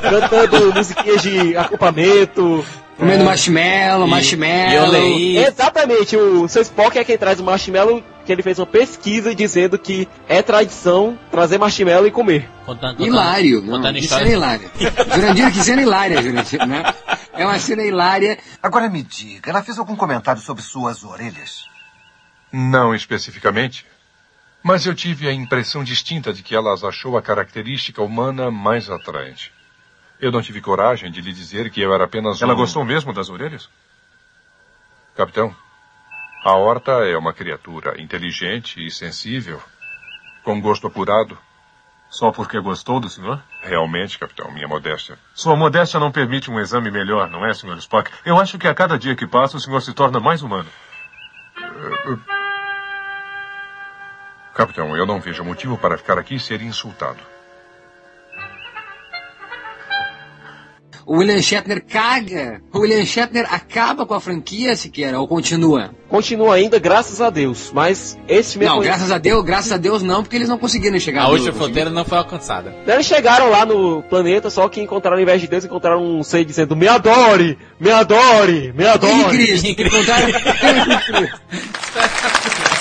Cantando 0.01 0.71
musiquinhas 0.73 1.21
de 1.21 1.55
acampamento, 1.57 2.65
Comendo 2.97 3.25
marshmallow, 3.25 4.07
marshmallow. 4.07 5.19
Exatamente, 5.19 6.15
o 6.15 6.47
seu 6.47 6.61
Spock 6.61 6.97
é 6.99 7.03
quem 7.03 7.17
traz 7.17 7.39
o 7.39 7.43
marshmallow, 7.43 8.03
que 8.25 8.31
ele 8.31 8.43
fez 8.43 8.59
uma 8.59 8.65
pesquisa 8.65 9.33
dizendo 9.33 9.77
que 9.79 10.07
é 10.29 10.41
tradição 10.41 11.17
trazer 11.31 11.57
marshmallow 11.57 12.05
e 12.05 12.11
comer. 12.11 12.47
Contando, 12.65 12.97
contando, 12.97 13.07
Hilário, 13.07 13.61
não, 13.61 13.77
contando 13.77 13.95
que 13.95 14.01
história. 14.01 14.25
cena 14.25 14.37
hilária. 14.37 14.71
Jurandir, 15.15 15.51
que 15.51 15.63
cena 15.63 15.81
hilária, 15.81 16.21
Jurandir, 16.21 16.67
né? 16.67 16.93
É 17.33 17.45
uma 17.45 17.57
cena 17.59 17.83
hilária. 17.83 18.37
Agora 18.61 18.87
me 18.87 19.01
diga, 19.01 19.49
ela 19.49 19.63
fez 19.63 19.79
algum 19.79 19.95
comentário 19.95 20.41
sobre 20.41 20.61
suas 20.61 21.03
orelhas? 21.03 21.65
Não 22.53 22.93
especificamente. 22.93 23.85
Mas 24.63 24.85
eu 24.85 24.93
tive 24.93 25.27
a 25.27 25.33
impressão 25.33 25.83
distinta 25.83 26.31
de 26.31 26.43
que 26.43 26.55
ela 26.55 26.73
as 26.73 26.83
achou 26.83 27.17
a 27.17 27.21
característica 27.21 28.01
humana 28.01 28.51
mais 28.51 28.89
atraente. 28.89 29.51
Eu 30.19 30.31
não 30.31 30.41
tive 30.41 30.61
coragem 30.61 31.11
de 31.11 31.19
lhe 31.19 31.33
dizer 31.33 31.71
que 31.71 31.81
eu 31.81 31.93
era 31.93 32.03
apenas 32.03 32.41
Ela 32.41 32.53
um... 32.53 32.57
gostou 32.57 32.85
mesmo 32.85 33.11
das 33.11 33.29
orelhas? 33.29 33.69
Capitão, 35.15 35.55
a 36.43 36.55
Horta 36.55 36.91
é 37.07 37.17
uma 37.17 37.33
criatura 37.33 37.99
inteligente 38.01 38.85
e 38.85 38.91
sensível, 38.91 39.61
com 40.43 40.61
gosto 40.61 40.87
apurado. 40.87 41.37
Só 42.09 42.31
porque 42.31 42.59
gostou 42.59 42.99
do 42.99 43.09
senhor? 43.09 43.41
Realmente, 43.61 44.19
capitão, 44.19 44.51
minha 44.51 44.67
modéstia. 44.67 45.17
Sua 45.33 45.55
modéstia 45.55 45.99
não 45.99 46.11
permite 46.11 46.51
um 46.51 46.59
exame 46.59 46.91
melhor, 46.91 47.29
não 47.29 47.45
é, 47.45 47.53
Sr. 47.53 47.77
Spock? 47.77 48.11
Eu 48.25 48.37
acho 48.37 48.57
que 48.57 48.67
a 48.67 48.75
cada 48.75 48.99
dia 48.99 49.15
que 49.15 49.25
passa 49.25 49.55
o 49.55 49.59
senhor 49.59 49.79
se 49.81 49.93
torna 49.93 50.19
mais 50.19 50.41
humano. 50.41 50.69
Capitão, 54.55 54.95
eu 54.97 55.05
não 55.05 55.19
vejo 55.19 55.43
motivo 55.43 55.77
para 55.77 55.97
ficar 55.97 56.17
aqui 56.17 56.35
e 56.35 56.39
ser 56.39 56.61
insultado. 56.61 57.19
O 61.03 61.17
William 61.17 61.41
Shatner 61.41 61.83
caga. 61.83 62.61
O 62.71 62.79
William 62.79 63.03
Shatner 63.03 63.45
acaba 63.51 64.05
com 64.05 64.13
a 64.13 64.21
franquia, 64.21 64.75
Siqueira, 64.75 65.19
ou 65.19 65.27
continua? 65.27 65.89
Continua 66.07 66.55
ainda, 66.55 66.77
graças 66.79 67.19
a 67.19 67.29
Deus, 67.29 67.71
mas 67.73 68.17
esse 68.27 68.61
é 68.61 68.65
Não, 68.67 68.79
graças 68.81 69.11
a 69.11 69.17
Deus, 69.17 69.43
graças 69.43 69.71
a 69.71 69.77
Deus 69.77 70.03
não, 70.03 70.21
porque 70.21 70.35
eles 70.35 70.47
não 70.47 70.57
conseguiram 70.59 70.99
chegar 70.99 71.23
A 71.23 71.27
no- 71.27 71.31
última 71.33 71.53
fronteira 71.53 71.89
não 71.89 72.05
foi 72.05 72.17
alcançada. 72.19 72.73
Eles 72.85 73.05
chegaram 73.07 73.49
lá 73.49 73.65
no 73.65 74.03
planeta, 74.03 74.49
só 74.49 74.69
que 74.69 74.79
encontraram, 74.79 75.17
ao 75.17 75.23
invés 75.23 75.41
de 75.41 75.47
Deus, 75.47 75.65
encontraram 75.65 76.01
um 76.03 76.23
ser 76.23 76.45
dizendo: 76.45 76.75
Me 76.75 76.87
adore! 76.87 77.57
Me 77.79 77.91
adore! 77.91 78.71
Me 78.73 78.85
adore! 78.85 79.67
Em 79.67 79.73
Cristo. 79.75 79.81
Encontraram- 79.81 80.27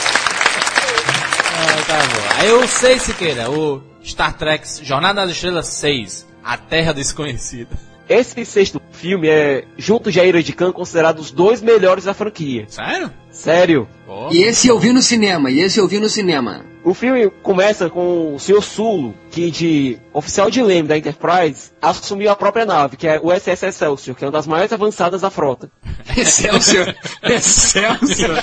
tá 1.90 1.98
bom. 2.06 2.40
Aí 2.40 2.48
eu 2.48 2.68
sei, 2.68 2.98
Siqueira, 2.98 3.50
o 3.50 3.82
Star 4.04 4.32
Trek 4.34 4.64
Jornada 4.84 5.22
nas 5.22 5.32
Estrelas 5.32 5.66
6, 5.66 6.26
A 6.42 6.56
Terra 6.56 6.92
Desconhecida. 6.94 7.89
Esse 8.10 8.44
sexto 8.44 8.82
filme 8.90 9.28
é, 9.28 9.64
junto 9.78 10.10
de 10.10 10.18
A 10.18 10.24
Ira 10.24 10.42
de 10.42 10.52
Khan, 10.52 10.72
considerado 10.72 11.20
os 11.20 11.30
dois 11.30 11.62
melhores 11.62 12.04
da 12.04 12.12
franquia. 12.12 12.64
Sério? 12.66 13.12
Sério. 13.30 13.88
Pô. 14.04 14.28
E 14.32 14.42
esse 14.42 14.66
eu 14.66 14.80
vi 14.80 14.92
no 14.92 15.00
cinema, 15.00 15.48
e 15.48 15.60
esse 15.60 15.78
eu 15.78 15.86
vi 15.86 16.00
no 16.00 16.08
cinema. 16.08 16.64
O 16.82 16.92
filme 16.92 17.30
começa 17.42 17.88
com 17.88 18.34
o 18.34 18.38
Sr. 18.40 18.62
Sulo, 18.62 19.14
que 19.30 19.48
de 19.48 19.96
oficial 20.12 20.50
de 20.50 20.60
leme 20.60 20.88
da 20.88 20.98
Enterprise, 20.98 21.70
assumiu 21.80 22.32
a 22.32 22.34
própria 22.34 22.66
nave, 22.66 22.96
que 22.96 23.06
é 23.06 23.20
o 23.22 23.30
SS 23.30 23.66
Excelsior, 23.66 24.16
que 24.16 24.24
é 24.24 24.26
uma 24.26 24.32
das 24.32 24.46
mais 24.46 24.72
avançadas 24.72 25.20
da 25.20 25.30
frota. 25.30 25.70
Excelsior. 26.16 26.92
Excelsior. 27.22 28.38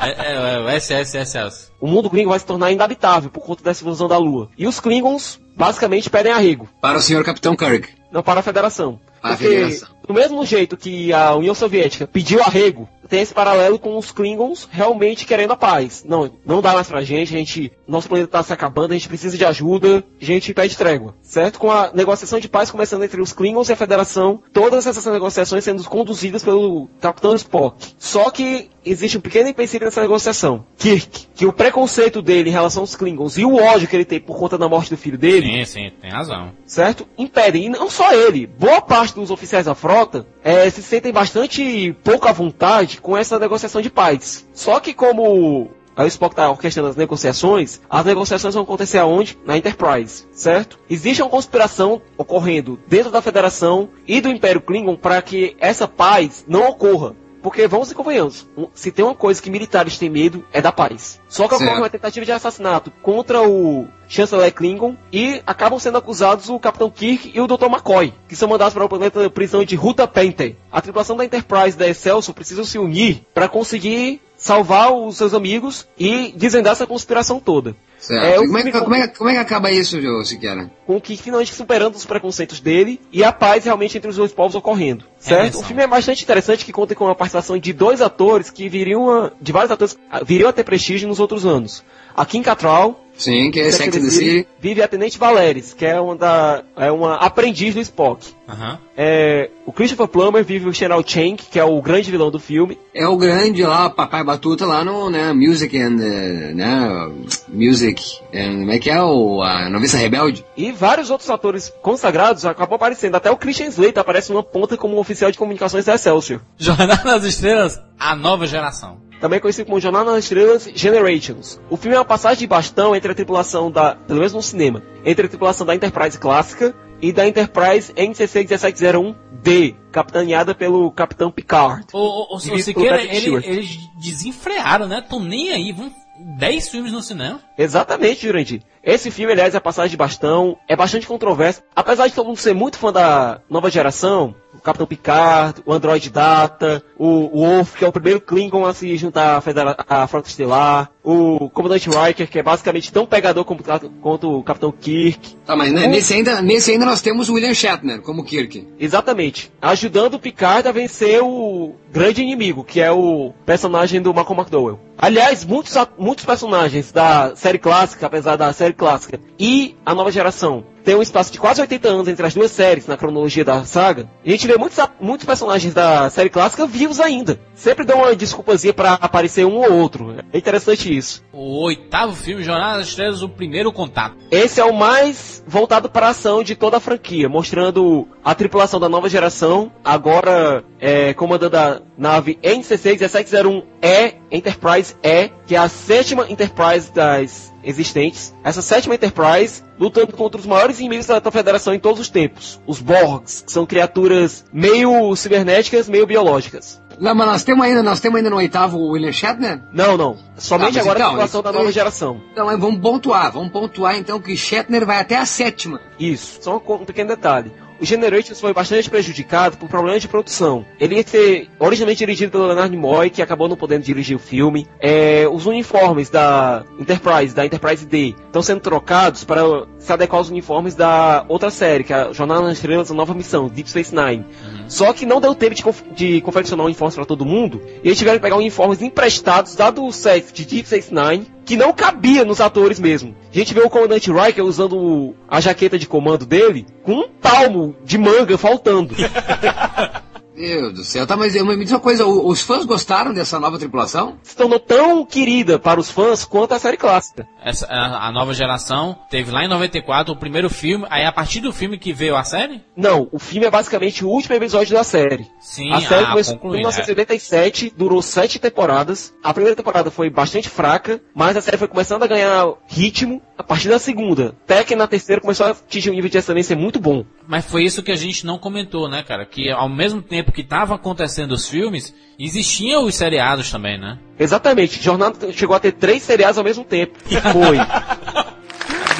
É, 0.00 0.08
é, 0.08 0.54
é, 0.54 0.60
o 0.60 0.80
SS 0.80 1.16
SS. 1.24 1.72
O 1.80 1.86
mundo 1.86 2.10
gringo 2.10 2.30
vai 2.30 2.38
se 2.40 2.46
tornar 2.46 2.72
inabitável 2.72 3.30
por 3.30 3.44
conta 3.44 3.62
dessa 3.62 3.84
invasão 3.84 4.08
da 4.08 4.18
Lua. 4.18 4.50
E 4.58 4.66
os 4.66 4.80
Klingons, 4.80 5.38
basicamente, 5.56 6.10
pedem 6.10 6.32
arrego. 6.32 6.68
Para 6.80 6.98
o 6.98 7.00
senhor 7.00 7.22
Capitão 7.22 7.54
Kirk. 7.54 7.88
Não 8.14 8.22
para 8.22 8.38
a 8.38 8.42
Federação. 8.44 9.00
Para 9.20 9.34
a 9.34 9.36
Porque, 9.36 9.52
Federação. 9.52 9.88
do 10.06 10.14
mesmo 10.14 10.46
jeito 10.46 10.76
que 10.76 11.12
a 11.12 11.34
União 11.34 11.52
Soviética 11.52 12.06
pediu 12.06 12.40
arrego, 12.40 12.88
tem 13.08 13.20
esse 13.20 13.34
paralelo 13.34 13.78
com 13.78 13.96
os 13.96 14.10
Klingons 14.10 14.68
realmente 14.70 15.26
querendo 15.26 15.52
a 15.52 15.56
paz. 15.56 16.04
Não, 16.06 16.30
não 16.44 16.60
dá 16.62 16.72
mais 16.72 16.88
pra 16.88 17.02
gente, 17.02 17.34
a 17.34 17.38
gente, 17.38 17.72
nosso 17.86 18.08
planeta 18.08 18.28
tá 18.28 18.42
se 18.42 18.52
acabando, 18.52 18.92
a 18.92 18.94
gente 18.94 19.08
precisa 19.08 19.36
de 19.36 19.44
ajuda, 19.44 20.04
a 20.20 20.24
gente 20.24 20.52
pede 20.54 20.76
trégua, 20.76 21.14
certo? 21.22 21.58
Com 21.58 21.70
a 21.70 21.90
negociação 21.94 22.38
de 22.40 22.48
paz 22.48 22.70
começando 22.70 23.04
entre 23.04 23.20
os 23.20 23.32
Klingons 23.32 23.68
e 23.68 23.72
a 23.72 23.76
Federação, 23.76 24.42
todas 24.52 24.86
essas 24.86 25.04
negociações 25.06 25.64
sendo 25.64 25.82
conduzidas 25.84 26.42
pelo 26.42 26.88
Capitão 27.00 27.34
Spock. 27.34 27.94
Só 27.98 28.30
que 28.30 28.70
existe 28.84 29.16
um 29.18 29.20
pequeno 29.20 29.48
empecilho 29.48 29.84
nessa 29.84 30.00
negociação. 30.00 30.66
Kirk, 30.76 31.26
que 31.34 31.46
o 31.46 31.52
preconceito 31.52 32.20
dele 32.20 32.50
em 32.50 32.52
relação 32.52 32.82
aos 32.82 32.94
Klingons 32.94 33.38
e 33.38 33.44
o 33.44 33.56
ódio 33.56 33.88
que 33.88 33.96
ele 33.96 34.04
tem 34.04 34.20
por 34.20 34.38
conta 34.38 34.58
da 34.58 34.68
morte 34.68 34.90
do 34.90 34.96
filho 34.96 35.16
dele, 35.18 35.46
Sim, 35.46 35.64
sim, 35.64 35.92
tem 36.00 36.10
razão. 36.10 36.50
certo? 36.66 37.06
Impedem. 37.16 37.64
E 37.64 37.68
não 37.68 37.88
só 37.90 38.12
ele, 38.12 38.46
boa 38.46 38.80
parte 38.80 39.14
dos 39.14 39.30
oficiais 39.30 39.66
da 39.66 39.74
frota 39.74 40.26
eh, 40.44 40.68
se 40.68 40.82
sentem 40.82 41.12
bastante 41.12 41.96
pouco 42.04 42.28
à 42.28 42.32
vontade 42.32 43.00
com 43.00 43.16
essa 43.16 43.38
negociação 43.38 43.80
de 43.80 43.90
paz. 43.90 44.46
Só 44.52 44.78
que 44.78 44.92
como 44.92 45.70
a 45.96 46.06
Spock 46.06 46.32
está 46.32 46.50
orquestrando 46.50 46.90
as 46.90 46.96
negociações, 46.96 47.80
as 47.88 48.04
negociações 48.04 48.54
vão 48.54 48.64
acontecer 48.64 48.98
aonde? 48.98 49.38
Na 49.46 49.56
Enterprise, 49.56 50.26
certo? 50.32 50.78
Existe 50.90 51.22
uma 51.22 51.30
conspiração 51.30 52.02
ocorrendo 52.18 52.78
dentro 52.86 53.10
da 53.10 53.22
Federação 53.22 53.88
e 54.06 54.20
do 54.20 54.28
Império 54.28 54.60
Klingon 54.60 54.96
para 54.96 55.22
que 55.22 55.56
essa 55.58 55.88
paz 55.88 56.44
não 56.46 56.68
ocorra. 56.68 57.14
Porque, 57.44 57.68
vamos 57.68 57.90
e 57.90 57.94
convenhamos, 57.94 58.48
se 58.72 58.90
tem 58.90 59.04
uma 59.04 59.14
coisa 59.14 59.42
que 59.42 59.50
militares 59.50 59.98
têm 59.98 60.08
medo, 60.08 60.42
é 60.50 60.62
da 60.62 60.72
paz. 60.72 61.20
Só 61.28 61.46
que 61.46 61.54
ocorre 61.54 61.76
uma 61.76 61.90
tentativa 61.90 62.24
de 62.24 62.32
assassinato 62.32 62.90
contra 63.02 63.46
o 63.46 63.86
chanceler 64.08 64.50
Klingon 64.50 64.96
e 65.12 65.42
acabam 65.46 65.78
sendo 65.78 65.98
acusados 65.98 66.48
o 66.48 66.58
Capitão 66.58 66.88
Kirk 66.88 67.32
e 67.34 67.38
o 67.42 67.46
Dr. 67.46 67.66
McCoy, 67.66 68.14
que 68.26 68.34
são 68.34 68.48
mandados 68.48 68.72
para 68.72 68.86
o 68.86 68.88
planeta 68.88 69.28
prisão 69.28 69.62
de 69.62 69.76
Ruta 69.76 70.08
Pente. 70.08 70.56
A 70.72 70.80
tripulação 70.80 71.18
da 71.18 71.24
Enterprise 71.26 71.76
da 71.76 71.86
Excelsior 71.86 72.34
precisam 72.34 72.64
se 72.64 72.78
unir 72.78 73.26
para 73.34 73.46
conseguir 73.46 74.22
salvar 74.38 74.90
os 74.94 75.18
seus 75.18 75.34
amigos 75.34 75.86
e 75.98 76.32
desvendar 76.34 76.72
essa 76.72 76.86
conspiração 76.86 77.38
toda. 77.38 77.76
Certo. 78.06 78.24
É, 78.24 78.38
o 78.38 78.44
como, 78.46 78.58
é, 78.58 78.62
que- 78.62 78.72
como, 78.72 78.94
é, 78.94 79.08
que- 79.08 79.18
como 79.18 79.30
é 79.30 79.32
que 79.32 79.38
acaba 79.38 79.70
isso, 79.72 79.98
Siqueira? 80.24 80.70
com 80.86 80.96
o 80.96 81.00
finalmente 81.00 81.54
superando 81.54 81.94
os 81.94 82.04
preconceitos 82.04 82.60
dele 82.60 83.00
e 83.10 83.24
a 83.24 83.32
paz 83.32 83.64
realmente 83.64 83.96
entre 83.96 84.10
os 84.10 84.16
dois 84.16 84.32
povos 84.32 84.54
ocorrendo. 84.54 85.04
Certo? 85.18 85.38
Redenção. 85.40 85.60
O 85.62 85.64
filme 85.64 85.82
é 85.82 85.86
bastante 85.86 86.22
interessante 86.22 86.64
que 86.64 86.72
conta 86.72 86.94
com 86.94 87.08
a 87.08 87.14
participação 87.14 87.56
de 87.56 87.72
dois 87.72 88.02
atores 88.02 88.50
que 88.50 88.68
viriam 88.68 89.08
a, 89.10 89.32
de 89.40 89.52
vários 89.52 89.70
atores 89.70 89.96
ah, 90.10 90.22
viriam 90.22 90.48
a 90.50 90.52
ter 90.52 90.64
prestígio 90.64 91.08
nos 91.08 91.18
outros 91.18 91.46
anos. 91.46 91.82
A 92.14 92.24
Kim 92.26 92.42
Cattrall, 92.42 93.00
Sim, 93.16 93.50
que 93.50 93.58
é 93.60 93.70
Sex 93.72 93.96
and 93.96 94.00
the 94.02 94.10
City. 94.10 94.46
vive 94.60 94.82
a 94.82 94.86
Tenente 94.88 95.18
Valeris, 95.18 95.72
que 95.72 95.84
é 95.86 95.98
uma 96.00 96.14
da 96.14 96.62
é 96.76 96.92
uma 96.92 97.16
aprendiz 97.16 97.74
do 97.74 97.80
Spock. 97.80 98.26
Aham. 98.48 98.78
É, 98.96 99.50
o 99.64 99.72
Christopher 99.72 100.06
Plummer 100.06 100.44
vive 100.44 100.68
o 100.68 100.72
General 100.72 101.02
Chang, 101.06 101.36
que 101.36 101.58
é 101.58 101.64
o 101.64 101.80
grande 101.80 102.10
vilão 102.10 102.30
do 102.30 102.38
filme. 102.38 102.78
É 102.94 103.06
o 103.06 103.16
grande 103.16 103.62
lá, 103.62 103.88
papai 103.88 104.22
batuta 104.22 104.66
lá 104.66 104.84
no, 104.84 105.10
né, 105.10 105.32
Music 105.32 105.76
and, 105.76 105.96
eh, 106.00 106.52
né, 106.54 107.10
Music, 107.48 108.20
and, 108.34 108.58
como 108.60 108.70
é 108.70 108.78
que 108.78 108.90
é 108.90 109.02
o, 109.02 109.42
a 109.42 109.68
Noviça 109.70 109.96
Rebelde? 109.96 110.44
E 110.56 110.72
vários 110.72 111.10
outros 111.10 111.30
atores 111.30 111.72
consagrados 111.82 112.44
acabam 112.44 112.76
aparecendo. 112.76 113.14
Até 113.14 113.30
o 113.30 113.36
Christian 113.36 113.68
Slater 113.68 114.00
aparece 114.00 114.30
numa 114.30 114.42
ponta 114.42 114.76
como 114.76 114.96
um 114.96 114.98
oficial 114.98 115.30
de 115.30 115.38
comunicações 115.38 115.86
da 115.86 115.94
Excelsior. 115.94 116.40
Jornada 116.58 117.02
nas 117.04 117.24
Estrelas, 117.24 117.80
a 117.98 118.14
nova 118.14 118.46
geração. 118.46 118.98
também 119.20 119.40
conhecido 119.40 119.66
como 119.66 119.80
Jornada 119.80 120.12
nas 120.12 120.24
Estrelas 120.24 120.68
Generations. 120.74 121.58
O 121.70 121.76
filme 121.76 121.96
é 121.96 121.98
uma 121.98 122.04
passagem 122.04 122.40
de 122.40 122.46
bastão 122.46 122.94
entre 122.94 123.10
a 123.10 123.14
tripulação 123.14 123.70
da, 123.70 123.94
pelo 123.94 124.18
menos 124.18 124.34
no 124.34 124.42
cinema, 124.42 124.82
entre 125.04 125.24
a 125.26 125.28
tripulação 125.28 125.66
da 125.66 125.74
Enterprise 125.74 126.18
clássica 126.18 126.74
e 127.00 127.12
da 127.12 127.26
Enterprise 127.26 127.92
NCC-1701D, 127.92 129.76
capitaneada 129.92 130.54
pelo 130.54 130.90
Capitão 130.90 131.30
Picard. 131.30 131.86
O, 131.92 131.98
o, 131.98 132.34
o, 132.34 132.36
o 132.36 132.40
Siqueira, 132.40 133.02
ele, 133.02 133.36
eles 133.44 133.78
desenfrearam, 134.00 134.86
né? 134.86 135.00
Tão 135.08 135.20
nem 135.20 135.52
aí, 135.52 135.72
vão 135.72 135.92
10 136.38 136.68
filmes 136.68 136.92
no 136.92 137.02
cinema. 137.02 137.40
Exatamente, 137.58 138.26
Jurandir. 138.26 138.62
Esse 138.84 139.10
filme, 139.10 139.32
aliás, 139.32 139.54
é 139.54 139.56
a 139.56 139.60
passagem 139.60 139.90
de 139.90 139.96
bastão, 139.96 140.58
é 140.68 140.76
bastante 140.76 141.06
controverso. 141.06 141.62
Apesar 141.74 142.06
de 142.06 142.14
todo 142.14 142.26
mundo 142.26 142.36
ser 142.36 142.54
muito 142.54 142.76
fã 142.76 142.92
da 142.92 143.40
nova 143.48 143.70
geração, 143.70 144.34
o 144.54 144.60
Capitão 144.60 144.86
Picard, 144.86 145.62
o 145.64 145.72
Android 145.72 146.10
Data, 146.10 146.82
o, 146.98 147.28
Wolf, 147.28 147.76
que 147.76 147.84
é 147.84 147.88
o 147.88 147.92
primeiro 147.92 148.20
Klingon 148.20 148.64
a 148.64 148.74
se 148.74 148.96
juntar 148.96 149.36
à, 149.36 149.40
Federa 149.40 149.74
à 149.88 150.06
Frota 150.06 150.28
Estelar, 150.28 150.90
o 151.02 151.50
Comandante 151.50 151.88
Riker, 151.88 152.28
que 152.28 152.38
é 152.38 152.42
basicamente 152.42 152.92
tão 152.92 153.06
pegador 153.06 153.44
como, 153.44 153.62
quanto 154.00 154.38
o 154.38 154.42
Capitão 154.42 154.70
Kirk. 154.70 155.36
Tá, 155.46 155.56
mas 155.56 155.72
né, 155.72 155.86
nesse, 155.86 156.14
ainda, 156.14 156.40
nesse 156.42 156.70
ainda 156.70 156.84
nós 156.84 157.00
temos 157.00 157.28
o 157.28 157.34
William 157.34 157.54
Shatner 157.54 158.00
como 158.00 158.24
Kirk. 158.24 158.68
Exatamente. 158.78 159.50
Ajudando 159.60 160.14
o 160.14 160.20
Picard 160.20 160.68
a 160.68 160.72
vencer 160.72 161.22
o 161.22 161.74
grande 161.90 162.22
inimigo, 162.22 162.64
que 162.64 162.80
é 162.80 162.92
o 162.92 163.32
personagem 163.46 164.00
do 164.00 164.12
Malcolm 164.12 164.40
McDowell. 164.40 164.78
Aliás, 164.96 165.44
muitos, 165.44 165.74
muitos 165.98 166.24
personagens 166.24 166.92
da 166.92 167.34
série 167.34 167.58
clássica, 167.58 168.06
apesar 168.06 168.36
da 168.36 168.52
série 168.52 168.73
clássica, 168.74 169.20
e 169.38 169.76
a 169.84 169.94
nova 169.94 170.10
geração 170.10 170.73
tem 170.84 170.94
um 170.94 171.02
espaço 171.02 171.32
de 171.32 171.38
quase 171.38 171.60
80 171.60 171.88
anos 171.88 172.08
entre 172.08 172.26
as 172.26 172.34
duas 172.34 172.50
séries 172.50 172.86
na 172.86 172.96
cronologia 172.96 173.44
da 173.44 173.64
saga, 173.64 174.08
e 174.22 174.28
a 174.28 174.32
gente 174.32 174.46
vê 174.46 174.56
muitos, 174.58 174.78
muitos 175.00 175.26
personagens 175.26 175.72
da 175.72 176.10
série 176.10 176.28
clássica 176.28 176.66
vivos 176.66 177.00
ainda. 177.00 177.40
Sempre 177.54 177.84
dão 177.84 177.98
uma 177.98 178.14
desculpazinha 178.14 178.74
para 178.74 178.94
aparecer 178.94 179.46
um 179.46 179.56
ou 179.56 179.72
outro. 179.72 180.14
É 180.32 180.38
interessante 180.38 180.94
isso. 180.94 181.24
O 181.32 181.64
oitavo 181.64 182.14
filme, 182.14 182.42
Jornada 182.42 182.78
das 182.78 182.88
Estrelas, 182.88 183.22
o 183.22 183.28
primeiro 183.28 183.72
contato. 183.72 184.16
Esse 184.30 184.60
é 184.60 184.64
o 184.64 184.74
mais 184.74 185.42
voltado 185.46 185.88
para 185.88 186.08
a 186.08 186.10
ação 186.10 186.42
de 186.42 186.54
toda 186.54 186.76
a 186.76 186.80
franquia, 186.80 187.28
mostrando 187.28 188.06
a 188.22 188.34
tripulação 188.34 188.78
da 188.78 188.88
nova 188.88 189.08
geração, 189.08 189.72
agora 189.82 190.64
é, 190.80 191.14
comandando 191.14 191.56
a 191.56 191.80
nave 191.96 192.38
NC6 192.42 192.98
1701E, 192.98 194.14
Enterprise 194.30 194.96
E, 195.02 195.30
que 195.46 195.54
é 195.54 195.58
a 195.58 195.68
sétima 195.68 196.26
Enterprise 196.28 196.92
das 196.92 197.54
existentes, 197.62 198.34
essa 198.44 198.60
sétima 198.60 198.94
Enterprise 198.94 199.62
lutando 199.84 200.12
contra 200.16 200.40
os 200.40 200.46
maiores 200.46 200.80
inimigos 200.80 201.06
da 201.06 201.30
Federação 201.30 201.74
em 201.74 201.78
todos 201.78 202.00
os 202.00 202.08
tempos, 202.08 202.60
os 202.66 202.80
Borgs, 202.80 203.42
que 203.44 203.52
são 203.52 203.66
criaturas 203.66 204.44
meio 204.52 205.14
cibernéticas, 205.14 205.88
meio 205.88 206.06
biológicas. 206.06 206.82
Não, 206.98 207.14
mas 207.14 207.26
nós 207.26 207.44
temos 207.44 207.64
ainda, 207.64 207.82
nós 207.82 208.00
temos 208.00 208.18
ainda 208.18 208.30
no 208.30 208.36
oitavo 208.36 208.78
o 208.78 208.90
William 208.92 209.12
Shatner? 209.12 209.60
Não, 209.72 209.96
não. 209.96 210.16
Somente 210.36 210.78
ah, 210.78 210.82
agora 210.82 210.98
então, 210.98 211.08
a 211.08 211.12
situação 211.12 211.42
da 211.42 211.52
nova 211.52 211.72
geração. 211.72 212.20
Então, 212.32 212.46
vamos 212.58 212.80
pontuar, 212.80 213.32
vamos 213.32 213.50
pontuar 213.50 213.96
então 213.96 214.20
que 214.20 214.36
Shatner 214.36 214.86
vai 214.86 215.00
até 215.00 215.16
a 215.16 215.26
sétima. 215.26 215.80
Isso, 215.98 216.38
só 216.40 216.56
um 216.56 216.84
pequeno 216.84 217.08
detalhe 217.08 217.52
o 217.80 217.84
Generations 217.84 218.40
foi 218.40 218.52
bastante 218.52 218.88
prejudicado 218.88 219.56
por 219.56 219.68
problemas 219.68 220.02
de 220.02 220.08
produção. 220.08 220.64
Ele 220.78 220.96
ia 220.96 221.06
ser 221.06 221.48
originalmente 221.58 221.98
dirigido 221.98 222.32
pelo 222.32 222.46
Leonard 222.46 222.70
Nimoy, 222.70 223.10
que 223.10 223.22
acabou 223.22 223.48
não 223.48 223.56
podendo 223.56 223.82
dirigir 223.82 224.16
o 224.16 224.18
filme. 224.18 224.66
É, 224.80 225.26
os 225.30 225.46
uniformes 225.46 226.10
da 226.10 226.64
Enterprise, 226.78 227.34
da 227.34 227.44
Enterprise 227.44 227.86
D, 227.86 228.14
estão 228.26 228.42
sendo 228.42 228.60
trocados 228.60 229.24
para 229.24 229.42
se 229.78 229.92
adequar 229.92 230.18
aos 230.18 230.30
uniformes 230.30 230.74
da 230.74 231.24
outra 231.28 231.50
série, 231.50 231.84
que 231.84 231.92
é 231.92 231.96
a 231.96 232.12
Jornada 232.12 232.42
nas 232.42 232.54
Estrelas, 232.54 232.90
a 232.90 232.94
Nova 232.94 233.14
Missão, 233.14 233.48
Deep 233.48 233.68
Space 233.68 233.94
Nine. 233.94 234.24
Uhum. 234.24 234.64
Só 234.68 234.92
que 234.92 235.04
não 235.04 235.20
deu 235.20 235.34
tempo 235.34 235.54
de, 235.54 235.62
conf 235.62 235.82
de 235.94 236.20
confeccionar 236.20 236.64
uniformes 236.64 236.94
para 236.94 237.04
todo 237.04 237.24
mundo, 237.24 237.60
e 237.82 237.88
eles 237.88 237.98
tiveram 237.98 238.18
que 238.18 238.22
pegar 238.22 238.36
uniformes 238.36 238.80
emprestados, 238.80 239.54
dado 239.54 239.84
o 239.84 239.92
set 239.92 240.32
de 240.32 240.44
Deep 240.44 240.66
Space 240.66 240.92
Nine, 240.92 241.26
que 241.44 241.56
não 241.56 241.72
cabia 241.72 242.24
nos 242.24 242.40
atores 242.40 242.80
mesmo. 242.80 243.14
A 243.32 243.36
gente 243.36 243.52
vê 243.54 243.60
o 243.60 243.70
comandante 243.70 244.10
Riker 244.10 244.44
usando 244.44 245.14
a 245.28 245.40
jaqueta 245.40 245.78
de 245.78 245.86
comando 245.86 246.24
dele 246.24 246.66
com 246.82 246.92
um 246.92 247.08
palmo 247.08 247.76
de 247.84 247.98
manga 247.98 248.38
faltando. 248.38 248.94
Meu 250.34 250.62
Deus 250.62 250.74
do 250.74 250.84
céu, 250.84 251.06
tá, 251.06 251.16
mas 251.16 251.34
me 251.34 251.64
diz 251.64 251.72
uma 251.72 251.80
coisa, 251.80 252.04
os 252.04 252.42
fãs 252.42 252.64
gostaram 252.64 253.14
dessa 253.14 253.38
nova 253.38 253.58
tripulação? 253.58 254.18
Se 254.22 254.36
tornou 254.36 254.58
tão 254.58 255.04
querida 255.06 255.58
para 255.58 255.78
os 255.78 255.90
fãs 255.90 256.24
quanto 256.24 256.52
a 256.52 256.58
série 256.58 256.76
clássica. 256.76 257.26
Essa, 257.42 257.66
a, 257.66 258.08
a, 258.08 258.12
nova 258.12 258.34
geração 258.34 258.98
teve 259.08 259.30
lá 259.30 259.44
em 259.44 259.48
94 259.48 260.12
o 260.12 260.16
primeiro 260.16 260.50
filme, 260.50 260.86
aí 260.90 261.04
a 261.04 261.12
partir 261.12 261.40
do 261.40 261.52
filme 261.52 261.78
que 261.78 261.92
veio 261.92 262.16
a 262.16 262.24
série? 262.24 262.62
Não, 262.76 263.08
o 263.12 263.18
filme 263.18 263.46
é 263.46 263.50
basicamente 263.50 264.04
o 264.04 264.08
último 264.08 264.34
episódio 264.34 264.74
da 264.74 264.82
série. 264.82 265.26
Sim, 265.40 265.72
a 265.72 265.80
série 265.80 266.04
ah, 266.04 266.10
começou 266.10 266.34
em 266.34 266.50
1977, 266.58 267.66
é. 267.66 267.78
durou 267.78 268.02
sete 268.02 268.38
temporadas. 268.38 269.14
A 269.22 269.32
primeira 269.32 269.56
temporada 269.56 269.90
foi 269.90 270.10
bastante 270.10 270.48
fraca, 270.48 271.00
mas 271.14 271.36
a 271.36 271.40
série 271.40 271.56
foi 271.56 271.68
começando 271.68 272.02
a 272.02 272.08
ganhar 272.08 272.54
ritmo 272.66 273.22
a 273.38 273.42
partir 273.42 273.68
da 273.68 273.78
segunda. 273.78 274.34
Até 274.44 274.64
que 274.64 274.74
na 274.74 274.86
terceira 274.86 275.20
começou 275.20 275.46
a 275.46 275.50
atingir 275.50 275.90
um 275.90 275.94
nível 275.94 276.10
de 276.10 276.18
excelência 276.18 276.56
muito 276.56 276.80
bom. 276.80 277.04
Mas 277.26 277.46
foi 277.46 277.64
isso 277.64 277.82
que 277.82 277.90
a 277.90 277.96
gente 277.96 278.26
não 278.26 278.38
comentou, 278.38 278.88
né, 278.88 279.02
cara? 279.02 279.24
Que 279.24 279.50
ao 279.50 279.68
mesmo 279.68 280.02
tempo 280.02 280.32
que 280.32 280.42
estavam 280.42 280.76
acontecendo 280.76 281.32
os 281.32 281.48
filmes, 281.48 281.94
existiam 282.18 282.84
os 282.84 282.94
seriados 282.94 283.50
também, 283.50 283.78
né? 283.78 283.98
Exatamente. 284.18 284.82
Jornada 284.82 285.32
chegou 285.32 285.56
a 285.56 285.60
ter 285.60 285.72
três 285.72 286.02
seriados 286.02 286.38
ao 286.38 286.44
mesmo 286.44 286.64
tempo. 286.64 286.98
Que 287.08 287.20
foi. 287.20 287.58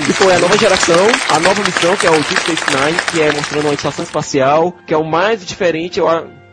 que 0.06 0.12
foi 0.14 0.34
a 0.34 0.38
nova 0.38 0.56
geração, 0.56 1.06
a 1.30 1.38
nova 1.38 1.62
missão, 1.62 1.96
que 1.96 2.06
é 2.06 2.10
o 2.10 2.14
Deep 2.14 2.40
Space 2.40 2.64
Nine, 2.70 2.98
que 3.12 3.20
é 3.20 3.32
mostrando 3.32 3.66
uma 3.66 3.74
estação 3.74 4.04
espacial, 4.04 4.72
que 4.86 4.94
é 4.94 4.96
o 4.96 5.04
mais 5.04 5.44
diferente, 5.44 6.00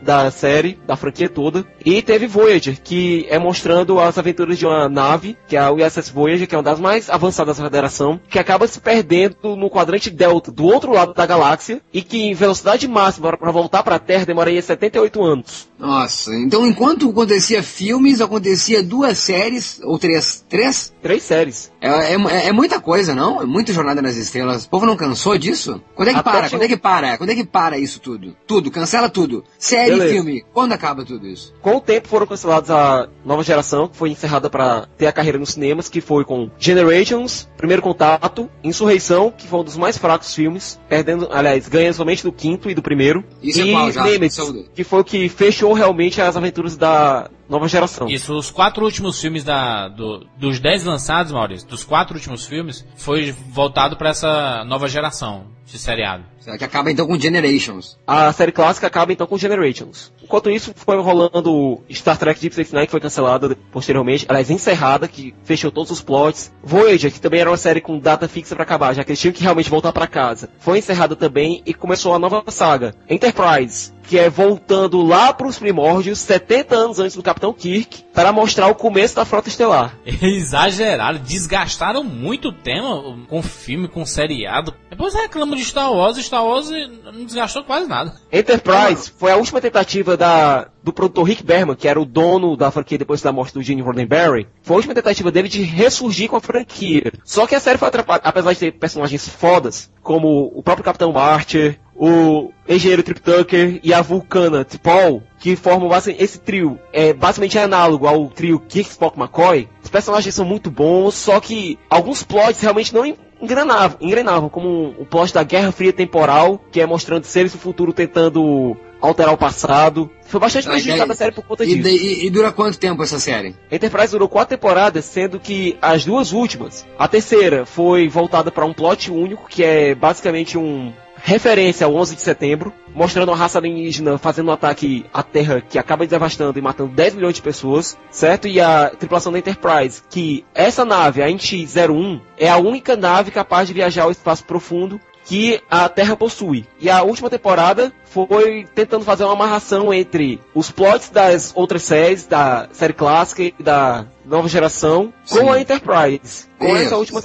da 0.02 0.30
série, 0.32 0.80
da 0.86 0.96
franquia 0.96 1.30
toda. 1.30 1.66
E 1.86 2.02
teve 2.02 2.28
Voyager, 2.28 2.80
que 2.82 3.26
é 3.30 3.40
mostrando 3.40 4.00
as 4.00 4.18
aventuras 4.18 4.58
de 4.58 4.66
uma 4.66 4.88
nave, 4.88 5.38
que 5.48 5.56
é 5.56 5.60
a 5.60 5.72
USS 5.72 6.10
Voyager, 6.10 6.48
que 6.48 6.56
é 6.56 6.58
uma 6.58 6.64
das 6.64 6.80
mais 6.80 7.10
avançadas 7.10 7.58
da 7.58 7.64
Federação, 7.64 8.20
que 8.30 8.40
acaba 8.40 8.68
se 8.68 8.80
perdendo 8.80 9.56
no 9.56 9.70
quadrante 9.70 10.10
Delta, 10.10 10.52
do 10.52 10.66
outro 10.66 10.92
lado 10.92 11.14
da 11.14 11.26
galáxia, 11.26 11.82
e 11.94 12.02
que 12.02 12.22
em 12.22 12.34
velocidade 12.34 12.88
máxima 12.88 13.36
para 13.38 13.52
voltar 13.52 13.84
para 13.84 13.96
a 13.96 14.00
Terra 14.00 14.26
demoraria 14.26 14.62
78 14.62 15.24
anos. 15.24 15.70
Nossa, 15.78 16.36
então 16.36 16.66
enquanto 16.66 17.10
acontecia 17.10 17.64
filmes, 17.64 18.22
acontecia 18.22 18.84
duas 18.84 19.18
séries, 19.18 19.80
ou 19.84 19.98
três? 19.98 20.46
Três? 20.48 20.94
Três 21.02 21.24
séries. 21.24 21.72
É, 21.82 22.14
é, 22.14 22.48
é 22.48 22.52
muita 22.52 22.80
coisa, 22.80 23.16
não? 23.16 23.42
É 23.42 23.46
muita 23.46 23.74
Jornada 23.74 24.02
nas 24.02 24.16
Estrelas. 24.16 24.66
O 24.66 24.70
povo 24.70 24.86
não 24.86 24.96
cansou 24.96 25.38
disso? 25.38 25.82
Quando 25.96 26.10
é 26.10 26.14
que 26.14 26.20
Até 26.20 26.32
para? 26.32 26.50
Quando 26.50 26.64
é 26.64 26.68
que 26.68 26.78
para? 26.78 27.18
Quando 27.18 27.30
é 27.32 27.36
que 27.36 27.44
para 27.44 27.78
isso 27.80 28.00
tudo? 28.00 28.36
Tudo, 28.46 28.70
cancela 28.70 29.10
tudo. 29.10 29.44
Série 29.58 29.92
Beleza. 29.92 30.14
filme. 30.14 30.46
Quando 30.54 30.74
acaba 30.74 31.04
tudo 31.04 31.28
isso? 31.28 31.54
Com 31.62 31.71
o 31.78 31.82
tempo 31.82 32.08
foram 32.08 32.28
cancelados 32.28 32.70
a 32.70 33.08
nova 33.26 33.44
geração, 33.44 33.88
que 33.88 33.96
foi 33.96 34.10
encerrada 34.10 34.50
para 34.50 34.88
ter 34.98 35.08
a 35.08 35.12
carreira 35.12 35.38
nos 35.38 35.50
cinemas, 35.50 35.90
que 35.90 36.02
foi 36.02 36.26
com 36.26 36.50
Generations, 36.58 37.50
Primeiro 37.58 37.82
Contato, 37.82 38.50
Insurreição, 38.64 39.32
que 39.36 39.48
foi 39.48 39.60
um 39.60 39.64
dos 39.64 39.78
mais 39.78 39.98
fracos 39.98 40.34
filmes, 40.34 40.80
perdendo, 40.88 41.28
aliás, 41.32 41.68
ganha 41.68 41.94
somente 41.94 42.24
do 42.24 42.32
quinto 42.32 42.70
e 42.70 42.76
do 42.76 42.82
primeiro. 42.82 43.24
Isso 43.42 43.62
é 43.62 43.66
e 43.66 43.70
é 43.70 43.74
qual, 43.74 43.92
já? 43.92 44.04
Nemesis, 44.04 44.66
que 44.74 44.84
foi 44.84 45.02
o 45.02 45.04
que 45.04 45.30
fechou 45.30 45.74
realmente 45.74 46.22
as 46.22 46.36
aventuras 46.36 46.76
da 46.78 47.30
nova 47.50 47.68
geração. 47.68 48.08
Isso, 48.08 48.34
os 48.34 48.50
quatro 48.50 48.86
últimos 48.86 49.20
filmes 49.20 49.44
da, 49.44 49.90
do, 49.90 50.26
dos 50.38 50.60
dez 50.60 50.86
lançados, 50.86 51.32
Maurício, 51.32 51.68
dos 51.68 51.84
quatro 51.84 52.16
últimos 52.16 52.46
filmes, 52.46 52.86
foi 52.96 53.36
voltado 53.50 53.98
para 53.98 54.10
essa 54.10 54.64
nova 54.66 54.88
geração 54.88 55.46
de 55.66 55.78
seriado. 55.78 56.24
Que 56.58 56.64
acaba 56.64 56.92
então 56.92 57.06
com 57.06 57.20
Generations. 57.20 57.98
A 58.06 58.34
série 58.34 58.52
clássica 58.52 58.88
acaba 58.88 59.14
então 59.14 59.28
com 59.28 59.38
Generations. 59.38 60.12
Enquanto 60.24 60.50
isso, 60.50 60.74
foi 60.76 61.00
rolando 61.00 61.82
Star 61.92 62.18
Trek 62.18 62.40
Deep 62.40 62.54
Space 62.54 62.74
Nine, 62.74 62.88
que 62.88 62.92
foi 62.92 63.00
cancelada 63.00 63.56
posteriormente, 63.72 64.26
aliás, 64.28 64.50
encerrada, 64.50 65.08
que 65.08 65.36
fechou 65.44 65.72
todos 65.72 65.92
os 65.92 66.02
plots. 66.02 66.52
Voyager, 66.64 67.12
que 67.12 67.22
também 67.22 67.42
era 67.42 67.50
uma 67.50 67.58
série 67.58 67.80
com 67.80 68.00
data 68.00 68.28
fixa 68.28 68.56
para 68.56 68.64
acabar, 68.64 68.94
já 68.94 69.04
que 69.04 69.12
eles 69.12 69.20
tinham 69.20 69.34
que 69.34 69.44
realmente 69.44 69.70
voltar 69.70 69.94
para 69.94 70.08
casa. 70.08 70.50
Foi 70.60 70.80
encerrada 70.80 71.16
também 71.16 71.62
e 71.66 71.74
começou 71.74 72.14
a 72.14 72.20
nova 72.20 72.44
saga. 72.50 72.96
Enterprise, 73.08 73.94
que 74.12 74.18
é 74.18 74.30
voltando 74.30 75.02
lá 75.02 75.32
para 75.32 75.48
os 75.48 75.60
primórdios, 75.60 76.20
70 76.20 76.76
anos 76.76 77.00
antes 77.00 77.16
do 77.16 77.24
Capitão 77.24 77.54
Kirk, 77.54 78.04
para 78.14 78.32
mostrar 78.32 78.68
o 78.68 78.76
começo 78.76 79.16
da 79.16 79.26
Frota 79.26 79.48
Estelar. 79.48 79.96
Exageraram, 80.22 81.20
desgastaram 81.20 82.04
muito 82.04 82.50
o 82.50 82.54
tema 82.54 83.18
com 83.28 83.42
filme, 83.42 83.88
com 83.88 84.06
seriado. 84.06 84.74
Depois 84.90 85.14
reclamam 85.14 85.51
de 85.56 85.64
Star 85.64 85.92
Wars, 85.92 86.18
Star 86.18 86.46
Wars 86.46 86.70
não 86.70 87.26
desgastou 87.26 87.64
quase 87.64 87.88
nada. 87.88 88.14
Enterprise 88.32 89.12
foi 89.18 89.32
a 89.32 89.38
última 89.38 89.62
tentativa 89.62 90.16
da, 90.18 90.68
do 90.84 90.94
produtor 90.94 91.24
Rick 91.24 91.44
Berman, 91.44 91.76
que 91.76 91.88
era 91.88 92.00
o 92.00 92.06
dono 92.06 92.56
da 92.56 92.72
franquia 92.72 92.98
depois 92.98 93.22
da 93.22 93.32
morte 93.32 93.54
do 93.54 93.62
Gene 93.62 93.82
Roddenberry. 93.82 94.48
Foi 94.62 94.76
a 94.76 94.78
última 94.78 94.96
tentativa 94.96 95.32
dele 95.32 95.48
de 95.48 95.62
ressurgir 95.62 96.30
com 96.30 96.36
a 96.36 96.42
franquia. 96.42 97.12
Só 97.24 97.46
que 97.46 97.56
a 97.56 97.60
série 97.60 97.78
foi 97.78 97.88
atrapalhada, 97.88 98.28
apesar 98.28 98.54
de 98.54 98.60
ter 98.60 98.72
personagens 98.74 99.28
fodas, 99.28 99.92
como 100.02 100.52
o 100.56 100.64
próprio 100.64 100.86
Capitão 100.86 101.18
Archer, 101.18 101.80
o 101.96 102.52
engenheiro 102.68 103.04
Trip 103.04 103.22
Tucker 103.22 103.80
e 103.84 103.94
a 103.94 104.02
vulcana 104.02 104.66
T'Pol, 104.66 105.22
que 105.38 105.56
formam 105.56 105.90
esse 106.18 106.40
trio. 106.40 106.80
É 106.92 107.14
basicamente 107.14 107.60
análogo 107.60 108.08
ao 108.08 108.28
trio 108.28 108.60
Kirk, 108.60 108.90
Spock, 108.90 109.20
McCoy. 109.20 109.70
Os 109.84 109.90
personagens 109.90 110.34
são 110.34 110.44
muito 110.44 110.72
bons, 110.72 111.14
só 111.14 111.40
que 111.40 111.78
alguns 111.88 112.24
plots 112.24 112.60
realmente 112.60 112.92
não 112.94 113.06
engrenavam, 113.42 113.98
engrenavam 114.00 114.50
como 114.50 114.96
o 114.98 115.06
plot 115.06 115.34
da 115.34 115.44
Guerra 115.44 115.72
Fria 115.72 115.92
Temporal, 115.92 116.62
que 116.72 116.80
é 116.80 116.86
mostrando 116.86 117.26
seres 117.26 117.52
do 117.52 117.58
futuro 117.58 117.92
tentando 117.92 118.78
alterar 119.02 119.34
o 119.34 119.38
passado. 119.38 120.10
Foi 120.24 120.40
bastante 120.40 120.68
prejudicada 120.68 121.12
a 121.12 121.16
série 121.16 121.32
por 121.32 121.44
conta 121.44 121.66
disso. 121.66 121.88
E, 121.88 122.26
e, 122.26 122.30
dura 122.30 122.52
quanto 122.52 122.78
tempo 122.78 123.02
essa 123.02 123.20
série? 123.20 123.56
Enterprise 123.72 124.12
durou 124.12 124.30
quatro 124.30 124.56
temporadas, 124.56 125.06
sendo 125.06 125.40
que 125.40 125.78
as 125.82 126.06
duas 126.06 126.32
últimas, 126.32 126.86
a 126.98 127.08
terceira 127.08 127.66
foi 127.66 128.08
voltada 128.08 128.52
para 128.52 128.66
um 128.66 128.74
plot 128.74 129.12
único, 129.12 129.50
que 129.50 129.64
é 129.64 129.96
basicamente 129.96 130.58
um 130.58 130.94
referência 131.24 131.86
ao 131.86 131.96
11 131.96 132.16
de 132.16 132.22
setembro, 132.22 132.74
mostrando 132.94 133.30
uma 133.30 133.38
raça 133.38 133.58
alienígena 133.58 134.18
fazendo 134.18 134.50
um 134.50 134.54
ataque 134.54 135.06
à 135.14 135.24
Terra 135.24 135.62
que 135.62 135.78
acaba 135.78 136.06
devastando 136.06 136.58
e 136.58 136.62
matando 136.62 136.92
10 136.94 137.16
milhões 137.16 137.36
de 137.36 137.42
pessoas, 137.42 137.98
certo? 138.10 138.48
E 138.48 138.60
a 138.60 138.90
tripulação 138.90 139.32
da 139.32 139.40
Enterprise, 139.40 140.02
que 140.10 140.46
essa 140.54 140.84
nave, 140.84 141.22
a 141.22 141.28
NX-01, 141.28 142.22
é 142.38 142.50
a 142.50 142.58
única 142.58 142.96
nave 142.96 143.32
capaz 143.32 143.68
de 143.68 143.74
viajar 143.74 144.04
ao 144.04 144.12
espaço 144.12 144.44
profundo 144.44 145.00
que 145.24 145.62
a 145.70 145.88
Terra 145.88 146.16
possui. 146.16 146.66
E 146.80 146.90
a 146.90 147.04
última 147.04 147.30
temporada 147.30 147.94
foi 148.06 148.66
tentando 148.76 149.06
fazer 149.06 149.24
uma 149.24 149.34
amarração 149.34 149.94
entre 149.94 150.42
os 150.54 150.72
plots 150.72 151.10
das 151.10 151.52
outras 151.56 151.84
séries, 151.84 152.26
da 152.26 152.68
série 152.72 152.94
clássica 152.94 153.44
e 153.44 153.54
da 153.60 154.06
nova 154.26 154.48
geração, 154.48 155.14
Sim. 155.24 155.40
com 155.40 155.52
a 155.52 155.62
Enterprise. 155.62 156.48
Com 156.58 156.76
essa 156.76 156.98
última 156.98 157.22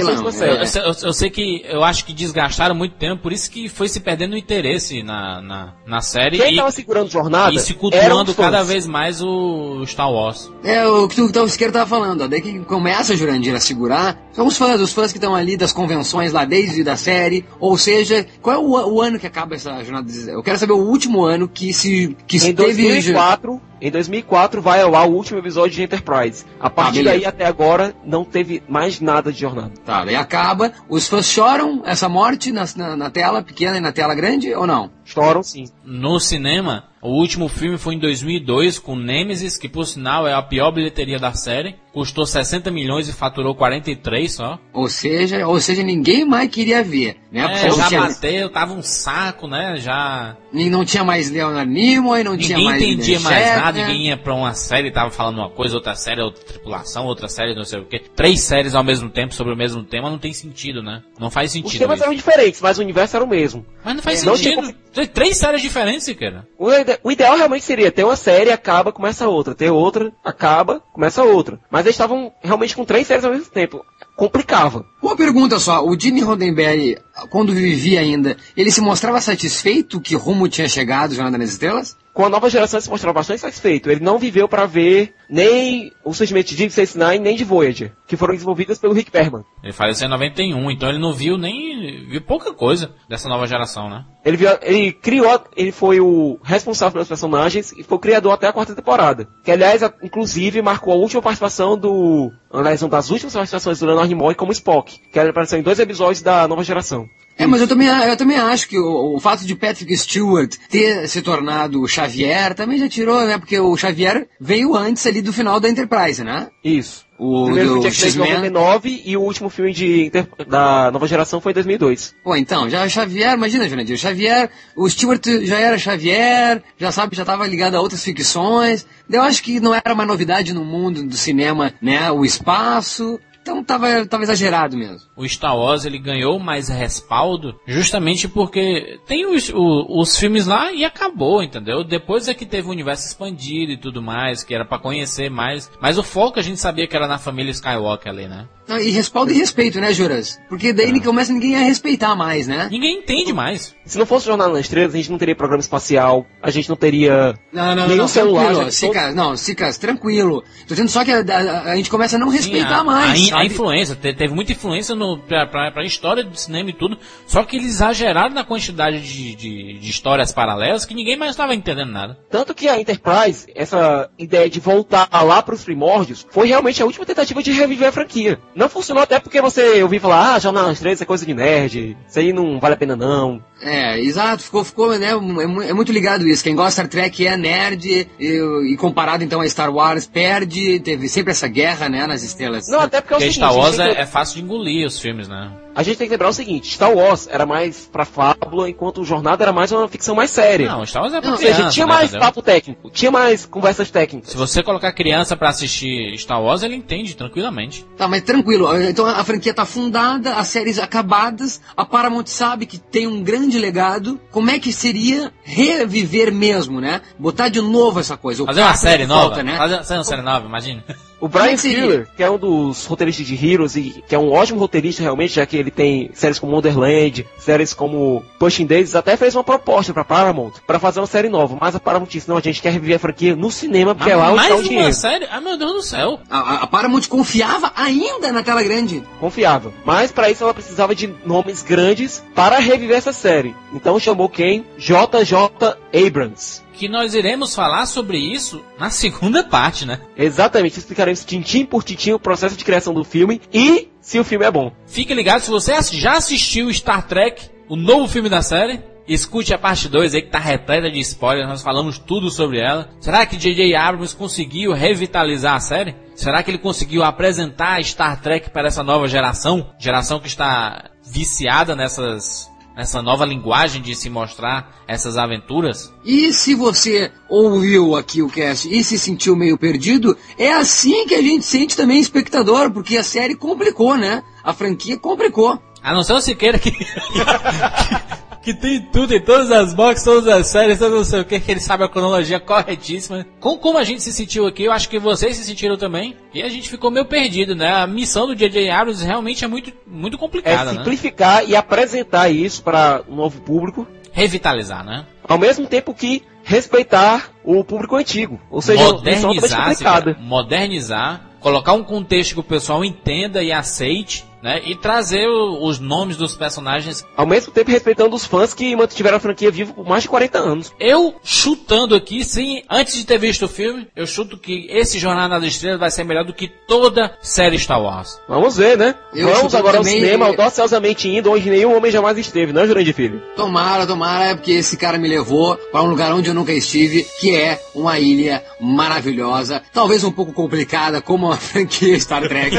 com 0.00 0.10
essa 0.10 0.32
série. 0.32 0.52
Eu, 0.52 0.82
eu, 0.84 0.94
eu, 1.02 1.12
sei 1.12 1.30
que 1.30 1.62
eu 1.64 1.82
acho 1.84 2.04
que 2.04 2.12
desgastaram 2.12 2.74
muito 2.74 2.94
tempo, 2.96 3.22
por 3.22 3.32
isso 3.32 3.50
que 3.50 3.68
foi 3.68 3.88
se 3.88 4.00
perdendo 4.00 4.34
o 4.34 4.36
interesse 4.36 5.02
na, 5.02 5.40
na, 5.40 5.74
na 5.86 6.00
série. 6.00 6.38
Quem 6.38 6.54
e, 6.54 6.56
tava 6.56 6.70
segurando 6.70 7.10
jornada? 7.10 7.54
E 7.54 7.58
se 7.58 7.74
cultuando 7.74 8.34
cada 8.34 8.62
vez 8.62 8.86
mais 8.86 9.20
o 9.20 9.84
Star 9.86 10.10
Wars. 10.10 10.50
É, 10.64 10.86
o 10.86 11.08
que 11.08 11.20
o 11.20 11.44
esquerdo 11.44 11.74
tava 11.74 11.86
falando, 11.86 12.28
daí 12.28 12.40
que 12.40 12.60
começa 12.60 13.12
a 13.12 13.16
Jurandir 13.16 13.54
a 13.54 13.60
segurar, 13.60 14.18
são 14.32 14.46
os 14.46 14.56
fãs, 14.56 14.80
os 14.80 14.92
fãs 14.92 15.12
que 15.12 15.18
estão 15.18 15.34
ali 15.34 15.56
das 15.56 15.72
convenções 15.72 16.32
lá 16.32 16.44
desde 16.44 16.82
da 16.82 16.96
série, 16.96 17.44
ou 17.60 17.76
seja, 17.76 18.26
qual 18.40 18.56
é 18.56 18.58
o, 18.58 18.94
o 18.94 19.00
ano 19.00 19.18
que 19.18 19.26
acaba 19.26 19.54
essa 19.54 19.82
jornada? 19.84 20.10
Eu 20.28 20.42
quero 20.42 20.58
saber 20.58 20.72
o 20.72 20.88
último 20.88 21.24
ano 21.24 21.48
que 21.48 21.72
se 21.72 22.16
que 22.26 22.36
em 22.36 22.54
teve 22.54 22.82
2004, 22.82 23.60
em 23.82 23.90
2004 23.90 24.62
vai 24.62 24.80
ao 24.80 24.94
ar 24.94 25.08
o 25.08 25.12
último 25.12 25.40
episódio 25.40 25.72
de 25.72 25.82
Enterprise. 25.82 26.46
A 26.60 26.70
partir 26.70 27.00
ah, 27.00 27.04
daí 27.10 27.26
até 27.26 27.44
agora 27.44 27.92
não 28.04 28.24
teve 28.24 28.62
mais 28.68 29.00
nada 29.00 29.32
de 29.32 29.40
jornada. 29.40 29.72
Tá, 29.84 30.04
daí 30.04 30.14
acaba. 30.14 30.72
Os 30.88 31.08
fãs 31.08 31.26
choram 31.26 31.82
essa 31.84 32.08
morte 32.08 32.52
na, 32.52 32.64
na, 32.76 32.96
na 32.96 33.10
tela 33.10 33.42
pequena 33.42 33.78
e 33.78 33.80
na 33.80 33.90
tela 33.90 34.14
grande 34.14 34.54
ou 34.54 34.68
não? 34.68 34.88
Choram 35.04 35.42
sim. 35.42 35.64
No 35.84 36.20
cinema, 36.20 36.84
o 37.02 37.10
último 37.10 37.48
filme 37.48 37.76
foi 37.76 37.96
em 37.96 37.98
2002 37.98 38.78
com 38.78 38.94
Nemesis, 38.94 39.58
que 39.58 39.68
por 39.68 39.84
sinal 39.84 40.24
é 40.24 40.32
a 40.32 40.40
pior 40.40 40.70
bilheteria 40.70 41.18
da 41.18 41.34
série. 41.34 41.74
Custou 41.92 42.24
60 42.24 42.70
milhões 42.70 43.08
e 43.08 43.12
faturou 43.12 43.54
43 43.54 44.32
só. 44.32 44.58
Ou 44.72 44.88
seja, 44.88 45.46
ou 45.46 45.60
seja, 45.60 45.82
ninguém 45.82 46.24
mais 46.24 46.48
queria 46.48 46.82
ver, 46.82 47.16
né? 47.30 47.42
É, 47.42 47.70
já 47.70 47.88
tinha... 47.88 48.00
bateu, 48.00 48.48
tava 48.48 48.72
um 48.72 48.82
saco, 48.82 49.46
né? 49.46 49.76
Já. 49.76 50.36
E 50.54 50.70
não 50.70 50.84
tinha 50.84 51.04
mais 51.04 51.28
Leonard 51.28 51.70
Nimoy, 51.70 52.22
não 52.22 52.32
ninguém 52.32 52.46
tinha 52.46 52.58
mais. 52.58 52.80
Ninguém 52.80 52.94
entendia 52.94 53.20
mais 53.20 53.46
nada, 53.56 53.80
ninguém 53.80 54.06
ia 54.06 54.16
pra 54.16 54.34
uma 54.34 54.54
série, 54.54 54.90
tava 54.90 55.10
falando 55.10 55.38
uma 55.38 55.50
coisa, 55.50 55.74
outra 55.74 55.94
série, 55.94 56.22
outra 56.22 56.42
tripulação, 56.44 57.04
outra 57.04 57.28
série, 57.28 57.54
não 57.54 57.64
sei 57.64 57.80
o 57.80 57.84
quê. 57.84 58.00
Três 58.14 58.40
séries 58.40 58.74
ao 58.74 58.84
mesmo 58.84 59.10
tempo 59.10 59.34
sobre 59.34 59.52
o 59.52 59.56
mesmo 59.56 59.82
tema 59.82 60.08
não 60.08 60.18
tem 60.18 60.32
sentido, 60.32 60.82
né? 60.82 61.02
Não 61.18 61.30
faz 61.30 61.50
sentido. 61.50 61.72
Os 61.72 61.78
temas 61.78 61.96
isso. 61.96 62.04
eram 62.04 62.14
diferentes, 62.14 62.60
mas 62.62 62.78
o 62.78 62.80
universo 62.80 63.16
era 63.16 63.24
o 63.24 63.28
mesmo. 63.28 63.66
Mas 63.84 63.96
não 63.96 64.02
faz 64.02 64.24
é, 64.24 64.36
sentido. 64.36 64.62
Não 64.62 64.72
tinha... 64.94 65.06
Três 65.08 65.36
séries 65.36 65.60
diferentes, 65.60 66.10
cara. 66.14 66.46
O, 66.58 66.70
o 67.02 67.10
ideal 67.10 67.36
realmente 67.36 67.64
seria 67.64 67.92
ter 67.92 68.04
uma 68.04 68.16
série, 68.16 68.50
acaba, 68.50 68.92
começa 68.92 69.28
outra. 69.28 69.54
Ter 69.54 69.70
outra, 69.70 70.12
acaba, 70.24 70.80
começa 70.92 71.22
outra. 71.22 71.58
Mas 71.70 71.86
eles 71.86 71.94
estavam 71.94 72.32
realmente 72.42 72.74
com 72.74 72.84
três 72.84 73.06
séries 73.06 73.24
ao 73.24 73.32
mesmo 73.32 73.50
tempo. 73.50 73.84
Complicava. 74.16 74.84
Uma 75.02 75.16
pergunta 75.16 75.58
só, 75.58 75.84
o 75.84 75.98
Jimmy 75.98 76.20
Roddenberry, 76.20 76.98
quando 77.30 77.52
vivia 77.52 78.00
ainda, 78.00 78.36
ele 78.56 78.70
se 78.70 78.80
mostrava 78.80 79.20
satisfeito 79.20 80.00
que 80.00 80.14
rumo 80.14 80.48
tinha 80.48 80.68
chegado 80.68 81.14
Jornada 81.14 81.38
nas 81.38 81.50
Estrelas? 81.50 81.96
com 82.12 82.24
a 82.24 82.28
nova 82.28 82.50
geração 82.50 82.78
ele 82.78 82.84
se 82.84 82.90
mostrava 82.90 83.14
bastante 83.14 83.40
satisfeito. 83.40 83.90
Ele 83.90 84.04
não 84.04 84.18
viveu 84.18 84.48
para 84.48 84.66
ver 84.66 85.14
nem 85.28 85.92
o 86.04 86.12
surgimento 86.12 86.50
de 86.50 86.56
Deep 86.56 86.72
Space 86.72 86.98
Nine 86.98 87.18
nem 87.18 87.36
de 87.36 87.44
Voyager, 87.44 87.92
que 88.06 88.16
foram 88.16 88.34
desenvolvidas 88.34 88.78
pelo 88.78 88.92
Rick 88.92 89.10
Berman. 89.10 89.44
Ele 89.62 89.72
faleceu 89.72 90.06
em 90.06 90.10
91, 90.10 90.70
então 90.70 90.88
ele 90.88 90.98
não 90.98 91.12
viu 91.12 91.38
nem 91.38 92.06
viu 92.08 92.20
pouca 92.20 92.52
coisa 92.52 92.94
dessa 93.08 93.28
nova 93.28 93.46
geração, 93.46 93.88
né? 93.88 94.04
Ele, 94.24 94.36
viu, 94.36 94.50
ele 94.62 94.92
criou, 94.92 95.42
ele 95.56 95.72
foi 95.72 96.00
o 96.00 96.38
responsável 96.42 96.92
pelos 96.92 97.08
personagens 97.08 97.72
e 97.76 97.82
foi 97.82 97.96
o 97.96 98.00
criador 98.00 98.32
até 98.32 98.46
a 98.46 98.52
quarta 98.52 98.74
temporada. 98.74 99.28
Que 99.44 99.50
aliás, 99.50 99.82
inclusive, 100.02 100.62
marcou 100.62 100.92
a 100.92 100.96
última 100.96 101.20
participação 101.20 101.76
do, 101.76 102.30
aliás, 102.52 102.82
uma 102.82 102.88
das 102.88 103.10
últimas 103.10 103.32
participações 103.32 103.80
do 103.80 103.86
Leonard 103.86 104.08
Nimoy 104.08 104.34
como 104.34 104.52
Spock, 104.52 104.98
que 105.10 105.18
ele 105.18 105.30
apareceu 105.30 105.58
em 105.58 105.62
dois 105.62 105.78
episódios 105.78 106.22
da 106.22 106.46
nova 106.46 106.62
geração. 106.62 107.08
É, 107.36 107.46
mas 107.46 107.60
eu 107.60 107.68
também, 107.68 107.88
eu 107.88 108.16
também 108.16 108.36
acho 108.36 108.68
que 108.68 108.78
o, 108.78 109.16
o, 109.16 109.20
fato 109.20 109.44
de 109.44 109.56
Patrick 109.56 109.96
Stewart 109.96 110.54
ter 110.68 111.08
se 111.08 111.22
tornado 111.22 111.88
Xavier 111.88 112.54
também 112.54 112.78
já 112.78 112.88
tirou, 112.88 113.24
né? 113.24 113.38
Porque 113.38 113.58
o 113.58 113.76
Xavier 113.76 114.28
veio 114.40 114.76
antes 114.76 115.06
ali 115.06 115.22
do 115.22 115.32
final 115.32 115.58
da 115.58 115.68
Enterprise, 115.68 116.22
né? 116.22 116.48
Isso. 116.62 117.04
O, 117.22 117.42
o 117.42 117.44
primeiro 117.44 117.74
filme 117.74 117.90
tinha 117.92 118.10
que 118.10 118.18
99 118.18 119.02
e 119.04 119.16
o 119.16 119.20
último 119.20 119.48
filme 119.48 119.72
de, 119.72 120.10
da 120.48 120.90
nova 120.90 121.06
geração 121.06 121.40
foi 121.40 121.52
em 121.52 121.54
2002. 121.54 122.16
Pô, 122.24 122.34
então, 122.34 122.68
já 122.68 122.88
Xavier, 122.88 123.34
imagina, 123.34 123.68
Jurandir, 123.68 123.96
Xavier, 123.96 124.50
o 124.74 124.90
Stewart 124.90 125.24
já 125.44 125.56
era 125.56 125.78
Xavier, 125.78 126.60
já 126.76 126.90
sabe, 126.90 127.14
já 127.14 127.22
estava 127.22 127.46
ligado 127.46 127.76
a 127.76 127.80
outras 127.80 128.02
ficções. 128.02 128.84
Eu 129.08 129.22
acho 129.22 129.40
que 129.40 129.60
não 129.60 129.72
era 129.72 129.94
uma 129.94 130.04
novidade 130.04 130.52
no 130.52 130.64
mundo 130.64 131.04
do 131.04 131.16
cinema, 131.16 131.72
né? 131.80 132.10
O 132.10 132.24
espaço, 132.24 133.20
então 133.42 133.62
tava, 133.62 134.06
tava 134.06 134.22
exagerado 134.22 134.76
mesmo. 134.76 135.08
O 135.16 135.28
Star 135.28 135.56
Wars 135.56 135.84
ele 135.84 135.98
ganhou 135.98 136.38
mais 136.38 136.68
respaldo 136.68 137.58
justamente 137.66 138.28
porque 138.28 139.00
tem 139.06 139.26
os, 139.26 139.50
o, 139.50 140.00
os 140.00 140.16
filmes 140.16 140.46
lá 140.46 140.72
e 140.72 140.84
acabou, 140.84 141.42
entendeu? 141.42 141.82
Depois 141.82 142.28
é 142.28 142.34
que 142.34 142.46
teve 142.46 142.68
o 142.68 142.70
universo 142.70 143.06
expandido 143.06 143.72
e 143.72 143.76
tudo 143.76 144.00
mais, 144.00 144.44
que 144.44 144.54
era 144.54 144.64
para 144.64 144.78
conhecer 144.78 145.28
mais. 145.28 145.70
Mas 145.80 145.98
o 145.98 146.04
foco 146.04 146.38
a 146.38 146.42
gente 146.42 146.60
sabia 146.60 146.86
que 146.86 146.94
era 146.94 147.08
na 147.08 147.18
família 147.18 147.50
Skywalker 147.50 148.12
ali, 148.12 148.28
né? 148.28 148.46
E 148.80 148.90
respaldo 148.90 149.32
e 149.32 149.34
respeito, 149.38 149.80
né, 149.80 149.92
Juras? 149.92 150.40
Porque 150.48 150.72
daí 150.72 150.92
ah. 150.96 151.02
começa 151.02 151.32
ninguém 151.32 151.56
a 151.56 151.60
respeitar 151.60 152.14
mais, 152.14 152.46
né? 152.46 152.68
Ninguém 152.70 152.98
entende 152.98 153.32
mais. 153.32 153.74
Se 153.84 153.98
não 153.98 154.06
fosse 154.06 154.26
Jornal 154.26 154.48
nas 154.50 154.60
Estrelas, 154.60 154.94
a 154.94 154.96
gente 154.96 155.10
não 155.10 155.18
teria 155.18 155.34
programa 155.34 155.60
espacial, 155.60 156.26
a 156.40 156.50
gente 156.50 156.68
não 156.68 156.76
teria 156.76 157.34
não, 157.52 157.74
não, 157.74 157.86
nenhum 157.86 158.02
não, 158.02 158.08
celular. 158.08 158.46
Tranquilo, 158.46 158.72
Cicas, 158.72 159.14
não, 159.14 159.36
Cicas, 159.36 159.78
tranquilo. 159.78 160.42
Tô 160.66 160.74
dizendo 160.74 160.88
só 160.88 161.04
que 161.04 161.10
a, 161.10 161.18
a, 161.20 161.72
a 161.72 161.76
gente 161.76 161.90
começa 161.90 162.16
a 162.16 162.18
não 162.18 162.28
respeitar 162.28 162.68
Sim, 162.68 162.80
a, 162.80 162.84
mais. 162.84 163.32
A, 163.32 163.38
a, 163.38 163.44
influência, 163.44 163.96
teve 163.96 164.28
muita 164.28 164.52
influência 164.52 164.94
no, 164.94 165.18
pra, 165.18 165.46
pra, 165.46 165.70
pra, 165.70 165.84
história 165.84 166.22
do 166.22 166.36
cinema 166.36 166.70
e 166.70 166.72
tudo, 166.72 166.96
só 167.26 167.42
que 167.42 167.56
eles 167.56 167.68
exageraram 167.68 168.34
na 168.34 168.44
quantidade 168.44 169.00
de, 169.00 169.34
de, 169.34 169.78
de 169.78 169.90
histórias 169.90 170.32
paralelas 170.32 170.84
que 170.84 170.94
ninguém 170.94 171.16
mais 171.16 171.32
estava 171.32 171.54
entendendo 171.54 171.90
nada. 171.90 172.18
Tanto 172.30 172.54
que 172.54 172.68
a 172.68 172.80
Enterprise, 172.80 173.46
essa 173.54 174.08
ideia 174.18 174.48
de 174.48 174.60
voltar 174.60 175.08
lá 175.12 175.42
para 175.42 175.54
os 175.54 175.64
primórdios, 175.64 176.26
foi 176.30 176.48
realmente 176.48 176.82
a 176.82 176.86
última 176.86 177.04
tentativa 177.04 177.42
de 177.42 177.52
reviver 177.52 177.88
a 177.88 177.92
franquia. 177.92 178.38
Não 178.54 178.61
funcionou 178.68 179.02
até 179.02 179.18
porque 179.18 179.40
você 179.40 179.82
ouviu 179.82 180.00
falar, 180.00 180.34
ah, 180.34 180.38
Jornal 180.38 180.66
nas 180.66 180.80
Três 180.80 181.00
é 181.00 181.04
coisa 181.04 181.24
de 181.24 181.34
nerd, 181.34 181.96
isso 182.08 182.18
aí 182.18 182.32
não 182.32 182.58
vale 182.58 182.74
a 182.74 182.78
pena 182.78 182.96
não. 182.96 183.42
É, 183.60 184.00
exato, 184.00 184.42
ficou, 184.42 184.64
ficou 184.64 184.98
né, 184.98 185.10
é, 185.10 185.70
é 185.70 185.72
muito 185.72 185.92
ligado 185.92 186.26
isso. 186.26 186.42
Quem 186.42 186.54
gosta 186.54 186.70
de 186.70 186.74
Star 186.74 186.88
Trek 186.88 187.26
é 187.26 187.36
nerd, 187.36 188.08
e, 188.18 188.72
e, 188.72 188.76
comparado 188.76 189.22
então 189.22 189.40
a 189.40 189.48
Star 189.48 189.72
Wars, 189.72 190.06
perde, 190.06 190.80
teve 190.80 191.08
sempre 191.08 191.30
essa 191.30 191.48
guerra, 191.48 191.88
né, 191.88 192.06
nas 192.06 192.22
estrelas. 192.22 192.68
Não, 192.68 192.80
até 192.80 193.00
porque 193.00 193.14
é 193.14 193.16
o 193.16 193.20
seguinte, 193.20 193.36
Star 193.36 193.56
Wars 193.56 193.78
é, 193.78 194.00
é 194.00 194.06
fácil 194.06 194.36
de 194.36 194.42
engolir 194.42 194.86
os 194.86 194.98
filmes, 194.98 195.28
né? 195.28 195.50
A 195.74 195.82
gente 195.82 195.96
tem 195.96 196.06
que 196.06 196.12
lembrar 196.12 196.28
o 196.28 196.32
seguinte, 196.32 196.74
Star 196.74 196.92
Wars 196.92 197.28
era 197.30 197.46
mais 197.46 197.88
pra 197.90 198.04
fábula, 198.04 198.68
enquanto 198.68 199.00
o 199.00 199.04
Jornada 199.04 199.44
era 199.44 199.52
mais 199.52 199.72
uma 199.72 199.88
ficção 199.88 200.14
mais 200.14 200.30
séria. 200.30 200.68
Não, 200.68 200.84
Star 200.84 201.02
Wars 201.02 201.14
é 201.14 201.20
pra 201.20 201.32
Ou 201.32 201.38
criança, 201.38 201.68
tinha 201.68 201.86
né, 201.86 201.92
mais 201.92 202.10
entendeu? 202.10 202.20
papo 202.26 202.42
técnico, 202.42 202.90
tinha 202.90 203.10
mais 203.10 203.46
conversas 203.46 203.90
técnicas. 203.90 204.30
Se 204.30 204.36
você 204.36 204.62
colocar 204.62 204.92
criança 204.92 205.36
para 205.36 205.48
assistir 205.48 206.16
Star 206.18 206.42
Wars, 206.42 206.62
ele 206.62 206.74
entende 206.74 207.16
tranquilamente. 207.16 207.86
Tá, 207.96 208.06
mas 208.06 208.22
tranquilo, 208.22 208.68
então 208.82 209.06
a 209.06 209.24
franquia 209.24 209.54
tá 209.54 209.64
fundada, 209.64 210.34
as 210.34 210.48
séries 210.48 210.78
acabadas, 210.78 211.60
a 211.76 211.84
Paramount 211.84 212.26
sabe 212.26 212.66
que 212.66 212.78
tem 212.78 213.06
um 213.06 213.22
grande 213.22 213.58
legado, 213.58 214.20
como 214.30 214.50
é 214.50 214.58
que 214.58 214.72
seria 214.72 215.32
reviver 215.42 216.32
mesmo, 216.32 216.80
né? 216.80 217.00
Botar 217.18 217.48
de 217.48 217.60
novo 217.60 218.00
essa 218.00 218.16
coisa. 218.16 218.44
Fazer 218.44 218.60
uma 218.60 218.74
série 218.74 219.06
nova, 219.06 219.22
volta, 219.22 219.42
né? 219.42 219.56
Fazer 219.56 219.94
uma 219.94 220.04
série 220.04 220.22
nova, 220.22 220.46
imagina. 220.46 220.84
O 221.22 221.28
Brian 221.28 221.56
Fuller, 221.56 222.08
que 222.16 222.22
é 222.24 222.28
um 222.28 222.36
dos 222.36 222.84
roteiristas 222.84 223.24
de 223.24 223.46
Heroes 223.46 223.76
e 223.76 224.02
que 224.08 224.12
é 224.12 224.18
um 224.18 224.32
ótimo 224.32 224.58
roteirista 224.58 225.04
realmente, 225.04 225.34
já 225.34 225.46
que 225.46 225.56
ele 225.56 225.70
tem 225.70 226.10
séries 226.14 226.36
como 226.36 226.52
Wonderland, 226.52 227.24
séries 227.38 227.72
como 227.72 228.24
Pushing 228.40 228.66
Days, 228.66 228.96
até 228.96 229.16
fez 229.16 229.36
uma 229.36 229.44
proposta 229.44 229.94
para 229.94 230.02
Paramount 230.02 230.54
para 230.66 230.80
fazer 230.80 230.98
uma 230.98 231.06
série 231.06 231.28
nova, 231.28 231.56
mas 231.60 231.76
a 231.76 231.80
Paramount 231.80 232.08
disse, 232.08 232.28
não, 232.28 232.38
a 232.38 232.40
gente 232.40 232.60
quer 232.60 232.72
reviver 232.72 232.96
a 232.96 232.98
franquia 232.98 233.36
no 233.36 233.52
cinema, 233.52 233.94
porque 233.94 234.10
ah, 234.10 234.14
é 234.14 234.16
lá 234.16 234.32
onde 234.32 234.42
está 234.42 234.56
o 234.56 234.62
dinheiro. 234.64 234.92
série? 234.92 235.28
Ah, 235.30 235.40
meu 235.40 235.56
Deus 235.56 235.72
do 235.74 235.82
céu. 235.82 236.18
A, 236.28 236.64
a 236.64 236.66
Paramount 236.66 237.02
confiava 237.08 237.72
ainda 237.76 238.32
na 238.32 238.42
tela 238.42 238.60
grande. 238.64 239.04
Confiava. 239.20 239.72
Mas 239.84 240.10
para 240.10 240.28
isso 240.28 240.42
ela 240.42 240.52
precisava 240.52 240.92
de 240.92 241.14
nomes 241.24 241.62
grandes 241.62 242.20
para 242.34 242.58
reviver 242.58 242.96
essa 242.96 243.12
série. 243.12 243.54
Então 243.72 244.00
chamou 244.00 244.28
quem? 244.28 244.66
JJ 244.76 245.76
Abrams 245.94 246.62
que 246.82 246.88
nós 246.88 247.14
iremos 247.14 247.54
falar 247.54 247.86
sobre 247.86 248.18
isso 248.18 248.60
na 248.76 248.90
segunda 248.90 249.44
parte, 249.44 249.86
né? 249.86 250.00
Exatamente, 250.16 250.78
explicaremos 250.78 251.24
tintim 251.24 251.64
por 251.64 251.84
tintim 251.84 252.10
o 252.12 252.18
processo 252.18 252.56
de 252.56 252.64
criação 252.64 252.92
do 252.92 253.04
filme 253.04 253.40
e 253.52 253.88
se 254.00 254.18
o 254.18 254.24
filme 254.24 254.44
é 254.44 254.50
bom. 254.50 254.72
Fique 254.84 255.14
ligado, 255.14 255.42
se 255.42 255.50
você 255.50 255.74
já 255.92 256.16
assistiu 256.16 256.72
Star 256.74 257.06
Trek, 257.06 257.48
o 257.68 257.76
novo 257.76 258.08
filme 258.08 258.28
da 258.28 258.42
série, 258.42 258.82
escute 259.06 259.54
a 259.54 259.58
parte 259.58 259.88
2 259.88 260.14
aí 260.14 260.22
que 260.22 260.30
tá 260.30 260.38
repleta 260.38 260.90
de 260.90 260.98
spoilers, 261.00 261.48
nós 261.48 261.62
falamos 261.62 261.98
tudo 261.98 262.30
sobre 262.30 262.58
ela. 262.58 262.90
Será 263.00 263.24
que 263.26 263.36
J.J. 263.36 263.74
Abrams 263.74 264.16
conseguiu 264.16 264.72
revitalizar 264.72 265.54
a 265.54 265.60
série? 265.60 265.94
Será 266.14 266.42
que 266.42 266.50
ele 266.50 266.58
conseguiu 266.58 267.02
apresentar 267.02 267.82
Star 267.84 268.20
Trek 268.20 268.50
para 268.50 268.68
essa 268.68 268.82
nova 268.82 269.06
geração? 269.06 269.70
Geração 269.78 270.20
que 270.20 270.28
está 270.28 270.90
viciada 271.04 271.74
nessas 271.74 272.50
nessa 272.76 273.02
nova 273.02 273.24
linguagem 273.24 273.82
de 273.82 273.94
se 273.94 274.08
mostrar 274.08 274.82
essas 274.86 275.16
aventuras. 275.16 275.92
E 276.04 276.32
se 276.32 276.54
você 276.54 277.10
ouviu 277.28 277.96
aqui 277.96 278.22
o 278.22 278.28
cast 278.28 278.68
e 278.72 278.82
se 278.82 278.98
sentiu 278.98 279.36
meio 279.36 279.58
perdido, 279.58 280.16
é 280.38 280.52
assim 280.52 281.06
que 281.06 281.14
a 281.14 281.22
gente 281.22 281.44
sente 281.44 281.76
também 281.76 282.00
espectador, 282.00 282.70
porque 282.70 282.96
a 282.96 283.04
série 283.04 283.34
complicou, 283.34 283.96
né? 283.96 284.22
A 284.42 284.52
franquia 284.52 284.98
complicou. 284.98 285.60
A 285.82 285.92
não 285.92 286.02
ser 286.02 286.12
o 286.12 286.20
Siqueira 286.20 286.58
que, 286.58 286.70
que 288.42 288.52
tem 288.52 288.80
tudo, 288.80 289.14
em 289.14 289.20
todas 289.20 289.50
as 289.52 289.72
boxes, 289.72 290.04
todas 290.04 290.26
as 290.26 290.48
séries, 290.48 290.78
todo 290.78 290.96
não 290.96 291.04
sei 291.04 291.20
o 291.20 291.24
que, 291.24 291.38
que 291.38 291.50
ele 291.50 291.60
sabe 291.60 291.84
a 291.84 291.88
cronologia 291.88 292.40
corretíssima. 292.40 293.24
Com, 293.38 293.56
como 293.56 293.78
a 293.78 293.84
gente 293.84 294.02
se 294.02 294.12
sentiu 294.12 294.46
aqui, 294.46 294.64
eu 294.64 294.72
acho 294.72 294.88
que 294.88 294.98
vocês 294.98 295.36
se 295.36 295.44
sentiram 295.44 295.76
também. 295.76 296.16
E 296.34 296.42
a 296.42 296.48
gente 296.48 296.68
ficou 296.68 296.90
meio 296.90 297.06
perdido, 297.06 297.54
né? 297.54 297.72
A 297.72 297.86
missão 297.86 298.26
do 298.26 298.34
J.J. 298.34 298.68
Abrams 298.68 299.04
realmente 299.04 299.44
é 299.44 299.48
muito, 299.48 299.72
muito 299.86 300.18
complicada, 300.18 300.72
é 300.72 300.74
simplificar 300.74 301.42
né? 301.42 301.50
e 301.50 301.56
apresentar 301.56 302.28
isso 302.30 302.62
para 302.62 303.02
um 303.08 303.14
novo 303.14 303.40
público. 303.40 303.86
Revitalizar, 304.12 304.84
né? 304.84 305.06
Ao 305.26 305.38
mesmo 305.38 305.66
tempo 305.66 305.94
que 305.94 306.22
respeitar 306.42 307.30
o 307.44 307.64
público 307.64 307.96
antigo. 307.96 308.40
Ou 308.50 308.60
seja, 308.60 308.82
modernizar, 308.82 310.20
modernizar, 310.20 311.30
colocar 311.40 311.72
um 311.72 311.84
contexto 311.84 312.34
que 312.34 312.40
o 312.40 312.44
pessoal 312.44 312.84
entenda 312.84 313.42
e 313.42 313.52
aceite 313.52 314.24
né? 314.42 314.60
E 314.64 314.74
trazer 314.74 315.26
o, 315.26 315.64
os 315.64 315.78
nomes 315.78 316.16
dos 316.16 316.34
personagens. 316.34 317.06
Ao 317.16 317.26
mesmo 317.26 317.52
tempo 317.52 317.70
respeitando 317.70 318.14
os 318.14 318.24
fãs 318.24 318.52
que 318.52 318.74
mantiveram 318.74 319.16
a 319.16 319.20
franquia 319.20 319.50
viva 319.50 319.72
por 319.72 319.86
mais 319.86 320.02
de 320.02 320.08
40 320.08 320.38
anos. 320.38 320.72
Eu, 320.80 321.14
chutando 321.22 321.94
aqui, 321.94 322.24
sim, 322.24 322.62
antes 322.68 322.94
de 322.94 323.06
ter 323.06 323.18
visto 323.18 323.44
o 323.44 323.48
filme, 323.48 323.86
eu 323.94 324.06
chuto 324.06 324.36
que 324.36 324.66
esse 324.70 324.98
Jornada 324.98 325.38
das 325.38 325.52
Estrelas 325.52 325.80
vai 325.80 325.90
ser 325.90 326.04
melhor 326.04 326.24
do 326.24 326.34
que 326.34 326.48
toda 326.66 327.16
série 327.22 327.58
Star 327.58 327.80
Wars. 327.80 328.20
Vamos 328.28 328.56
ver, 328.56 328.76
né? 328.76 328.94
Eu 329.14 329.28
Vamos 329.28 329.54
agora 329.54 329.78
ao 329.78 329.84
cinema, 329.84 330.26
audaciosamente 330.26 331.08
indo 331.08 331.30
onde 331.30 331.48
nenhum 331.48 331.76
homem 331.76 331.92
jamais 331.92 332.18
esteve, 332.18 332.52
não, 332.52 332.66
Jurandir 332.66 332.94
Filho? 332.94 333.22
Tomara, 333.36 333.86
tomara, 333.86 334.26
é 334.26 334.34
porque 334.34 334.52
esse 334.52 334.76
cara 334.76 334.98
me 334.98 335.08
levou 335.08 335.56
para 335.70 335.82
um 335.82 335.86
lugar 335.86 336.12
onde 336.12 336.28
eu 336.28 336.34
nunca 336.34 336.52
estive, 336.52 337.06
que 337.20 337.34
é 337.36 337.60
uma 337.74 337.98
ilha 337.98 338.42
maravilhosa, 338.60 339.62
talvez 339.72 340.04
um 340.04 340.12
pouco 340.12 340.32
complicada, 340.32 341.00
como 341.00 341.30
a 341.30 341.36
franquia 341.38 341.98
Star 341.98 342.26
Trek, 342.26 342.56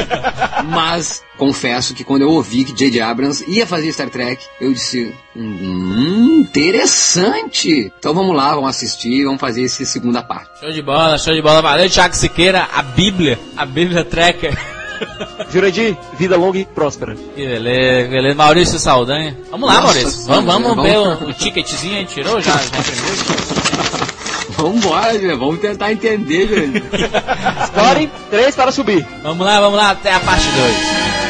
mas 0.64 1.22
confesso 1.36 1.73
que 1.94 2.04
quando 2.04 2.22
eu 2.22 2.30
ouvi 2.30 2.64
que 2.64 2.72
J.J. 2.72 3.00
Abrams 3.00 3.44
ia 3.48 3.66
fazer 3.66 3.92
Star 3.92 4.10
Trek, 4.10 4.42
eu 4.60 4.72
disse, 4.72 5.14
hum, 5.36 6.40
interessante. 6.40 7.92
Então 7.98 8.14
vamos 8.14 8.36
lá, 8.36 8.54
vamos 8.54 8.70
assistir, 8.70 9.24
vamos 9.24 9.40
fazer 9.40 9.64
essa 9.64 9.84
segunda 9.84 10.22
parte. 10.22 10.60
Show 10.60 10.72
de 10.72 10.82
bola, 10.82 11.18
show 11.18 11.34
de 11.34 11.42
bola. 11.42 11.62
Valeu, 11.62 11.88
Thiago 11.88 12.14
Siqueira, 12.14 12.68
a 12.72 12.82
Bíblia, 12.82 13.38
a 13.56 13.66
Bíblia 13.66 14.04
Trekker. 14.04 14.56
Jurandir, 15.50 15.96
vida 16.18 16.36
longa 16.36 16.58
e 16.58 16.64
próspera. 16.64 17.14
Que 17.14 17.46
beleza, 17.46 18.08
beleza. 18.08 18.34
Maurício 18.34 18.78
Saldanha. 18.78 19.36
Vamos 19.50 19.68
lá, 19.68 19.74
Nossa, 19.74 19.86
Maurício. 19.86 20.26
Vamos, 20.26 20.44
vamos, 20.44 20.68
vamos 20.68 20.84
ver 20.84 20.98
o, 20.98 21.28
o 21.28 21.32
ticketzinho, 21.32 21.96
a 21.96 21.98
gente 21.98 22.14
tirou 22.14 22.40
já, 22.40 22.52
já 22.52 24.04
Vambora, 24.56 25.36
vamos 25.36 25.58
tentar 25.58 25.92
entender, 25.92 26.48
gente. 26.48 26.82
Escolhem 27.64 28.10
três 28.30 28.54
para 28.54 28.72
subir. 28.72 29.06
Vamos 29.22 29.44
lá, 29.44 29.60
vamos 29.60 29.76
lá, 29.76 29.90
até 29.90 30.12
a 30.12 30.20
parte 30.20 30.44
2. 30.46 31.23